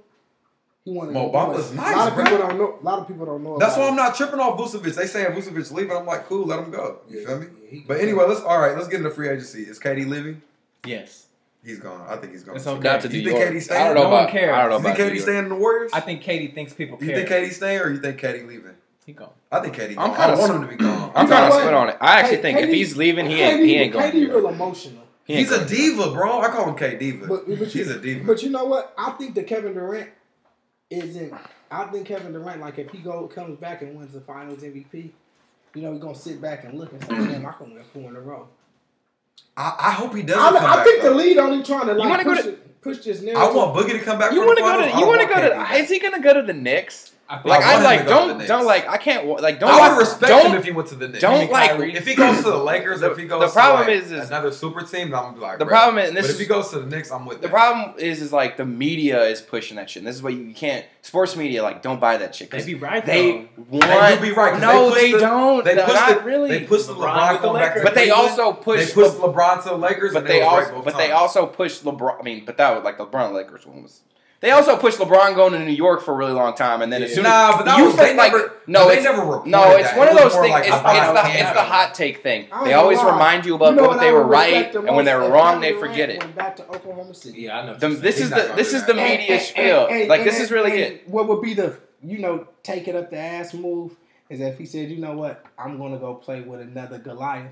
he 0.86 0.93
Mo 0.93 1.32
Bamba's 1.32 1.74
nice. 1.74 1.93
A 1.93 1.97
lot 1.97 2.07
of 2.07 2.15
bro. 2.15 2.24
people 2.24 2.38
don't 2.38 2.57
know. 2.57 2.80
A 2.80 2.84
lot 2.84 2.99
of 2.99 3.07
people 3.07 3.26
don't 3.26 3.43
know. 3.43 3.57
That's 3.57 3.76
why 3.76 3.89
I'm 3.89 3.95
not 3.95 4.15
tripping 4.15 4.39
off 4.39 4.57
Vucevic. 4.57 4.95
They 4.95 5.07
say 5.07 5.26
Vucevic 5.26 5.72
leaving. 5.72 5.97
I'm 5.97 6.05
like, 6.05 6.26
cool, 6.28 6.45
let 6.45 6.59
him 6.59 6.72
go. 6.72 6.99
You 7.09 7.19
yeah, 7.19 7.28
feel 7.28 7.39
me? 7.39 7.47
Yeah, 7.69 7.80
but 7.86 7.99
anyway, 7.99 8.26
let's 8.28 8.41
all 8.41 8.59
right. 8.59 8.76
Let's 8.76 8.88
get 8.88 8.97
into 8.97 9.09
free 9.09 9.28
agency. 9.28 9.63
Is 9.63 9.80
KD 9.80 10.07
leaving? 10.07 10.41
Yes. 10.86 11.28
He's 11.64 11.80
gone. 11.80 12.05
I 12.07 12.16
think 12.16 12.34
he's 12.34 12.43
gone. 12.43 12.55
It's 12.55 12.66
okay. 12.66 12.82
Not 12.82 13.01
to 13.01 13.07
you 13.09 13.24
think 13.24 13.39
KD 13.39 13.62
staying? 13.62 13.82
I 13.82 13.86
don't 13.86 13.95
know 13.95 14.01
no 14.01 14.07
about, 14.07 14.24
one 14.24 14.32
cares. 14.32 14.55
I 14.55 14.62
don't 14.68 14.70
know 14.82 14.89
you 14.89 14.95
think 14.95 15.14
KD 15.14 15.22
staying 15.22 15.43
in 15.43 15.49
the 15.49 15.55
Warriors? 15.55 15.91
I 15.93 15.99
think 15.99 16.24
KD 16.24 16.55
thinks 16.55 16.74
people 16.74 16.97
care. 16.97 17.09
You 17.09 17.16
think 17.16 17.30
KD 17.30 17.51
staying 17.51 17.82
or 17.82 17.91
you 17.91 17.99
think 17.99 18.20
KD 18.20 18.47
leaving? 18.47 18.76
He 19.05 19.14
gone. 19.14 19.30
I 19.51 19.59
think 19.59 19.76
KD. 19.76 19.95
I'm 19.97 20.16
kind 20.16 20.32
of 20.32 20.39
want 20.39 20.55
him 20.55 20.62
to 20.62 20.68
be 20.68 20.76
gone. 20.76 21.12
I'm 21.16 21.28
kind 21.28 21.45
of 21.45 21.53
split 21.53 21.74
on 21.74 21.89
it. 21.89 21.97
I 22.01 22.20
actually 22.20 22.38
think 22.38 22.59
if 22.59 22.70
he's 22.70 22.97
leaving, 22.97 23.28
he 23.28 23.41
ain't. 23.41 23.64
He 23.64 23.76
ain't 23.76 23.93
going. 23.93 24.12
KD 24.12 24.30
real 24.30 24.47
emotional. 24.47 25.03
He 25.26 25.36
he's 25.36 25.51
a 25.51 25.66
diva, 25.68 26.12
bro. 26.12 26.41
I 26.41 26.47
call 26.47 26.70
him 26.70 26.76
K 26.76 26.97
diva. 26.97 27.28
But, 27.28 27.47
but 27.47 27.76
you, 27.76 27.91
a 27.91 27.99
diva. 27.99 28.26
But 28.26 28.41
you 28.41 28.49
know 28.49 28.66
what? 28.66 28.93
I 28.97 29.12
think 29.12 29.36
that 29.36 29.45
Kevin 29.45 29.74
Durant 29.74 30.09
isn't. 30.89 31.34
I 31.70 31.86
think 31.86 32.07
Kevin 32.07 32.34
Durant, 32.34 32.59
like 32.59 32.80
if 32.80 32.89
he 32.89 32.97
go 32.97 33.28
comes 33.28 33.57
back 33.59 33.82
and 33.82 33.95
wins 33.95 34.14
the 34.14 34.22
Finals 34.22 34.59
MVP, 34.59 35.12
you 35.76 35.82
know 35.82 35.93
he's 35.93 36.01
gonna 36.01 36.16
sit 36.16 36.41
back 36.41 36.64
and 36.64 36.78
look 36.78 36.91
and 36.91 37.01
say, 37.03 37.09
"Damn, 37.09 37.45
I 37.45 37.53
can 37.53 37.74
win 37.74 37.84
four 37.93 38.09
in 38.09 38.16
a 38.16 38.22
row." 38.22 38.47
I, 39.58 39.76
I 39.80 39.91
hope 39.91 40.16
he 40.16 40.24
doesn't. 40.24 40.64
I, 40.64 40.82
I 40.82 40.84
think 40.84 41.02
back, 41.02 41.10
the 41.12 41.16
lead 41.16 41.38
only 41.38 41.64
trying 41.64 41.88
to 41.88 41.93
like 41.93 42.24
push, 42.24 42.41
to, 42.43 42.49
it, 42.49 42.82
push 42.82 42.97
this 42.99 43.22
narrative. 43.22 43.43
I 43.43 43.52
want 43.54 43.76
Boogie 43.76 43.91
to 43.91 43.99
come 43.99 44.18
back. 44.18 44.32
You 44.34 44.45
want 44.45 44.58
to 44.58 44.64
go 44.64 44.82
to? 44.82 44.99
You 44.99 45.08
want 45.08 45.22
to 45.22 45.28
go 45.28 45.41
to? 45.41 45.74
Is 45.76 45.89
he 45.89 45.99
gonna 45.99 46.22
go 46.22 46.34
to 46.34 46.41
the 46.41 46.54
Knicks? 46.54 47.12
Like 47.45 47.63
I'm 47.63 47.84
like 47.84 48.05
don't 48.05 48.45
don't 48.45 48.65
like 48.65 48.88
I 48.89 48.97
can't 48.97 49.25
like 49.41 49.59
don't. 49.59 49.69
I 49.69 49.89
would 49.89 49.99
respect 49.99 50.27
don't, 50.27 50.51
him 50.51 50.57
if 50.57 50.65
he 50.65 50.71
went 50.71 50.89
to 50.89 50.95
the 50.95 51.07
Knicks. 51.07 51.21
Don't 51.21 51.49
like 51.49 51.79
if 51.79 52.05
he 52.05 52.13
goes 52.13 52.38
to 52.38 52.51
the 52.51 52.57
Lakers. 52.57 53.01
If 53.01 53.17
he 53.17 53.25
goes, 53.25 53.41
the 53.41 53.59
problem 53.59 53.86
to, 53.86 53.93
like, 53.93 54.03
is, 54.03 54.11
is 54.11 54.27
another 54.27 54.51
super 54.51 54.82
team. 54.82 55.13
I'm 55.15 55.39
like 55.39 55.57
the 55.57 55.65
problem 55.65 56.03
is. 56.03 56.11
This 56.11 56.27
but 56.27 56.32
if 56.32 56.39
he 56.39 56.45
goes 56.45 56.71
to 56.71 56.79
the 56.79 56.88
Knicks, 56.88 57.09
I'm 57.09 57.25
with. 57.25 57.38
The 57.38 57.47
that. 57.47 57.51
problem 57.51 57.95
is 57.99 58.21
is 58.21 58.34
like 58.34 58.57
the 58.57 58.65
media 58.65 59.23
is 59.23 59.41
pushing 59.41 59.77
that 59.77 59.89
shit. 59.89 60.01
And 60.01 60.07
this 60.07 60.15
is 60.17 60.23
what 60.23 60.34
you 60.34 60.53
can't 60.53 60.86
sports 61.01 61.36
media 61.38 61.63
like 61.63 61.82
don't 61.82 62.01
buy 62.01 62.17
that 62.17 62.36
shit. 62.36 62.51
They 62.51 62.65
be 62.65 62.75
right. 62.75 63.05
They 63.05 63.32
though. 63.32 63.47
want. 63.69 64.21
Be 64.21 64.32
right. 64.32 64.59
No, 64.59 64.93
they, 64.93 65.11
don't. 65.11 65.63
They 65.63 65.75
push 65.75 66.07
the, 66.07 66.21
really. 66.25 66.49
They 66.49 66.65
push 66.65 66.82
LeBron, 66.82 67.38
LeBron 67.38 67.41
the 67.41 67.51
Lakers, 67.51 67.84
but 67.84 67.95
they 67.95 68.09
also 68.09 68.51
push. 68.51 68.88
They 68.88 68.93
push 68.93 69.11
LeBron 69.11 69.63
to 69.63 69.69
the 69.69 69.77
Lakers, 69.77 70.13
but 70.13 70.27
they 70.27 70.41
also 70.41 70.82
but 70.82 70.97
they 70.97 71.11
also 71.11 71.45
push 71.45 71.79
LeBron. 71.79 72.19
I 72.19 72.23
mean, 72.23 72.45
but 72.45 72.57
that 72.57 72.75
was 72.75 72.84
like 72.84 72.97
LeBron 72.97 73.34
Lakers 73.34 73.65
one 73.65 73.84
was 73.84 74.01
they 74.42 74.50
also 74.50 74.76
pushed 74.76 74.98
LeBron 74.98 75.36
going 75.36 75.54
to 75.54 75.60
New 75.60 75.72
York 75.72 76.02
for 76.02 76.14
a 76.14 76.18
really 76.18 76.34
long 76.34 76.56
time, 76.56 76.82
and 76.82 76.92
then 76.92 77.02
yeah. 77.02 77.08
as 77.08 77.14
soon 77.14 77.24
nah, 77.24 77.78
you 77.78 77.86
was, 77.86 77.96
think, 77.96 78.18
like 78.18 78.32
never, 78.32 78.54
no, 78.66 78.88
they 78.88 79.02
never 79.04 79.46
no, 79.46 79.76
it's 79.76 79.89
that. 79.89 79.98
one 79.98 80.08
it 80.08 80.16
of 80.16 80.18
those 80.18 80.34
things. 80.34 80.50
Like, 80.50 80.66
it's, 80.66 80.76
it's, 80.76 80.84
the, 80.84 81.39
it's 81.39 81.52
the 81.52 81.62
hot 81.62 81.94
take 81.94 82.24
thing. 82.24 82.48
They 82.64 82.74
always 82.74 82.98
remind 83.04 83.46
you 83.46 83.54
about 83.54 83.76
you 83.76 83.82
know 83.82 83.88
what 83.88 84.00
they 84.00 84.12
were 84.12 84.24
right, 84.24 84.74
and 84.76 84.96
when 84.96 85.06
they're 85.06 85.20
wrong, 85.20 85.62
they 85.62 85.74
forget 85.74 86.10
it. 86.10 86.36
Back 86.36 86.56
to 86.56 86.68
Oklahoma 86.68 87.14
City. 87.14 87.44
Yeah, 87.44 87.60
I 87.60 87.66
know. 87.68 87.76
The, 87.76 87.89
this 87.89 88.20
is 88.20 88.32
the 88.32 88.52
this 88.56 88.74
is 88.74 88.86
the 88.86 88.96
media 88.96 89.39
spiel. 89.39 89.88
Like 90.08 90.24
this 90.24 90.39
is 90.39 90.52
really 90.52 90.72
it. 90.72 91.08
What 91.08 91.28
would 91.28 91.42
be 91.42 91.54
the 91.54 91.78
you 92.04 92.18
know 92.18 92.48
take 92.64 92.88
it 92.88 92.96
up 92.96 93.12
the 93.12 93.20
ass 93.20 93.54
move? 93.54 93.96
Is 94.30 94.39
if 94.39 94.58
he 94.58 94.66
said, 94.66 94.89
you 94.89 94.98
know 94.98 95.14
what, 95.14 95.46
I'm 95.60 95.78
gonna 95.78 96.00
go 96.00 96.16
play 96.16 96.42
with 96.42 96.62
another 96.62 96.98
Goliath, 96.98 97.52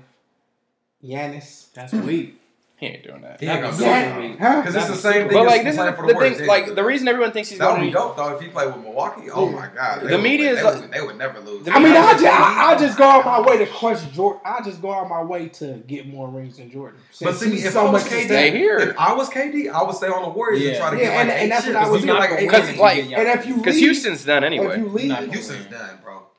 Giannis. 1.04 1.72
That's 1.74 1.92
weak. 1.92 2.40
He 2.80 2.86
ain't 2.86 3.02
doing 3.02 3.20
that. 3.20 3.38
He 3.38 3.46
ain't 3.46 3.60
gonna 3.60 4.62
Because 4.62 4.74
it's 4.74 4.86
the 4.86 4.96
same 4.96 5.28
thing. 5.28 5.36
But 5.36 5.44
like 5.44 5.64
this 5.64 5.76
is 5.76 5.84
the, 5.84 5.90
the 5.90 6.14
thing. 6.14 6.46
Like 6.46 6.74
the 6.74 6.82
reason 6.82 7.08
everyone 7.08 7.30
thinks 7.30 7.50
he's 7.50 7.58
that 7.58 7.68
going 7.68 7.80
to 7.82 7.86
be 7.88 7.92
dope 7.92 8.16
though. 8.16 8.34
If 8.34 8.40
he 8.40 8.48
played 8.48 8.68
with 8.68 8.82
Milwaukee, 8.82 9.30
oh 9.30 9.50
yeah. 9.50 9.54
my 9.54 9.68
god, 9.68 10.08
the 10.08 10.16
media 10.16 10.52
is 10.52 10.64
like, 10.64 10.90
they 10.90 11.02
would 11.02 11.18
never 11.18 11.40
lose. 11.40 11.68
I 11.68 11.78
mean, 11.78 11.92
I 11.92 12.12
just, 12.14 12.24
I, 12.24 12.72
I 12.72 12.78
just 12.78 12.96
go 12.96 13.04
out 13.04 13.26
my 13.26 13.38
way 13.42 13.58
to 13.58 13.66
crush 13.66 14.02
Jordan. 14.12 14.40
I 14.46 14.62
just 14.64 14.80
go 14.80 14.94
out 14.94 15.10
my 15.10 15.22
way 15.22 15.50
to 15.50 15.74
get 15.86 16.06
more 16.06 16.26
rings 16.30 16.56
than 16.56 16.70
Jordan. 16.70 16.98
Since 17.10 17.30
but 17.30 17.36
see, 17.38 17.52
if 17.62 17.74
so 17.74 17.86
I 17.86 17.90
was 17.90 18.02
KD, 18.08 18.52
here. 18.52 18.78
if 18.78 18.96
I 18.96 19.12
was 19.12 19.28
KD, 19.28 19.70
I 19.70 19.82
would 19.82 19.94
stay 19.94 20.08
on 20.08 20.22
the 20.22 20.30
Warriors 20.30 20.62
yeah. 20.62 20.70
and 20.70 20.78
try 20.78 20.90
to 20.90 20.96
yeah, 20.96 21.02
get 21.02 21.12
and, 21.12 21.28
like 21.28 21.36
and, 21.36 21.42
and 21.42 21.52
that's 21.52 21.66
what 21.66 21.76
I 21.76 21.90
was 21.90 22.02
doing. 22.02 22.36
Because 22.38 22.76
like, 22.78 23.04
and 23.12 23.28
if 23.40 23.46
you 23.46 23.56
because 23.56 23.76
Houston's 23.76 24.24
done 24.24 24.42
anyway, 24.42 24.78
Houston's 24.78 25.66
done, 25.66 25.98
bro. 26.02 26.29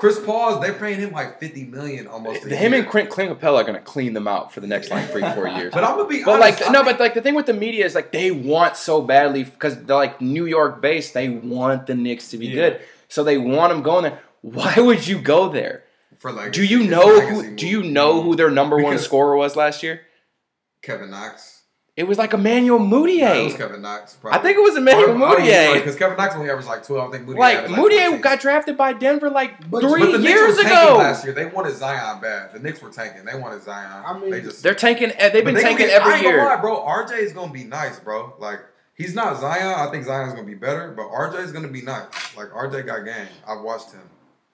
Chris 0.00 0.18
Paul's 0.18 0.62
they're 0.62 0.72
paying 0.72 0.98
him 0.98 1.12
like 1.12 1.38
fifty 1.38 1.64
million 1.64 2.06
almost. 2.06 2.44
Him 2.44 2.72
and 2.72 2.88
Clint, 2.88 3.10
Capela 3.10 3.56
are 3.56 3.64
gonna 3.64 3.82
clean 3.82 4.14
them 4.14 4.26
out 4.26 4.50
for 4.50 4.60
the 4.60 4.66
next 4.66 4.90
like 4.90 5.10
three 5.10 5.20
four 5.20 5.46
years. 5.46 5.70
but 5.74 5.84
I'm 5.84 5.98
gonna 5.98 6.08
be. 6.08 6.24
But 6.24 6.40
honest, 6.40 6.60
like 6.62 6.70
I 6.70 6.72
no, 6.72 6.82
but 6.82 6.98
like 6.98 7.12
the 7.12 7.20
thing 7.20 7.34
with 7.34 7.44
the 7.44 7.52
media 7.52 7.84
is 7.84 7.94
like 7.94 8.10
they 8.10 8.30
want 8.30 8.78
so 8.78 9.02
badly 9.02 9.44
because 9.44 9.76
they're 9.82 9.96
like 9.96 10.18
New 10.22 10.46
York 10.46 10.80
based. 10.80 11.12
They 11.12 11.28
want 11.28 11.86
the 11.86 11.94
Knicks 11.94 12.30
to 12.30 12.38
be 12.38 12.46
yeah. 12.46 12.54
good, 12.54 12.80
so 13.08 13.22
they 13.22 13.36
want 13.36 13.74
them 13.74 13.82
going 13.82 14.04
there. 14.04 14.18
Why 14.40 14.74
would 14.78 15.06
you 15.06 15.20
go 15.20 15.50
there? 15.50 15.84
For 16.18 16.32
like, 16.32 16.52
do 16.52 16.64
you 16.64 16.84
know 16.84 17.20
who? 17.20 17.54
Do 17.54 17.68
you 17.68 17.82
know 17.82 18.22
who 18.22 18.36
their 18.36 18.50
number 18.50 18.76
because 18.76 18.90
one 18.90 18.98
scorer 18.98 19.36
was 19.36 19.54
last 19.54 19.82
year? 19.82 20.00
Kevin 20.80 21.10
Knox. 21.10 21.59
It 22.00 22.06
was 22.06 22.16
like 22.16 22.32
Emmanuel 22.32 22.78
Mudiay. 22.78 23.20
No, 23.20 23.34
it 23.34 23.44
was 23.44 23.56
Kevin 23.56 23.82
Knox. 23.82 24.14
Probably. 24.14 24.38
I 24.38 24.42
think 24.42 24.56
it 24.56 24.62
was 24.62 24.74
Emmanuel 24.74 25.14
Mudiay. 25.16 25.74
Because 25.74 25.96
Kevin 25.96 26.16
Knox 26.16 26.34
only 26.34 26.48
averaged 26.48 26.66
like 26.66 26.82
twelve. 26.82 27.10
I 27.12 27.18
think 27.18 27.28
Mudiay. 27.28 27.38
Like, 27.38 27.68
like 27.68 27.78
Mudiay 27.78 28.22
got 28.22 28.40
drafted 28.40 28.78
by 28.78 28.94
Denver 28.94 29.28
like 29.28 29.70
but, 29.70 29.82
three 29.82 30.12
but 30.12 30.22
years 30.22 30.56
ago. 30.56 30.96
Last 30.96 31.26
year 31.26 31.34
they 31.34 31.44
wanted 31.44 31.76
Zion 31.76 32.22
bad. 32.22 32.54
The 32.54 32.58
Knicks 32.58 32.80
were 32.80 32.88
tanking. 32.88 33.26
They 33.26 33.38
wanted 33.38 33.62
Zion. 33.62 34.02
I 34.06 34.18
mean, 34.18 34.30
they 34.30 34.40
just 34.40 34.62
they're 34.62 34.74
tanking. 34.74 35.12
They've 35.18 35.44
been 35.44 35.54
they 35.54 35.60
tanking 35.60 35.88
get, 35.88 36.00
every 36.00 36.14
I 36.14 36.20
year, 36.22 36.42
lie, 36.42 36.56
bro. 36.56 36.86
RJ 36.86 37.18
is 37.18 37.34
gonna 37.34 37.52
be 37.52 37.64
nice, 37.64 38.00
bro. 38.00 38.32
Like 38.38 38.60
he's 38.94 39.14
not 39.14 39.38
Zion. 39.38 39.74
I 39.78 39.90
think 39.90 40.06
Zion's 40.06 40.32
gonna 40.32 40.46
be 40.46 40.54
better, 40.54 40.94
but 40.96 41.06
RJ 41.10 41.44
is 41.44 41.52
gonna 41.52 41.68
be 41.68 41.82
nice. 41.82 42.06
Like 42.34 42.48
RJ 42.48 42.86
got 42.86 43.04
game. 43.04 43.28
I've 43.46 43.60
watched 43.60 43.92
him. 43.92 44.08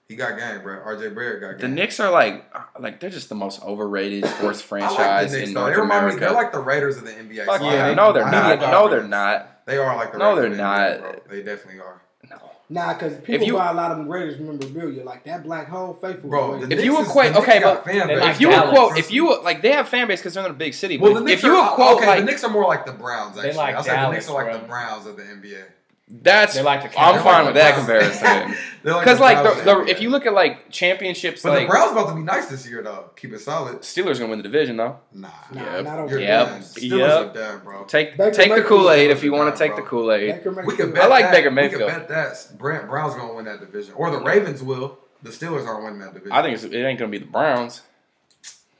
He 0.07 0.15
got 0.15 0.37
game, 0.37 0.61
bro. 0.61 0.79
RJ 0.79 1.13
Barrett 1.13 1.41
got 1.41 1.51
game. 1.59 1.69
The 1.69 1.75
Knicks 1.75 1.99
are 1.99 2.09
like, 2.09 2.45
like 2.79 3.01
they're 3.01 3.09
just 3.09 3.27
the 3.27 3.35
most 3.35 3.61
overrated 3.61 4.25
sports 4.37 4.61
franchise 4.61 4.97
like 4.97 5.31
Knicks, 5.31 5.47
in 5.49 5.53
North 5.53 5.75
they 5.75 5.81
America. 5.81 6.15
Me, 6.15 6.19
they're 6.21 6.31
like 6.31 6.53
the 6.53 6.59
Raiders 6.59 6.97
of 6.97 7.05
the 7.05 7.11
NBA. 7.11 7.45
Fuck 7.45 7.61
yeah, 7.61 7.93
no, 7.93 8.13
they're 8.13 8.23
not. 8.23 8.59
not. 8.59 8.71
No, 8.71 8.89
they're 8.89 9.03
not. 9.03 9.65
They 9.65 9.77
are 9.77 9.95
like 9.97 10.13
the. 10.13 10.19
No, 10.19 10.35
Raiders 10.37 10.57
they're 10.57 10.65
not. 10.65 10.89
NBA, 10.91 11.29
they 11.29 11.43
definitely 11.43 11.81
are. 11.81 12.01
No. 12.29 12.37
Nah, 12.69 12.93
because 12.93 13.17
people 13.19 13.47
you, 13.47 13.53
buy 13.55 13.69
a 13.69 13.73
lot 13.73 13.91
of 13.91 13.97
them 13.97 14.07
Raiders 14.07 14.39
memorabilia, 14.39 15.03
like 15.03 15.25
that 15.25 15.43
black 15.43 15.67
hole 15.67 15.93
faithful. 15.93 16.29
Bro, 16.29 16.63
if 16.63 16.83
you 16.83 17.01
equate, 17.01 17.35
okay, 17.35 17.59
but 17.61 17.83
if 17.85 18.39
you 18.39 18.47
quote, 18.47 18.97
if 18.97 19.11
you 19.11 19.41
like, 19.41 19.61
they 19.61 19.73
have 19.73 19.89
fan 19.89 20.07
base 20.07 20.21
because 20.21 20.35
they're 20.35 20.45
in 20.45 20.51
a 20.51 20.53
big 20.53 20.73
city. 20.73 20.97
Well, 20.97 21.15
the 21.15 21.25
if, 21.25 21.39
if 21.39 21.43
you 21.43 21.51
are, 21.51 21.75
quote, 21.75 21.97
okay, 21.97 22.07
like, 22.07 22.19
the 22.19 22.25
Knicks 22.25 22.45
are 22.45 22.49
more 22.49 22.65
like 22.65 22.85
the 22.85 22.93
Browns. 22.93 23.37
Actually, 23.37 23.51
they 23.51 23.57
like 23.57 23.75
I 23.75 23.77
like 23.79 23.85
the 23.85 24.11
Knicks 24.11 24.29
are 24.29 24.35
like 24.35 24.51
bro. 24.51 24.59
the 24.59 24.67
Browns 24.67 25.05
of 25.05 25.17
the 25.17 25.23
NBA. 25.23 25.63
That's 26.09 26.55
they 26.55 26.61
like 26.61 26.89
to 26.89 26.99
I'm 26.99 27.21
fine 27.21 27.45
with 27.45 27.55
that 27.55 27.75
comparison. 27.75 28.55
Because 28.83 29.19
like, 29.19 29.43
the, 29.43 29.63
the, 29.63 29.91
if 29.91 30.01
you 30.01 30.09
look 30.09 30.25
at 30.25 30.33
like 30.33 30.71
championships, 30.71 31.43
but 31.43 31.49
like, 31.49 31.61
the 31.63 31.67
Browns 31.67 31.91
about 31.91 32.07
to 32.07 32.15
be 32.15 32.21
nice 32.21 32.45
this 32.45 32.65
year 32.69 32.81
though. 32.81 33.09
Keep 33.17 33.33
it 33.33 33.39
solid. 33.39 33.79
Steelers 33.79 34.17
gonna 34.17 34.29
win 34.29 34.39
the 34.39 34.43
division 34.43 34.77
though. 34.77 34.99
Nah, 35.11 35.29
nah, 35.51 35.61
yep. 35.61 35.83
not 35.83 35.99
over. 35.99 36.17
Yep. 36.17 36.47
Steelers 36.61 36.99
yep. 36.99 37.29
Are 37.29 37.33
dead, 37.33 37.63
bro. 37.65 37.83
Take 37.83 38.15
Baker, 38.15 38.31
take 38.31 38.49
Baker, 38.49 38.61
the 38.61 38.67
Kool 38.69 38.89
Aid 38.89 39.11
if 39.11 39.23
you 39.23 39.33
want 39.33 39.53
to 39.53 39.59
take 39.59 39.75
the 39.75 39.81
Kool 39.81 40.09
Aid. 40.11 40.45
We 40.65 40.77
can 40.77 40.93
bet 40.93 41.03
I 41.03 41.07
like 41.07 41.25
that, 41.25 41.31
Baker 41.33 41.51
Mayfield. 41.51 41.81
We 41.81 41.87
can 41.89 41.99
bet 41.99 42.07
that 42.07 42.57
Brent 42.57 42.87
Brown's 42.87 43.15
gonna 43.15 43.33
win 43.33 43.43
that 43.45 43.59
division, 43.59 43.93
or 43.95 44.09
the 44.09 44.21
Ravens 44.21 44.63
will. 44.63 44.97
The 45.23 45.31
Steelers 45.31 45.67
aren't 45.67 45.83
winning 45.83 45.99
that 45.99 46.13
division. 46.13 46.31
I 46.31 46.41
think 46.41 46.73
it 46.73 46.85
ain't 46.85 46.99
gonna 46.99 47.11
be 47.11 47.17
the 47.17 47.25
Browns. 47.25 47.81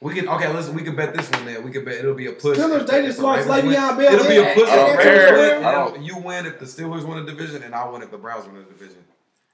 We 0.00 0.14
can 0.14 0.28
okay. 0.28 0.52
Listen, 0.52 0.74
we 0.74 0.82
can 0.82 0.94
bet 0.94 1.14
this 1.14 1.28
one. 1.30 1.44
Then 1.44 1.64
we 1.64 1.72
can 1.72 1.84
bet 1.84 1.94
it'll 1.94 2.14
be 2.14 2.26
a 2.26 2.32
push. 2.32 2.56
Steelers 2.56 2.86
they 2.86 3.04
just 3.04 3.18
lost 3.18 3.48
Le'Veon 3.48 3.98
Bell. 3.98 4.14
It'll 4.14 4.28
be 4.28 4.36
a 4.36 4.54
push. 4.54 6.06
You 6.06 6.18
win 6.18 6.46
if 6.46 6.60
the 6.60 6.66
Steelers 6.66 7.04
win 7.04 7.24
the 7.24 7.32
division, 7.32 7.62
and 7.64 7.74
I 7.74 7.88
win 7.88 8.02
if 8.02 8.10
the 8.10 8.18
Browns 8.18 8.46
win 8.46 8.56
the 8.56 8.62
division. 8.62 9.04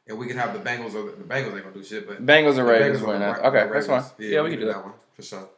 And 0.06 0.18
we 0.18 0.26
can 0.26 0.36
have 0.36 0.52
the 0.52 0.58
Bengals. 0.58 0.94
Or 0.94 1.10
the, 1.10 1.16
the 1.16 1.24
Bengals 1.24 1.54
ain't 1.54 1.62
gonna 1.62 1.74
do 1.74 1.82
shit, 1.82 2.06
but 2.06 2.24
Bengals 2.24 2.58
are 2.58 2.64
Ravens 2.64 3.00
win. 3.00 3.22
Okay, 3.22 3.56
Ravens. 3.56 3.72
that's 3.72 3.86
fine. 3.86 4.04
Yeah, 4.18 4.28
yeah 4.28 4.42
we, 4.42 4.44
we, 4.44 4.50
can 4.50 4.60
do 4.60 4.66
that. 4.66 4.74
that. 4.74 4.84
one 4.84 4.94
for 5.14 5.22
sure. 5.22 5.48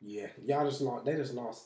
Yeah, 0.00 0.28
y'all 0.46 0.66
just 0.68 0.80
lost. 0.80 1.04
They 1.04 1.16
just 1.16 1.34
lost. 1.34 1.64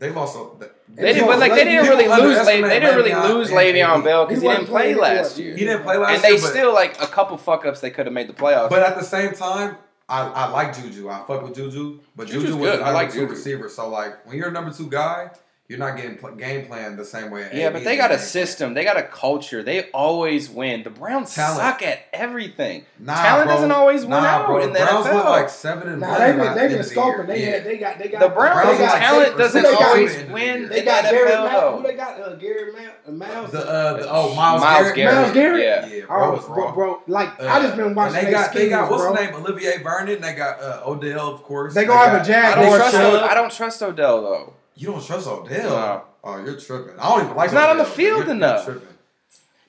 They 0.00 0.10
lost. 0.10 0.36
A, 0.36 0.58
they, 0.58 1.02
they 1.02 1.12
didn't, 1.12 1.28
but 1.28 1.38
like 1.38 1.52
they 1.52 1.64
didn't 1.64 1.88
really 1.88 2.08
lose. 2.08 2.44
They, 2.44 2.60
they 2.60 2.80
didn't 2.80 2.96
really 2.96 3.14
lose 3.14 3.50
Le'Veon 3.50 4.02
Bell 4.02 4.26
because 4.26 4.42
he, 4.42 4.48
didn't 4.48 4.66
play 4.66 4.94
last 4.94 5.38
year. 5.38 5.56
He 5.56 5.64
didn't 5.64 5.84
play 5.84 5.98
last 5.98 6.22
year. 6.22 6.32
And 6.32 6.42
they 6.42 6.44
still 6.44 6.74
like 6.74 7.00
a 7.00 7.06
couple 7.06 7.36
fuck 7.36 7.64
ups. 7.64 7.80
They 7.80 7.90
could 7.90 8.06
have 8.06 8.12
made 8.12 8.28
the 8.28 8.32
playoffs. 8.32 8.70
But 8.70 8.82
at 8.82 8.96
the 8.96 9.04
same 9.04 9.34
time, 9.34 9.76
I, 10.08 10.26
I 10.26 10.48
like 10.50 10.76
Juju. 10.76 11.08
I 11.08 11.24
fuck 11.26 11.42
with 11.42 11.54
Juju, 11.54 12.00
but 12.14 12.26
Juju's 12.26 12.42
Juju 12.42 12.56
was 12.56 12.70
good. 12.72 12.82
I 12.82 12.90
like 12.92 13.10
two 13.10 13.20
Juju. 13.20 13.30
receiver. 13.32 13.68
So 13.68 13.88
like 13.88 14.26
when 14.26 14.36
you're 14.36 14.48
a 14.48 14.52
number 14.52 14.70
two 14.72 14.88
guy, 14.90 15.30
you're 15.66 15.78
not 15.78 15.96
getting 15.96 16.16
pl- 16.18 16.32
game 16.36 16.66
plan 16.66 16.94
the 16.96 17.04
same 17.06 17.30
way. 17.30 17.48
Yeah, 17.54 17.68
AB 17.68 17.72
but 17.72 17.84
they 17.84 17.96
got 17.96 18.10
a 18.10 18.14
game 18.14 18.18
plan. 18.18 18.28
system. 18.28 18.74
They 18.74 18.84
got 18.84 18.98
a 18.98 19.02
culture. 19.02 19.62
They 19.62 19.90
always 19.92 20.50
win. 20.50 20.82
The 20.82 20.90
Browns 20.90 21.34
Talent. 21.34 21.56
suck 21.58 21.82
at 21.82 22.00
everything. 22.12 22.84
Nah, 22.98 23.14
Talent 23.14 23.46
bro. 23.46 23.54
doesn't 23.54 23.72
always 23.72 24.02
win 24.02 24.10
nah, 24.10 24.24
out 24.26 24.46
bro. 24.46 24.58
in 24.62 24.72
the 24.74 24.78
the 24.78 24.84
Browns 24.84 25.06
NFL. 25.06 25.14
went 25.14 25.24
like 25.26 25.48
seven 25.48 25.88
and 25.88 26.00
Nah, 26.00 26.10
one. 26.10 26.18
they 26.18 26.24
at 26.24 26.36
been 26.36 26.54
they 26.54 26.60
end 26.60 26.70
been 26.72 26.80
of 26.80 26.88
the 26.88 26.94
scoping. 26.94 27.26
They 27.26 27.40
Yeah. 27.40 27.50
had 27.52 27.64
they 27.64 27.78
got 27.78 27.98
they 27.98 28.08
got 28.08 28.20
The 28.20 28.28
Browns' 28.28 28.62
Browns 28.64 28.78
got 28.78 28.98
talent 28.98 29.26
six 29.26 29.38
doesn't 29.38 29.66
always 29.66 30.14
Who 30.16 30.32
win. 30.34 30.68
they 30.68 30.82
got 30.84 31.04
the 31.04 31.10
Gary 31.10 31.30
NFL, 31.30 31.76
Who 31.78 31.82
they 31.82 31.94
got? 31.94 32.20
Uh, 32.20 32.34
Gary 32.36 32.72
Uh, 33.08 33.10
Miles. 33.12 33.50
The 33.50 33.58
uh, 33.66 33.92
the, 33.96 34.10
oh 34.10 34.34
Miles, 34.34 34.60
Myles 34.60 34.92
Garrett. 34.92 34.94
Garrett. 34.96 35.14
Myles 35.16 35.32
Garrett? 35.34 35.64
Yeah. 35.64 35.86
Yeah, 35.86 36.04
bro, 36.06 36.36
Oh, 36.42 36.46
bro, 36.54 36.72
bro, 36.72 37.02
like 37.06 37.28
Uh, 37.40 37.46
I 37.48 37.62
just 37.62 37.76
been 37.76 37.94
watching. 37.94 38.16
and 38.18 38.26
they 38.26 38.30
their 38.32 38.40
got 38.42 38.52
they 38.52 38.68
got 38.68 38.90
what's 38.90 39.02
bro. 39.02 39.14
the 39.14 39.20
name? 39.22 39.34
Olivier 39.34 39.78
Vernon. 39.82 40.20
They 40.20 40.34
got 40.34 40.60
uh, 40.62 40.82
Odell, 40.86 41.28
of 41.34 41.42
course. 41.42 41.72
They 41.74 41.86
gonna 41.86 41.98
have 42.04 42.14
a 42.14 42.16
got- 42.18 42.26
Jag- 42.26 42.44
I 42.44 42.54
don't 42.54 42.64
Jaguars 42.64 42.80
trust. 42.82 42.96
show. 42.96 43.16
Od- 43.16 43.30
I 43.30 43.34
don't 43.34 43.52
trust 43.52 43.82
Odell 43.82 44.20
though. 44.22 44.52
You 44.76 44.88
don't 44.88 45.04
trust 45.04 45.26
Odell? 45.28 45.70
No. 45.70 46.02
Oh, 46.24 46.44
you're 46.44 46.56
tripping. 46.58 46.98
I 46.98 47.08
don't 47.10 47.24
even 47.26 47.36
like. 47.36 47.50
He's 47.50 47.54
not 47.54 47.70
on 47.70 47.78
the 47.78 47.84
field 47.84 48.08
you're- 48.18 48.26
you're 48.26 48.36
enough. 48.36 48.64
tripping. 48.64 48.88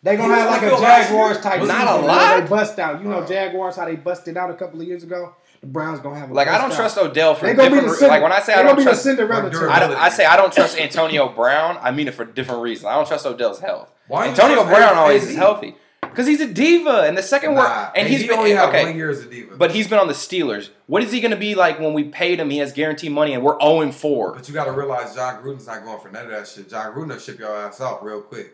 They 0.03 0.15
gonna 0.17 0.35
have 0.35 0.49
like 0.51 0.61
a 0.61 0.65
the 0.65 0.69
field 0.71 0.81
last 0.81 1.07
Jaguars 1.09 1.39
type. 1.41 1.63
Not 1.63 1.87
a 1.87 1.97
where 2.01 2.07
lot. 2.07 2.41
They 2.41 2.47
bust 2.47 2.77
out. 2.79 3.01
You 3.01 3.07
know 3.09 3.19
Uh. 3.19 3.25
Jaguars 3.27 3.75
how 3.75 3.85
they 3.85 3.95
busted 3.95 4.37
out 4.37 4.51
a 4.51 4.53
couple 4.53 4.79
of 4.79 4.87
years 4.87 5.03
ago. 5.03 5.33
The 5.61 5.67
Browns 5.67 5.99
gonna 5.99 6.19
have 6.19 6.29
a 6.29 6.33
Like 6.33 6.47
I 6.47 6.59
don't 6.59 6.71
out. 6.71 6.75
trust 6.75 6.97
Odell 6.99 7.33
for 7.33 7.47
They 7.47 7.53
gonna 7.55 7.69
be 7.71 7.75
different. 7.77 7.99
the 7.99 8.07
like 8.07 8.21
when 8.21 8.31
I 8.31 8.39
say 8.39 8.53
I 8.53 8.57
don't 8.57 8.65
gonna 8.67 8.77
be 8.77 8.83
the 8.83 8.89
trust. 8.91 9.03
Cinderella 9.03 9.47
I, 9.71 9.79
don't, 9.79 9.95
I 9.95 10.09
say 10.09 10.25
I 10.25 10.35
don't 10.37 10.53
trust 10.53 10.77
Antonio 10.77 11.27
Brown. 11.29 11.79
I 11.81 11.89
mean 11.91 12.07
it 12.07 12.13
for 12.13 12.23
different 12.23 12.61
reasons. 12.61 12.85
I 12.85 12.95
don't 12.95 13.07
trust 13.07 13.25
Odell's 13.25 13.59
health. 13.59 13.89
Why 14.07 14.27
Antonio 14.27 14.63
Brown 14.63 14.95
always 14.95 15.23
is 15.27 15.35
healthy 15.35 15.75
because 16.15 16.27
he's 16.27 16.39
a 16.41 16.47
diva. 16.47 17.01
And 17.01 17.17
the 17.17 17.21
second 17.21 17.53
Nah, 17.55 17.61
word, 17.61 17.91
and 17.95 18.07
he's 18.07 18.21
he 18.21 18.27
been 18.27 18.37
only 18.39 18.51
had 18.51 18.69
okay. 18.69 18.85
one 18.85 18.95
year 18.95 19.09
as 19.09 19.19
a 19.19 19.25
diva. 19.29 19.57
But 19.57 19.71
he's 19.71 19.87
been 19.87 19.99
on 19.99 20.07
the 20.07 20.13
Steelers. 20.13 20.69
What 20.87 21.03
is 21.03 21.11
he 21.11 21.19
going 21.19 21.31
to 21.31 21.37
be 21.37 21.55
like 21.55 21.79
when 21.79 21.93
we 21.93 22.05
paid 22.05 22.39
him? 22.39 22.49
He 22.49 22.57
has 22.59 22.71
guaranteed 22.71 23.11
money, 23.11 23.33
and 23.33 23.43
we're 23.43 23.59
0 23.59 23.91
4. 23.91 24.33
But 24.33 24.47
you 24.47 24.53
got 24.53 24.65
to 24.65 24.71
realize 24.71 25.13
Jon 25.13 25.43
Gruden's 25.43 25.67
not 25.67 25.83
going 25.83 25.99
for 25.99 26.09
none 26.09 26.25
of 26.25 26.31
that 26.31 26.47
shit. 26.47 26.69
Jon 26.69 26.93
Gruden 26.93 27.09
will 27.09 27.19
ship 27.19 27.37
your 27.39 27.55
ass 27.55 27.81
out 27.81 28.03
real 28.03 28.21
quick. 28.21 28.53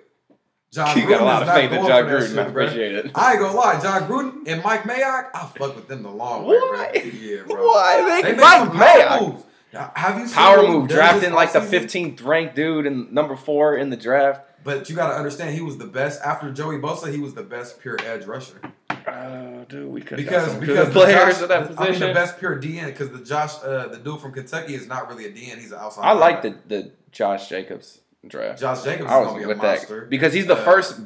John 0.74 0.98
You 0.98 1.08
got 1.08 1.22
a 1.22 1.26
lot 1.26 1.44
of 1.44 1.50
faith 1.54 1.72
in 1.72 1.86
Jon 1.86 2.04
Gruden. 2.06 2.22
I 2.22 2.26
shit, 2.26 2.34
bro. 2.36 2.46
appreciate 2.46 2.96
it. 2.96 3.12
I 3.14 3.32
ain't 3.34 3.42
gonna 3.42 3.58
lie, 3.58 3.80
Jon 3.82 4.02
Gruden 4.04 4.48
and 4.48 4.64
Mike 4.64 4.84
Mayock, 4.84 5.30
I 5.34 5.46
fuck 5.58 5.76
with 5.76 5.88
them 5.90 6.02
the 6.04 6.10
long 6.10 6.46
way, 6.46 6.58
bro. 6.58 6.92
Yeah, 6.94 7.44
bro. 7.46 7.56
Why? 7.68 8.22
They 8.22 8.22
They, 8.22 8.32
make 8.32 8.42
Mike 8.42 8.58
some 8.60 8.72
power 8.72 8.88
Mayock. 8.88 9.32
moves. 9.34 9.44
Have 9.74 10.20
you 10.20 10.28
seen 10.28 10.36
Power 10.36 10.68
move, 10.68 10.90
drafting 10.90 11.34
like 11.34 11.52
the 11.54 11.60
15th 11.60 12.24
ranked 12.26 12.56
dude 12.56 12.86
and 12.86 13.12
number 13.12 13.36
four 13.38 13.76
in 13.78 13.90
the 13.90 13.98
draft. 13.98 14.42
But 14.64 14.90
you 14.90 14.96
got 14.96 15.10
to 15.10 15.16
understand, 15.16 15.56
he 15.56 15.62
was 15.62 15.78
the 15.78 15.88
best 15.88 16.22
after 16.22 16.52
Joey 16.52 16.78
Bosa. 16.78 17.12
He 17.12 17.20
was 17.20 17.34
the 17.34 17.44
best 17.44 17.80
pure 17.80 17.98
edge 18.06 18.26
rusher 18.26 18.60
Oh, 19.08 19.66
dude, 19.68 19.92
we 19.92 20.02
could 20.02 20.18
because 20.18 20.52
some 20.52 20.60
because 20.60 20.76
good 20.78 20.88
the 20.88 20.92
players 20.92 21.36
Josh, 21.36 21.42
at 21.44 21.50
that 21.50 21.68
position. 21.68 21.84
I 21.88 21.90
mean, 21.92 22.00
the 22.00 22.14
best 22.14 22.38
pure 22.40 22.60
DN 22.62 22.86
because 22.88 23.10
the 23.10 23.20
Josh, 23.24 23.56
uh, 23.64 23.88
the 23.88 23.98
dude 23.98 24.20
from 24.22 24.32
Kentucky 24.34 24.76
is 24.76 24.88
not 24.88 25.10
really 25.10 25.26
a 25.26 25.30
DN. 25.32 25.58
He's 25.58 25.72
an 25.72 25.80
outside. 25.80 26.04
I 26.04 26.12
like 26.14 26.42
the 26.44 26.56
the 26.68 26.92
Josh 27.12 27.50
Jacobs 27.50 28.00
draft. 28.28 28.60
Josh 28.60 28.84
Jacobs 28.84 29.06
is 29.06 29.12
I 29.12 29.18
was 29.20 29.28
gonna 29.30 29.40
be 29.40 29.44
a 29.46 29.48
with 29.48 29.58
monster 29.58 30.02
that 30.02 30.10
because 30.10 30.34
he's 30.34 30.46
the 30.46 30.54
Uh, 30.56 30.64
first 30.64 31.00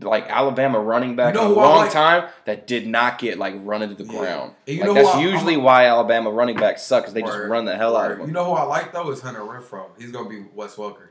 like 0.00 0.26
Alabama 0.30 0.80
running 0.80 1.14
back 1.16 1.34
You 1.34 1.40
know 1.40 1.46
in 1.48 1.52
a 1.52 1.54
long 1.56 1.78
like? 1.80 1.90
time 1.92 2.30
that 2.46 2.66
did 2.66 2.86
not 2.86 3.18
get 3.18 3.38
like 3.38 3.54
run 3.58 3.82
into 3.82 4.02
the 4.02 4.10
Yeah. 4.10 4.18
ground. 4.18 4.52
And 4.66 4.76
you 4.76 4.82
like 4.82 4.88
know 4.88 4.94
that's 4.94 5.08
I- 5.16 5.20
usually 5.20 5.54
I'm- 5.56 5.62
why 5.64 5.84
Alabama 5.86 6.30
running 6.30 6.56
backs 6.56 6.82
suck 6.82 7.02
because 7.02 7.12
they 7.12 7.20
just 7.20 7.38
run 7.38 7.66
the 7.66 7.76
hell 7.76 7.94
out 7.96 8.04
of 8.10 8.18
Word. 8.18 8.20
them. 8.22 8.26
You 8.28 8.32
know 8.34 8.46
who 8.46 8.52
I 8.52 8.62
like 8.62 8.92
though 8.92 9.10
is 9.10 9.20
Hunter 9.20 9.40
Renfrow. 9.40 9.88
He's 9.98 10.10
gonna 10.10 10.28
be 10.30 10.44
Wes 10.54 10.76
Welker 10.76 11.08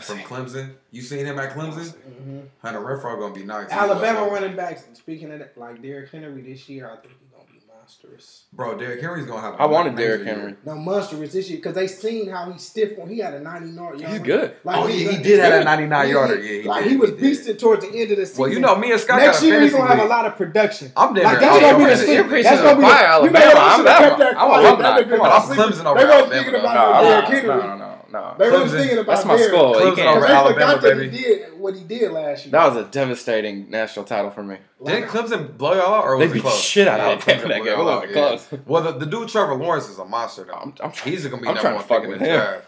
from 0.00 0.18
Clemson. 0.20 0.70
You 0.90 1.02
seen 1.02 1.26
him 1.26 1.38
at 1.38 1.54
Clemson? 1.54 1.92
Mhm. 1.94 2.42
Hunter 2.62 2.80
Renfrow 2.80 3.18
gonna 3.18 3.34
be 3.34 3.44
nice. 3.44 3.70
Alabama 3.70 4.26
running 4.30 4.56
backs. 4.56 4.84
Speaking 4.94 5.32
of 5.32 5.40
that, 5.40 5.56
like 5.58 5.82
Derrick 5.82 6.10
Henry 6.10 6.40
this 6.42 6.68
year, 6.68 6.86
I 6.86 6.96
think 7.00 7.14
he's 7.20 7.28
gonna 7.30 7.44
be 7.52 7.58
monstrous. 7.68 8.44
Bro, 8.54 8.78
Derrick 8.78 9.02
Henry's 9.02 9.26
gonna 9.26 9.40
have. 9.40 9.54
a 9.54 9.62
I 9.62 9.66
wanted 9.66 9.94
major 9.94 10.06
Derrick 10.16 10.24
year. 10.26 10.34
Henry. 10.36 10.54
No, 10.64 10.74
monstrous 10.76 11.32
this 11.32 11.50
year 11.50 11.58
because 11.58 11.74
they 11.74 11.88
seen 11.88 12.30
how 12.30 12.50
he 12.50 12.58
stiff 12.58 12.96
when 12.96 13.08
he 13.10 13.18
had 13.18 13.34
a 13.34 13.40
ninety 13.40 13.70
yard. 13.70 14.00
He's 14.00 14.18
good. 14.20 14.54
oh 14.64 14.86
he- 14.86 15.04
yeah, 15.04 15.10
he 15.10 15.22
did 15.22 15.40
have 15.40 15.50
that 15.52 15.58
good. 15.58 15.64
99 15.64 16.08
yarder. 16.08 16.38
Yeah, 16.40 16.62
he 16.62 16.68
like 16.68 16.84
did, 16.84 16.90
he 16.92 16.96
was 16.96 17.10
did. 17.10 17.20
beasting 17.20 17.58
towards 17.58 17.84
the 17.84 18.00
end 18.00 18.12
of 18.12 18.16
the 18.18 18.24
season. 18.26 18.40
Well, 18.40 18.50
you 18.52 18.60
know, 18.60 18.76
me 18.76 18.92
and 18.92 19.00
Scott 19.00 19.18
Next 19.18 19.40
got 19.40 19.42
a 19.42 19.46
year 19.48 19.60
he's 19.62 19.72
gonna 19.72 19.94
have 19.94 19.98
a 20.06 20.08
lot 20.08 20.24
of 20.26 20.36
production. 20.36 20.92
I'm 20.96 21.12
damn 21.12 21.24
Like, 21.24 21.40
near- 21.40 21.50
that's 21.50 21.56
I'm 21.56 21.60
gonna 21.60 21.78
be 21.78 21.84
the 21.84 21.96
near- 22.06 22.14
You're 22.14 22.22
thing. 22.22 22.30
preaching 22.30 22.50
That's 22.52 22.62
gonna 22.62 22.76
be 22.76 22.82
the 22.82 22.88
the- 22.88 22.94
you 22.94 23.04
Alabama. 23.04 23.32
better- 23.32 23.58
I'm 23.58 23.76
should've 23.78 23.98
kept 23.98 24.18
that 24.18 24.38
I'm 24.38 24.46
quiet. 24.48 24.64
alumni. 24.64 24.82
That 24.82 25.06
nigga- 25.06 25.10
Come 25.10 25.20
on, 25.20 25.26
I'm 25.32 25.42
I'm 25.42 25.56
Clemson 25.58 25.84
over 25.84 25.98
They 25.98 26.04
wasn't 26.06 26.12
Alabama. 26.12 26.30
thinking 26.30 26.54
about 26.54 26.74
No, 26.74 27.02
no 27.02 27.08
Derrick. 27.10 27.24
Henry. 27.44 27.81
No. 28.12 28.34
They 28.38 28.50
wasn't 28.50 28.80
thinking 28.80 28.98
about 28.98 29.14
That's 29.14 29.24
my 29.26 29.36
Derrick. 29.36 29.52
school. 29.54 29.70
You 29.80 29.92
Clemson 29.92 29.96
can't. 29.96 30.08
over 30.08 30.20
Because 30.20 30.28
they 30.28 30.34
Alabama, 30.34 30.72
forgot 30.72 30.82
that 30.82 30.96
he 31.02 31.08
baby. 31.08 31.16
did 31.22 31.58
what 31.58 31.74
he 31.74 31.84
did 31.84 32.12
last 32.12 32.44
year. 32.44 32.52
That 32.52 32.66
was 32.74 32.76
a 32.76 32.88
devastating 32.90 33.70
national 33.70 34.04
title 34.04 34.30
for 34.30 34.42
me. 34.42 34.58
Didn't 34.84 35.08
Clemson 35.08 35.56
blow 35.56 35.72
y'all 35.74 35.94
out, 35.94 36.04
or 36.04 36.18
They 36.18 36.24
was 36.26 36.32
beat 36.32 36.38
it 36.38 36.42
the 36.42 36.48
close? 36.50 36.60
shit 36.62 36.88
out 36.88 37.00
of 37.00 37.26
Yeah, 37.26 37.34
Alabama 37.34 37.48
that 37.48 37.62
blew 37.62 37.64
game. 37.70 37.80
It 37.80 37.90
out, 37.92 38.06
yeah. 38.08 38.12
close. 38.12 38.48
Well, 38.66 38.82
the, 38.82 38.92
the 38.98 39.06
dude 39.06 39.28
Trevor 39.28 39.54
Lawrence 39.54 39.88
is 39.88 39.98
a 39.98 40.04
monster 40.04 40.44
though. 40.44 40.52
I'm, 40.54 40.74
I'm 40.82 40.92
trying, 40.92 41.12
He's 41.12 41.26
gonna 41.26 41.42
be 41.42 41.48
I'm 41.48 41.54
number 41.54 41.72
one 41.74 41.82
to 41.82 41.88
fuck 41.88 41.98
pick 41.98 42.04
in 42.04 42.10
with 42.10 42.20
the 42.20 42.26
him. 42.26 42.36
draft. 42.40 42.64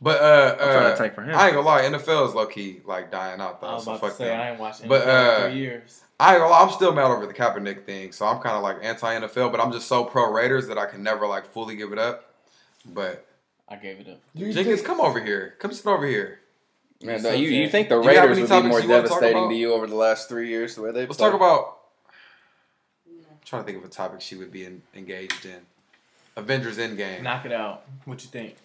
But 0.00 0.22
uh, 0.22 0.52
I'm 0.52 0.58
trying 0.58 0.76
uh 0.86 0.90
to 0.92 0.96
tank 0.96 1.14
for 1.14 1.22
him. 1.22 1.34
I 1.34 1.46
ain't 1.46 1.54
gonna 1.54 1.66
lie, 1.66 1.82
NFL 1.82 2.28
is 2.28 2.34
low 2.34 2.46
key 2.46 2.80
like 2.86 3.10
dying 3.10 3.40
out 3.40 3.60
though. 3.60 3.66
I 3.66 3.74
was 3.74 3.84
so 3.84 3.90
about 3.92 4.00
fuck 4.02 4.10
to 4.12 4.16
say 4.16 4.24
them. 4.26 4.40
I 4.40 4.50
ain't 4.50 4.60
watched 4.60 4.86
But, 4.88 5.02
NFL 5.02 5.04
in 5.04 5.08
uh, 5.44 5.50
three 5.50 5.58
years. 5.58 6.02
I 6.20 6.32
ain't 6.34 6.40
gonna 6.40 6.50
lie, 6.52 6.62
I'm 6.62 6.70
still 6.70 6.92
mad 6.92 7.04
over 7.10 7.26
the 7.26 7.34
Kaepernick 7.34 7.84
thing, 7.84 8.12
so 8.12 8.26
I'm 8.26 8.40
kind 8.40 8.56
of 8.56 8.62
like 8.62 8.76
anti 8.82 9.06
NFL, 9.20 9.50
but 9.50 9.60
I'm 9.60 9.72
just 9.72 9.86
so 9.88 10.04
pro 10.04 10.32
Raiders 10.32 10.66
that 10.68 10.78
I 10.78 10.86
can 10.86 11.02
never 11.02 11.26
like 11.26 11.46
fully 11.52 11.74
give 11.76 11.92
it 11.92 11.98
up. 11.98 12.32
But 12.86 13.26
I 13.70 13.76
gave 13.76 14.00
it 14.00 14.08
up. 14.08 14.20
You 14.34 14.52
Jenkins, 14.52 14.76
think- 14.76 14.86
come 14.86 15.00
over 15.00 15.20
here. 15.22 15.54
Come 15.58 15.72
sit 15.72 15.86
over 15.86 16.06
here. 16.06 16.40
Man, 17.02 17.20
So, 17.20 17.32
you, 17.32 17.48
you 17.48 17.68
think 17.68 17.88
the 17.88 17.96
You 17.96 18.02
got 18.02 18.08
Raiders 18.28 18.38
any 18.38 18.46
would 18.48 18.62
be 18.62 18.68
more 18.68 18.80
you 18.80 18.88
wanna 18.88 19.02
devastating 19.02 19.48
to 19.50 19.54
you 19.54 19.72
over 19.72 19.86
the 19.86 19.94
last 19.94 20.28
three 20.28 20.48
years 20.48 20.74
the 20.74 20.82
way 20.82 20.90
they've 20.90 21.08
Let's 21.08 21.18
played? 21.18 21.28
talk 21.30 21.36
about. 21.36 21.78
I'm 23.30 23.36
trying 23.44 23.62
to 23.62 23.66
think 23.66 23.78
of 23.78 23.84
a 23.84 23.92
topic 23.92 24.20
she 24.20 24.34
would 24.36 24.50
be 24.50 24.64
in, 24.64 24.82
engaged 24.96 25.44
in. 25.46 25.60
Avengers 26.36 26.78
Endgame. 26.78 27.22
Knock 27.22 27.44
it 27.46 27.52
out. 27.52 27.84
What 28.04 28.22
you 28.24 28.30
think? 28.30 28.56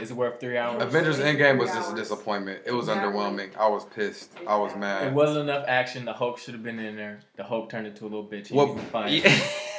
Is 0.00 0.10
it 0.10 0.14
worth 0.16 0.38
three 0.40 0.56
hours? 0.56 0.82
Avengers 0.82 1.18
Endgame 1.18 1.58
was 1.58 1.70
just 1.70 1.92
a 1.92 1.96
disappointment. 1.96 2.60
It 2.64 2.72
was 2.72 2.88
Exactly. 2.88 3.12
underwhelming. 3.12 3.56
I 3.56 3.68
was 3.68 3.84
pissed. 3.86 4.30
I 4.46 4.56
was 4.56 4.74
mad. 4.76 5.08
It 5.08 5.12
wasn't 5.12 5.48
enough 5.50 5.64
action. 5.66 6.04
The 6.04 6.12
Hulk 6.12 6.38
should 6.38 6.54
have 6.54 6.62
been 6.62 6.78
in 6.78 6.96
there. 6.96 7.20
The 7.36 7.44
Hulk 7.44 7.70
turned 7.70 7.86
into 7.88 8.04
a 8.04 8.06
little 8.06 8.24
bitch. 8.26 8.48
He 8.48 8.54
Well, 8.56 8.68
needs 8.68 8.80
to 8.80 8.86
fight. 8.86 9.10
yeah. 9.24 9.40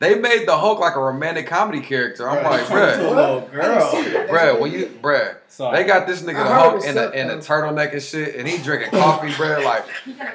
they 0.00 0.14
made 0.16 0.46
the 0.46 0.56
Hulk 0.56 0.78
like 0.80 0.96
a 0.96 1.00
romantic 1.00 1.46
comedy 1.46 1.80
character. 1.80 2.28
I'm 2.28 2.38
Bruh, 2.44 2.50
like, 2.50 2.60
he 2.62 2.66
turned 2.68 2.92
into 3.00 3.06
a 3.06 3.12
bruh, 3.12 3.16
little 3.16 3.36
I 3.36 3.40
didn't 3.40 3.78
girl. 3.78 3.90
see 3.90 4.02
that. 4.10 4.12
That's 4.12 4.30
bruh, 4.32 4.60
when 4.60 4.72
you, 4.72 4.78
did. 4.78 5.02
bruh, 5.02 5.36
Sorry. 5.48 5.76
they 5.78 5.84
got 5.86 6.06
this 6.06 6.22
nigga 6.22 6.26
the 6.26 6.34
heard 6.34 6.48
Hulk 6.48 6.84
in 6.84 6.98
a, 6.98 7.10
in 7.10 7.30
a 7.30 7.36
though. 7.36 7.40
turtleneck 7.40 7.92
and 7.92 8.02
shit, 8.02 8.36
and 8.36 8.46
he 8.48 8.58
drinking 8.62 8.90
coffee, 8.90 9.28
bruh, 9.28 9.64
like, 9.64 9.84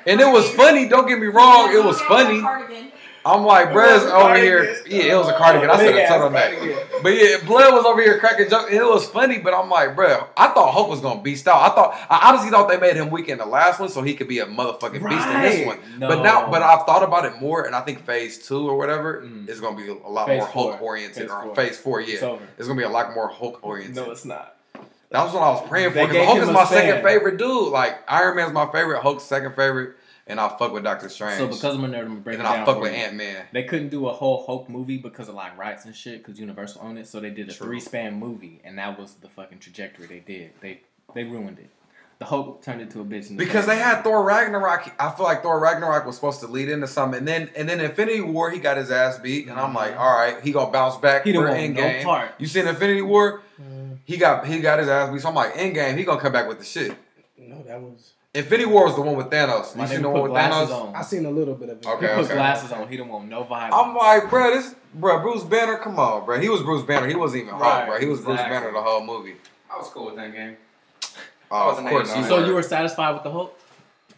and 0.08 0.20
it 0.22 0.32
was 0.32 0.50
funny. 0.52 0.88
Don't 0.88 1.08
get 1.08 1.20
me 1.20 1.28
wrong, 1.28 1.72
it 1.74 1.84
was 1.84 2.00
funny. 2.02 2.42
I'm 3.26 3.44
like, 3.44 3.70
It 3.70 3.74
bruh's 3.74 4.04
was 4.04 4.12
a 4.12 4.16
over 4.16 4.36
here. 4.36 4.64
Yeah, 4.88 5.14
it 5.14 5.16
was 5.18 5.28
a 5.28 5.34
cardigan. 5.38 5.70
I 5.70 5.76
said 5.78 5.90
a 5.90 5.92
Big-ass 5.92 6.12
turtleneck. 6.12 6.58
cardigan. 6.58 6.78
But 7.04 7.10
yeah, 7.10 7.38
Blood 7.46 7.74
was 7.74 7.86
over 7.86 8.02
here 8.02 8.18
cracking 8.20 8.50
jokes, 8.50 8.72
it 8.72 8.82
was 8.84 9.08
funny. 9.10 9.40
But 9.40 9.54
I'm 9.54 9.70
like, 9.70 9.96
bro, 9.96 10.28
I 10.38 10.48
thought 10.50 10.72
Hulk 10.74 10.90
was 10.90 11.02
gonna 11.02 11.22
beast 11.22 11.48
out. 11.48 11.62
I 11.72 11.76
thought, 11.76 11.98
I 12.10 12.30
honestly 12.30 12.50
thought 12.50 12.70
they 12.70 12.78
made 12.78 12.96
him 12.96 13.10
weak 13.10 13.30
in 13.30 13.38
the 13.38 13.46
last 13.46 13.80
one, 13.80 13.90
so 13.90 14.02
he 14.02 14.14
could 14.14 14.28
be 14.28 14.40
a 14.40 14.46
motherfucking 14.46 15.08
beast 15.10 15.28
in 15.28 15.42
this 15.42 15.66
one. 15.66 15.80
No. 15.98 16.08
But 16.08 16.24
now, 16.24 16.50
but 16.50 16.62
I've 16.62 16.86
thought 16.86 17.04
about 17.04 17.26
it 17.26 17.40
more, 17.42 17.66
and 17.66 17.76
I 17.76 17.82
think 17.82 18.06
Phase 18.06 18.46
Two 18.48 18.68
or 18.70 18.78
whatever 18.78 19.22
Mm. 19.26 19.48
is 19.50 19.60
gonna 19.62 19.76
be 19.78 19.90
a 19.90 19.94
lot 20.10 20.28
Phase 20.28 20.40
more. 20.40 20.48
Hulk 20.48 20.82
oriented, 20.82 21.24
Phase 21.24 21.32
or 21.32 21.44
four. 21.44 21.56
Phase 21.56 21.78
Four, 21.78 22.02
yeah, 22.02 22.14
It's 22.16 22.42
it's 22.60 22.68
gonna 22.68 22.78
be 22.78 22.84
a 22.86 22.90
lot 22.90 23.14
more 23.14 23.28
Hulk 23.30 23.60
oriented. 23.62 23.96
No, 23.96 24.12
it's 24.12 24.26
not. 24.26 24.56
That 25.12 25.24
was 25.24 25.34
what 25.34 25.42
I 25.42 25.50
was 25.50 25.68
praying 25.68 25.94
They 25.94 26.04
for. 26.06 26.08
Because 26.12 26.28
Hulk 26.28 26.40
is 26.40 26.50
my 26.50 26.66
span. 26.66 26.78
second 26.88 27.04
favorite 27.04 27.38
dude. 27.38 27.70
Like 27.72 27.98
Iron 28.08 28.36
Man's 28.36 28.54
my 28.54 28.72
favorite, 28.72 29.02
Hulk's 29.02 29.24
second 29.24 29.56
favorite, 29.56 29.96
and 30.30 30.40
I'll 30.40 30.56
fuck 30.58 30.72
with 30.72 30.84
Doctor 30.84 31.10
Strange. 31.10 31.38
So 31.38 31.48
because 31.48 31.76
I'm 31.76 31.84
a 31.84 31.88
nerd, 31.90 32.02
I'm 32.02 32.08
gonna 32.08 32.20
break 32.22 32.36
and 32.40 32.46
it 32.46 32.50
then 32.50 32.54
down 32.60 32.62
I 32.62 32.66
fuck 32.66 32.82
with. 32.82 32.94
Ant 32.94 33.16
Man. 33.16 33.46
They 33.52 33.64
couldn't 33.64 33.90
do 33.90 34.08
a 34.08 34.14
whole 34.14 34.46
Hulk 34.46 34.70
movie 34.70 34.98
because 34.98 35.28
of 35.28 35.36
like 35.36 35.58
rights 35.58 35.86
and 35.86 35.96
shit, 35.96 36.24
because 36.24 36.40
Universal 36.40 36.82
owned 36.84 36.98
it. 37.00 37.08
So 37.08 37.20
they 37.20 37.30
did 37.32 37.50
a 37.50 37.54
three 37.54 37.80
span 37.82 38.18
movie, 38.18 38.62
and 38.64 38.78
that 38.78 38.98
was 38.98 39.16
the 39.16 39.28
fucking 39.30 39.60
trajectory 39.60 40.06
they 40.08 40.20
did. 40.20 40.52
They 40.62 40.82
they 41.14 41.24
ruined 41.26 41.60
it. 41.60 41.70
The 42.20 42.26
Hulk 42.26 42.62
turned 42.62 42.82
into 42.82 43.00
a 43.00 43.04
bitch. 43.06 43.30
In 43.30 43.38
the 43.38 43.46
Because 43.46 43.64
third 43.66 43.76
they 43.78 43.80
had. 43.80 44.04
Thor 44.04 44.22
Ragnarok. 44.24 44.94
I 45.00 45.10
feel 45.12 45.24
like 45.26 45.42
Thor 45.42 45.58
Ragnarok 45.58 46.06
was 46.06 46.16
supposed 46.16 46.42
to 46.42 46.48
lead 46.48 46.68
into 46.68 46.86
something, 46.86 47.20
and 47.20 47.28
then 47.28 47.50
and 47.56 47.68
then 47.70 47.80
Infinity 47.80 48.20
War, 48.22 48.52
he 48.52 48.60
got 48.60 48.76
his 48.76 48.92
ass 48.92 49.18
beat, 49.20 49.48
and 49.48 49.58
I'm 49.58 49.74
like, 49.74 49.94
Mhm. 49.96 50.00
all 50.00 50.18
right, 50.18 50.36
he 50.44 50.52
gonna 50.52 50.70
bounce 50.70 50.98
back 50.98 51.24
He 51.24 51.32
for 51.34 51.48
didn't 51.48 51.58
want 51.58 51.74
no 51.76 51.82
Endgame. 51.82 52.04
part. 52.04 52.32
You 52.38 52.46
seen 52.48 52.68
Infinity 52.68 53.02
War? 53.04 53.42
Mm, 53.62 54.00
He 54.04 54.18
got 54.18 54.46
he 54.46 54.60
got 54.60 54.80
his 54.80 54.90
ass 54.90 55.10
beat. 55.12 55.22
So 55.22 55.30
I'm 55.30 55.36
like, 55.36 55.54
Endgame, 55.54 55.98
he 55.98 56.04
gonna 56.04 56.20
come 56.20 56.34
back 56.34 56.50
with 56.50 56.60
the 56.60 56.66
shit. 56.66 56.94
No, 57.38 57.64
that 57.64 57.80
was. 57.82 58.12
Infinity 58.36 58.66
War 58.66 58.86
was 58.86 58.96
the 58.96 59.02
one 59.02 59.16
with 59.16 59.28
Thanos. 59.28 59.76
My 59.76 59.84
You 59.84 59.90
seen 59.90 60.00
nigga 60.00 60.02
the 60.04 60.10
put 60.10 60.14
one 60.14 60.22
with 60.22 60.32
glasses 60.32 60.70
Thanos? 60.70 60.82
on. 60.90 60.96
I 60.96 61.02
seen 61.02 61.26
a 61.26 61.32
little 61.32 61.56
bit 61.56 61.70
of 61.70 61.78
it. 61.80 61.86
Okay, 61.88 62.08
he 62.08 62.14
put 62.14 62.26
okay. 62.26 62.34
glasses 62.36 62.72
on. 62.72 62.88
He 62.88 62.96
didn't 62.96 63.10
want 63.10 63.28
no 63.28 63.44
violence. 63.44 63.74
I'm 63.76 63.96
like, 63.96 64.30
bro, 64.30 64.52
this 64.52 64.76
bro, 64.94 65.20
Bruce 65.22 65.44
Banner, 65.44 65.78
come 65.78 65.98
on, 65.98 66.26
bro. 66.26 66.40
He 66.40 66.48
was 66.48 66.62
Bruce 66.62 66.84
Banner. 66.86 67.08
He 67.08 67.16
wasn't 67.16 67.44
even 67.44 67.56
Hulk, 67.56 67.64
Right, 67.64 67.88
bro. 67.88 68.00
He 68.00 68.06
was 68.06 68.22
Bruce 68.22 68.40
exactly. 68.40 68.60
Banner 68.60 68.72
the 68.72 68.82
whole 68.84 69.04
movie. 69.04 69.36
I 69.72 69.78
was 69.78 69.90
cool 69.90 70.06
with 70.06 70.16
that 70.18 70.32
game. 70.32 70.58
Oh, 71.50 71.72
of 71.72 71.78
course. 71.78 72.10
hating 72.10 72.24
you 72.26 72.36
on 72.36 72.42
so 72.42 72.46
you 72.46 72.54
were 72.54 72.62
satisfied 72.62 73.14
with 73.14 73.24
the 73.24 73.32
Hulk? 73.32 73.60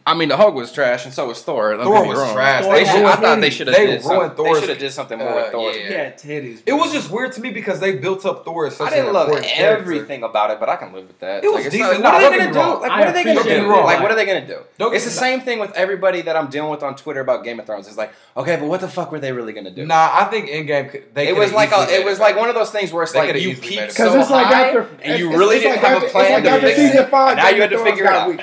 I 0.04 0.16
mean, 0.16 0.30
the 0.30 0.38
Hulk 0.38 0.56
was 0.56 0.72
trash, 0.72 1.06
and 1.06 1.14
so 1.14 1.28
was 1.28 1.44
Thor. 1.44 1.74
Don't 1.76 1.84
Thor 1.84 2.08
was 2.08 2.18
wrong. 2.18 2.34
trash. 2.34 2.64
Thor 2.64 2.74
They 2.74 2.86
should, 2.86 3.06
I 3.06 3.16
thought 3.18 3.40
they 3.40 3.50
should 3.52 3.68
have 3.68 3.76
They 3.76 3.86
did, 3.86 4.04
ruined 4.04 4.36
Thor's- 4.36 4.54
they 4.56 4.60
should 4.62 4.70
have 4.70 4.80
did 4.80 4.92
something 4.92 5.20
more 5.20 5.36
with 5.36 5.46
uh, 5.46 5.52
Thor. 5.52 5.72
Yeah. 5.74 5.90
Yeah, 5.92 6.12
titties. 6.14 6.62
It 6.66 6.74
was 6.74 6.92
just 6.92 7.12
weird 7.12 7.34
to 7.34 7.42
me 7.42 7.52
because 7.52 7.80
they 7.80 7.96
built 7.98 8.26
up 8.26 8.44
Thor 8.44 8.66
as 8.66 8.78
such 8.78 8.88
I 8.88 8.96
didn't 8.96 9.10
an 9.10 9.14
love 9.14 9.28
character. 9.44 9.64
everything 9.82 10.24
about 10.24 10.50
it, 10.50 10.60
but 10.60 10.70
I 10.70 10.76
can 10.78 10.92
live 10.92 11.08
with 11.08 11.20
that. 11.20 11.44
It 11.44 11.54
was 11.54 11.66
decent. 11.66 12.02
What 12.02 12.16
are 12.16 12.30
they 12.32 12.38
gonna 12.40 12.52
do? 12.52 12.60
Like, 12.60 12.82
what 12.82 13.08
are 13.08 13.12
they 13.12 13.24
gonna 13.24 13.44
do? 13.44 13.68
Like, 13.68 14.02
what 14.02 14.12
are 14.12 14.16
they 14.16 14.26
gonna 14.26 14.48
do? 14.48 14.92
It's 14.92 15.06
the 15.06 15.12
same 15.12 15.42
thing 15.42 15.60
with 15.60 15.72
everybody 15.74 16.22
that 16.24 16.36
I'm 16.36 16.48
dealing 16.50 16.72
with 16.72 16.82
on 16.82 16.96
Twitter 16.96 17.20
about 17.22 17.44
Game 17.44 17.60
of 17.60 17.68
Thrones. 17.68 17.88
It's 17.88 17.98
like, 17.98 18.12
okay, 18.36 18.56
but 18.56 18.66
what 18.66 18.82
the 18.82 18.88
fuck 18.88 19.12
were 19.12 19.20
they 19.20 19.32
really 19.32 19.54
gonna 19.54 19.70
do? 19.72 19.86
Nah, 19.86 20.10
I 20.14 20.26
think 20.26 20.50
in 20.50 20.66
game 20.66 20.90
They 21.14 21.28
it 21.28 21.36
was 21.36 21.54
like 21.54 21.70
it 21.92 22.04
was 22.04 22.20
like 22.20 22.36
one 22.38 22.50
of 22.50 22.56
those 22.56 22.72
things 22.72 22.92
where 22.92 23.04
it's 23.04 23.14
like 23.14 23.36
you 23.36 23.50
easily 23.52 23.90
so 23.92 24.24
high, 24.24 24.76
and 25.04 25.20
you 25.20 25.30
really 25.38 25.60
didn't 25.60 25.74
like 25.84 25.86
have 25.86 26.04
a 26.04 26.08
plan 26.08 26.32
like 26.34 26.44
to 26.44 26.50
after 26.50 26.68
fix 26.68 26.80
it. 26.80 26.92
season 26.92 27.08
five, 27.10 27.38
Now 27.38 27.50
you 27.50 27.62
had 27.62 27.70
to 27.70 27.84
figure 27.84 28.08
out. 28.08 28.40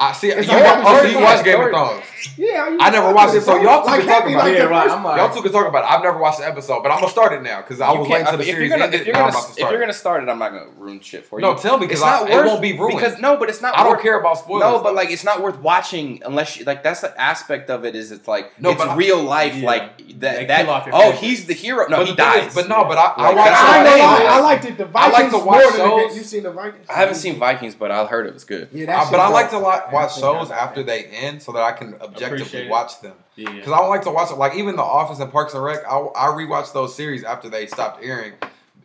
I 0.00 0.12
see. 0.12 0.28
It's 0.30 0.48
you 0.48 0.54
watch, 0.54 0.82
oh, 0.86 1.02
so 1.02 1.08
you 1.08 1.20
watch 1.20 1.44
Game 1.44 1.60
of 1.60 1.68
Thrones? 1.68 2.04
Yeah, 2.38 2.76
I 2.80 2.88
never 2.88 3.12
watched 3.12 3.34
it, 3.34 3.42
so 3.42 3.60
y'all 3.60 3.84
two 3.84 4.00
can 4.00 4.06
talk 4.06 4.24
about 4.24 4.48
it. 4.48 4.58
Y'all 4.58 5.34
two 5.34 5.42
can 5.42 5.52
talk 5.52 5.68
about 5.68 5.84
it. 5.84 5.90
I've 5.90 6.02
never 6.02 6.18
watched 6.18 6.38
the 6.38 6.46
episode, 6.46 6.82
but 6.82 6.90
I'm 6.90 7.00
gonna 7.00 7.12
start 7.12 7.34
it 7.34 7.42
now 7.42 7.60
because 7.60 7.82
I 7.82 7.92
was 7.92 8.08
waiting 8.08 8.26
to 8.26 8.38
the 8.38 8.40
if 8.40 8.46
series. 8.46 8.68
You're 8.70 8.78
gonna, 8.78 8.84
ended, 8.86 9.00
if, 9.02 9.06
you're 9.06 9.14
gonna, 9.14 9.36
if 9.36 9.58
you're 9.58 9.80
gonna 9.80 9.92
start 9.92 10.22
it, 10.22 10.30
I'm 10.30 10.38
not 10.38 10.52
gonna 10.52 10.70
ruin 10.78 11.00
shit 11.00 11.26
for 11.26 11.38
you. 11.38 11.46
No, 11.46 11.54
tell 11.54 11.78
me 11.78 11.86
because 11.86 12.00
it 12.28 12.46
won't 12.46 12.62
be 12.62 12.72
ruined. 12.78 12.98
Because 12.98 13.20
no, 13.20 13.36
but 13.36 13.50
it's 13.50 13.60
not. 13.60 13.76
I 13.76 13.84
don't 13.84 14.00
care 14.00 14.18
about 14.18 14.38
spoilers. 14.38 14.62
No, 14.62 14.82
but 14.82 14.94
like 14.94 15.10
it's 15.10 15.24
not 15.24 15.42
worth 15.42 15.58
watching 15.60 16.22
unless 16.24 16.56
you 16.56 16.64
like. 16.64 16.82
That's 16.82 17.02
the 17.02 17.18
aspect 17.20 17.68
of 17.68 17.84
it 17.84 17.94
is 17.94 18.10
it's 18.10 18.26
like 18.26 18.58
no, 18.58 18.70
it's 18.70 18.84
real 18.96 19.22
life. 19.22 19.62
Like 19.62 20.20
that. 20.20 20.48
That 20.48 20.66
oh, 20.92 21.12
he's 21.12 21.44
the 21.46 21.54
hero. 21.54 21.88
No, 21.88 22.04
he 22.04 22.14
dies. 22.14 22.54
But 22.54 22.68
no, 22.68 22.84
but 22.84 22.96
I 22.96 23.34
watched. 23.34 23.52
I 23.52 24.40
liked 24.40 24.64
it. 24.64 24.78
The 24.78 24.86
Vikings. 24.86 25.14
I 25.14 25.22
like 25.22 25.30
to 25.30 25.38
watch. 25.38 26.14
You 26.16 26.22
seen 26.22 26.44
the 26.44 26.52
Vikings. 26.52 26.86
I 26.88 26.94
haven't 26.94 27.16
seen 27.16 27.38
Vikings, 27.38 27.74
but 27.74 27.90
I 27.90 28.06
heard 28.06 28.26
it 28.26 28.32
was 28.32 28.44
good. 28.44 28.68
Yeah, 28.72 29.08
but 29.10 29.20
I 29.20 29.28
liked 29.28 29.52
a 29.52 29.58
lot. 29.58 29.89
I 29.90 29.92
watch 29.92 30.18
shows 30.18 30.50
after 30.50 30.82
they 30.82 31.04
end 31.04 31.42
so 31.42 31.52
that 31.52 31.62
I 31.62 31.72
can 31.72 31.94
objectively 32.00 32.68
watch 32.68 33.00
them. 33.00 33.14
Because 33.36 33.66
yeah. 33.66 33.72
I 33.74 33.78
don't 33.78 33.90
like 33.90 34.02
to 34.02 34.10
watch 34.10 34.30
it. 34.30 34.36
Like 34.36 34.56
even 34.56 34.76
The 34.76 34.82
Office 34.82 35.18
and 35.20 35.30
Parks 35.30 35.54
and 35.54 35.62
Rec, 35.62 35.80
I, 35.86 35.98
I 35.98 36.26
rewatch 36.28 36.72
those 36.72 36.94
series 36.94 37.24
after 37.24 37.48
they 37.48 37.66
stopped 37.66 38.04
airing, 38.04 38.34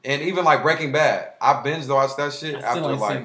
and 0.03 0.21
even 0.21 0.45
like 0.45 0.61
Breaking 0.63 0.91
Bad, 0.91 1.33
I 1.41 1.61
binge 1.61 1.87
watch 1.87 2.15
that 2.17 2.33
shit 2.33 2.55
I 2.55 2.59
after 2.59 2.81
like 2.81 3.23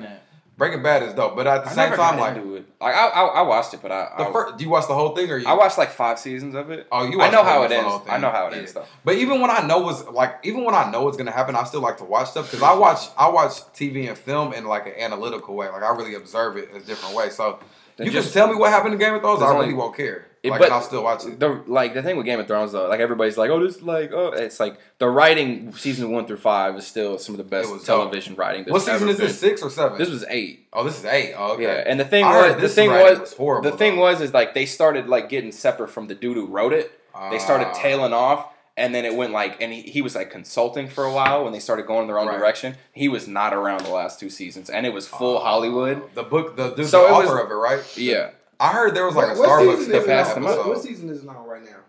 Breaking 0.60 0.82
Bad 0.82 1.02
is 1.04 1.14
dope, 1.14 1.36
but 1.36 1.46
at 1.46 1.64
the 1.64 1.70
I 1.70 1.72
same 1.72 1.96
time, 1.96 2.20
like, 2.20 2.36
it. 2.36 2.44
like 2.44 2.94
I, 2.94 3.08
I, 3.08 3.24
I 3.24 3.40
watched 3.40 3.72
it, 3.72 3.80
but 3.80 3.90
I, 3.90 4.12
the 4.18 4.28
I, 4.28 4.32
first, 4.32 4.58
do 4.58 4.64
you 4.64 4.68
watch 4.68 4.86
the 4.88 4.94
whole 4.94 5.16
thing 5.16 5.30
or 5.30 5.38
you? 5.38 5.48
I 5.48 5.54
watched 5.54 5.78
like 5.78 5.88
five 5.88 6.18
seasons 6.18 6.54
of 6.54 6.70
it. 6.70 6.86
Oh, 6.92 7.08
you? 7.08 7.18
I 7.22 7.30
know 7.30 7.42
how 7.42 7.62
it 7.62 7.72
ends. 7.72 8.04
I 8.06 8.18
know 8.18 8.28
how 8.28 8.48
it 8.48 8.52
yeah. 8.52 8.58
ends 8.58 8.74
though. 8.74 8.84
But 9.02 9.14
even 9.14 9.40
when 9.40 9.50
I 9.50 9.66
know 9.66 9.78
was 9.78 10.06
like, 10.08 10.34
even 10.42 10.64
when 10.64 10.74
I 10.74 10.90
know 10.90 11.08
it's 11.08 11.16
gonna 11.16 11.30
happen, 11.30 11.56
I 11.56 11.64
still 11.64 11.80
like 11.80 11.96
to 11.96 12.04
watch 12.04 12.32
stuff 12.32 12.50
because 12.50 12.62
I 12.62 12.74
watch 12.74 13.08
I 13.16 13.30
watch 13.30 13.52
TV 13.72 14.06
and 14.06 14.18
film 14.18 14.52
in 14.52 14.66
like 14.66 14.84
an 14.84 14.92
analytical 14.98 15.56
way. 15.56 15.70
Like 15.70 15.82
I 15.82 15.96
really 15.96 16.14
observe 16.14 16.58
it 16.58 16.68
in 16.68 16.76
a 16.76 16.80
different 16.80 17.16
way. 17.16 17.30
So 17.30 17.58
then 17.96 18.06
you 18.06 18.12
just, 18.12 18.34
can 18.34 18.42
tell 18.42 18.52
me 18.52 18.60
what 18.60 18.68
happened 18.68 18.92
in 18.92 19.00
Game 19.00 19.14
of 19.14 19.22
Thrones. 19.22 19.40
I 19.40 19.46
really 19.46 19.62
only, 19.62 19.74
won't 19.74 19.96
care. 19.96 20.26
Like, 20.42 20.58
but 20.58 20.72
I'll 20.72 20.80
still 20.80 21.02
watch 21.02 21.26
it. 21.26 21.38
The, 21.38 21.62
like 21.66 21.92
the 21.92 22.02
thing 22.02 22.16
with 22.16 22.24
Game 22.24 22.40
of 22.40 22.46
Thrones 22.46 22.72
though, 22.72 22.88
like 22.88 23.00
everybody's 23.00 23.36
like, 23.36 23.50
oh, 23.50 23.62
this 23.62 23.82
like, 23.82 24.10
oh, 24.12 24.28
it's 24.28 24.58
like 24.58 24.78
the 24.98 25.08
writing 25.08 25.72
season 25.74 26.10
one 26.10 26.26
through 26.26 26.38
five 26.38 26.76
is 26.76 26.86
still 26.86 27.18
some 27.18 27.34
of 27.34 27.38
the 27.38 27.44
best 27.44 27.84
television 27.84 28.32
dope. 28.32 28.38
writing. 28.38 28.64
What 28.64 28.80
season 28.80 29.10
is 29.10 29.18
been. 29.18 29.26
this? 29.26 29.38
Six 29.38 29.60
or 29.60 29.68
seven? 29.68 29.98
This 29.98 30.08
was 30.08 30.24
eight. 30.28 30.66
Oh, 30.72 30.82
this 30.82 30.98
is 30.98 31.04
eight. 31.04 31.34
Oh, 31.36 31.52
okay. 31.52 31.64
Yeah, 31.64 31.84
and 31.86 32.00
the 32.00 32.06
thing 32.06 32.24
I 32.24 32.52
was, 32.52 32.62
the 32.62 32.68
thing 32.70 32.90
was, 32.90 33.20
was 33.20 33.34
horrible, 33.34 33.70
The 33.70 33.76
thing 33.76 33.96
though. 33.96 34.02
was, 34.02 34.22
is 34.22 34.32
like 34.32 34.54
they 34.54 34.64
started 34.64 35.08
like 35.08 35.28
getting 35.28 35.52
separate 35.52 35.88
from 35.88 36.06
the 36.06 36.14
dude 36.14 36.36
who 36.36 36.46
wrote 36.46 36.72
it. 36.72 36.90
Uh, 37.14 37.30
they 37.30 37.38
started 37.38 37.68
ah. 37.68 37.72
tailing 37.74 38.12
off. 38.12 38.46
And 38.76 38.94
then 38.94 39.04
it 39.04 39.14
went 39.14 39.32
like, 39.32 39.60
and 39.60 39.70
he, 39.70 39.82
he, 39.82 40.00
was 40.00 40.14
like 40.14 40.30
consulting 40.30 40.88
for 40.88 41.04
a 41.04 41.12
while 41.12 41.44
when 41.44 41.52
they 41.52 41.58
started 41.58 41.86
going 41.86 42.02
in 42.02 42.06
their 42.06 42.18
own 42.18 42.28
right. 42.28 42.38
direction. 42.38 42.76
He 42.92 43.08
was 43.08 43.28
not 43.28 43.52
around 43.52 43.84
the 43.84 43.90
last 43.90 44.18
two 44.18 44.30
seasons, 44.30 44.70
and 44.70 44.86
it 44.86 44.94
was 44.94 45.06
full 45.06 45.36
uh, 45.36 45.42
Hollywood. 45.42 46.02
The 46.14 46.22
book, 46.22 46.56
the, 46.56 46.82
so 46.84 47.02
the 47.02 47.12
author 47.12 47.34
was, 47.34 47.44
of 47.44 47.50
it, 47.50 47.54
right? 47.54 47.98
Yeah. 47.98 48.30
I 48.60 48.72
heard 48.72 48.94
there 48.94 49.06
was 49.06 49.16
like 49.16 49.36
what, 49.36 49.48
a 49.48 49.64
Starbucks 49.64 49.88
that 49.88 50.06
passed 50.06 50.36
up. 50.36 50.66
What 50.66 50.82
season 50.82 51.08
is 51.08 51.22
it 51.22 51.28
on 51.28 51.46
right 51.48 51.64
now? 51.64 51.79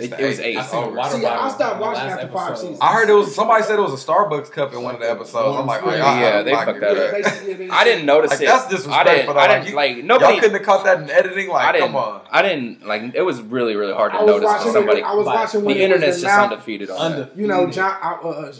It, 0.00 0.20
was 0.20 0.40
eight. 0.40 0.56
I, 0.56 0.64
seen 0.64 0.82
a 0.82 0.90
water 0.90 1.18
See, 1.18 1.26
I 1.26 1.48
stopped 1.50 1.80
watching 1.80 2.02
after 2.02 2.24
episode. 2.24 2.32
five 2.32 2.58
seasons. 2.58 2.78
I 2.80 2.92
heard 2.92 3.10
it 3.10 3.14
was 3.14 3.34
somebody 3.34 3.62
said 3.64 3.78
it 3.78 3.82
was 3.82 4.02
a 4.02 4.06
Starbucks 4.06 4.50
cup 4.50 4.72
in 4.72 4.82
one 4.82 4.94
of 4.94 5.00
the 5.00 5.10
episodes. 5.10 5.58
I'm 5.58 5.66
like, 5.66 5.82
oh, 5.82 5.94
yeah, 5.94 6.42
they 6.42 6.52
fucked 6.52 6.80
that 6.80 6.96
up. 6.96 7.72
I 7.72 7.84
didn't 7.84 8.06
notice 8.06 8.30
like, 8.30 8.40
it. 8.42 8.46
That's 8.46 8.68
disrespectful. 8.68 9.38
I 9.38 9.48
didn't, 9.48 9.54
like, 9.54 9.68
you, 9.68 9.74
like 9.74 10.04
nobody. 10.04 10.32
Y'all 10.32 10.40
couldn't 10.40 10.56
have 10.56 10.66
caught 10.66 10.84
that 10.84 11.02
in 11.02 11.10
editing. 11.10 11.48
Like, 11.48 11.78
come 11.78 11.96
on. 11.96 12.22
I 12.30 12.42
didn't 12.42 12.86
like. 12.86 13.14
It 13.14 13.22
was 13.22 13.40
really 13.40 13.76
really 13.76 13.94
hard 13.94 14.12
to 14.12 14.24
notice 14.24 14.72
somebody. 14.72 15.02
I 15.02 15.14
was 15.14 15.26
watching 15.26 15.64
the 15.64 15.82
internet's 15.82 16.20
just 16.20 16.38
undefeated 16.38 16.90
on. 16.90 17.30
You 17.34 17.46
know, 17.46 17.70
John. 17.70 17.98
Uh, 18.02 18.28
uh, 18.28 18.52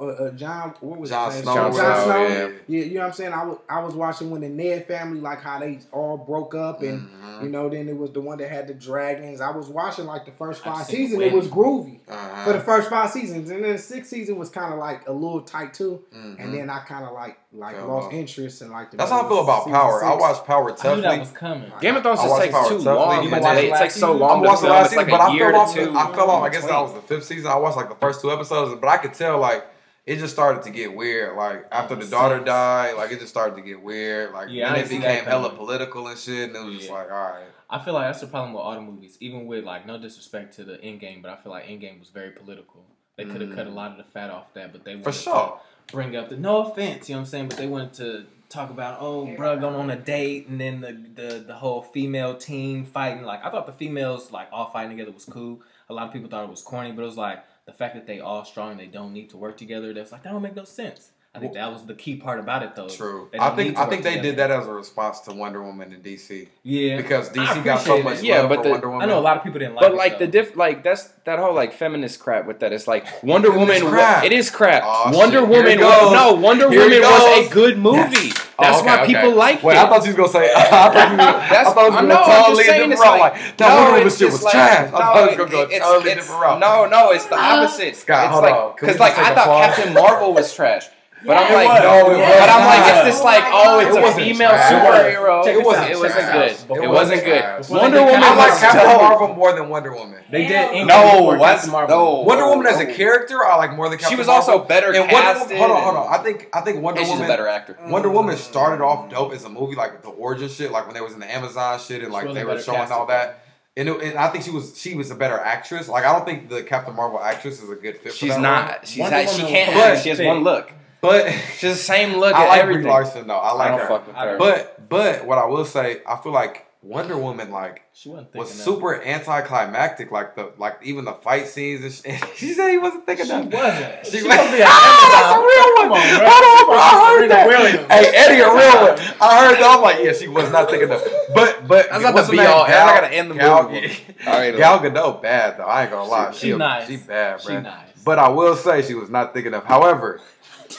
uh, 0.00 0.04
uh, 0.04 0.30
John. 0.32 0.74
What 0.80 0.98
was 0.98 1.10
Jon 1.10 1.32
Snow? 1.32 1.54
Jon 1.54 1.72
Snow. 1.72 2.54
Yeah, 2.68 2.80
you 2.80 2.94
know 2.94 3.00
what 3.00 3.06
I'm 3.06 3.12
saying. 3.12 3.32
I 3.32 3.44
was 3.44 3.58
I 3.68 3.82
was 3.82 3.94
watching 3.94 4.30
when 4.30 4.40
the 4.40 4.48
Ned 4.48 4.86
family 4.86 5.20
like 5.20 5.40
how 5.40 5.58
they 5.58 5.78
all 5.92 6.16
broke 6.16 6.54
up 6.54 6.82
and 6.82 7.08
mm-hmm. 7.08 7.44
you 7.44 7.50
know 7.50 7.68
then 7.68 7.88
it 7.88 7.96
was 7.96 8.10
the 8.12 8.20
one 8.20 8.38
that 8.38 8.50
had 8.50 8.68
the 8.68 8.74
dragons. 8.74 9.40
I 9.40 9.50
was 9.50 9.68
watching 9.68 10.06
like 10.06 10.24
the 10.24 10.32
first 10.32 10.62
five 10.62 10.75
five 10.78 10.86
seasons, 10.86 11.22
it 11.22 11.32
was 11.32 11.48
groovy 11.48 12.00
uh-huh. 12.08 12.44
for 12.44 12.52
the 12.52 12.60
first 12.60 12.88
five 12.88 13.10
seasons, 13.10 13.50
and 13.50 13.64
then 13.64 13.72
the 13.72 13.78
sixth 13.78 14.10
season 14.10 14.36
was 14.36 14.48
kind 14.48 14.72
of 14.72 14.78
like 14.78 15.06
a 15.08 15.12
little 15.12 15.40
tight 15.40 15.74
too. 15.74 16.04
Mm-hmm. 16.14 16.40
And 16.40 16.54
then 16.54 16.70
I 16.70 16.80
kind 16.80 17.04
of 17.04 17.12
like 17.12 17.38
like 17.52 17.76
Fair 17.76 17.84
lost 17.84 18.12
interest 18.12 18.62
and 18.62 18.70
like. 18.70 18.90
That's 18.92 19.10
how 19.10 19.24
I 19.24 19.28
feel 19.28 19.42
about 19.42 19.66
Power. 19.66 20.00
Six. 20.00 20.10
I 20.10 20.14
watched 20.14 20.44
Power 20.44 20.72
toughly. 20.72 21.06
I 21.06 21.18
was 21.18 21.30
coming. 21.30 21.70
Game 21.80 21.96
of 21.96 22.02
Thrones 22.02 22.20
just 22.20 22.40
takes 22.40 22.52
Power 22.52 22.68
too 22.68 22.78
long. 22.78 23.24
You 23.24 23.30
watch 23.30 23.64
it 23.64 23.74
takes 23.74 23.96
so 23.96 24.12
long. 24.12 24.44
I 24.44 24.48
watched 24.48 24.62
the 24.62 24.68
last 24.68 24.90
season, 24.90 25.08
but 25.08 25.20
I 25.20 25.38
fell 25.38 25.56
off. 25.56 25.76
I 25.76 26.14
fell 26.14 26.30
off. 26.30 26.42
I 26.44 26.48
guess 26.50 26.64
that 26.64 26.80
was 26.80 26.94
the 26.94 27.02
fifth 27.02 27.24
season. 27.24 27.50
I 27.50 27.56
watched 27.56 27.76
like 27.76 27.88
the 27.88 27.96
first 27.96 28.20
two 28.20 28.30
episodes, 28.30 28.78
but 28.80 28.88
I 28.88 28.98
could 28.98 29.14
tell 29.14 29.38
like 29.38 29.66
it 30.06 30.18
just 30.18 30.32
started 30.32 30.62
to 30.62 30.70
get 30.70 30.94
weird. 30.94 31.36
Like 31.36 31.66
after 31.72 31.96
the 31.96 32.06
daughter 32.06 32.38
died, 32.38 32.96
like 32.96 33.10
it 33.10 33.18
just 33.18 33.30
started 33.30 33.56
to 33.56 33.62
get 33.62 33.82
weird. 33.82 34.32
Like 34.32 34.48
yeah, 34.50 34.72
then 34.72 34.84
it 34.84 34.88
became 34.88 35.24
hella 35.24 35.50
political 35.50 36.06
and 36.06 36.18
shit, 36.18 36.50
and 36.50 36.56
it 36.56 36.64
was 36.64 36.74
yeah. 36.74 36.78
just 36.78 36.90
like, 36.92 37.10
all 37.10 37.16
right. 37.16 37.44
I 37.68 37.78
feel 37.78 37.94
like 37.94 38.06
that's 38.08 38.20
the 38.20 38.28
problem 38.28 38.52
with 38.52 38.62
all 38.62 38.74
the 38.74 38.80
movies. 38.80 39.16
Even 39.20 39.46
with 39.46 39.64
like 39.64 39.86
no 39.86 39.98
disrespect 39.98 40.54
to 40.56 40.64
the 40.64 40.80
end 40.82 41.00
game, 41.00 41.22
but 41.22 41.30
I 41.30 41.36
feel 41.36 41.52
like 41.52 41.68
end 41.68 41.80
game 41.80 41.98
was 41.98 42.10
very 42.10 42.30
political. 42.30 42.84
They 43.16 43.24
could 43.24 43.40
have 43.40 43.50
mm. 43.50 43.56
cut 43.56 43.66
a 43.66 43.70
mm. 43.70 43.74
lot 43.74 43.92
of 43.92 43.96
the 43.96 44.04
fat 44.04 44.30
off 44.30 44.52
that, 44.54 44.72
but 44.72 44.84
they 44.84 45.00
for 45.00 45.12
sure 45.12 45.60
bring 45.90 46.16
up 46.16 46.28
the 46.28 46.36
no 46.36 46.66
offense, 46.66 47.08
you 47.08 47.14
know 47.14 47.20
what 47.20 47.26
I'm 47.26 47.30
saying, 47.30 47.48
but 47.48 47.58
they 47.58 47.66
wanted 47.66 47.94
to 47.94 48.26
talk 48.48 48.70
about 48.70 48.98
oh 49.00 49.26
bro 49.36 49.58
going 49.58 49.74
on 49.74 49.90
a 49.90 49.96
date 49.96 50.46
and 50.46 50.60
then 50.60 50.80
the, 50.80 50.92
the 50.92 51.38
the 51.40 51.54
whole 51.54 51.82
female 51.82 52.36
team 52.36 52.84
fighting. 52.84 53.24
Like 53.24 53.44
I 53.44 53.50
thought 53.50 53.66
the 53.66 53.72
females 53.72 54.30
like 54.30 54.48
all 54.52 54.70
fighting 54.70 54.96
together 54.96 55.12
was 55.12 55.24
cool. 55.24 55.60
A 55.88 55.94
lot 55.94 56.06
of 56.06 56.12
people 56.12 56.28
thought 56.28 56.44
it 56.44 56.50
was 56.50 56.62
corny, 56.62 56.92
but 56.92 57.02
it 57.02 57.06
was 57.06 57.16
like 57.16 57.44
the 57.64 57.72
fact 57.72 57.94
that 57.94 58.06
they 58.06 58.20
all 58.20 58.44
strong, 58.44 58.76
they 58.76 58.86
don't 58.86 59.12
need 59.12 59.30
to 59.30 59.36
work 59.36 59.56
together. 59.56 59.92
That's 59.92 60.12
like 60.12 60.22
that 60.22 60.32
don't 60.32 60.42
make 60.42 60.56
no 60.56 60.64
sense. 60.64 61.10
I 61.36 61.38
think 61.38 61.52
that 61.52 61.70
was 61.70 61.84
the 61.84 61.94
key 61.94 62.16
part 62.16 62.40
about 62.40 62.62
it, 62.62 62.74
though. 62.74 62.88
True. 62.88 63.28
I 63.38 63.50
think 63.50 63.76
I 63.76 63.86
think 63.86 64.02
they 64.02 64.16
together. 64.16 64.28
did 64.28 64.36
that 64.38 64.50
as 64.50 64.66
a 64.66 64.72
response 64.72 65.20
to 65.20 65.32
Wonder 65.32 65.62
Woman 65.62 65.92
in 65.92 66.00
DC. 66.00 66.48
Yeah, 66.62 66.96
because 66.96 67.28
DC 67.28 67.62
got 67.62 67.82
so 67.82 68.02
much 68.02 68.22
yeah, 68.22 68.46
but 68.46 68.62
the, 68.62 68.70
Wonder 68.70 68.88
Woman. 68.88 69.02
I 69.02 69.12
know 69.12 69.18
a 69.18 69.20
lot 69.20 69.36
of 69.36 69.44
people 69.44 69.58
didn't 69.58 69.74
like. 69.74 69.82
But 69.82 69.92
it, 69.92 69.96
like 69.96 70.12
though. 70.12 70.26
the 70.26 70.32
diff, 70.32 70.56
like 70.56 70.82
that's 70.82 71.04
that 71.24 71.38
whole 71.38 71.54
like 71.54 71.74
feminist 71.74 72.20
crap 72.20 72.46
with 72.46 72.60
that. 72.60 72.72
It's 72.72 72.88
like 72.88 73.06
Wonder 73.22 73.50
Woman. 73.50 73.82
Crap. 73.82 74.24
It 74.24 74.32
is 74.32 74.48
crap. 74.50 74.82
Oh, 74.86 75.16
Wonder 75.16 75.40
shit. 75.40 75.48
Woman. 75.48 75.78
Was, 75.78 76.12
no, 76.12 76.34
Wonder 76.34 76.70
Here 76.70 76.80
Woman 76.80 77.00
was 77.02 77.46
a 77.46 77.52
good 77.52 77.78
movie. 77.78 78.28
Yes. 78.28 78.46
That's 78.58 78.78
oh, 78.78 78.80
okay, 78.80 78.86
why 78.86 79.02
okay. 79.02 79.14
people 79.14 79.34
like 79.34 79.62
Wait, 79.62 79.74
it. 79.74 79.78
I 79.78 79.88
thought 79.88 80.02
you 80.06 80.16
was 80.16 80.16
gonna 80.16 80.28
say. 80.28 80.50
I 80.54 80.64
thought 80.64 81.10
you. 81.10 81.16
That's, 81.18 81.68
I 81.68 81.74
thought 81.74 82.02
you 82.02 82.08
were 82.08 82.14
totally 82.14 82.64
different. 82.64 83.20
Like, 83.20 83.56
that 83.58 83.76
Wonder 83.76 83.98
Woman 83.98 84.16
shit 84.16 84.32
was 84.32 84.40
trash. 84.40 84.88
I 84.88 84.90
thought 84.90 85.20
you 85.20 85.26
was 85.26 85.36
gonna 85.36 85.50
go 85.50 85.78
totally 85.78 86.14
different. 86.14 86.60
No, 86.60 86.86
no, 86.86 87.10
it's 87.10 87.26
the 87.26 87.36
opposite. 87.36 87.96
Scott, 87.96 88.30
hold 88.30 88.44
on. 88.44 88.74
Because 88.74 88.98
like 88.98 89.18
I 89.18 89.34
thought 89.34 89.74
Captain 89.74 89.92
Marvel 89.92 90.32
was 90.32 90.54
trash. 90.54 90.88
But 91.26 91.36
I'm 91.36 91.52
like, 91.52 91.82
no, 91.82 92.06
but 92.06 92.48
I'm 92.48 92.64
like, 92.66 92.94
it's 92.94 93.06
just 93.08 93.24
like, 93.24 93.42
oh, 93.46 93.80
it's 93.80 93.96
a 93.96 94.14
female 94.14 94.50
superhero. 94.50 95.44
It 95.46 95.64
wasn't. 95.64 95.90
It 95.90 95.98
wasn't 95.98 96.32
good. 96.32 96.84
It 96.84 96.88
wasn't 96.88 97.24
good. 97.24 97.68
Wonder 97.68 98.04
Woman. 98.04 98.22
I 98.22 98.36
like 98.36 98.60
Captain 98.60 98.96
Marvel 98.96 99.34
more 99.34 99.52
than 99.52 99.68
Wonder 99.68 99.92
Woman. 99.92 100.22
They 100.30 100.46
did. 100.46 100.86
No, 100.86 101.36
that's 101.38 101.66
no. 101.66 102.22
Wonder 102.26 102.46
Woman 102.46 102.66
as 102.66 102.80
a 102.80 102.86
character, 102.86 103.44
I 103.44 103.56
like 103.56 103.76
more 103.76 103.88
than 103.88 103.98
Captain. 103.98 104.16
She 104.16 104.18
was 104.18 104.28
also 104.28 104.64
better. 104.64 104.94
And 104.94 105.10
Wonder 105.10 105.56
Hold 105.56 105.70
on, 105.70 105.82
hold 105.82 105.96
on. 105.96 106.14
I 106.14 106.22
think 106.22 106.48
I 106.52 106.60
think 106.60 106.82
Wonder 106.82 107.02
Woman. 107.02 107.26
better 107.26 107.48
actor. 107.48 107.76
Wonder 107.86 108.10
Woman 108.10 108.36
started 108.36 108.82
off 108.82 109.10
dope 109.10 109.32
as 109.32 109.44
a 109.44 109.48
movie, 109.48 109.74
like 109.74 110.02
the 110.02 110.08
origin 110.10 110.48
shit, 110.48 110.70
like 110.70 110.86
when 110.86 110.94
they 110.94 111.00
was 111.00 111.12
in 111.12 111.20
the 111.20 111.32
Amazon 111.32 111.78
shit, 111.80 112.02
and 112.02 112.12
like 112.12 112.32
they 112.32 112.44
were 112.44 112.60
showing 112.60 112.90
all 112.90 113.06
that. 113.06 113.42
And, 113.78 113.90
it, 113.90 114.02
and 114.02 114.18
I 114.18 114.28
think 114.28 114.44
she 114.44 114.50
was 114.50 114.78
she 114.78 114.94
was 114.94 115.10
a 115.10 115.14
better 115.14 115.38
actress. 115.38 115.86
Like 115.88 116.04
I 116.04 116.12
don't 116.12 116.24
think 116.24 116.48
the 116.48 116.62
Captain 116.62 116.96
Marvel 116.96 117.20
actress 117.20 117.62
is 117.62 117.68
a 117.68 117.74
good 117.74 117.98
fit. 117.98 118.14
She's 118.14 118.38
not. 118.38 118.86
She's 118.88 118.98
not, 118.98 119.28
she 119.28 119.42
can't. 119.42 119.74
But 119.74 120.02
she 120.02 120.08
has 120.08 120.20
one 120.20 120.42
look. 120.44 120.72
But 121.06 121.26
just 121.58 121.60
the 121.60 121.74
same 121.74 122.18
look 122.18 122.34
I 122.34 122.44
at 122.44 122.48
like 122.48 122.60
everything. 122.60 122.82
Brie 122.82 122.90
Larson 122.90 123.26
though. 123.26 123.36
I 123.36 123.52
like 123.52 123.72
I 123.72 123.78
her. 123.78 123.86
Fuck 123.86 124.06
with 124.06 124.16
her. 124.16 124.38
But 124.38 124.88
but 124.88 125.26
what 125.26 125.38
I 125.38 125.46
will 125.46 125.64
say, 125.64 126.02
I 126.06 126.16
feel 126.16 126.32
like 126.32 126.66
Wonder 126.82 127.18
Woman 127.18 127.50
like 127.50 127.82
she 127.92 128.08
was 128.08 128.26
super 128.52 128.96
that. 128.96 129.06
anticlimactic. 129.06 130.12
Like 130.12 130.36
the 130.36 130.52
like 130.56 130.78
even 130.84 131.04
the 131.04 131.14
fight 131.14 131.48
scenes 131.48 131.82
and 132.04 132.20
she, 132.20 132.26
she 132.46 132.52
said 132.54 132.70
he 132.70 132.78
wasn't 132.78 133.06
thinking 133.06 133.26
she 133.26 133.32
that. 133.32 133.52
Wasn't. 133.52 134.06
She, 134.06 134.18
she 134.18 134.22
was. 134.24 134.36
Be 134.36 134.62
ah, 134.64 135.08
that's 135.12 135.34
a 135.34 135.40
real 135.42 135.90
one. 135.90 136.00
Hold 136.00 136.44
on, 136.46 136.66
bro. 136.66 136.76
I 136.78 137.18
heard 137.18 137.30
that. 137.30 137.46
Williams. 137.48 137.86
Hey, 137.90 138.12
Eddie, 138.14 138.40
a 138.40 138.48
real 138.48 138.86
one. 138.86 138.98
I 139.20 139.46
heard 139.46 139.58
that. 139.58 139.74
I'm 139.76 139.82
like, 139.82 140.04
yeah, 140.04 140.12
she 140.12 140.28
was 140.28 140.50
not 140.52 140.70
thinking 140.70 140.88
that. 140.90 141.02
But 141.34 141.66
but 141.66 141.88
that's 141.90 142.04
not 142.04 142.26
the 142.26 142.32
be 142.32 142.38
all. 142.40 142.66
Gal, 142.66 142.88
I 142.88 143.00
gotta 143.00 143.12
end 143.12 143.30
the 143.30 143.34
Gal, 143.34 143.68
movie. 143.68 143.88
Gal 144.24 144.78
Gadot 144.78 145.22
bad 145.22 145.58
though. 145.58 145.64
I 145.64 145.82
ain't 145.82 145.90
gonna 145.90 146.08
lie. 146.08 146.32
She, 146.32 146.38
she, 146.38 146.46
she 146.52 146.56
nice. 146.56 146.88
She 146.88 146.96
bad, 146.98 147.42
bro. 147.42 147.56
She 147.56 147.62
nice. 147.62 148.04
But 148.04 148.20
I 148.20 148.28
will 148.28 148.54
say 148.54 148.82
she 148.82 148.94
was 148.94 149.10
not 149.10 149.34
thinking 149.34 149.54
of. 149.54 149.64
However. 149.64 150.20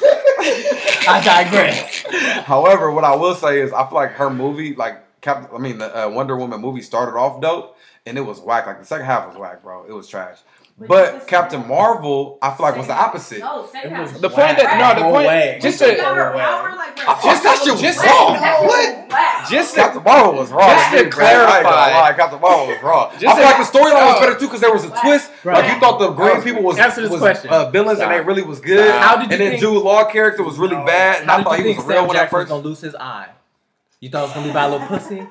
I 1.09 1.21
digress. 1.23 2.05
However, 2.45 2.91
what 2.91 3.03
I 3.03 3.15
will 3.15 3.35
say 3.35 3.61
is, 3.61 3.73
I 3.73 3.87
feel 3.87 3.95
like 3.95 4.11
her 4.11 4.29
movie, 4.29 4.75
like 4.75 5.03
Cap, 5.21 5.49
I 5.53 5.57
mean, 5.57 5.79
the 5.79 6.05
uh, 6.05 6.09
Wonder 6.09 6.37
Woman 6.37 6.61
movie 6.61 6.81
started 6.81 7.17
off 7.17 7.41
dope, 7.41 7.75
and 8.05 8.17
it 8.17 8.21
was 8.21 8.39
whack. 8.39 8.67
Like 8.67 8.79
the 8.79 8.85
second 8.85 9.05
half 9.05 9.27
was 9.27 9.35
whack, 9.37 9.63
bro. 9.63 9.85
It 9.85 9.91
was 9.91 10.07
trash. 10.07 10.37
But, 10.79 11.25
Captain 11.25 11.67
Marvel, 11.67 12.37
I 12.39 12.53
feel 12.53 12.67
like 12.67 12.77
was 12.77 12.85
the 12.85 12.93
opposite. 12.93 13.39
No, 13.39 13.65
the 13.65 14.29
point 14.29 14.61
that 14.61 14.77
no, 14.77 14.93
the 14.93 15.09
point 15.09 15.27
way. 15.27 15.57
just 15.59 15.79
to, 15.79 15.87
like, 15.87 15.97
just 17.23 17.41
that 17.41 17.61
shit 17.65 17.79
just 17.79 17.97
wrong. 18.05 18.37
What? 18.37 19.49
Just 19.49 19.73
Captain 19.73 20.03
Marvel 20.03 20.33
was 20.33 20.51
wrong. 20.51 20.69
Just 20.69 21.03
to 21.03 21.09
clarify, 21.09 22.13
Captain 22.13 22.39
Marvel 22.39 22.67
was 22.67 22.83
wrong. 22.83 23.09
I 23.11 23.17
feel 23.17 23.27
like 23.27 23.57
the 23.57 23.63
storyline 23.63 24.05
was 24.05 24.19
better 24.19 24.37
too 24.37 24.45
because 24.45 24.61
there 24.61 24.71
was 24.71 24.85
a 24.85 24.91
twist. 25.01 25.31
Like 25.43 25.73
you 25.73 25.79
thought 25.79 25.97
the 25.97 26.11
green 26.11 26.43
people 26.43 26.61
was 26.61 26.77
uh, 26.77 27.71
villains 27.71 27.99
and 27.99 28.11
they 28.11 28.21
really 28.21 28.43
was 28.43 28.59
good. 28.59 28.91
How 29.01 29.17
did 29.17 29.31
you? 29.31 29.45
And 29.45 29.53
then 29.53 29.59
Jude 29.59 29.81
Law 29.81 30.05
character 30.05 30.43
was 30.43 30.59
really 30.59 30.75
bad, 30.75 31.21
and 31.23 31.31
I 31.31 31.41
thought 31.41 31.59
he 31.59 31.73
was 31.73 31.85
real 31.85 32.07
when 32.07 32.17
I 32.17 32.27
first. 32.27 32.49
Gonna 32.49 32.61
lose 32.61 32.81
his 32.81 32.93
eye. 32.93 33.29
You 33.99 34.09
thought 34.09 34.19
it 34.19 34.27
was 34.27 34.33
gonna 34.33 34.47
be 34.47 34.53
by 34.53 34.65
a 34.65 34.69
little 34.69 34.87
pussy. 34.87 35.25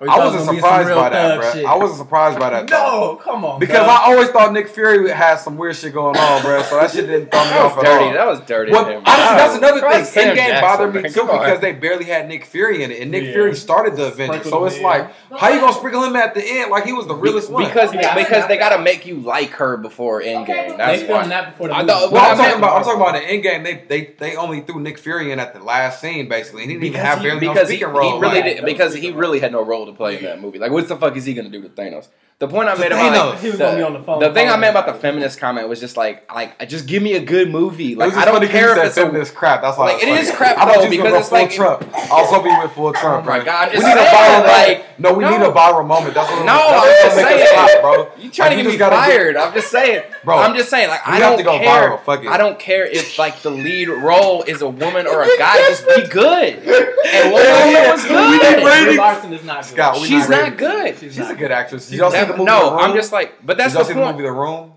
I 0.00 0.18
wasn't 0.18 0.56
surprised 0.56 0.88
by 0.94 1.08
that, 1.08 1.40
bro. 1.40 1.52
Shit. 1.52 1.64
I 1.64 1.76
wasn't 1.76 1.98
surprised 1.98 2.38
by 2.38 2.50
that. 2.50 2.68
No, 2.68 2.76
thought. 2.76 3.20
come 3.20 3.44
on. 3.44 3.58
Because 3.58 3.84
bro. 3.84 3.94
I 3.94 4.12
always 4.12 4.28
thought 4.28 4.52
Nick 4.52 4.68
Fury 4.68 5.10
had 5.10 5.36
some 5.36 5.56
weird 5.56 5.76
shit 5.76 5.94
going 5.94 6.16
on, 6.16 6.42
bro. 6.42 6.62
So 6.62 6.76
that 6.76 6.90
shit 6.90 7.06
didn't 7.06 7.30
throw 7.30 7.44
me 7.44 7.52
off 7.52 7.78
at 7.78 7.86
all. 7.86 8.12
That 8.12 8.26
was 8.26 8.40
dirty. 8.40 8.72
Well, 8.72 8.84
honestly, 8.84 9.04
that's 9.06 9.56
another 9.56 9.80
thing. 9.80 10.26
Endgame 10.26 10.36
Jackson, 10.36 10.60
bothered 10.60 10.94
me 10.94 11.10
too 11.10 11.22
because 11.22 11.60
they 11.60 11.72
barely 11.72 12.04
had 12.04 12.28
Nick 12.28 12.44
Fury 12.44 12.82
in 12.82 12.90
it, 12.90 13.00
and 13.00 13.10
Nick 13.10 13.24
yeah. 13.24 13.32
Fury 13.32 13.54
started 13.54 13.96
the 13.96 14.08
Avengers. 14.08 14.48
So 14.48 14.64
it's 14.66 14.80
like, 14.80 15.10
how 15.30 15.48
you 15.48 15.60
gonna 15.60 15.72
sprinkle 15.72 16.04
him 16.04 16.16
at 16.16 16.34
the 16.34 16.44
end? 16.44 16.70
Like 16.70 16.84
he 16.84 16.92
was 16.92 17.06
the 17.06 17.14
realest 17.14 17.50
one. 17.50 17.64
Because 17.64 17.90
because 17.92 18.48
they 18.48 18.58
gotta 18.58 18.82
make 18.82 19.06
you 19.06 19.16
like 19.16 19.50
her 19.52 19.76
before 19.78 20.20
Endgame. 20.20 20.76
That's 20.76 21.02
they 21.02 21.08
why. 21.08 21.26
That 21.26 21.52
before 21.52 21.68
the 21.68 21.74
movie. 21.74 21.90
I'm 21.90 22.36
talking 22.36 22.58
about 22.58 22.76
I'm 22.76 22.84
talking 22.84 23.00
about 23.00 23.14
the 23.14 23.26
Endgame. 23.26 23.64
They 23.64 23.84
they 23.88 24.14
they 24.18 24.36
only 24.36 24.60
threw 24.60 24.80
Nick 24.80 24.98
Fury 24.98 25.32
in 25.32 25.40
at 25.40 25.54
the 25.54 25.60
last 25.60 26.00
scene 26.00 26.28
basically, 26.28 26.62
and 26.62 26.70
he 26.70 26.76
didn't 26.76 26.88
even 26.88 27.00
have 27.00 27.22
barely 27.22 27.46
no 27.46 27.64
speaking 27.64 27.88
role. 27.88 28.14
He 28.14 28.20
really 28.20 28.42
did 28.42 28.64
because 28.64 28.94
he 28.94 29.10
really 29.10 29.40
had 29.40 29.52
no 29.52 29.64
role 29.64 29.85
to 29.86 29.92
play 29.92 30.18
in 30.18 30.24
that 30.24 30.40
movie. 30.40 30.58
Like, 30.58 30.72
what 30.72 30.86
the 30.88 30.96
fuck 30.96 31.16
is 31.16 31.24
he 31.24 31.34
gonna 31.34 31.48
do 31.48 31.62
to 31.62 31.68
Thanos? 31.68 32.08
the 32.38 32.48
point 32.48 32.68
I 32.68 32.74
made 32.74 32.92
about 32.92 33.32
like, 33.32 33.40
the, 33.40 33.50
the, 33.52 34.18
the 34.28 34.34
thing 34.34 34.50
I 34.50 34.58
made 34.58 34.68
about 34.68 34.84
the 34.84 34.92
feminist 34.92 35.38
comment 35.40 35.70
was 35.70 35.80
just 35.80 35.96
like 35.96 36.30
like 36.34 36.68
just 36.68 36.86
give 36.86 37.02
me 37.02 37.14
a 37.14 37.24
good 37.24 37.50
movie. 37.50 37.94
Like 37.94 38.12
I 38.12 38.26
don't 38.26 38.46
care 38.48 38.76
if 38.76 38.84
it's 38.84 38.94
feminist 38.94 39.32
a, 39.32 39.36
crap. 39.36 39.62
That's 39.62 39.78
like 39.78 40.02
it 40.02 40.08
is 40.08 40.30
crap 40.32 40.58
I 40.58 40.74
though 40.74 40.90
because 40.90 41.14
it's 41.14 41.32
like 41.32 41.50
Trump. 41.50 41.88
Also 42.10 42.42
be 42.42 42.50
with 42.50 42.72
full 42.72 42.92
Trump. 42.92 43.06
Oh 43.26 43.38
my 43.38 43.42
God, 43.42 43.72
we 43.72 43.78
need 43.78 43.84
a 43.84 44.04
viral 44.04 44.46
like 44.46 44.98
no, 44.98 45.14
we 45.14 45.24
need 45.24 45.40
a 45.40 45.50
viral 45.50 45.86
moment. 45.86 46.14
That's 46.14 46.30
what 46.30 46.44
no, 46.44 46.52
I'm 46.52 47.02
just 47.02 47.16
saying, 47.16 47.80
bro. 47.80 48.10
You 48.18 48.30
trying 48.30 48.56
to 48.56 48.62
get 48.62 48.70
me 48.70 48.78
fired? 48.78 49.36
I'm 49.36 49.54
just 49.54 49.70
saying, 49.70 50.02
bro. 50.22 50.38
I'm 50.38 50.54
just 50.54 50.68
saying, 50.68 50.88
like 50.88 51.00
I 51.06 51.18
don't 51.18 51.42
care. 51.42 51.98
I 52.30 52.36
don't 52.36 52.58
care 52.58 52.84
if 52.84 53.18
like 53.18 53.40
the 53.40 53.50
lead 53.50 53.88
role 53.88 54.42
is 54.42 54.60
a 54.60 54.68
woman 54.68 55.06
or 55.06 55.22
a 55.22 55.38
guy. 55.38 55.56
Just 55.68 55.86
be 55.88 56.06
good. 56.08 56.62
And 57.06 57.32
woman 57.32 57.92
was 57.92 58.04
good. 58.04 58.96
Larson 58.96 59.32
is 59.32 59.44
not 59.44 59.72
good. 59.72 60.06
She's 60.06 60.28
not 60.28 60.58
good. 60.58 60.98
She's 60.98 61.18
a 61.18 61.34
good 61.36 61.52
actress. 61.52 61.88
She's 61.88 62.00
also 62.00 62.25
like, 62.30 62.40
no, 62.40 62.76
I'm 62.76 62.94
just 62.94 63.12
like, 63.12 63.44
but 63.44 63.56
that's 63.56 63.74
Did 63.74 63.80
the 63.80 63.94
point. 63.94 64.06
the 64.06 64.12
movie 64.12 64.22
The 64.24 64.32
Room? 64.32 64.72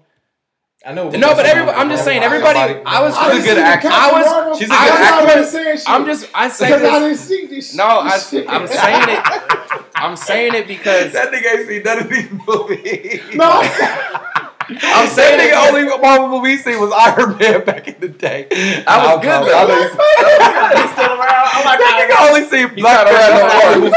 I 0.86 0.94
know. 0.94 1.10
No, 1.10 1.36
but 1.36 1.46
everybody. 1.46 1.78
I'm 1.78 1.90
just 1.90 2.06
saying. 2.06 2.24
Everybody. 2.24 2.82
I 2.86 3.02
was. 3.02 3.14
She's 3.14 3.44
a 3.44 3.48
good 3.48 3.58
actor. 3.58 3.90
I 3.92 4.12
was. 4.12 4.58
She's 4.58 4.68
a 4.68 4.72
good 4.72 4.78
actress. 4.78 5.84
I'm 5.88 6.06
just. 6.06 6.30
I 6.34 6.48
say 6.48 6.68
because 6.68 6.82
this. 6.82 6.92
I 6.92 7.00
didn't 7.00 7.18
see 7.18 7.46
this. 7.48 7.76
No, 7.76 7.84
I, 7.84 8.14
I'm 8.48 8.68
saying 8.68 9.10
it. 9.10 9.90
I'm 9.96 10.16
saying 10.16 10.54
it 10.56 10.68
because 10.76 11.12
that 11.14 11.32
nigga 11.32 11.60
ain't 11.60 11.68
seen 11.68 11.84
none 11.84 12.00
of 12.00 12.10
these 12.10 12.32
movies. 12.48 13.36
No. 13.36 13.62
I'm 14.70 15.10
saying 15.10 15.50
the 15.50 15.58
only 15.58 15.84
Marvel 15.98 16.30
movie 16.30 16.58
seen 16.58 16.80
was 16.80 16.92
Iron 16.92 17.38
Man 17.38 17.66
back 17.66 17.88
in 17.88 18.00
the 18.00 18.10
day. 18.10 18.48
I 18.86 19.16
was 19.16 19.24
good 19.24 19.30
though. 19.30 19.58
I 19.58 19.66
know 19.66 19.82
he's 19.82 20.92
still 20.94 21.14
around. 21.18 21.48
Oh 21.54 21.62
my 21.66 21.76
god, 21.78 21.94
nigga 21.98 22.16
only 22.30 22.44
seen 22.50 22.76
Black 22.76 23.08
Panther. 23.08 23.90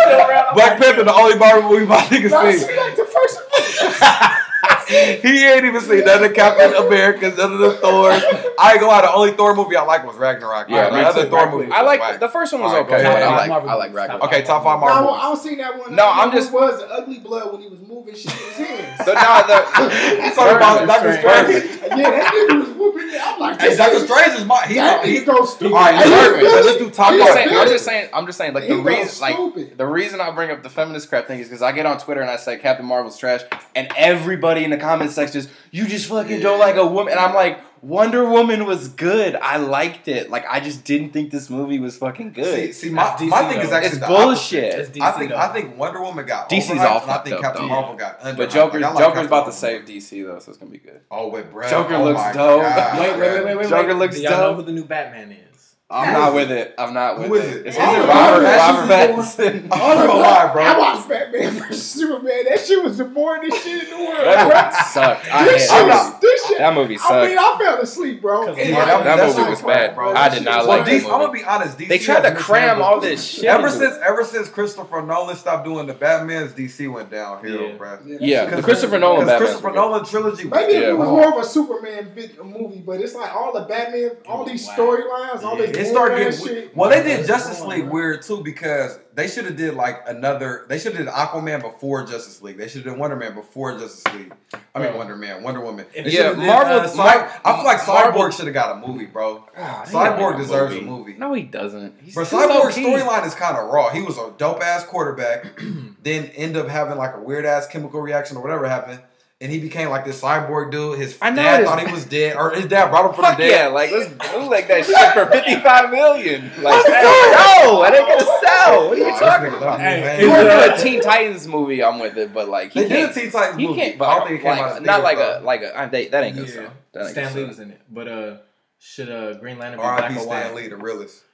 Black 0.54 0.78
Panther, 0.80 1.04
the 1.04 1.14
only 1.14 1.36
Marvel 1.36 1.70
movie 1.70 1.86
my 1.86 1.98
nigga 2.08 2.30
seen. 2.30 2.76
Like 2.76 2.96
the 2.96 3.04
first. 3.04 3.38
he 4.88 5.44
ain't 5.46 5.64
even 5.64 5.80
seen 5.80 6.04
none 6.04 6.24
of 6.24 6.34
Captain 6.34 6.74
America's, 6.74 7.36
none 7.36 7.52
of 7.52 7.58
the 7.58 7.72
Thors. 7.74 8.22
I 8.58 8.72
ain't 8.72 8.80
gonna 8.80 8.86
lie, 8.86 9.02
the 9.02 9.12
only 9.12 9.32
Thor 9.32 9.54
movie 9.54 9.76
I 9.76 9.82
like 9.82 10.06
was 10.06 10.16
Ragnarok. 10.16 10.68
Yeah, 10.68 11.12
the 11.12 11.26
Thor 11.26 11.50
movie. 11.50 11.70
I 11.70 11.82
like 11.82 12.20
the 12.20 12.28
first 12.28 12.52
one 12.52 12.62
was 12.62 12.74
okay. 12.74 12.96
okay. 12.96 13.06
I, 13.06 13.48
like, 13.48 13.50
I 13.50 13.74
like 13.74 13.94
Ragnarok. 13.94 14.24
Okay, 14.24 14.42
top 14.42 14.64
five 14.64 14.80
Marvel. 14.80 15.04
No, 15.04 15.10
I 15.10 15.22
don't 15.22 15.36
see 15.36 15.54
that 15.56 15.78
one. 15.78 15.94
No, 15.94 16.06
I 16.06 16.24
am 16.24 16.32
just 16.32 16.52
was 16.52 16.78
the 16.78 16.86
ugly 16.86 17.18
blood 17.18 17.52
when 17.52 17.62
he 17.62 17.68
was 17.68 17.80
moving 17.80 18.14
shit 18.14 18.32
in 18.32 18.38
his 18.38 18.56
hands. 18.56 19.04
So 19.04 19.12
now 19.12 19.42
the 19.42 20.32
talking 20.34 20.56
about 20.56 20.86
Doctor 20.86 21.12
Strange. 21.12 21.80
Yeah, 21.82 22.10
that 22.10 22.32
nigga 22.32 22.58
was 22.60 22.76
whooping. 22.76 23.20
I'm 23.20 23.40
like, 23.40 23.60
hey, 23.60 23.76
Doctor 23.76 24.00
Strange 24.00 24.38
is 24.38 24.44
my. 24.44 24.66
He, 24.66 25.18
he, 25.18 25.24
goes 25.24 25.54
stupid. 25.54 25.74
All 25.74 25.80
right, 25.80 26.06
let's 26.06 26.78
do 26.78 26.90
top 26.90 27.12
five. 27.18 27.36
I'm 27.36 27.68
just 27.68 27.84
saying. 27.84 28.10
I'm 28.12 28.26
just 28.26 28.38
saying. 28.38 28.54
Like 28.54 28.68
the 28.68 28.76
reason, 28.76 29.20
like 29.20 29.76
the 29.76 29.86
reason 29.86 30.20
I 30.20 30.30
bring 30.30 30.50
up 30.50 30.62
the 30.62 30.70
feminist 30.70 31.08
crap 31.08 31.26
thing 31.26 31.40
is 31.40 31.48
because 31.48 31.62
I 31.62 31.72
get 31.72 31.86
on 31.86 31.98
Twitter 31.98 32.20
and 32.20 32.30
I 32.30 32.36
say 32.36 32.58
Captain 32.58 32.86
Marvel's 32.86 33.18
trash, 33.18 33.42
and 33.74 33.90
everybody 33.96 34.64
in 34.64 34.71
the 34.72 34.78
comment 34.78 35.10
sections, 35.10 35.48
you 35.70 35.86
just 35.86 36.06
fucking 36.06 36.36
yeah. 36.36 36.42
don't 36.42 36.58
like 36.58 36.76
a 36.76 36.86
woman. 36.86 37.12
And 37.12 37.20
I'm 37.20 37.34
like, 37.34 37.60
Wonder 37.82 38.28
Woman 38.28 38.64
was 38.64 38.86
good. 38.86 39.34
I 39.34 39.56
liked 39.56 40.06
it. 40.06 40.30
Like 40.30 40.46
I 40.48 40.60
just 40.60 40.84
didn't 40.84 41.10
think 41.10 41.32
this 41.32 41.50
movie 41.50 41.80
was 41.80 41.96
fucking 41.98 42.32
good. 42.32 42.72
See, 42.72 42.88
see 42.88 42.90
my, 42.90 43.02
DC, 43.02 43.28
my 43.28 43.48
thing 43.48 43.58
though. 43.58 43.64
is 43.64 43.72
actually 43.72 43.98
it's 43.98 44.06
bullshit. 44.06 44.74
It's 44.78 44.90
DC, 44.90 45.02
I 45.02 45.12
think. 45.18 45.32
I 45.32 45.52
think 45.52 45.76
Wonder 45.76 46.00
Woman 46.00 46.24
got 46.24 46.48
DC's 46.48 46.78
off. 46.78 47.08
I 47.08 47.18
think 47.18 47.40
Captain 47.40 47.62
though. 47.62 47.68
Marvel 47.68 47.96
got 47.96 48.18
under. 48.22 48.44
But 48.44 48.50
Joker 48.50 48.78
like 48.78 48.96
Joker's 48.96 49.26
about 49.26 49.30
Marvel. 49.30 49.52
to 49.52 49.58
save 49.58 49.84
DC 49.84 50.24
though, 50.24 50.38
so 50.38 50.50
it's 50.50 50.58
gonna 50.58 50.70
be 50.70 50.78
good. 50.78 51.00
Oh 51.10 51.28
wait, 51.28 51.50
bro. 51.50 51.68
Joker 51.68 51.94
oh 51.94 52.04
looks 52.04 52.22
dope. 52.22 52.62
God, 52.62 52.98
wait, 53.00 53.18
wait, 53.18 53.20
wait, 53.20 53.44
wait, 53.44 53.56
wait. 53.56 53.68
Joker 53.68 53.94
looks 53.94 54.14
Do 54.14 54.22
y'all 54.22 54.30
dope. 54.30 54.40
Know 54.40 54.54
who 54.54 54.62
the 54.62 54.72
new 54.72 54.84
Batman 54.84 55.32
is? 55.32 55.51
I'm 55.92 56.12
not 56.14 56.34
with 56.34 56.50
it. 56.50 56.74
I'm 56.78 56.94
not 56.94 57.18
with 57.18 57.28
Who 57.28 57.34
is 57.34 57.44
it. 57.44 57.56
it? 57.58 57.66
Is 57.66 57.76
either 57.76 58.08
Robert, 58.08 58.44
Robert 58.44 58.92
Pattinson? 58.92 59.68
I 59.72 59.94
don't 59.94 60.06
know 60.06 60.16
why, 60.16 60.50
bro. 60.52 60.62
I 60.62 60.78
watched 60.78 61.08
Batman 61.08 61.52
vs 61.52 61.82
Superman. 61.82 62.44
That 62.48 62.60
shit 62.60 62.82
was 62.82 62.98
the 62.98 63.04
boring 63.04 63.50
shit 63.50 63.84
in 63.84 63.90
the 63.90 63.96
world. 63.96 64.16
that 64.16 64.44
movie 64.46 64.84
sucked. 64.90 65.28
I 65.30 65.44
this, 65.44 65.70
shit 65.70 65.86
was, 65.86 66.20
this 66.20 66.46
shit, 66.46 66.58
that 66.58 66.74
movie 66.74 66.96
sucked. 66.96 67.12
I 67.12 67.28
mean, 67.28 67.38
I 67.38 67.58
fell 67.58 67.80
asleep, 67.80 68.22
bro. 68.22 68.56
Yeah, 68.56 68.84
that, 68.84 69.04
that, 69.04 69.36
movie 69.36 69.50
was 69.50 69.60
bad, 69.60 69.94
bro. 69.94 70.14
I 70.14 70.28
did 70.30 70.44
not 70.44 70.66
like. 70.66 70.88
it. 70.88 71.04
I'm 71.04 71.10
gonna 71.10 71.32
be 71.32 71.44
honest. 71.44 71.76
DC 71.76 71.88
they 71.88 71.98
tried 71.98 72.22
to 72.28 72.34
cram 72.34 72.80
all 72.80 72.98
this 72.98 73.24
shit. 73.24 73.44
Ever 73.44 73.68
since, 73.68 73.96
ever 74.02 74.24
since 74.24 74.48
Christopher 74.48 75.02
Nolan 75.02 75.36
stopped 75.36 75.64
doing 75.64 75.86
the 75.86 75.94
Batman's, 75.94 76.52
DC 76.52 76.90
went 76.90 77.10
downhill, 77.10 77.68
yeah. 77.68 77.76
bro. 77.76 77.98
Yeah, 78.06 78.16
yeah. 78.20 78.56
the 78.56 78.62
Christopher 78.62 78.98
Nolan, 78.98 79.26
Batman 79.26 79.38
Christopher 79.46 79.72
Nolan 79.72 80.04
trilogy. 80.06 80.48
Maybe 80.48 80.74
it 80.74 80.96
was 80.96 81.08
more 81.08 81.36
of 81.36 81.44
a 81.44 81.46
Superman 81.46 82.12
movie, 82.42 82.80
but 82.80 83.00
it's 83.00 83.14
like 83.14 83.34
all 83.34 83.52
the 83.52 83.66
Batman, 83.66 84.12
all 84.26 84.44
these 84.44 84.66
storylines, 84.66 85.42
all 85.42 85.56
these 85.56 85.81
it 85.82 85.90
started 85.90 86.16
getting 86.18 86.46
shit. 86.46 86.76
well. 86.76 86.90
They 86.90 87.02
did 87.02 87.26
Justice 87.26 87.60
League 87.62 87.88
weird 87.88 88.22
too 88.22 88.42
because 88.42 88.98
they 89.14 89.28
should 89.28 89.44
have 89.44 89.56
did 89.56 89.74
like 89.74 90.02
another. 90.08 90.64
They 90.68 90.78
should 90.78 90.94
have 90.94 91.04
did 91.06 91.12
Aquaman 91.12 91.60
before 91.62 92.04
Justice 92.06 92.40
League. 92.42 92.56
They 92.56 92.68
should 92.68 92.82
have 92.84 92.92
done 92.92 92.98
Wonder 92.98 93.16
Man 93.16 93.34
before 93.34 93.78
Justice 93.78 94.04
League. 94.14 94.32
I 94.74 94.78
mean. 94.80 94.94
Wonder 94.96 95.16
Man, 95.16 95.42
Wonder 95.42 95.60
Woman. 95.60 95.86
yeah, 95.94 96.32
Marvel. 96.32 96.80
Did, 96.80 96.84
uh, 96.84 96.88
Cy- 96.88 96.96
Mar- 96.96 97.40
I 97.44 97.56
feel 97.56 97.64
like 97.64 97.78
Cyborg 97.80 98.32
should 98.36 98.46
have 98.46 98.54
got 98.54 98.76
a 98.82 98.86
movie, 98.86 99.06
bro. 99.06 99.44
Cyborg 99.56 100.38
deserves 100.38 100.74
a 100.74 100.80
movie. 100.80 100.86
a 100.86 100.90
movie. 100.90 101.14
No, 101.18 101.32
he 101.34 101.42
doesn't. 101.42 102.14
But 102.14 102.26
Cyborg's 102.26 102.76
storyline 102.76 103.26
is 103.26 103.34
kind 103.34 103.56
of 103.56 103.68
raw. 103.70 103.90
He 103.90 104.02
was 104.02 104.18
a 104.18 104.32
dope 104.38 104.62
ass 104.62 104.84
quarterback, 104.84 105.60
then 106.02 106.26
end 106.36 106.56
up 106.56 106.68
having 106.68 106.96
like 106.98 107.14
a 107.16 107.20
weird 107.20 107.44
ass 107.44 107.66
chemical 107.66 108.00
reaction 108.00 108.36
or 108.36 108.42
whatever 108.42 108.68
happened 108.68 109.00
and 109.42 109.50
he 109.50 109.58
became 109.58 109.90
like 109.90 110.04
this 110.04 110.20
cyborg 110.20 110.70
dude. 110.70 110.98
His 111.00 111.18
I 111.20 111.32
dad 111.32 111.64
thought 111.64 111.84
he 111.84 111.92
was 111.92 112.04
dead, 112.04 112.36
or 112.36 112.52
his 112.52 112.66
dad 112.66 112.90
brought 112.90 113.06
him 113.06 113.14
from 113.14 113.24
Fuck 113.24 113.38
the 113.38 113.42
dead. 113.42 113.50
Yeah, 113.50 113.66
like 113.66 113.90
let's 113.90 114.08
do 114.08 114.48
like 114.48 114.68
that 114.68 114.86
shit 114.86 115.12
for 115.12 115.26
fifty 115.32 115.56
five 115.56 115.90
million. 115.90 116.50
Like, 116.62 116.86
no, 116.86 117.82
I 117.82 117.90
didn't 117.90 118.06
get 118.06 118.22
a 118.22 118.24
sell. 118.24 118.88
What 118.88 118.98
are 118.98 119.00
you 119.00 119.18
talking 119.18 119.54
about? 119.54 119.80
Hey, 119.80 120.22
you 120.22 120.30
want 120.30 120.42
to 120.42 120.48
do 120.48 120.56
a 120.56 120.74
uh, 120.74 120.76
Teen 120.76 121.00
Titans 121.02 121.48
movie? 121.48 121.82
I'm 121.82 121.98
with 121.98 122.16
it, 122.16 122.32
but 122.32 122.48
like 122.48 122.72
he 122.72 122.82
they 122.82 122.88
did 122.88 123.10
a 123.10 123.12
Teen 123.12 123.32
Titans 123.32 123.60
movie, 123.60 123.80
can't, 123.80 123.98
but 123.98 124.08
I 124.08 124.18
don't 124.18 124.28
think 124.28 124.40
it 124.40 124.42
came 124.44 124.50
like, 124.52 124.60
out. 124.60 124.82
Not 124.82 125.02
like 125.02 125.18
a 125.18 125.40
like 125.42 125.62
a 125.62 125.76
I, 125.76 125.86
they, 125.86 126.06
that 126.08 126.22
ain't 126.22 126.36
good. 126.36 126.70
Yeah. 126.94 127.08
Stan 127.08 127.34
Lee 127.34 127.44
was 127.44 127.58
in 127.58 127.72
it, 127.72 127.80
but 127.90 128.06
uh, 128.06 128.36
should 128.78 129.10
uh 129.10 129.34
Green 129.34 129.58
Lantern 129.58 129.80
be 129.80 129.84
R. 129.84 129.98
black 129.98 130.12
R. 130.12 130.18
or 130.18 130.26
white? 130.28 130.40
Stan 130.44 130.54
Lee, 130.54 130.68
the 130.68 130.76
realest. 130.76 131.24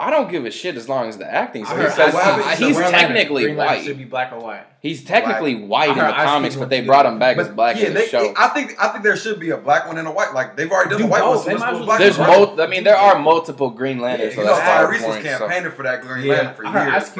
I 0.00 0.10
don't 0.10 0.30
give 0.30 0.46
a 0.46 0.50
shit 0.50 0.76
as 0.76 0.88
long 0.88 1.08
as 1.08 1.18
the 1.18 1.30
acting. 1.30 1.64
So 1.66 1.76
he's, 1.76 1.94
says, 1.94 2.14
he's, 2.58 2.68
he's 2.68 2.76
technically 2.76 3.54
white. 3.54 3.84
Should 3.84 3.98
be 3.98 4.04
black 4.04 4.32
or 4.32 4.40
white. 4.40 4.64
He's 4.80 5.04
technically 5.04 5.56
white, 5.56 5.88
white 5.88 5.98
in 5.98 6.06
the 6.06 6.12
comics, 6.12 6.56
but 6.56 6.70
they 6.70 6.80
brought 6.80 7.04
him 7.04 7.18
back 7.18 7.36
but 7.36 7.46
as 7.46 7.54
black 7.54 7.76
yeah, 7.76 7.88
in 7.88 7.94
the 7.94 8.00
they, 8.00 8.08
show. 8.08 8.32
I 8.36 8.48
think 8.48 8.74
I 8.82 8.88
think 8.88 9.04
there 9.04 9.16
should 9.16 9.38
be 9.38 9.50
a 9.50 9.58
black 9.58 9.86
one 9.86 9.98
and 9.98 10.08
a 10.08 10.10
white. 10.10 10.32
Like 10.32 10.56
they've 10.56 10.70
already 10.70 10.90
done 10.90 11.00
Dude, 11.02 11.10
white 11.10 11.22
one. 11.22 11.38
So 11.38 11.98
there's 11.98 12.18
mul- 12.18 12.60
I 12.60 12.66
mean, 12.66 12.84
there 12.84 12.96
are 12.96 13.18
multiple 13.18 13.70
Green 13.70 13.98
Lanterns. 13.98 14.34
Yeah, 14.36 14.42
so 14.42 14.42
you 14.42 14.46
know, 14.48 14.60
Tyrese 14.60 15.06
was 15.06 15.22
campaigning 15.22 15.70
so. 15.70 15.76
for 15.76 15.82
that 15.82 16.00
Green 16.00 16.24
yeah, 16.24 16.34
Lantern 16.34 16.54
for 16.54 16.66
I 16.66 16.98
years. 16.98 17.10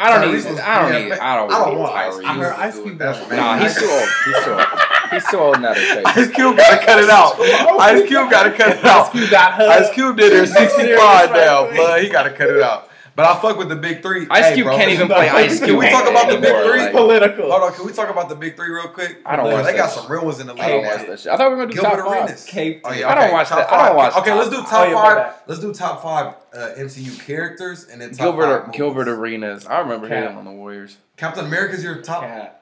I 0.00 0.10
don't 0.10 0.28
Tyrese 0.28 0.44
need. 0.44 0.50
Was, 0.52 0.60
I 0.60 0.82
don't 0.82 0.92
yeah, 0.92 0.98
need. 1.00 1.12
I 1.12 1.36
don't, 1.36 1.50
I 1.52 1.64
don't 1.64 1.78
want 1.78 1.92
Tyrese. 1.92 2.24
I 2.24 2.34
heard 2.34 2.52
Ice 2.54 2.78
Cube. 2.78 2.98
That's 2.98 3.30
nah, 3.30 3.58
he's 3.58 3.76
too 3.76 3.90
old. 3.90 4.08
He's 4.24 4.44
too 4.44 4.52
old. 4.52 4.66
He's 5.10 5.30
too 5.30 5.38
old 5.38 5.60
now 5.60 5.74
to 5.74 5.80
say. 5.80 6.02
Ice 6.06 6.30
Cube 6.30 6.56
gotta 6.56 6.86
cut 6.86 7.02
it 7.02 7.10
out. 7.10 7.34
Ice 7.80 8.06
Cube 8.06 8.30
gotta 8.30 8.50
cut 8.52 8.76
it 8.76 8.84
out. 8.84 9.06
Ice 9.06 9.10
Cube 9.10 9.30
got 9.30 9.54
her. 9.54 9.68
Ice 9.68 9.90
Cube 9.92 10.16
did 10.16 10.32
her 10.32 10.46
sixty-five 10.58 11.32
now, 11.32 11.68
but 11.76 12.02
he 12.02 12.08
gotta 12.08 12.30
cut 12.30 12.48
it 12.48 12.62
out. 12.62 12.87
But 13.18 13.26
I 13.26 13.40
fuck 13.40 13.58
with 13.58 13.68
the 13.68 13.74
big 13.74 14.00
three. 14.00 14.28
Ice 14.30 14.54
Cube 14.54 14.68
hey, 14.68 14.76
can't 14.76 14.90
even 14.92 15.08
play 15.08 15.28
Ice 15.28 15.58
Cube. 15.58 15.70
Can 15.70 15.78
we 15.78 15.90
talk 15.90 16.08
about 16.08 16.30
the 16.30 16.38
big 16.38 16.54
three? 16.64 16.92
Political. 16.92 17.50
Hold 17.50 17.62
on, 17.64 17.72
can 17.72 17.84
we 17.84 17.92
talk 17.92 18.08
about 18.10 18.28
the 18.28 18.36
big 18.36 18.54
three 18.54 18.70
real 18.70 18.86
quick? 18.90 19.22
I 19.26 19.34
don't 19.34 19.50
watch. 19.50 19.64
They 19.64 19.72
got 19.72 19.90
some 19.90 20.08
real 20.08 20.24
ones 20.24 20.38
in 20.38 20.46
the 20.46 20.54
league. 20.54 20.62
I 20.62 20.68
don't 20.68 20.84
watch 20.84 21.06
that 21.08 21.18
shit. 21.18 21.32
I 21.32 21.36
thought 21.36 21.50
we 21.50 21.56
were 21.56 21.66
gonna 21.66 21.74
do 21.74 21.80
top 21.80 21.98
five. 21.98 22.46
K- 22.46 22.80
oh, 22.84 22.88
I 22.88 23.14
don't 23.16 23.32
watch 23.32 23.48
that. 23.48 23.72
I 23.72 23.88
don't 23.88 23.96
watch. 23.96 24.14
Okay, 24.18 24.32
let's 24.32 24.50
do 24.50 24.58
oh, 24.58 24.62
top 24.62 24.92
five. 24.92 25.34
Let's 25.48 25.60
do 25.60 25.74
top 25.74 26.00
five 26.00 26.34
uh, 26.54 26.78
MCU 26.78 27.20
characters 27.26 27.88
and 27.88 28.00
then 28.00 28.10
top 28.10 28.18
Gilbert 28.36 28.66
five 28.66 28.72
Gilbert 28.74 29.08
Arenas. 29.08 29.66
I 29.66 29.80
remember 29.80 30.06
Cap. 30.06 30.30
him 30.30 30.38
on 30.38 30.44
the 30.44 30.52
Warriors. 30.52 30.96
Captain 31.16 31.44
America's 31.44 31.82
your 31.82 32.00
top. 32.02 32.22
Cap. 32.22 32.57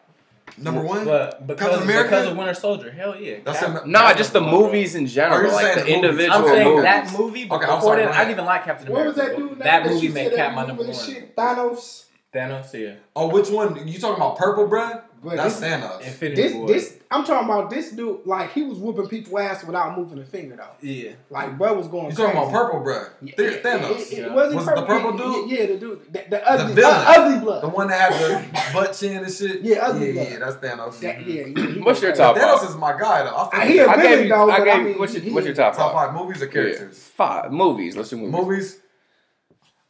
Number 0.59 0.81
one, 0.81 1.05
but 1.05 1.47
because, 1.47 1.69
Captain 1.69 1.83
America? 1.83 2.11
because 2.11 2.27
of 2.29 2.37
Winter 2.37 2.55
Soldier, 2.55 2.91
hell 2.91 3.21
yeah. 3.21 3.39
That's 3.45 3.59
Cap- 3.61 3.85
a, 3.85 3.89
no, 3.89 4.13
just 4.15 4.33
the 4.33 4.41
movies 4.41 4.95
in 4.95 5.07
general, 5.07 5.53
like 5.53 5.75
the, 5.75 5.87
individual. 5.87 6.33
I'm 6.33 6.45
saying 6.45 6.69
movies. 6.69 6.83
that 6.85 7.19
movie. 7.19 7.49
Okay, 7.51 7.67
I'm 7.67 7.81
sorry, 7.83 8.05
that, 8.05 8.15
I 8.15 8.19
didn't 8.21 8.31
even 8.33 8.45
like 8.47 8.65
Captain 8.65 8.89
America. 8.89 9.09
What 9.09 9.17
was 9.17 9.27
that 9.27 9.37
dude? 9.37 9.59
That, 9.59 9.85
that 9.85 9.87
movie 9.87 10.09
made 10.09 10.33
Cap 10.35 10.55
my 10.55 10.67
number 10.67 10.85
one. 10.85 10.95
Shit, 10.95 11.37
Thanos. 11.37 12.05
Thanos, 12.35 12.73
yeah. 12.73 12.95
Oh, 13.15 13.29
which 13.29 13.51
one? 13.51 13.87
You 13.87 13.99
talking 13.99 14.17
about 14.17 14.39
Purple, 14.39 14.67
bruh? 14.67 15.03
But 15.27 15.39
That's 15.39 15.59
this, 15.59 15.69
Thanos. 15.69 16.01
Infinity 16.03 16.43
this, 16.43 16.55
War. 16.55 16.69
this, 16.69 16.99
I'm 17.11 17.25
talking 17.25 17.49
about 17.49 17.69
this 17.69 17.91
dude. 17.91 18.21
Like 18.27 18.53
he 18.53 18.63
was 18.63 18.79
whooping 18.79 19.09
people 19.09 19.41
ass 19.41 19.65
without 19.65 19.99
moving 19.99 20.21
a 20.21 20.25
finger 20.25 20.55
though. 20.55 20.87
Yeah. 20.87 21.15
Like 21.31 21.59
bro 21.59 21.75
was 21.75 21.89
going. 21.89 22.11
You 22.11 22.17
talking 22.17 22.37
about 22.37 22.53
purple 22.53 22.79
bro? 22.79 23.09
Yeah, 23.21 23.35
Thanos. 23.35 23.91
It, 23.91 24.13
it, 24.13 24.13
it 24.13 24.19
yeah. 24.19 24.33
wasn't 24.33 24.55
was 24.55 24.65
purple. 24.67 24.83
the 24.83 24.87
purple 24.87 25.13
dude. 25.17 25.51
Yeah, 25.51 25.59
yeah 25.59 25.67
the 25.67 25.79
dude, 25.79 26.13
the, 26.13 26.25
the 26.31 26.49
ugly, 26.49 26.69
the 26.69 26.75
villain. 26.75 26.95
Uh, 26.95 27.05
ugly 27.09 27.41
blood, 27.41 27.63
the 27.65 27.69
one 27.69 27.89
that 27.89 28.13
had 28.13 28.23
the 28.23 28.73
butt 28.73 28.93
chin 28.93 29.17
and 29.17 29.33
shit. 29.33 29.63
Yeah, 29.63 29.79
ugly 29.79 30.07
yeah, 30.07 30.13
blood. 30.13 30.29
Yeah, 30.31 30.39
that's 30.39 30.57
Thanos. 30.59 31.01
That, 31.01 31.27
yeah. 31.27 31.85
what's 31.85 32.01
your 32.01 32.15
top? 32.15 32.37
Thanos 32.37 32.69
is 32.69 32.77
my 32.77 32.97
guy 32.97 33.25
though. 33.25 33.35
I, 33.35 33.49
I 33.53 33.67
hear 33.67 33.91
a 33.91 33.97
gave 34.01 34.23
you, 34.23 34.29
though, 34.29 34.49
I 34.49 34.59
gave 34.65 34.75
I 34.75 34.83
mean, 34.85 34.99
what's 35.01 35.13
your, 35.13 35.35
what's 35.35 35.47
your 35.47 35.57
top? 35.57 35.75
Top 35.75 35.93
five 35.93 36.15
movies 36.15 36.41
or 36.41 36.47
characters? 36.47 36.99
Five 37.17 37.51
movies. 37.51 37.97
Let's 37.97 38.11
do 38.11 38.17
movies. 38.17 38.33
Movies. 38.33 38.81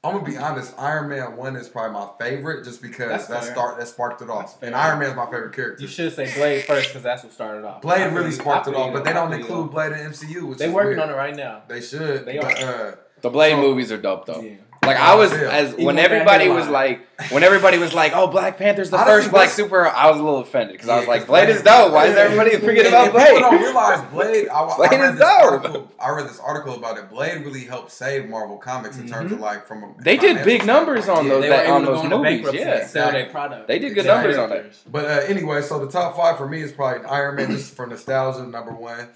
I'm 0.07 0.19
gonna 0.19 0.31
be 0.31 0.37
honest. 0.37 0.75
Iron 0.79 1.09
Man 1.09 1.37
One 1.37 1.57
is 1.57 1.69
probably 1.69 1.93
my 1.93 2.09
favorite, 2.19 2.65
just 2.65 2.81
because 2.81 3.09
that's 3.09 3.27
that 3.27 3.45
start 3.45 3.79
that 3.79 3.89
sparked 3.89 4.23
it 4.23 4.31
off. 4.31 4.63
And 4.63 4.75
Iron 4.75 4.99
Man 5.01 5.11
is 5.11 5.17
my 5.17 5.27
favorite 5.27 5.55
character. 5.55 5.83
You 5.83 5.89
should 5.89 6.13
say 6.13 6.33
Blade 6.35 6.65
first, 6.65 6.89
because 6.89 7.03
that's 7.03 7.25
what 7.25 7.33
started 7.33 7.65
off. 7.65 7.83
Blade 7.83 8.13
really 8.13 8.31
sparked 8.31 8.69
it 8.69 8.75
off, 8.75 8.93
but 8.93 9.05
they 9.05 9.13
don't 9.13 9.33
include 9.33 9.71
Blade 9.71 9.93
in 9.93 9.99
MCU. 9.99 10.49
Which 10.49 10.59
they 10.59 10.69
working 10.69 10.97
weird. 10.97 11.01
on 11.01 11.11
it 11.11 11.17
right 11.17 11.35
now. 11.35 11.63
They 11.69 11.81
should. 11.81 12.25
They 12.25 12.39
are. 12.39 12.51
Uh, 12.51 12.95
the 13.23 13.31
Blade 13.31 13.53
so, 13.53 13.61
movies 13.61 13.91
are 13.91 13.99
dope 13.99 14.27
though. 14.27 14.41
Yeah. 14.41 14.57
Like 14.87 14.97
I 14.97 15.15
was 15.15 15.33
as 15.33 15.73
Even 15.73 15.85
when 15.85 15.99
everybody 15.99 16.49
was 16.49 16.69
like 16.69 17.07
when 17.31 17.43
everybody 17.43 17.79
was 17.79 17.95
like, 17.95 18.13
"Oh, 18.15 18.27
Black 18.27 18.59
Panther's 18.59 18.91
the 18.91 18.99
first 18.99 19.31
black 19.31 19.49
Super 19.49 19.87
I 19.87 20.11
was 20.11 20.21
a 20.21 20.23
little 20.23 20.41
offended 20.41 20.75
because 20.75 20.89
I 20.89 20.99
was 20.99 21.09
like, 21.09 21.27
"Blade 21.27 21.49
is 21.49 21.63
dope. 21.63 21.93
Why 21.93 22.07
is 22.07 22.17
everybody 22.17 22.57
forget 22.57 22.87
about 22.87 23.13
Blade?" 23.13 23.35
People 23.35 23.51
don't 23.51 23.63
realize 23.63 24.11
Blade. 24.11 24.49
I, 24.55 24.77
Blade 24.77 24.93
I 24.93 24.97
read 24.97 25.11
is 25.11 25.19
this 25.19 25.29
dope. 25.29 25.53
Article, 25.53 25.93
I 25.99 26.11
read 26.11 26.29
this 26.29 26.41
article 26.41 26.75
about 26.75 26.99
it. 26.99 27.11
Blade 27.11 27.45
really 27.45 27.65
helped 27.65 27.91
save 27.91 28.29
Marvel 28.29 28.59
Comics 28.59 28.99
in 28.99 29.09
terms 29.09 29.27
mm-hmm. 29.27 29.35
of 29.35 29.41
like 29.41 29.67
from 29.67 29.85
a 29.85 29.95
they 29.99 30.17
did 30.17 30.45
big 30.45 30.67
numbers 30.67 31.09
on 31.09 31.29
those 31.29 31.45
yeah, 31.45 31.73
on 31.73 31.85
those 31.85 32.05
movies. 32.05 32.49
Yeah, 32.53 32.87
sell 32.87 33.13
their 33.13 33.31
product. 33.31 33.69
They 33.69 33.79
did 33.79 33.95
good 33.95 34.07
numbers 34.07 34.37
on 34.37 34.51
that. 34.51 34.73
But 34.91 35.05
uh, 35.07 35.25
anyway, 35.27 35.63
so 35.63 35.85
the 35.85 35.91
top 35.91 36.17
five 36.17 36.37
for 36.37 36.49
me 36.49 36.61
is 36.61 36.73
probably 36.73 37.07
Iron 37.07 37.37
Man 37.37 37.51
just 37.51 37.75
for 37.75 37.87
nostalgia 37.87 38.47
number 38.47 38.73
one. 38.73 39.09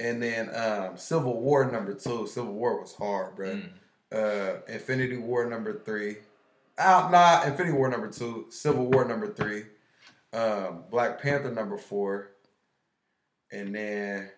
And 0.00 0.22
then 0.22 0.54
um, 0.54 0.96
Civil 0.96 1.40
War 1.40 1.68
number 1.68 1.92
two. 1.92 2.28
Civil 2.28 2.52
War 2.52 2.80
was 2.80 2.94
hard, 2.94 3.34
bro. 3.34 3.56
Mm 3.56 3.68
uh, 4.12 4.60
Infinity 4.68 5.16
War 5.16 5.48
number 5.48 5.80
three. 5.84 6.16
Out 6.78 7.10
nah, 7.10 7.42
Infinity 7.44 7.76
War 7.76 7.88
number 7.88 8.08
two, 8.08 8.46
Civil 8.50 8.86
War 8.86 9.04
number 9.04 9.32
three, 9.32 9.64
um, 10.32 10.84
Black 10.90 11.20
Panther 11.20 11.50
number 11.50 11.76
four, 11.76 12.30
and 13.50 13.74
then 13.74 14.30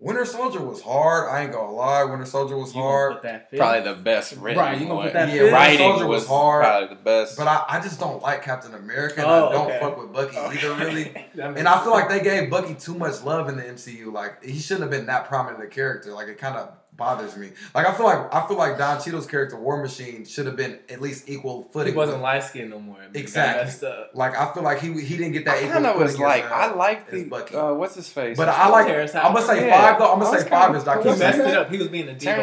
Winter 0.00 0.24
Soldier 0.24 0.64
was 0.64 0.80
hard. 0.80 1.28
I 1.28 1.42
ain't 1.42 1.52
gonna 1.52 1.72
lie, 1.72 2.02
Winter 2.04 2.24
Soldier 2.24 2.56
was 2.56 2.74
you 2.74 2.80
hard. 2.80 3.20
Probably 3.54 3.82
the 3.82 3.94
best 3.94 4.34
written. 4.38 4.58
Right, 4.58 4.80
you 4.80 4.88
gonna 4.88 5.02
put 5.02 5.12
that 5.12 5.28
yeah, 5.28 5.42
fifth? 5.42 5.52
writing 5.52 5.78
Soldier 5.78 6.06
was, 6.06 6.22
was, 6.22 6.28
hard. 6.28 6.64
Probably 6.64 6.88
the 6.88 7.02
best. 7.02 7.36
But 7.36 7.46
I, 7.46 7.64
I 7.68 7.80
just 7.80 8.00
don't 8.00 8.22
like 8.22 8.42
Captain 8.42 8.74
America. 8.74 9.22
Oh, 9.24 9.48
I 9.48 9.52
don't 9.52 9.66
okay. 9.66 9.78
fuck 9.78 9.98
with 10.00 10.12
Bucky 10.12 10.38
okay. 10.38 10.56
either, 10.56 10.74
really. 10.74 11.26
and 11.58 11.68
I 11.68 11.82
feel 11.82 11.92
like 11.92 12.08
they 12.08 12.22
gave 12.22 12.48
Bucky 12.48 12.74
too 12.74 12.94
much 12.94 13.22
love 13.22 13.50
in 13.50 13.58
the 13.58 13.62
MCU. 13.62 14.10
Like 14.10 14.42
he 14.42 14.58
shouldn't 14.58 14.84
have 14.84 14.90
been 14.90 15.06
that 15.06 15.26
prominent 15.26 15.62
a 15.62 15.66
character. 15.66 16.12
Like 16.12 16.28
it 16.28 16.38
kind 16.38 16.56
of 16.56 16.72
bothers 17.00 17.34
me. 17.34 17.50
Like 17.74 17.86
I 17.86 17.94
feel 17.94 18.04
like 18.04 18.32
I 18.32 18.46
feel 18.46 18.58
like 18.58 18.76
Don 18.76 19.02
Cheadle's 19.02 19.26
character 19.26 19.58
War 19.58 19.82
Machine 19.82 20.26
should 20.26 20.44
have 20.44 20.54
been 20.54 20.78
at 20.90 21.00
least 21.00 21.28
equal 21.28 21.62
footing. 21.72 21.94
He 21.94 21.96
wasn't 21.96 22.20
light 22.20 22.44
skinned 22.44 22.70
no 22.70 22.78
more. 22.78 22.98
I 22.98 23.06
mean, 23.06 23.16
exactly. 23.16 23.88
Like 24.12 24.36
I 24.36 24.52
feel 24.52 24.62
like 24.62 24.80
he 24.80 24.92
he 25.00 25.16
didn't 25.16 25.32
get 25.32 25.46
that. 25.46 25.64
I 25.64 25.66
kind 25.66 25.86
of 25.86 25.96
was 25.96 26.18
like 26.18 26.44
I 26.44 26.68
uh, 26.68 26.76
like 26.76 27.10
the 27.10 27.58
uh, 27.58 27.74
what's 27.74 27.94
his 27.94 28.08
face, 28.08 28.36
but 28.36 28.50
I 28.50 28.68
like 28.68 28.86
I'm 28.86 29.32
gonna 29.32 29.46
say 29.46 29.66
yeah. 29.66 29.80
five 29.80 29.98
though. 29.98 30.12
I'm 30.12 30.20
gonna 30.20 30.38
say 30.38 30.48
five 30.48 30.76
is 30.76 30.84
Don. 30.84 31.02
He 31.02 31.08
messed 31.08 31.38
it 31.38 31.56
up. 31.56 31.70
He 31.70 31.78
was 31.78 31.88
being 31.88 32.08
a 32.08 32.14
diva 32.14 32.36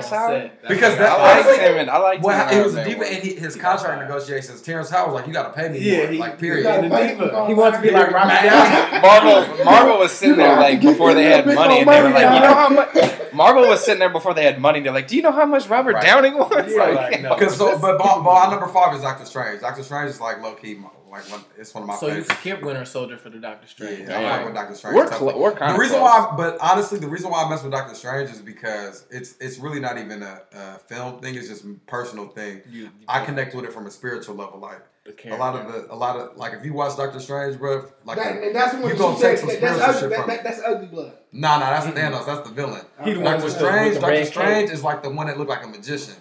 because 0.67 0.97
that's 0.97 0.97
that, 0.97 1.19
I 1.19 1.47
like 1.47 1.59
him 1.59 1.89
I 1.89 1.97
like 1.99 2.23
well, 2.23 2.59
it 2.59 2.63
was 2.63 2.73
a 2.75 2.83
diva 2.83 3.05
and 3.05 3.23
he, 3.23 3.35
his 3.35 3.55
contract 3.55 4.01
negotiations. 4.01 4.61
Terrence 4.63 4.89
Howard 4.89 5.13
was 5.13 5.21
like, 5.21 5.27
you 5.27 5.33
gotta 5.33 5.53
pay 5.53 5.69
me. 5.69 5.79
Yeah, 5.79 5.97
more. 5.97 6.07
He, 6.07 6.17
like 6.17 6.39
period. 6.39 6.65
He, 7.47 7.53
wants 7.53 7.77
to 7.77 7.83
be 7.83 7.91
like 7.91 8.11
Robert 8.11 9.01
Marvel 9.01 9.65
Marvel 9.65 9.97
was 9.99 10.11
sitting 10.11 10.37
there 10.37 10.55
like 10.55 10.81
before 10.81 11.13
they 11.13 11.25
had 11.25 11.45
money 11.45 11.79
and 11.81 11.89
they 11.89 12.01
were 12.01 12.09
like, 12.09 12.33
you 12.33 12.41
know 12.41 12.53
how 12.53 12.69
much. 12.69 12.87
Marvel 13.33 13.67
was 13.67 13.83
sitting 13.83 13.99
there 13.99 14.09
before 14.09 14.33
they 14.33 14.43
had 14.43 14.59
money. 14.59 14.79
They're 14.79 14.93
like, 14.93 15.07
"Do 15.07 15.15
you 15.15 15.21
know 15.21 15.31
how 15.31 15.45
much 15.45 15.67
Robert 15.67 15.93
right. 15.93 16.03
Downing 16.03 16.37
was?" 16.37 16.73
Yeah, 16.73 16.85
like, 16.87 17.21
no. 17.21 17.47
so, 17.49 17.77
but 17.79 17.97
ball, 17.97 18.23
ball, 18.23 18.49
number 18.51 18.67
five 18.67 18.95
is 18.95 19.01
Doctor 19.01 19.25
Strange. 19.25 19.61
Doctor 19.61 19.83
Strange 19.83 20.09
is 20.09 20.21
like 20.21 20.41
low 20.41 20.53
key. 20.55 20.79
Like 21.09 21.23
one, 21.31 21.41
it's 21.57 21.73
one 21.73 21.83
of 21.83 21.87
my. 21.87 21.95
So 21.95 22.07
favorites. 22.07 22.29
you 22.29 22.35
skip 22.35 22.61
Winter 22.61 22.83
Soldier 22.83 23.17
for 23.17 23.29
the 23.29 23.39
Doctor 23.39 23.67
Strange. 23.67 24.07
Yeah, 24.07 24.19
yeah. 24.19 24.35
I 24.35 24.43
with 24.43 24.53
Doctor 24.53 24.75
Strange. 24.75 24.95
We're, 24.95 25.11
cl- 25.11 25.39
we're 25.39 25.53
kind 25.53 25.75
the 25.75 25.79
reason 25.79 25.99
close. 25.99 26.09
why, 26.09 26.29
I, 26.31 26.35
but 26.35 26.57
honestly, 26.59 26.99
the 26.99 27.07
reason 27.07 27.31
why 27.31 27.43
I 27.43 27.49
mess 27.49 27.63
with 27.63 27.71
Doctor 27.71 27.95
Strange 27.95 28.29
is 28.29 28.41
because 28.41 29.05
it's 29.09 29.35
it's 29.39 29.57
really 29.57 29.79
not 29.79 29.97
even 29.97 30.21
a, 30.21 30.41
a 30.51 30.79
film 30.79 31.19
thing. 31.21 31.35
It's 31.35 31.47
just 31.47 31.65
personal 31.87 32.27
thing. 32.27 32.61
You, 32.69 32.83
you 32.83 32.89
I 33.07 33.23
connect 33.23 33.55
with 33.55 33.65
it 33.65 33.73
from 33.73 33.87
a 33.87 33.91
spiritual 33.91 34.35
level, 34.35 34.59
like 34.59 34.81
a 35.25 35.35
lot 35.35 35.55
of 35.55 35.71
the, 35.71 35.93
a 35.93 35.95
lot 35.95 36.15
of 36.17 36.37
like 36.37 36.53
if 36.53 36.65
you 36.65 36.73
watch 36.73 36.97
Doctor 36.97 37.19
Strange, 37.19 37.57
bro, 37.57 37.85
like 38.05 38.17
that, 38.17 38.43
and 38.43 38.55
that's 38.55 38.73
when 38.73 38.87
you 38.87 38.95
gonna 38.95 39.19
take 39.19 39.37
some 39.37 39.49
that, 39.49 39.61
that's, 39.61 40.03
ugly, 40.03 40.17
that, 40.17 40.43
that's 40.43 40.61
ugly 40.65 40.87
blood. 40.87 41.13
Nah, 41.31 41.59
nah, 41.59 41.69
that's 41.71 41.85
mm-hmm. 41.85 41.97
Thanos. 41.97 42.25
That's 42.25 42.47
the 42.47 42.53
villain. 42.53 42.85
Doctor 43.23 43.49
Strange, 43.49 43.99
Doctor 43.99 44.25
Strange 44.25 44.69
is 44.71 44.83
like 44.83 45.03
the 45.03 45.09
one 45.09 45.27
that 45.27 45.37
looked 45.37 45.49
like 45.49 45.63
a 45.63 45.67
magician. 45.67 46.15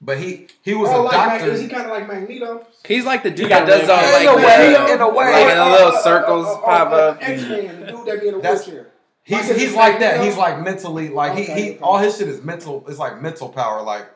But 0.00 0.18
he 0.18 0.48
he 0.62 0.74
was 0.74 0.90
oh, 0.90 1.00
a 1.00 1.04
like 1.04 1.12
doctor. 1.12 1.46
Mag- 1.46 1.54
is 1.54 1.60
he 1.62 1.68
kind 1.68 1.84
of 1.86 1.90
like 1.90 2.06
Magneto? 2.06 2.66
He's 2.86 3.06
like 3.06 3.22
the 3.22 3.30
dude 3.30 3.50
that 3.50 3.66
does 3.66 3.88
all 3.88 3.96
like 3.96 4.22
in 4.22 4.28
a 4.28 4.46
way, 4.46 4.92
in 4.92 5.00
a 5.00 5.08
way, 5.08 5.32
like 5.32 5.52
in 5.52 5.58
a 5.58 5.60
uh, 5.60 5.64
uh, 5.64 5.70
little 5.70 5.92
uh, 5.92 6.02
circles 6.02 6.46
pop 6.64 6.92
up. 6.92 7.18
X 7.22 7.42
Man, 7.42 7.80
the 7.80 7.86
dude 7.86 8.06
that 8.06 8.20
be 8.20 8.28
in 8.28 8.34
a 8.34 8.38
wheelchair. 8.38 8.88
He's, 9.22 9.56
he's 9.56 9.74
like 9.74 9.98
that. 10.00 10.22
He's 10.24 10.36
like 10.36 10.62
mentally 10.62 11.08
like 11.08 11.36
he, 11.36 11.44
he 11.44 11.78
all 11.78 11.98
his 11.98 12.16
shit 12.18 12.28
is 12.28 12.44
mental. 12.44 12.84
It's 12.88 12.98
like 12.98 13.20
mental 13.20 13.48
power. 13.48 13.82
Like 13.82 14.06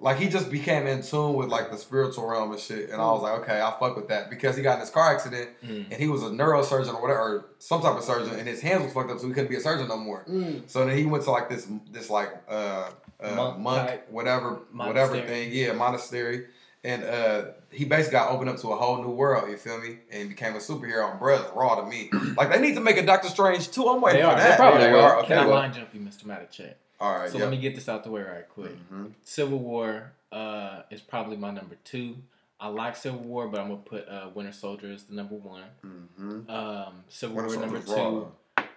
like 0.00 0.16
he 0.16 0.28
just 0.28 0.50
became 0.50 0.86
in 0.86 1.02
tune 1.02 1.34
with 1.34 1.48
like 1.48 1.70
the 1.70 1.76
spiritual 1.76 2.26
realm 2.26 2.50
and 2.50 2.60
shit. 2.60 2.90
And 2.90 2.98
mm. 2.98 3.00
I 3.00 3.06
hmm. 3.06 3.12
was 3.12 3.22
like, 3.22 3.40
okay, 3.42 3.60
I 3.60 3.70
fuck 3.78 3.96
with 3.96 4.08
that 4.08 4.30
because 4.30 4.56
he 4.56 4.62
got 4.62 4.74
in 4.74 4.80
this 4.80 4.90
car 4.90 5.12
accident 5.14 5.50
mm. 5.62 5.84
and 5.90 5.94
he 5.94 6.08
was 6.08 6.22
a 6.22 6.30
neurosurgeon 6.30 6.94
or 6.94 7.02
whatever, 7.02 7.20
or 7.20 7.44
some 7.58 7.82
type 7.82 7.96
of 7.96 8.02
surgeon, 8.02 8.38
and 8.38 8.48
his 8.48 8.62
hands 8.62 8.82
was 8.82 8.92
fucked 8.92 9.10
up, 9.10 9.18
so 9.18 9.28
he 9.28 9.34
couldn't 9.34 9.50
be 9.50 9.56
a 9.56 9.60
surgeon 9.60 9.88
no 9.88 9.98
more. 9.98 10.24
Mm. 10.24 10.68
So 10.68 10.86
then 10.86 10.96
he 10.96 11.04
went 11.04 11.24
to 11.24 11.30
like 11.30 11.50
this 11.50 11.68
this 11.90 12.08
like 12.08 12.30
uh, 12.48 12.90
uh 13.20 13.34
monk, 13.34 13.58
monk 13.58 14.00
whatever 14.08 14.62
whatever 14.72 15.20
thing, 15.20 15.50
yeah, 15.52 15.72
monastery. 15.72 16.46
And 16.82 17.04
uh, 17.04 17.44
he 17.70 17.84
basically 17.84 18.12
got 18.12 18.30
opened 18.30 18.48
up 18.48 18.56
to 18.60 18.68
a 18.68 18.76
whole 18.76 19.02
new 19.02 19.10
world. 19.10 19.50
You 19.50 19.58
feel 19.58 19.78
me? 19.78 19.98
And 20.10 20.30
became 20.30 20.54
a 20.54 20.58
superhero. 20.60 21.20
Bruh, 21.20 21.54
raw 21.54 21.74
to 21.74 21.86
me. 21.86 22.08
like 22.38 22.50
they 22.50 22.58
need 22.58 22.74
to 22.76 22.80
make 22.80 22.96
a 22.96 23.04
Doctor 23.04 23.28
Strange 23.28 23.70
too. 23.70 23.86
I'm 23.86 24.00
waiting 24.00 24.22
they 24.22 24.26
for 24.26 24.32
are. 24.32 24.38
that. 24.38 24.50
They 24.50 24.56
probably 24.56 24.80
they 24.80 24.92
are. 24.92 25.18
Okay, 25.18 25.28
Can 25.28 25.38
I 25.38 25.46
well, 25.46 25.56
line 25.56 25.74
jump 25.74 25.92
you, 25.92 26.00
Mister 26.00 26.26
Matic? 26.26 26.50
Check. 26.50 26.78
All 27.00 27.18
right. 27.18 27.30
So 27.30 27.38
yep. 27.38 27.46
let 27.46 27.50
me 27.50 27.58
get 27.58 27.74
this 27.74 27.88
out 27.88 28.04
the 28.04 28.10
way 28.10 28.22
right 28.22 28.48
quick. 28.48 28.76
Mm-hmm. 28.76 29.06
Civil 29.24 29.58
War 29.58 30.12
uh, 30.30 30.82
is 30.90 31.00
probably 31.00 31.36
my 31.36 31.50
number 31.50 31.76
two. 31.84 32.16
I 32.60 32.68
like 32.68 32.94
Civil 32.94 33.20
War, 33.20 33.48
but 33.48 33.60
I'm 33.60 33.68
gonna 33.68 33.80
put 33.80 34.06
uh, 34.08 34.28
Winter 34.34 34.52
Soldier 34.52 34.92
as 34.92 35.04
the 35.04 35.14
number 35.14 35.34
one. 35.34 35.62
Mm-hmm. 35.84 36.50
Um, 36.50 37.04
Civil 37.08 37.36
Winter 37.36 37.56
War 37.56 37.66
number 37.66 37.80
two. 37.80 38.32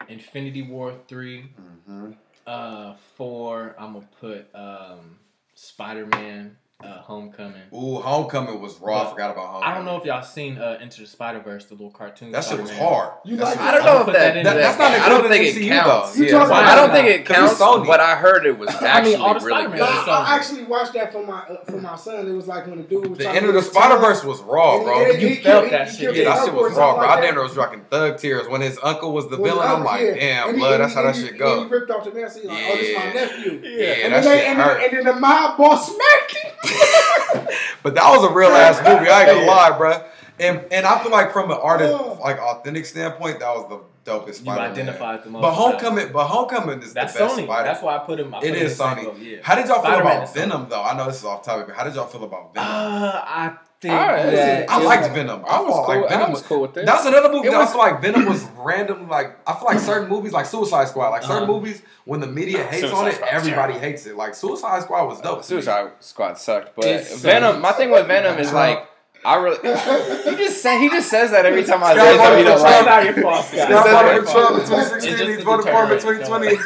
Infinity 0.09 0.63
War 0.63 0.93
3 1.07 1.41
mm-hmm. 1.41 2.11
Uh, 2.45 2.93
four. 3.15 3.74
I'm 3.78 3.93
gonna 3.93 4.05
put 4.19 4.47
um, 4.53 5.17
Spider 5.55 6.05
Man 6.05 6.57
uh, 6.84 7.02
Homecoming. 7.02 7.62
Ooh, 7.74 8.00
Homecoming 8.00 8.60
was 8.62 8.80
raw. 8.80 9.04
But 9.04 9.08
I 9.08 9.12
forgot 9.12 9.32
about 9.32 9.48
Homecoming. 9.48 9.72
I 9.72 9.76
don't 9.76 9.86
know 9.86 9.98
if 9.98 10.06
y'all 10.06 10.24
seen 10.24 10.58
uh, 10.58 10.78
Into 10.82 11.02
the 11.02 11.08
Spider 11.08 11.40
Verse, 11.40 11.66
the 11.66 11.76
little 11.76 11.92
cartoon. 11.92 12.32
That 12.32 12.44
shit 12.44 12.60
was 12.60 12.72
hard. 12.72 13.14
You 13.26 13.38
like 13.38 13.58
I 13.58 13.72
don't 13.72 13.86
know 13.86 14.02
if 14.02 14.06
that, 14.08 14.34
that, 14.36 14.44
that, 14.44 14.54
that's 14.56 14.78
not. 14.78 14.92
I 14.92 15.10
don't 15.10 15.30
think 15.30 15.56
it 15.56 15.68
counts. 15.68 16.20
Yeah. 16.20 16.44
I 16.44 16.76
don't 16.76 16.92
think 16.92 17.08
it 17.08 17.26
counts. 17.26 17.60
But 17.60 18.00
I 18.00 18.16
heard 18.16 18.46
it 18.46 18.58
was 18.58 18.70
actually 18.70 18.88
I 18.90 19.02
mean, 19.04 19.22
all 19.22 19.40
the 19.40 19.46
really 19.46 19.78
good. 19.78 19.82
I, 19.82 20.36
actually 20.36 20.64
watched 20.64 20.94
that 20.94 21.12
for 21.12 21.26
my 21.26 21.42
uh, 21.42 21.64
for 21.66 21.80
my 21.80 21.96
son. 21.96 22.28
It 22.28 22.34
was 22.34 22.48
like 22.48 22.68
when 22.68 22.78
the 22.78 22.84
dude 22.84 23.08
was 23.08 23.20
the 23.20 23.30
end 23.30 23.46
of 23.46 23.54
the 23.54 23.62
Spider 23.62 23.98
Verse 24.00 24.24
was 24.24 24.42
raw, 24.42 24.84
bro. 24.84 25.12
You 25.12 25.36
felt 25.38 25.70
that 25.70 25.90
shit. 25.92 26.16
Yeah, 26.16 26.26
that 26.26 26.46
shit 26.46 26.54
was 26.54 26.74
raw, 26.74 26.96
bro. 26.96 27.08
I 27.08 27.22
damn 27.22 27.36
was 27.36 27.56
rocking 27.56 27.84
thug 27.90 28.18
tears 28.18 28.48
when 28.48 28.62
his 28.62 28.80
uncle 28.84 29.14
was 29.14 29.30
the 29.30 29.38
villain. 29.38 29.68
I'm 29.68 29.84
like, 29.84 30.02
damn, 30.02 30.56
blood. 30.56 30.80
That's 30.80 30.94
how 30.94 31.04
that 31.04 31.16
shit 31.16 31.38
go. 31.38 31.68
Ripped 31.68 31.92
off 31.92 32.04
the 32.04 32.12
mask. 32.12 32.44
Like, 32.44 32.66
oh, 32.70 32.78
this 32.78 32.96
my 32.98 33.14
nephew. 33.14 33.62
Yeah, 33.64 34.06
and 34.06 34.94
then 34.94 35.04
the 35.06 35.14
mob 35.14 35.58
boss 35.58 35.94
smacked 35.94 36.36
him. 36.36 36.52
but 37.84 37.95
that 37.95 38.09
was 38.09 38.30
a 38.30 38.34
real 38.34 38.49
ass 38.49 38.78
movie. 38.80 39.09
I 39.09 39.21
ain't 39.21 39.30
gonna 39.30 39.47
lie, 39.47 39.78
bro. 39.78 40.03
And 40.39 40.65
and 40.71 40.86
I 40.86 41.01
feel 41.01 41.11
like 41.11 41.32
from 41.32 41.51
an 41.51 41.57
artist 41.57 41.93
oh. 41.93 42.17
like 42.21 42.39
authentic 42.39 42.86
standpoint, 42.86 43.39
that 43.39 43.49
was 43.55 43.69
the 43.69 44.11
dopest. 44.11 44.28
You 44.28 44.34
Spider-Man. 44.34 44.71
identified 44.71 45.24
the 45.24 45.30
most. 45.30 45.41
But 45.41 45.53
Homecoming, 45.53 46.11
but 46.11 46.26
Homecoming 46.26 46.82
is 46.82 46.93
That's 46.93 47.13
the 47.13 47.19
best 47.19 47.38
Sony. 47.38 47.43
Spider. 47.43 47.63
That's 47.63 47.84
why 47.84 47.95
I 47.95 47.99
put 47.99 48.19
him. 48.19 48.34
I 48.34 48.39
put 48.39 48.49
it 48.49 48.55
him 48.55 48.65
is 48.65 48.78
Sony. 48.78 49.24
Yeah. 49.24 49.38
How 49.43 49.55
did 49.55 49.67
y'all 49.67 49.80
Spider-Man 49.80 50.03
feel 50.03 50.21
about 50.21 50.34
Venom 50.34 50.65
Sony. 50.65 50.69
though? 50.69 50.84
I 50.84 50.97
know 50.97 51.05
this 51.05 51.17
is 51.17 51.26
off 51.26 51.43
topic, 51.43 51.67
but 51.67 51.76
how 51.76 51.84
did 51.84 51.95
y'all 51.95 52.07
feel 52.07 52.24
about 52.24 52.53
Venom? 52.53 52.69
Uh, 52.69 53.21
I 53.24 53.57
Right. 53.92 54.32
That 54.32 54.70
I 54.70 54.82
liked 54.82 55.14
Venom. 55.14 55.44
I, 55.48 55.62
was 55.62 55.74
cool. 55.74 56.02
Like 56.02 56.10
Venom 56.10 56.32
was 56.32 56.42
cool 56.42 56.62
with 56.62 56.74
that. 56.74 56.86
That's 56.86 57.06
another 57.06 57.32
movie. 57.32 57.48
It 57.48 57.52
that 57.52 57.60
was, 57.60 57.70
I 57.70 57.72
feel 57.72 57.82
like 57.82 58.02
Venom 58.02 58.26
was 58.26 58.44
random. 58.58 59.10
Like 59.10 59.38
I 59.48 59.54
feel 59.54 59.66
like 59.66 59.80
certain 59.80 60.10
movies, 60.10 60.34
like 60.34 60.46
Suicide 60.46 60.88
Squad, 60.88 61.10
like 61.10 61.24
certain 61.24 61.48
movies, 61.48 61.82
when 62.05 62.20
the 62.20 62.28
media 62.28 62.64
hates 62.64 62.82
Suicide 62.82 62.97
on 62.97 63.08
it, 63.08 63.22
everybody 63.22 63.74
terrible. 63.74 63.80
hates 63.80 64.05
it. 64.05 64.16
Like 64.16 64.36
Suicide 64.36 64.84
Squad 64.84 65.05
was 65.05 65.22
dope. 65.22 65.39
Uh, 65.39 65.42
Suicide 65.42 65.92
Squad 66.00 66.38
sucked, 66.38 66.76
but 66.76 66.86
it's 66.86 67.22
Venom. 67.22 67.55
So 67.55 67.60
my 67.60 67.72
thing 67.74 67.92
with 67.92 68.08
Venom 68.08 68.39
is 68.39 68.54
like. 68.54 68.89
I 69.26 69.36
really. 69.36 69.55
he 70.32 70.36
just 70.36 70.62
say 70.62 70.82
he 70.82 70.89
just 70.89 71.10
says 71.10 71.32
that 71.32 71.46
every 71.46 71.64
time 71.64 71.82
I 71.82 71.96
say 71.96 72.18
something. 72.18 73.24
Like. 73.24 73.46
Scott 73.46 73.88
voted 73.88 74.26
for 74.26 74.32
Trump 74.34 74.60
in 74.60 74.68
2016. 74.68 75.46
For 75.46 75.86
him 75.86 75.92
in 75.93 76.00
2020. 76.00 76.58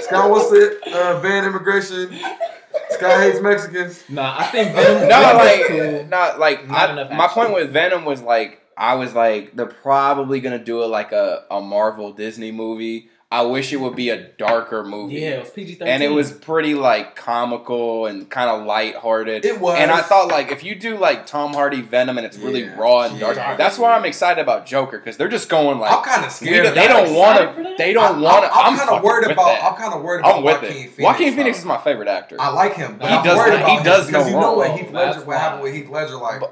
Scott 0.00 0.30
what's 0.30 0.52
it. 0.52 0.92
Uh, 0.92 1.20
ban 1.22 1.46
immigration. 1.46 2.10
Sky 2.98 3.22
hates 3.22 3.40
Mexicans. 3.40 4.04
Nah, 4.08 4.36
I 4.38 4.44
think 4.46 4.74
Venom. 4.74 5.08
no, 5.08 5.20
like, 5.36 5.66
cool. 5.66 6.04
not 6.08 6.38
like 6.38 6.68
not 6.68 6.90
I, 6.90 6.92
enough. 6.92 7.10
My 7.10 7.24
action. 7.24 7.42
point 7.42 7.54
with 7.54 7.72
Venom 7.72 8.04
was 8.04 8.22
like, 8.22 8.60
I 8.76 8.94
was 8.94 9.14
like, 9.14 9.54
they're 9.56 9.66
probably 9.66 10.40
gonna 10.40 10.62
do 10.62 10.82
it 10.82 10.86
like 10.86 11.12
a, 11.12 11.44
a 11.50 11.60
Marvel 11.60 12.12
Disney 12.12 12.52
movie 12.52 13.08
I 13.28 13.42
wish 13.42 13.72
it 13.72 13.78
would 13.78 13.96
be 13.96 14.10
a 14.10 14.22
darker 14.22 14.84
movie. 14.84 15.16
Yeah, 15.16 15.30
it 15.30 15.40
was 15.40 15.50
PG 15.50 15.74
thirteen, 15.74 15.88
and 15.88 16.02
it 16.04 16.10
was 16.10 16.30
pretty 16.30 16.76
like 16.76 17.16
comical 17.16 18.06
and 18.06 18.30
kind 18.30 18.48
of 18.48 18.64
lighthearted. 18.64 19.44
It 19.44 19.60
was, 19.60 19.76
and 19.80 19.90
I 19.90 20.00
thought 20.00 20.28
like 20.28 20.52
if 20.52 20.62
you 20.62 20.76
do 20.76 20.96
like 20.96 21.26
Tom 21.26 21.52
Hardy 21.52 21.80
Venom 21.80 22.18
and 22.18 22.26
it's 22.26 22.38
really 22.38 22.62
yeah. 22.62 22.78
raw 22.78 23.00
and 23.00 23.18
dark, 23.18 23.34
yeah. 23.34 23.56
that's 23.56 23.78
why 23.78 23.96
I'm 23.96 24.04
excited 24.04 24.40
about 24.40 24.64
Joker 24.64 24.98
because 24.98 25.16
they're 25.16 25.28
just 25.28 25.48
going 25.48 25.80
like 25.80 25.92
I'm 25.92 26.04
kind 26.04 26.24
of 26.24 26.30
scared. 26.30 26.76
They 26.76 26.86
don't 26.86 27.14
want 27.14 27.56
to. 27.56 27.74
They 27.76 27.92
don't 27.92 28.20
want 28.20 28.44
to. 28.44 28.52
I'm, 28.52 28.58
I'm, 28.58 28.72
I'm 28.72 28.78
kind 28.78 28.90
of 28.90 29.02
worried 29.02 29.30
about. 29.32 29.60
I'm 29.60 29.76
kind 29.76 29.92
of 29.92 30.02
worried 30.02 30.20
about 30.20 30.36
I'm 30.36 30.44
with 30.44 30.62
Joaquin 30.62 30.70
it. 30.70 30.90
Phoenix. 30.90 30.98
Joaquin 30.98 31.34
Phoenix 31.34 31.58
is 31.58 31.64
my 31.64 31.78
favorite 31.78 32.08
actor. 32.08 32.36
I 32.38 32.50
like 32.50 32.74
him, 32.74 32.96
but 32.96 33.08
he 33.08 33.16
I'm 33.16 33.24
does. 33.24 33.66
He 33.66 33.82
does 33.82 34.10
no 34.12 34.20
wrong. 34.20 34.40
Know 34.40 34.52
what 34.54 34.78
Heath 34.78 34.92
Ledger? 34.92 35.24
What 35.24 35.38
happened 35.38 35.62
with 35.64 35.74
Heath 35.74 35.88
Ledger? 35.88 36.14
Like 36.14 36.42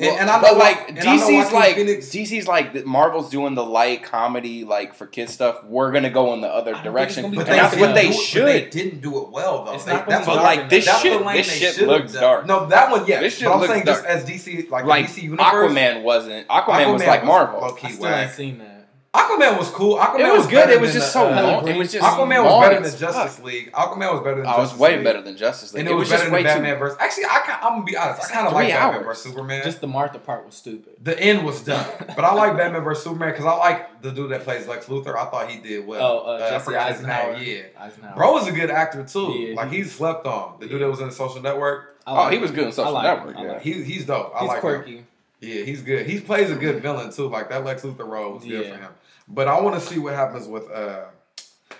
and, 0.00 0.20
and, 0.20 0.30
I 0.30 0.40
know 0.40 0.52
like 0.56 0.90
and 0.90 0.98
DC's 0.98 1.52
like 1.52 1.74
Phoenix, 1.74 2.06
DC's 2.06 2.46
like 2.46 2.86
Marvel's 2.86 3.30
doing 3.30 3.54
the 3.54 3.64
light 3.64 4.04
comedy 4.04 4.64
like 4.64 4.94
for 4.94 5.06
kids 5.06 5.32
stuff. 5.32 5.64
We're 5.64 5.90
gonna 5.90 6.10
go 6.10 6.34
in 6.34 6.40
the 6.40 6.48
other 6.48 6.74
direction, 6.82 7.24
and 7.24 7.36
that's 7.38 7.76
what 7.76 7.94
they 7.94 8.12
should. 8.12 8.46
They 8.46 8.68
didn't 8.68 9.00
do 9.00 9.22
it 9.22 9.30
well 9.30 9.64
though. 9.64 9.74
It's 9.74 9.84
they, 9.84 9.92
not 9.92 10.08
that's 10.08 10.26
but 10.26 10.36
like 10.36 10.68
this 10.68 10.84
shit, 11.00 11.24
this 11.24 11.50
shit 11.50 11.86
looks 11.86 12.12
dark. 12.12 12.46
No, 12.46 12.66
that 12.66 12.90
one 12.90 13.06
yeah. 13.06 13.20
This 13.20 13.38
shit 13.38 13.48
but 13.48 13.54
I'm 13.54 13.60
looks 13.60 13.72
saying 13.72 13.84
dark. 13.84 14.04
as 14.04 14.24
DC 14.24 14.70
like, 14.70 14.84
like 14.84 15.06
DC 15.06 15.22
universe. 15.22 15.46
Aquaman 15.46 16.02
wasn't. 16.02 16.46
Aquaman, 16.48 16.64
Aquaman 16.64 16.92
was 16.92 17.06
like 17.06 17.24
Marvel. 17.24 17.64
I 17.64 17.90
still 17.90 18.06
ain't 18.06 18.30
seen 18.32 18.58
that. 18.58 18.77
Aquaman 19.18 19.58
was 19.58 19.70
cool. 19.70 19.96
Aquaman 19.96 20.20
it 20.20 20.32
was, 20.32 20.38
was 20.38 20.46
good. 20.46 20.70
It 20.70 20.80
was 20.80 20.92
just 20.92 21.12
the, 21.12 21.20
so 21.20 21.32
uh, 21.32 21.42
long. 21.42 21.68
It 21.68 21.76
was 21.76 21.92
just 21.92 22.04
Aquaman 22.04 22.44
was 22.44 22.68
better 22.68 22.80
than 22.80 22.98
Justice 22.98 23.36
fuck. 23.36 23.44
League. 23.44 23.72
Aquaman 23.72 24.12
was 24.12 24.20
better 24.22 24.36
than. 24.36 24.46
I 24.46 24.58
was 24.58 24.68
Justice 24.68 24.80
way 24.80 24.94
League. 24.96 25.04
better 25.04 25.22
than 25.22 25.36
Justice 25.36 25.72
League. 25.72 25.80
And 25.80 25.88
it, 25.88 25.94
was, 25.94 26.10
it 26.10 26.14
was 26.14 26.20
better 26.20 26.30
than 26.30 26.44
Batman 26.44 26.74
too... 26.74 26.78
versus. 26.78 26.98
Actually, 27.00 27.24
I 27.24 27.58
am 27.62 27.72
gonna 27.72 27.84
be 27.84 27.96
honest. 27.96 28.20
It's 28.20 28.30
I 28.30 28.34
kind 28.34 28.46
of 28.46 28.52
like 28.52 28.68
Batman 28.68 29.04
versus 29.04 29.24
Superman. 29.24 29.64
Just 29.64 29.80
the 29.80 29.86
Martha 29.86 30.18
part 30.18 30.46
was 30.46 30.54
stupid. 30.54 30.96
The 31.02 31.18
end 31.18 31.44
was 31.44 31.62
dumb, 31.62 31.84
but 31.98 32.24
I 32.24 32.34
like 32.34 32.56
Batman 32.56 32.82
versus 32.82 33.04
Superman 33.04 33.32
because 33.32 33.46
I 33.46 33.56
like 33.56 34.02
the 34.02 34.12
dude 34.12 34.30
that 34.30 34.42
plays 34.42 34.66
Lex 34.66 34.86
Luthor. 34.86 35.16
I 35.16 35.24
thought 35.26 35.50
he 35.50 35.58
did 35.58 35.86
well. 35.86 36.02
Oh, 36.02 36.26
uh, 36.26 36.38
uh, 36.38 36.56
Eisenhower. 36.56 36.78
Eisenhower. 36.78 37.36
Yeah, 37.36 37.62
Eisenhower. 37.78 38.16
bro 38.16 38.38
is 38.38 38.46
a 38.46 38.52
good 38.52 38.70
actor 38.70 39.04
too. 39.04 39.32
Yeah, 39.32 39.54
like 39.54 39.72
he, 39.72 39.84
slept 39.84 40.26
on 40.26 40.60
the 40.60 40.66
dude 40.66 40.80
that 40.82 40.88
was 40.88 41.00
in 41.00 41.08
the 41.08 41.14
Social 41.14 41.42
Network. 41.42 41.96
oh, 42.06 42.28
he 42.28 42.38
was 42.38 42.50
good 42.50 42.66
in 42.66 42.72
Social 42.72 43.00
Network. 43.00 43.36
Yeah, 43.38 43.58
he's 43.58 44.06
dope. 44.06 44.36
He's 44.38 44.52
quirky. 44.60 45.04
Yeah, 45.40 45.62
he's 45.62 45.82
good. 45.82 46.06
He 46.06 46.20
plays 46.20 46.50
a 46.50 46.56
good 46.56 46.76
mm-hmm. 46.76 46.82
villain 46.82 47.12
too. 47.12 47.28
Like 47.28 47.48
that 47.50 47.64
Lex 47.64 47.82
Luthor 47.82 48.08
role 48.08 48.34
was 48.34 48.44
good 48.44 48.72
for 48.72 48.80
him. 48.80 48.90
But 49.28 49.48
I 49.48 49.60
want 49.60 49.80
to 49.80 49.86
see 49.86 49.98
what 49.98 50.14
happens 50.14 50.46
with 50.46 50.70
uh 50.70 51.04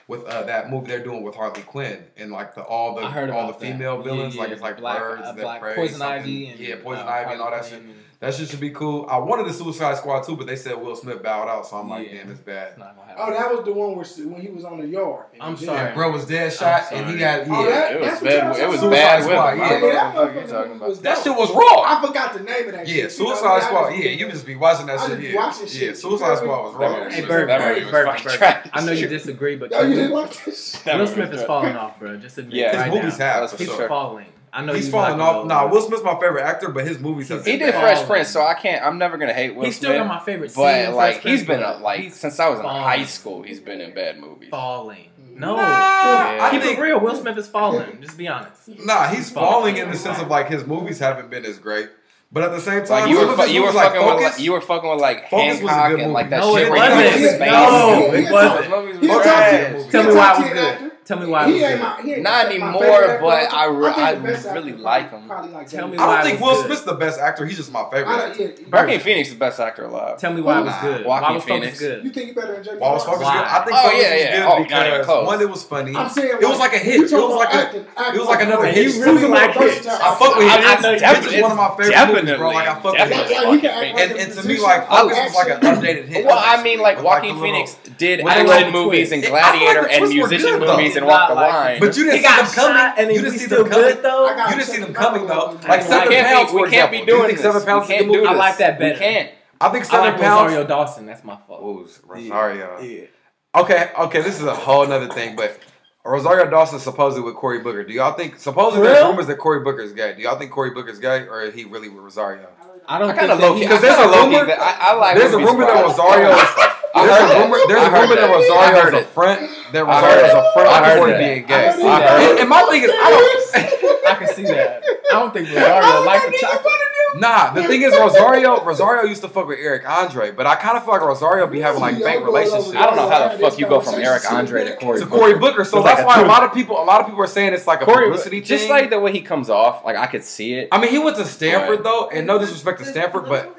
with 0.09 0.25
uh, 0.25 0.43
that 0.45 0.71
movie 0.71 0.89
they're 0.89 1.05
doing 1.05 1.23
with 1.23 1.35
Harley 1.35 1.63
Quinn 1.63 2.03
and 2.17 2.33
like 2.33 2.55
the 2.55 2.63
all 2.63 2.95
the 2.95 3.03
all 3.33 3.47
the 3.49 3.53
female 3.55 3.99
that. 3.99 4.05
villains, 4.05 4.35
yeah, 4.35 4.41
yeah. 4.41 4.47
like 4.47 4.53
it's 4.53 4.63
like 4.63 4.79
Black, 4.79 4.99
birds 4.99 5.23
uh, 5.23 5.33
that 5.33 5.43
Black, 5.43 5.61
prey, 5.61 5.75
poison 5.75 6.03
ivy, 6.03 6.49
and, 6.49 6.59
yeah, 6.59 6.77
poison 6.83 7.07
uh, 7.07 7.11
ivy 7.11 7.33
and 7.35 7.43
all 7.43 7.51
that 7.51 7.65
shit. 7.67 7.83
And... 7.83 7.95
That 8.21 8.35
shit 8.35 8.49
should 8.49 8.59
be 8.59 8.71
cool. 8.71 9.07
I 9.09 9.19
wanted 9.19 9.47
the 9.47 9.53
Suicide 9.53 9.97
Squad 9.97 10.25
too, 10.25 10.37
but 10.37 10.49
they 10.49 10.57
said 10.57 10.75
Will 10.75 10.97
Smith 10.97 11.23
bowed 11.23 11.47
out, 11.47 11.67
so 11.67 11.77
I'm 11.77 11.89
like, 11.89 12.11
yeah. 12.11 12.19
damn, 12.19 12.33
it's 12.33 12.41
bad. 12.41 12.73
It's 12.73 12.83
oh, 13.17 13.31
that 13.31 13.55
was 13.55 13.65
the 13.65 13.73
one 13.73 13.95
where 13.95 14.05
when 14.29 14.41
he 14.41 14.49
was 14.49 14.65
on 14.65 14.81
the 14.81 14.89
yard. 14.89 15.27
I'm 15.41 15.57
sorry, 15.57 15.95
bro 15.95 16.11
was 16.11 16.27
dead 16.27 16.53
shot, 16.53 16.93
and 16.93 17.09
he 17.11 17.23
had. 17.23 17.43
Oh, 17.43 17.53
yeah, 17.53 17.59
oh, 17.59 17.71
that, 17.71 17.93
it 17.93 18.01
was 18.01 18.21
bad. 18.21 18.61
It 18.61 18.69
was 18.69 18.81
bad. 18.81 19.23
Squad. 19.23 19.59
Yeah, 19.59 19.71
yeah, 19.71 20.13
that, 20.13 21.03
that 21.03 21.23
shit 21.23 21.33
was 21.33 21.51
raw. 21.53 21.83
I 21.83 22.05
forgot 22.05 22.35
the 22.35 22.41
name 22.41 22.67
of 22.67 22.73
that. 22.73 22.89
Yeah, 22.89 23.03
shit. 23.03 23.13
Suicide 23.13 23.63
Squad. 23.63 23.91
Yeah, 23.91 24.11
you 24.11 24.29
just 24.31 24.47
be 24.47 24.57
watching 24.57 24.87
that 24.87 24.99
shit. 25.07 25.21
Yeah, 25.21 25.53
shit. 25.53 25.75
Yeah, 25.75 25.93
Suicide 25.93 26.39
Squad 26.39 26.63
was 26.65 26.75
raw. 26.75 27.09
Hey, 27.09 27.25
Bird, 27.25 27.49
I 27.51 28.85
know 28.85 28.91
you 28.91 29.07
disagree, 29.07 29.55
but 29.55 29.71
oh, 29.73 29.89
Will 29.89 31.07
Smith 31.07 31.33
is 31.33 31.45
falling 31.45 31.77
off, 31.77 32.01
bro. 32.01 32.17
Just 32.17 32.37
admit. 32.39 32.57
Yeah, 32.57 32.83
his 32.83 32.93
movies 32.93 33.17
have. 33.19 33.49
He's 33.57 33.73
falling. 33.73 34.27
I 34.59 34.65
know 34.65 34.73
he's 34.73 34.91
falling 34.91 35.21
off. 35.21 35.47
Nah, 35.47 35.69
Will 35.69 35.81
Smith's 35.81 36.03
my 36.03 36.19
favorite 36.19 36.43
actor, 36.43 36.69
but 36.71 36.85
his 36.85 36.99
movies. 36.99 37.29
He 37.29 37.59
did 37.59 37.73
Fresh 37.75 38.07
Prince, 38.07 38.29
so 38.29 38.45
I 38.45 38.55
can't. 38.55 38.85
I'm 38.85 38.99
never 38.99 39.17
gonna 39.17 39.33
hate 39.33 39.55
Will. 39.55 39.65
He's 39.65 39.77
still 39.77 39.93
in 39.93 40.09
my 40.09 40.19
favorite. 40.19 40.53
But 40.53 40.95
like, 40.95 41.23
he's 41.23 41.45
been 41.45 41.61
like 41.81 42.13
since 42.13 42.41
I 42.41 42.49
was 42.49 42.59
in 42.59 42.65
high 42.65 43.05
school, 43.05 43.43
he's 43.43 43.61
been 43.61 43.81
in 43.81 43.95
bad 43.95 44.19
movies. 44.19 44.49
Falling. 44.51 45.11
No, 45.31 45.55
nah, 45.55 45.63
yeah. 45.63 46.51
keep 46.51 46.63
think, 46.63 46.79
it 46.79 46.83
real. 46.83 46.99
Will 46.99 47.15
Smith 47.15 47.39
is 47.39 47.47
falling. 47.47 48.03
Just 48.03 48.19
be 48.19 48.27
honest. 48.27 48.67
Nah, 48.85 49.07
he's 49.07 49.31
falling, 49.31 49.53
falling 49.53 49.77
in 49.77 49.89
the 49.89 49.97
sense 49.97 50.19
of 50.19 50.27
like 50.27 50.49
his 50.49 50.67
movies 50.67 50.99
haven't 50.99 51.31
been 51.31 51.45
as 51.45 51.61
great. 51.61 51.89
But 52.33 52.43
at 52.43 52.51
the 52.51 52.61
same 52.61 52.85
time, 52.85 53.03
like 53.03 53.11
you 53.11 53.25
were, 53.25 53.37
fu- 53.37 53.49
you 53.49 53.63
were 53.63 53.73
fucking 53.73 54.05
with 54.05 54.23
like, 54.23 54.41
you 54.41 54.53
were 54.53 54.61
fucking 54.61 54.91
with 54.91 55.01
like 55.01 55.31
Focus 55.31 55.61
Hancock 55.61 56.01
and 56.01 56.13
like 56.13 56.31
that 56.31 56.41
no, 56.41 56.57
shit. 56.57 56.67
It 56.67 56.71
where 56.71 56.81
wasn't. 56.81 57.41
No, 57.41 58.13
it 58.13 58.31
wasn't. 58.33 59.91
Tell 59.93 60.05
me 60.05 60.15
why 60.15 60.35
it 60.35 60.43
was 60.43 60.53
good. 60.53 60.88
Tell 61.09 61.19
me 61.19 61.27
why. 61.27 61.51
He 61.51 61.65
ain't 61.65 61.81
my, 61.81 62.03
he 62.03 62.13
ain't 62.13 62.23
not 62.23 62.47
anymore, 62.53 63.19
but 63.19 63.51
I, 63.51 63.65
re- 63.65 63.89
I, 63.97 64.11
I 64.11 64.53
really 64.53 64.75
like 64.75 65.11
him. 65.11 65.27
Like 65.27 65.67
Tell 65.67 65.89
me 65.89 65.97
why. 65.97 66.05
I 66.05 66.17
don't 66.17 66.31
think 66.31 66.39
Will 66.39 66.55
good. 66.55 66.67
Smith's 66.67 66.83
the 66.83 66.93
best 66.93 67.19
actor. 67.19 67.47
He's 67.47 67.57
just 67.57 67.73
my 67.73 67.89
favorite. 67.91 68.13
I, 68.13 68.35
yeah, 68.37 68.99
Phoenix 68.99 69.29
is 69.29 69.35
the 69.35 69.41
best 69.41 69.59
actor 69.59 69.87
alive. 69.87 70.19
Tell 70.19 70.35
me 70.35 70.43
why 70.43 70.57
nah. 70.57 70.61
it 70.61 70.65
was 70.67 70.75
good. 70.83 71.07
Joaquin 71.07 71.41
Phoenix. 71.41 71.73
was 71.73 71.81
good. 71.81 72.05
You 72.05 72.11
think 72.11 72.29
you 72.29 72.35
better 72.35 72.53
than 72.53 72.63
Jamie? 72.63 72.79
Why 72.81 72.93
was 72.93 73.05
Focus 73.05 73.21
good? 73.21 73.27
I 73.27 73.65
think 73.65 73.79
oh, 73.79 73.83
Focus 73.89 74.03
yeah, 74.03 74.15
yeah. 74.17 74.21
was 74.21 74.29
good 74.29 74.45
oh, 74.45 74.63
because 74.65 75.07
not 75.07 75.25
one, 75.25 75.41
it 75.41 75.49
was 75.49 75.65
funny. 75.65 75.97
I'm 75.97 76.11
saying 76.11 76.37
it 76.43 76.47
was 76.47 76.59
like 76.59 76.75
a 76.75 76.79
hit. 76.79 77.01
It 77.01 77.11
was 77.11 77.37
like 77.37 77.55
a. 77.55 77.79
It 77.79 78.19
was 78.19 78.29
like 78.29 78.43
another 78.43 78.67
hit. 78.67 78.95
You 78.95 79.03
really 79.03 79.29
like 79.29 79.57
it? 79.57 79.87
I 79.87 80.15
fuck 80.15 80.37
with 80.37 80.45
him. 80.45 80.99
Definitely 80.99 81.41
one 81.41 81.53
of 81.53 81.57
my 81.57 81.75
favorite 81.75 82.23
movies, 82.23 82.37
bro. 82.37 82.51
Like 82.51 82.69
I 82.69 82.81
fuck 82.83 82.93
with 82.93 83.63
him. 83.65 83.73
And 83.97 84.33
to 84.35 84.43
me, 84.47 84.61
like 84.61 84.87
Focus 84.89 85.17
oh, 85.19 85.25
was 85.25 85.35
like 85.35 85.49
an 85.57 85.61
updated 85.65 86.05
hit. 86.05 86.27
Well, 86.27 86.37
I 86.39 86.63
mean, 86.63 86.81
like 86.81 87.03
Joaquin 87.03 87.41
Phoenix 87.41 87.79
did 87.97 88.21
animated 88.21 88.75
movies 88.75 89.11
and 89.11 89.25
Gladiator 89.25 89.89
and 89.89 90.07
musician 90.07 90.61
movies 90.61 90.98
and 90.99 91.07
walk 91.07 91.29
the 91.29 91.35
like, 91.35 91.53
line. 91.53 91.81
But 91.81 91.97
you 91.97 92.05
didn't 92.05 92.21
he 92.21 92.27
see 92.27 92.37
them 92.37 92.47
coming. 92.47 92.93
And 92.99 93.15
you 93.15 93.23
didn't 93.23 93.39
see 93.39 93.47
them 93.47 93.69
coming 93.69 94.03
though. 94.03 94.29
You 94.29 94.57
didn't 94.57 94.63
see 94.63 94.81
them 94.81 94.95
coming 94.95 95.27
though. 95.27 95.59
Like 95.67 95.83
seven 95.83 96.25
pounds, 96.25 96.53
we 96.53 96.71
can't 96.71 96.91
be 96.91 97.05
doing 97.05 97.29
this. 97.29 97.41
Seven 97.41 97.63
can't 97.63 98.13
do 98.13 98.27
I 98.27 98.35
like 98.35 98.59
that 98.59 98.79
better. 98.79 98.95
We 98.95 98.99
can't. 98.99 99.31
I 99.61 99.69
think 99.71 99.85
seven 99.85 100.21
pounds. 100.21 100.53
Rosario 100.53 100.67
Dawson. 100.67 101.07
That's 101.07 101.25
my 101.25 101.37
fault. 101.37 101.63
Who's 101.63 102.01
Rosario? 102.05 102.81
Yeah. 102.81 103.07
Okay. 103.55 103.91
Okay. 103.99 104.23
This 104.23 104.41
is 104.41 104.47
a 104.47 104.55
whole 104.55 104.91
other 104.91 105.09
thing, 105.09 105.37
but. 105.37 105.59
Rosario 106.05 106.49
Dawson 106.49 106.79
supposedly 106.79 107.23
with 107.23 107.35
Cory 107.35 107.61
Booker. 107.61 107.85
Do 107.85 107.93
y'all 107.93 108.15
think 108.15 108.39
supposedly 108.39 108.89
there's 108.89 109.05
rumors 109.05 109.27
that 109.27 109.37
Cory 109.37 109.61
Booker's 109.61 109.93
gay? 109.93 110.15
Do 110.15 110.23
y'all 110.23 110.39
think 110.39 110.51
Cory 110.51 110.71
Booker's 110.71 110.99
gay 110.99 111.27
or 111.27 111.43
is 111.43 111.55
he 111.55 111.65
really 111.65 111.91
with 111.91 112.03
Rosario? 112.03 112.49
I 112.89 112.99
don't 112.99 113.11
I 113.11 113.17
kind 113.17 113.31
of 113.31 113.41
low 113.41 113.59
because 113.59 113.83
there's 113.83 113.99
a 113.99 114.09
rumor 114.09 114.47
that 114.47 114.59
I, 114.59 114.93
I 114.93 114.95
like. 114.95 115.17
There's 115.19 115.35
a 115.35 115.39
rumor 115.39 115.67
that 115.67 115.85
Rosario 115.85 116.31
is 116.31 116.49
I 116.99 117.07
there's 117.07 117.21
heard 117.21 117.31
a 117.31 117.43
rumor, 117.43 117.59
there's 117.69 117.83
I 117.83 117.87
a 117.87 118.01
rumor 118.01 118.15
that, 118.15 118.27
that 118.27 118.35
Rosario 118.35 118.87
is 118.89 118.95
a 118.95 119.07
front. 119.09 119.41
That 119.73 119.87
Rosario 119.87 120.25
is 120.27 120.35
a 120.35 120.53
front 120.53 120.85
before 120.85 121.09
heard 121.09 121.19
being 121.19 121.47
gay. 121.47 121.69
I 121.69 122.01
heard 122.03 122.39
and 122.41 122.49
my 122.49 122.63
thing 122.71 122.83
is, 122.83 122.91
I 122.91 123.09
don't. 123.11 124.09
I 124.09 124.15
can 124.15 124.29
see 124.35 124.45
that. 124.45 124.83
I 125.11 125.19
don't 125.19 125.33
think 125.33 125.49
Rosario 125.49 126.05
like 126.05 126.31
the 126.31 126.39
chocolate. 126.39 126.73
Nah, 127.17 127.53
the 127.53 127.65
thing 127.65 127.83
is 127.83 127.93
Rosario 127.93 128.63
Rosario 128.65 129.05
used 129.05 129.23
to 129.23 129.29
fuck 129.29 129.47
with 129.47 129.59
Eric 129.59 129.89
Andre, 129.89 130.31
but 130.31 130.47
I 130.47 130.57
kind 130.57 130.77
of 130.77 130.85
feel 130.85 130.93
like 130.93 131.03
Rosario 131.03 131.47
be 131.47 131.61
having 131.61 131.81
like 131.81 131.97
fake 131.97 132.25
relationships. 132.25 132.77
I 132.77 132.87
don't 132.87 132.97
know 132.97 133.09
how 133.09 133.29
the 133.29 133.39
fuck 133.39 133.59
you 133.59 133.67
go 133.67 133.81
from 133.81 133.95
Eric 133.95 134.31
Andre 134.31 134.65
to 134.65 134.77
Cory 134.77 135.01
to 135.01 135.07
Cory 135.07 135.39
Booker. 135.39 135.65
So 135.65 135.83
that's 135.83 136.01
like 136.03 136.07
why 136.07 136.23
a, 136.23 136.27
a 136.27 136.29
lot 136.29 136.43
of 136.45 136.53
people 136.53 136.81
a 136.81 136.85
lot 136.85 137.01
of 137.01 137.07
people 137.07 137.23
are 137.23 137.27
saying 137.27 137.55
it's 137.55 137.67
like 137.67 137.81
a 137.81 137.85
Corey, 137.87 138.07
publicity 138.07 138.41
just 138.41 138.49
thing. 138.51 138.59
Just 138.59 138.71
like 138.71 138.91
the 138.91 139.01
way 139.01 139.13
he 139.13 139.23
comes 139.23 139.49
off, 139.49 139.85
like 139.85 139.97
I 139.97 140.07
could 140.07 140.25
see 140.25 140.55
it. 140.55 140.69
I 140.71 140.81
mean, 140.81 140.91
he 140.91 140.99
went 140.99 141.17
to 141.17 141.25
Stanford 141.25 141.83
though, 141.83 142.09
and 142.11 142.27
no 142.27 142.39
disrespect 142.39 142.79
to 142.81 142.85
Stanford, 142.85 143.27
but 143.29 143.57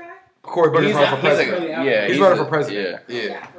there. 1.83 2.03
He's 2.07 2.11
he's 2.13 2.21
running 2.21 2.39
a- 2.39 2.43
for 2.43 2.49
president. 2.49 3.03
Yeah. 3.07 3.15
Yeah. 3.15 3.21
Yeah, 3.29 3.45
for 3.45 3.57